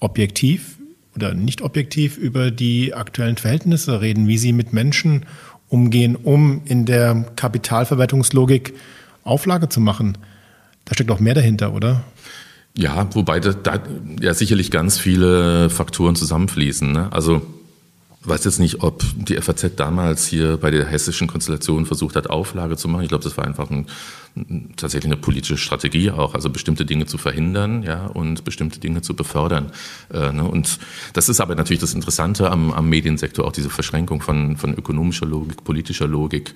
objektiv 0.00 0.78
oder 1.14 1.34
nicht 1.34 1.60
objektiv 1.60 2.16
über 2.16 2.50
die 2.50 2.94
aktuellen 2.94 3.36
Verhältnisse 3.36 4.00
reden, 4.00 4.26
wie 4.28 4.38
sie 4.38 4.52
mit 4.52 4.72
Menschen 4.72 5.26
umgehen, 5.68 6.16
um 6.16 6.62
in 6.64 6.84
der 6.86 7.32
Kapitalverwertungslogik 7.36 8.74
Auflage 9.24 9.68
zu 9.68 9.80
machen. 9.80 10.18
Da 10.84 10.94
steckt 10.94 11.10
noch 11.10 11.20
mehr 11.20 11.34
dahinter, 11.34 11.72
oder? 11.72 12.04
Ja, 12.76 13.08
wobei 13.14 13.40
da, 13.40 13.52
da 13.52 13.82
ja 14.20 14.34
sicherlich 14.34 14.70
ganz 14.70 14.98
viele 14.98 15.68
Faktoren 15.68 16.16
zusammenfließen. 16.16 16.90
Ne? 16.90 17.12
Also 17.12 17.42
weiß 18.24 18.44
jetzt 18.44 18.60
nicht, 18.60 18.82
ob 18.82 19.02
die 19.16 19.36
FAZ 19.36 19.72
damals 19.76 20.26
hier 20.26 20.56
bei 20.56 20.70
der 20.70 20.86
hessischen 20.86 21.26
Konstellation 21.26 21.86
versucht 21.86 22.14
hat, 22.16 22.30
Auflage 22.30 22.76
zu 22.76 22.88
machen. 22.88 23.02
Ich 23.02 23.08
glaube, 23.08 23.24
das 23.24 23.36
war 23.36 23.44
einfach 23.44 23.68
ein, 23.70 23.86
tatsächlich 24.76 25.12
eine 25.12 25.20
politische 25.20 25.56
Strategie 25.56 26.10
auch, 26.10 26.34
also 26.34 26.48
bestimmte 26.48 26.86
Dinge 26.86 27.06
zu 27.06 27.18
verhindern, 27.18 27.82
ja, 27.82 28.06
und 28.06 28.44
bestimmte 28.44 28.78
Dinge 28.78 29.02
zu 29.02 29.14
befördern. 29.14 29.72
Äh, 30.12 30.32
ne? 30.32 30.44
Und 30.44 30.78
das 31.14 31.28
ist 31.28 31.40
aber 31.40 31.54
natürlich 31.54 31.80
das 31.80 31.94
Interessante 31.94 32.50
am, 32.50 32.70
am 32.72 32.88
Mediensektor, 32.88 33.44
auch 33.44 33.52
diese 33.52 33.70
Verschränkung 33.70 34.22
von, 34.22 34.56
von 34.56 34.72
ökonomischer 34.74 35.26
Logik, 35.26 35.64
politischer 35.64 36.06
Logik, 36.06 36.54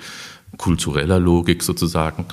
kultureller 0.59 1.19
Logik 1.19 1.63
sozusagen. 1.63 2.27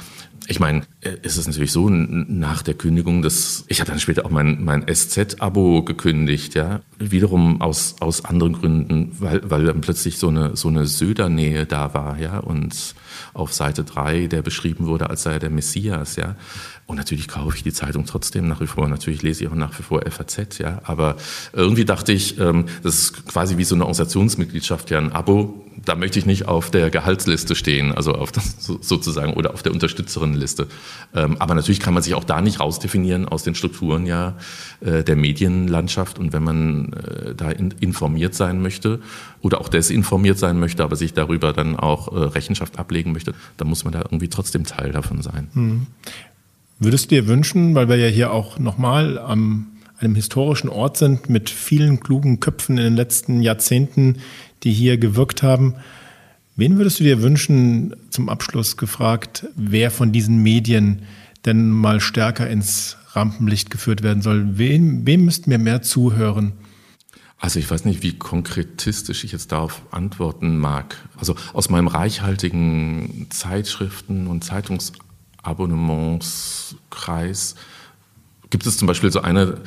Ich 0.48 0.60
meine, 0.60 0.82
äh, 1.02 1.16
ist 1.22 1.38
es 1.38 1.48
natürlich 1.48 1.72
so, 1.72 1.90
nach 1.90 2.64
der 2.64 2.74
Kündigung 2.74 3.22
des, 3.22 3.64
ich 3.68 3.80
habe 3.80 3.90
dann 3.90 4.00
später 4.00 4.26
auch 4.26 4.30
mein, 4.30 4.64
mein 4.64 4.86
SZ-Abo 4.88 5.84
gekündigt, 5.84 6.54
ja, 6.56 6.82
wiederum 7.00 7.62
aus, 7.62 7.96
aus 8.00 8.26
anderen 8.26 8.54
Gründen, 8.54 9.12
weil, 9.20 9.42
weil 9.50 9.66
dann 9.66 9.82
plötzlich 9.82 10.18
so 10.18 10.28
eine, 10.28 10.56
so 10.58 10.68
eine 10.68 10.86
Söder-Nähe 10.86 11.66
da 11.66 11.94
war, 11.94 12.20
ja, 12.20 12.40
und 12.40 12.96
auf 13.34 13.54
Seite 13.54 13.84
drei 13.84 14.28
der 14.28 14.42
beschrieben 14.42 14.88
wurde, 14.88 15.10
als 15.10 15.24
sei 15.24 15.34
er 15.34 15.40
der 15.40 15.50
Messias, 15.50 16.18
ja. 16.18 16.36
Und 16.86 16.98
natürlich 16.98 17.30
kaufe 17.30 17.56
ich 17.56 17.64
die 17.64 17.72
Zeitung 17.72 18.06
trotzdem 18.06 18.48
nach 18.48 18.60
wie 18.60 18.68
vor. 18.68 18.88
Natürlich 18.90 19.22
lese 19.22 19.44
ich 19.44 19.50
auch 19.50 19.56
nach 19.56 19.78
wie 19.80 19.84
vor 19.84 20.02
FAZ, 20.02 20.58
ja. 20.58 20.82
Aber 20.84 21.16
irgendwie 21.54 21.86
dachte 21.86 22.12
ich, 22.12 22.38
ähm, 22.40 22.66
das 22.84 22.96
ist 22.96 23.26
quasi 23.26 23.58
wie 23.58 23.64
so 23.64 23.76
eine 23.76 23.84
Organisationsmitgliedschaft, 23.84 24.90
ja, 24.90 24.98
ein 24.98 25.14
Abo. 25.14 25.66
Da 25.86 25.96
möchte 25.96 26.20
ich 26.20 26.26
nicht 26.26 26.48
auf 26.48 26.72
der 26.72 26.90
Gehaltsliste 26.90 27.56
stehen, 27.56 27.94
also 27.94 28.14
auf 28.14 28.34
das, 28.34 28.58
sozusagen, 28.60 29.34
oder 29.34 29.54
auf 29.54 29.64
der 29.64 29.72
Unterstützerinnenliste. 29.72 30.68
Ähm, 31.16 31.38
aber 31.40 31.56
natürlich 31.56 31.80
kann 31.80 31.94
man 31.94 32.04
sich 32.04 32.16
auch 32.16 32.26
da 32.26 32.42
nicht 32.42 32.60
rausdefinieren 32.60 33.30
aus 33.30 33.44
den 33.44 33.56
Strukturen, 33.56 34.06
ja, 34.06 34.36
äh, 34.82 35.06
der 35.06 35.16
Medienlandschaft. 35.16 36.20
Und 36.20 36.34
wenn 36.34 36.44
man 36.44 36.92
äh, 36.94 37.34
da 37.34 37.50
informiert 37.50 38.36
sein 38.36 38.62
möchte 38.62 39.00
oder 39.42 39.62
auch 39.62 39.70
desinformiert 39.70 40.38
sein 40.38 40.60
möchte, 40.60 40.84
aber 40.84 40.98
sich 40.98 41.14
darüber 41.14 41.54
dann 41.54 41.80
auch 41.80 42.12
äh, 42.12 42.20
Rechenschaft 42.26 42.78
ablegen 42.78 43.14
möchte, 43.14 43.34
dann 43.56 43.70
muss 43.70 43.86
man 43.86 43.94
da 43.94 44.00
irgendwie 44.00 44.28
trotzdem 44.28 44.66
Teil 44.66 44.92
davon 44.92 45.22
sein. 45.22 45.50
Hm. 45.54 45.88
Würdest 46.84 47.12
du 47.12 47.16
dir 47.16 47.28
wünschen, 47.28 47.76
weil 47.76 47.88
wir 47.88 47.96
ja 47.96 48.08
hier 48.08 48.32
auch 48.34 48.60
nochmal 48.60 49.18
am 49.18 49.68
einem 50.00 50.16
historischen 50.16 50.68
Ort 50.68 50.98
sind 50.98 51.30
mit 51.30 51.50
vielen 51.50 52.02
klugen 52.02 52.42
Köpfen 52.42 52.78
in 52.78 52.84
den 52.84 52.96
letzten 52.98 53.42
Jahrzehnten, 53.42 54.18
die 54.64 54.74
hier 54.74 54.98
gewirkt 54.98 55.44
haben, 55.44 55.76
wen 56.58 56.78
würdest 56.78 57.00
du 57.00 57.06
dir 57.06 57.22
wünschen, 57.22 57.96
zum 58.10 58.28
Abschluss 58.28 58.76
gefragt, 58.76 59.48
wer 59.56 59.92
von 59.92 60.12
diesen 60.12 60.44
Medien 60.44 61.04
denn 61.46 61.70
mal 61.70 62.02
stärker 62.02 62.50
ins 62.50 62.98
Rampenlicht 63.14 63.70
geführt 63.70 64.04
werden 64.04 64.22
soll? 64.22 64.58
Wem, 64.58 65.08
wem 65.08 65.24
müssten 65.24 65.52
wir 65.52 65.60
mehr 65.60 65.84
zuhören? 65.84 66.52
Also 67.38 67.60
ich 67.60 67.72
weiß 67.72 67.86
nicht, 67.86 68.04
wie 68.04 68.18
konkretistisch 68.18 69.24
ich 69.24 69.32
jetzt 69.32 69.54
darauf 69.54 69.84
antworten 69.92 70.58
mag. 70.58 70.98
Also 71.16 71.36
aus 71.54 71.70
meinem 71.70 71.88
reichhaltigen 71.88 73.28
Zeitschriften 73.30 74.28
und 74.28 74.44
Zeitungs 74.44 74.92
Abonnementskreis. 75.44 77.56
Gibt 78.50 78.66
es 78.66 78.78
zum 78.78 78.88
Beispiel 78.88 79.12
so 79.12 79.22
eine, 79.22 79.62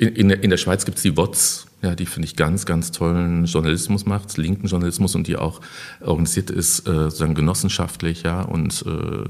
in, 0.00 0.30
in 0.30 0.50
der 0.50 0.56
Schweiz 0.56 0.84
gibt 0.84 0.96
es 0.96 1.02
die 1.02 1.16
WOTS, 1.16 1.66
ja, 1.82 1.94
die 1.94 2.04
finde 2.04 2.26
ich 2.26 2.36
ganz, 2.36 2.66
ganz 2.66 2.92
tollen 2.92 3.46
Journalismus 3.46 4.04
macht, 4.04 4.36
linken 4.36 4.66
Journalismus 4.66 5.14
und 5.14 5.26
die 5.26 5.36
auch 5.36 5.60
organisiert 6.00 6.50
ist, 6.50 6.80
äh, 6.80 6.92
sozusagen 6.92 7.34
genossenschaftlich, 7.34 8.22
ja, 8.22 8.42
und 8.42 8.84
äh, 8.86 9.24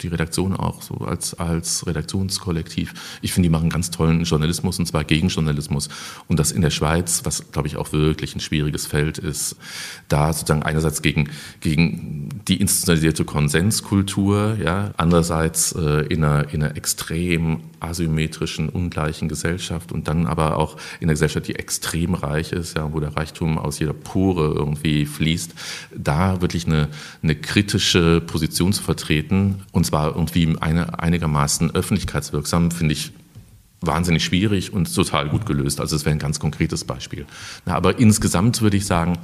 die 0.00 0.06
Redaktion 0.06 0.54
auch 0.54 0.82
so 0.82 0.94
als, 0.98 1.34
als 1.34 1.88
Redaktionskollektiv. 1.88 2.94
Ich 3.20 3.32
finde, 3.32 3.48
die 3.48 3.52
machen 3.52 3.68
ganz 3.68 3.90
tollen 3.90 4.22
Journalismus 4.22 4.78
und 4.78 4.86
zwar 4.86 5.02
Gegenjournalismus. 5.02 5.88
Und 6.28 6.38
das 6.38 6.52
in 6.52 6.62
der 6.62 6.70
Schweiz, 6.70 7.22
was, 7.24 7.50
glaube 7.50 7.66
ich, 7.66 7.76
auch 7.76 7.92
wirklich 7.92 8.36
ein 8.36 8.40
schwieriges 8.40 8.86
Feld 8.86 9.18
ist, 9.18 9.56
da 10.06 10.32
sozusagen 10.32 10.62
einerseits 10.62 11.02
gegen, 11.02 11.30
gegen 11.60 12.28
die 12.46 12.60
institutionalisierte 12.60 13.24
Konsenskultur, 13.24 14.56
ja, 14.62 14.92
andererseits 14.96 15.72
äh, 15.72 16.06
in, 16.06 16.22
einer, 16.22 16.52
in 16.52 16.62
einer 16.62 16.76
extrem 16.76 17.60
asymmetrischen, 17.80 18.68
ungleichen 18.68 19.28
Gesellschaft 19.28 19.90
und 19.92 20.07
dann 20.08 20.26
aber 20.26 20.56
auch 20.56 20.76
in 21.00 21.06
einer 21.06 21.14
Gesellschaft, 21.14 21.46
die 21.48 21.56
extrem 21.56 22.14
reich 22.14 22.52
ist, 22.52 22.76
ja, 22.76 22.92
wo 22.92 23.00
der 23.00 23.16
Reichtum 23.16 23.58
aus 23.58 23.78
jeder 23.78 23.92
Pore 23.92 24.54
irgendwie 24.54 25.06
fließt, 25.06 25.54
da 25.96 26.40
wirklich 26.40 26.66
eine, 26.66 26.88
eine 27.22 27.34
kritische 27.34 28.20
Position 28.20 28.72
zu 28.72 28.82
vertreten 28.82 29.62
und 29.72 29.86
zwar 29.86 30.16
irgendwie 30.16 30.56
eine, 30.60 30.98
einigermaßen 30.98 31.74
öffentlichkeitswirksam, 31.74 32.70
finde 32.70 32.94
ich 32.94 33.12
wahnsinnig 33.80 34.24
schwierig 34.24 34.72
und 34.72 34.92
total 34.92 35.28
gut 35.28 35.46
gelöst. 35.46 35.80
Also 35.80 35.94
das 35.96 36.04
wäre 36.04 36.14
ein 36.14 36.18
ganz 36.18 36.40
konkretes 36.40 36.84
Beispiel. 36.84 37.26
Na, 37.64 37.74
aber 37.74 37.98
insgesamt 37.98 38.60
würde 38.60 38.76
ich 38.76 38.86
sagen, 38.86 39.18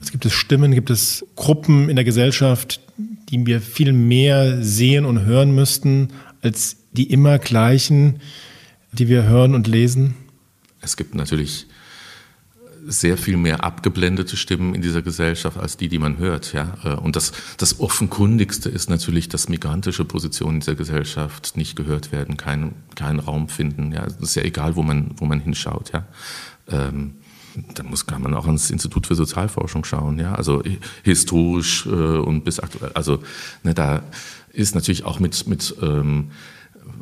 es 0.00 0.12
gibt 0.12 0.24
es 0.24 0.32
Stimmen, 0.32 0.72
gibt 0.72 0.90
es 0.90 1.26
Gruppen 1.36 1.88
in 1.88 1.96
der 1.96 2.04
Gesellschaft, 2.04 2.80
die 2.96 3.44
wir 3.44 3.60
viel 3.60 3.92
mehr 3.92 4.62
sehen 4.62 5.04
und 5.04 5.24
hören 5.24 5.54
müssten 5.54 6.08
als 6.40 6.76
die 6.92 7.10
immer 7.10 7.38
gleichen, 7.38 8.20
die 8.92 9.08
wir 9.08 9.24
hören 9.24 9.54
und 9.54 9.66
lesen? 9.66 10.14
Es 10.88 10.96
gibt 10.96 11.14
natürlich 11.14 11.66
sehr 12.86 13.18
viel 13.18 13.36
mehr 13.36 13.62
abgeblendete 13.62 14.38
Stimmen 14.38 14.74
in 14.74 14.80
dieser 14.80 15.02
Gesellschaft 15.02 15.58
als 15.58 15.76
die, 15.76 15.88
die 15.88 15.98
man 15.98 16.16
hört. 16.16 16.54
Ja? 16.54 16.72
Und 17.02 17.14
das, 17.14 17.32
das 17.58 17.78
Offenkundigste 17.78 18.70
ist 18.70 18.88
natürlich, 18.88 19.28
dass 19.28 19.50
migrantische 19.50 20.06
Positionen 20.06 20.54
in 20.54 20.60
dieser 20.60 20.76
Gesellschaft 20.76 21.58
nicht 21.58 21.76
gehört 21.76 22.10
werden, 22.10 22.38
keinen 22.38 22.74
keinen 22.94 23.20
Raum 23.20 23.50
finden. 23.50 23.92
Ja? 23.92 24.06
Es 24.06 24.16
ist 24.16 24.34
ja 24.34 24.42
egal, 24.42 24.76
wo 24.76 24.82
man, 24.82 25.10
wo 25.16 25.26
man 25.26 25.40
hinschaut. 25.40 25.92
Ja? 25.92 26.06
Ähm, 26.68 27.16
dann 27.74 27.86
muss, 27.86 28.06
kann 28.06 28.22
man 28.22 28.32
auch 28.32 28.46
ans 28.46 28.70
Institut 28.70 29.06
für 29.06 29.14
Sozialforschung 29.14 29.84
schauen, 29.84 30.18
ja, 30.18 30.34
also 30.34 30.62
historisch 31.02 31.86
äh, 31.86 31.90
und 31.90 32.44
bis 32.44 32.60
aktuell. 32.60 32.92
Also 32.94 33.22
ne, 33.64 33.74
da 33.74 34.02
ist 34.52 34.76
natürlich 34.76 35.04
auch 35.04 35.18
mit, 35.18 35.48
mit 35.48 35.74
ähm, 35.82 36.30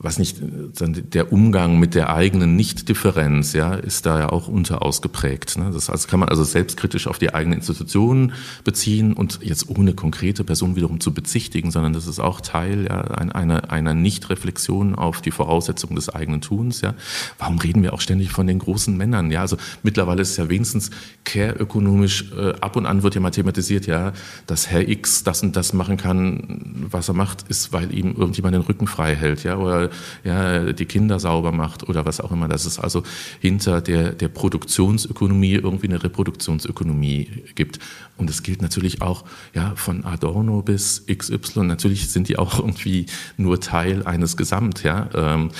was 0.06 0.20
nicht, 0.20 0.38
der 0.40 1.32
Umgang 1.32 1.80
mit 1.80 1.96
der 1.96 2.14
eigenen 2.14 2.54
Nichtdifferenz, 2.54 3.52
ja, 3.54 3.74
ist 3.74 4.06
da 4.06 4.20
ja 4.20 4.28
auch 4.30 4.46
unterausgeprägt. 4.46 5.58
Ne? 5.58 5.70
Das 5.74 5.90
also 5.90 6.06
kann 6.06 6.20
man 6.20 6.28
also 6.28 6.44
selbstkritisch 6.44 7.08
auf 7.08 7.18
die 7.18 7.34
eigene 7.34 7.56
Institution 7.56 8.32
beziehen 8.62 9.12
und 9.14 9.40
jetzt 9.42 9.68
ohne 9.68 9.94
konkrete 9.94 10.44
Person 10.44 10.76
wiederum 10.76 11.00
zu 11.00 11.12
bezichtigen, 11.12 11.72
sondern 11.72 11.92
das 11.92 12.06
ist 12.06 12.20
auch 12.20 12.40
Teil 12.40 12.86
ja, 12.88 13.00
einer, 13.00 13.72
einer 13.72 13.94
Nichtreflexion 13.94 14.94
auf 14.94 15.20
die 15.20 15.32
Voraussetzungen 15.32 15.96
des 15.96 16.08
eigenen 16.08 16.40
Tuns. 16.40 16.82
Ja? 16.82 16.94
Warum 17.38 17.58
reden 17.58 17.82
wir 17.82 17.92
auch 17.92 18.00
ständig 18.00 18.30
von 18.30 18.46
den 18.46 18.60
großen 18.60 18.96
Männern? 18.96 19.32
Ja, 19.32 19.40
also 19.40 19.56
mittlerweile 19.82 20.22
ist 20.22 20.36
ja 20.36 20.48
wenigstens 20.48 20.90
care-ökonomisch 21.24 22.30
äh, 22.30 22.52
ab 22.60 22.76
und 22.76 22.86
an 22.86 23.02
wird 23.02 23.16
ja 23.16 23.20
mal 23.20 23.32
thematisiert, 23.32 23.86
ja, 23.86 24.12
dass 24.46 24.68
Herr 24.68 24.88
X 24.88 25.24
das 25.24 25.42
und 25.42 25.56
das 25.56 25.72
machen 25.72 25.96
kann, 25.96 26.86
was 26.90 27.08
er 27.08 27.14
macht, 27.14 27.44
ist, 27.48 27.72
weil 27.72 27.92
ihm 27.92 28.14
irgendjemand 28.16 28.54
den 28.54 28.62
Rücken 28.62 28.86
frei 28.86 29.16
hält, 29.16 29.42
ja, 29.42 29.56
oder 29.56 29.90
ja, 30.24 30.72
die 30.72 30.86
Kinder 30.86 31.18
sauber 31.20 31.52
macht 31.52 31.88
oder 31.88 32.06
was 32.06 32.20
auch 32.20 32.32
immer. 32.32 32.48
Dass 32.48 32.64
es 32.64 32.78
also 32.78 33.02
hinter 33.40 33.80
der, 33.80 34.12
der 34.12 34.28
Produktionsökonomie 34.28 35.54
irgendwie 35.54 35.88
eine 35.88 36.02
Reproduktionsökonomie 36.02 37.44
gibt. 37.54 37.78
Und 38.16 38.30
das 38.30 38.42
gilt 38.42 38.62
natürlich 38.62 39.02
auch 39.02 39.24
ja, 39.54 39.74
von 39.76 40.04
Adorno 40.04 40.62
bis 40.62 41.04
XY. 41.06 41.64
Natürlich 41.64 42.08
sind 42.08 42.28
die 42.28 42.38
auch 42.38 42.58
irgendwie 42.58 43.06
nur 43.36 43.60
Teil 43.60 44.04
eines 44.04 44.36
Gesamt, 44.36 44.82
ja, 44.82 45.08
ähm, 45.14 45.50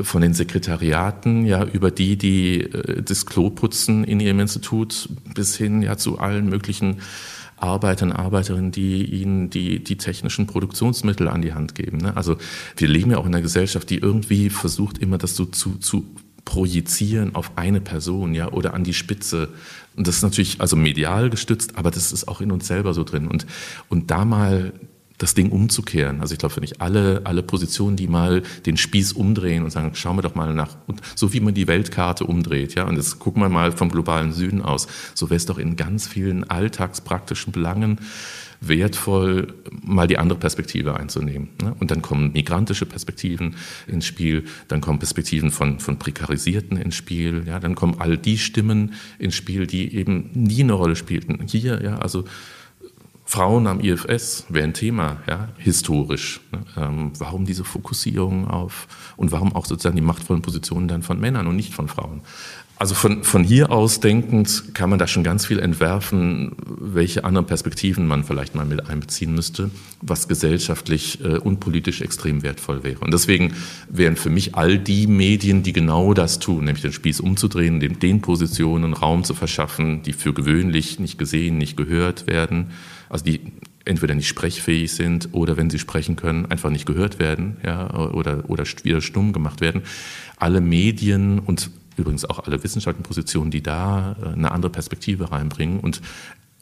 von 0.00 0.22
den 0.22 0.34
Sekretariaten, 0.34 1.44
ja, 1.44 1.64
über 1.64 1.90
die, 1.90 2.16
die 2.16 2.60
äh, 2.62 3.02
das 3.02 3.26
Klo 3.26 3.50
putzen 3.50 4.04
in 4.04 4.20
ihrem 4.20 4.40
Institut, 4.40 5.08
bis 5.34 5.56
hin 5.56 5.82
ja 5.82 5.96
zu 5.96 6.18
allen 6.18 6.48
möglichen 6.48 6.96
Arbeiter 7.56 8.06
und 8.06 8.12
Arbeiterinnen, 8.12 8.70
die 8.70 9.04
ihnen 9.04 9.50
die, 9.50 9.82
die 9.82 9.96
technischen 9.96 10.46
Produktionsmittel 10.46 11.28
an 11.28 11.42
die 11.42 11.54
Hand 11.54 11.74
geben. 11.74 11.98
Ne? 11.98 12.16
Also 12.16 12.36
wir 12.76 12.88
leben 12.88 13.10
ja 13.10 13.18
auch 13.18 13.26
in 13.26 13.34
einer 13.34 13.42
Gesellschaft, 13.42 13.88
die 13.90 13.98
irgendwie 13.98 14.50
versucht, 14.50 14.98
immer 14.98 15.18
das 15.18 15.36
so 15.36 15.46
zu, 15.46 15.78
zu 15.78 16.04
projizieren 16.44 17.34
auf 17.34 17.52
eine 17.56 17.80
Person, 17.80 18.32
ja, 18.34 18.52
oder 18.52 18.72
an 18.72 18.84
die 18.84 18.94
Spitze. 18.94 19.48
Und 19.96 20.06
das 20.06 20.16
ist 20.16 20.22
natürlich 20.22 20.60
also 20.60 20.76
medial 20.76 21.28
gestützt, 21.28 21.76
aber 21.76 21.90
das 21.90 22.12
ist 22.12 22.28
auch 22.28 22.40
in 22.40 22.52
uns 22.52 22.66
selber 22.66 22.94
so 22.94 23.04
drin. 23.04 23.26
Und, 23.26 23.46
und 23.88 24.10
da 24.10 24.24
mal 24.24 24.72
das 25.18 25.34
Ding 25.34 25.50
umzukehren. 25.50 26.20
Also 26.20 26.34
ich 26.34 26.38
glaube, 26.38 26.56
wenn 26.56 26.64
ich 26.64 26.80
alle, 26.80 27.22
alle 27.24 27.42
Positionen, 27.42 27.96
die 27.96 28.08
mal 28.08 28.42
den 28.66 28.76
Spieß 28.76 29.12
umdrehen 29.12 29.64
und 29.64 29.70
sagen, 29.70 29.94
schauen 29.94 30.16
wir 30.16 30.22
doch 30.22 30.34
mal 30.34 30.52
nach, 30.54 30.76
und 30.86 31.00
so 31.14 31.32
wie 31.32 31.40
man 31.40 31.54
die 31.54 31.66
Weltkarte 31.66 32.24
umdreht, 32.24 32.74
ja, 32.74 32.84
und 32.84 32.96
jetzt 32.96 33.18
gucken 33.18 33.42
wir 33.42 33.48
mal 33.48 33.72
vom 33.72 33.90
globalen 33.90 34.32
Süden 34.32 34.62
aus, 34.62 34.86
so 35.14 35.30
wäre 35.30 35.36
es 35.36 35.46
doch 35.46 35.58
in 35.58 35.76
ganz 35.76 36.06
vielen 36.06 36.48
alltagspraktischen 36.48 37.52
Belangen 37.52 38.00
wertvoll, 38.60 39.54
mal 39.82 40.06
die 40.06 40.18
andere 40.18 40.38
Perspektive 40.38 40.96
einzunehmen. 40.96 41.50
Ne? 41.62 41.74
Und 41.78 41.90
dann 41.90 42.02
kommen 42.02 42.32
migrantische 42.32 42.86
Perspektiven 42.86 43.56
ins 43.86 44.06
Spiel, 44.06 44.44
dann 44.68 44.80
kommen 44.80 44.98
Perspektiven 44.98 45.50
von, 45.50 45.78
von 45.78 45.98
Prekarisierten 45.98 46.76
ins 46.76 46.94
Spiel, 46.94 47.44
ja, 47.46 47.60
dann 47.60 47.74
kommen 47.74 47.96
all 47.98 48.16
die 48.16 48.38
Stimmen 48.38 48.94
ins 49.18 49.34
Spiel, 49.34 49.66
die 49.66 49.94
eben 49.94 50.30
nie 50.32 50.62
eine 50.62 50.72
Rolle 50.72 50.96
spielten. 50.96 51.46
Hier, 51.46 51.82
ja, 51.82 51.98
also 51.98 52.24
Frauen 53.28 53.66
am 53.66 53.80
IFS 53.80 54.46
wäre 54.48 54.64
ein 54.64 54.72
Thema, 54.72 55.16
ja, 55.28 55.48
historisch. 55.58 56.40
Ne? 56.52 56.60
Ähm, 56.76 57.12
warum 57.18 57.44
diese 57.44 57.64
Fokussierung 57.64 58.48
auf 58.48 58.86
und 59.16 59.32
warum 59.32 59.54
auch 59.54 59.66
sozusagen 59.66 59.96
die 59.96 60.02
machtvollen 60.02 60.42
Positionen 60.42 60.86
dann 60.86 61.02
von 61.02 61.18
Männern 61.18 61.48
und 61.48 61.56
nicht 61.56 61.74
von 61.74 61.88
Frauen? 61.88 62.22
Also 62.78 62.94
von, 62.94 63.24
von 63.24 63.42
hier 63.42 63.72
aus 63.72 64.00
denkend 64.00 64.74
kann 64.74 64.90
man 64.90 64.98
da 64.98 65.06
schon 65.06 65.24
ganz 65.24 65.46
viel 65.46 65.58
entwerfen, 65.58 66.52
welche 66.78 67.24
anderen 67.24 67.46
Perspektiven 67.46 68.06
man 68.06 68.22
vielleicht 68.22 68.54
mal 68.54 68.66
mit 68.66 68.90
einbeziehen 68.90 69.34
müsste, 69.34 69.70
was 70.02 70.28
gesellschaftlich 70.28 71.24
äh, 71.24 71.38
und 71.38 71.58
politisch 71.58 72.02
extrem 72.02 72.42
wertvoll 72.42 72.84
wäre. 72.84 73.00
Und 73.00 73.14
deswegen 73.14 73.54
wären 73.88 74.16
für 74.16 74.28
mich 74.28 74.56
all 74.56 74.78
die 74.78 75.06
Medien, 75.06 75.62
die 75.62 75.72
genau 75.72 76.12
das 76.12 76.38
tun, 76.38 76.66
nämlich 76.66 76.82
den 76.82 76.92
Spieß 76.92 77.20
umzudrehen, 77.20 77.80
den, 77.80 77.98
den 77.98 78.20
Positionen 78.20 78.92
Raum 78.92 79.24
zu 79.24 79.32
verschaffen, 79.32 80.02
die 80.02 80.12
für 80.12 80.34
gewöhnlich 80.34 81.00
nicht 81.00 81.18
gesehen, 81.18 81.56
nicht 81.56 81.78
gehört 81.78 82.26
werden, 82.26 82.72
also 83.08 83.24
die 83.24 83.40
entweder 83.84 84.14
nicht 84.14 84.28
sprechfähig 84.28 84.92
sind 84.92 85.28
oder 85.32 85.56
wenn 85.56 85.70
sie 85.70 85.78
sprechen 85.78 86.16
können, 86.16 86.46
einfach 86.46 86.70
nicht 86.70 86.86
gehört 86.86 87.18
werden 87.18 87.56
ja, 87.64 87.94
oder, 87.94 88.48
oder 88.48 88.64
wieder 88.82 89.00
stumm 89.00 89.32
gemacht 89.32 89.60
werden. 89.60 89.82
Alle 90.36 90.60
Medien 90.60 91.38
und 91.38 91.70
übrigens 91.96 92.24
auch 92.24 92.46
alle 92.46 92.62
wissenschaftlichen 92.62 93.06
Positionen, 93.06 93.50
die 93.50 93.62
da 93.62 94.16
äh, 94.20 94.28
eine 94.32 94.52
andere 94.52 94.70
Perspektive 94.70 95.30
reinbringen 95.30 95.80
und 95.80 96.02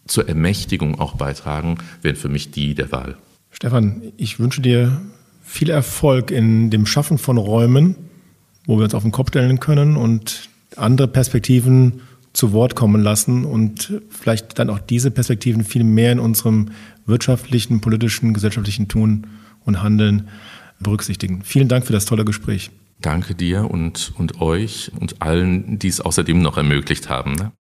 zur 0.06 0.28
Ermächtigung 0.28 1.00
auch 1.00 1.16
beitragen, 1.16 1.78
wären 2.02 2.16
für 2.16 2.28
mich 2.28 2.50
die 2.50 2.74
der 2.74 2.92
Wahl. 2.92 3.16
Stefan, 3.50 4.02
ich 4.16 4.38
wünsche 4.38 4.60
dir 4.60 5.00
viel 5.42 5.70
Erfolg 5.70 6.30
in 6.30 6.70
dem 6.70 6.84
Schaffen 6.86 7.18
von 7.18 7.38
Räumen, 7.38 7.96
wo 8.66 8.76
wir 8.76 8.84
uns 8.84 8.94
auf 8.94 9.02
den 9.02 9.12
Kopf 9.12 9.28
stellen 9.30 9.60
können 9.60 9.96
und 9.96 10.48
andere 10.76 11.08
Perspektiven 11.08 12.02
zu 12.34 12.52
Wort 12.52 12.74
kommen 12.74 13.02
lassen 13.02 13.44
und 13.46 14.00
vielleicht 14.10 14.58
dann 14.58 14.68
auch 14.68 14.80
diese 14.80 15.10
Perspektiven 15.10 15.64
viel 15.64 15.84
mehr 15.84 16.12
in 16.12 16.18
unserem 16.18 16.72
wirtschaftlichen, 17.06 17.80
politischen, 17.80 18.34
gesellschaftlichen 18.34 18.88
Tun 18.88 19.28
und 19.64 19.82
Handeln 19.82 20.28
berücksichtigen. 20.80 21.42
Vielen 21.42 21.68
Dank 21.68 21.86
für 21.86 21.92
das 21.92 22.04
tolle 22.04 22.24
Gespräch. 22.24 22.70
Danke 23.00 23.34
dir 23.34 23.70
und, 23.70 24.12
und 24.18 24.40
euch 24.40 24.90
und 24.98 25.22
allen, 25.22 25.78
die 25.78 25.88
es 25.88 26.00
außerdem 26.00 26.40
noch 26.42 26.56
ermöglicht 26.56 27.08
haben. 27.08 27.34
Ne? 27.34 27.52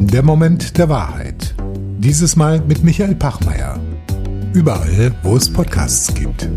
Der 0.00 0.22
Moment 0.22 0.78
der 0.78 0.88
Wahrheit. 0.88 1.54
Dieses 1.98 2.36
Mal 2.36 2.60
mit 2.60 2.82
Michael 2.82 3.14
Pachmeier. 3.14 3.80
Überall, 4.52 5.14
wo 5.22 5.36
es 5.36 5.52
Podcasts 5.52 6.14
gibt. 6.14 6.48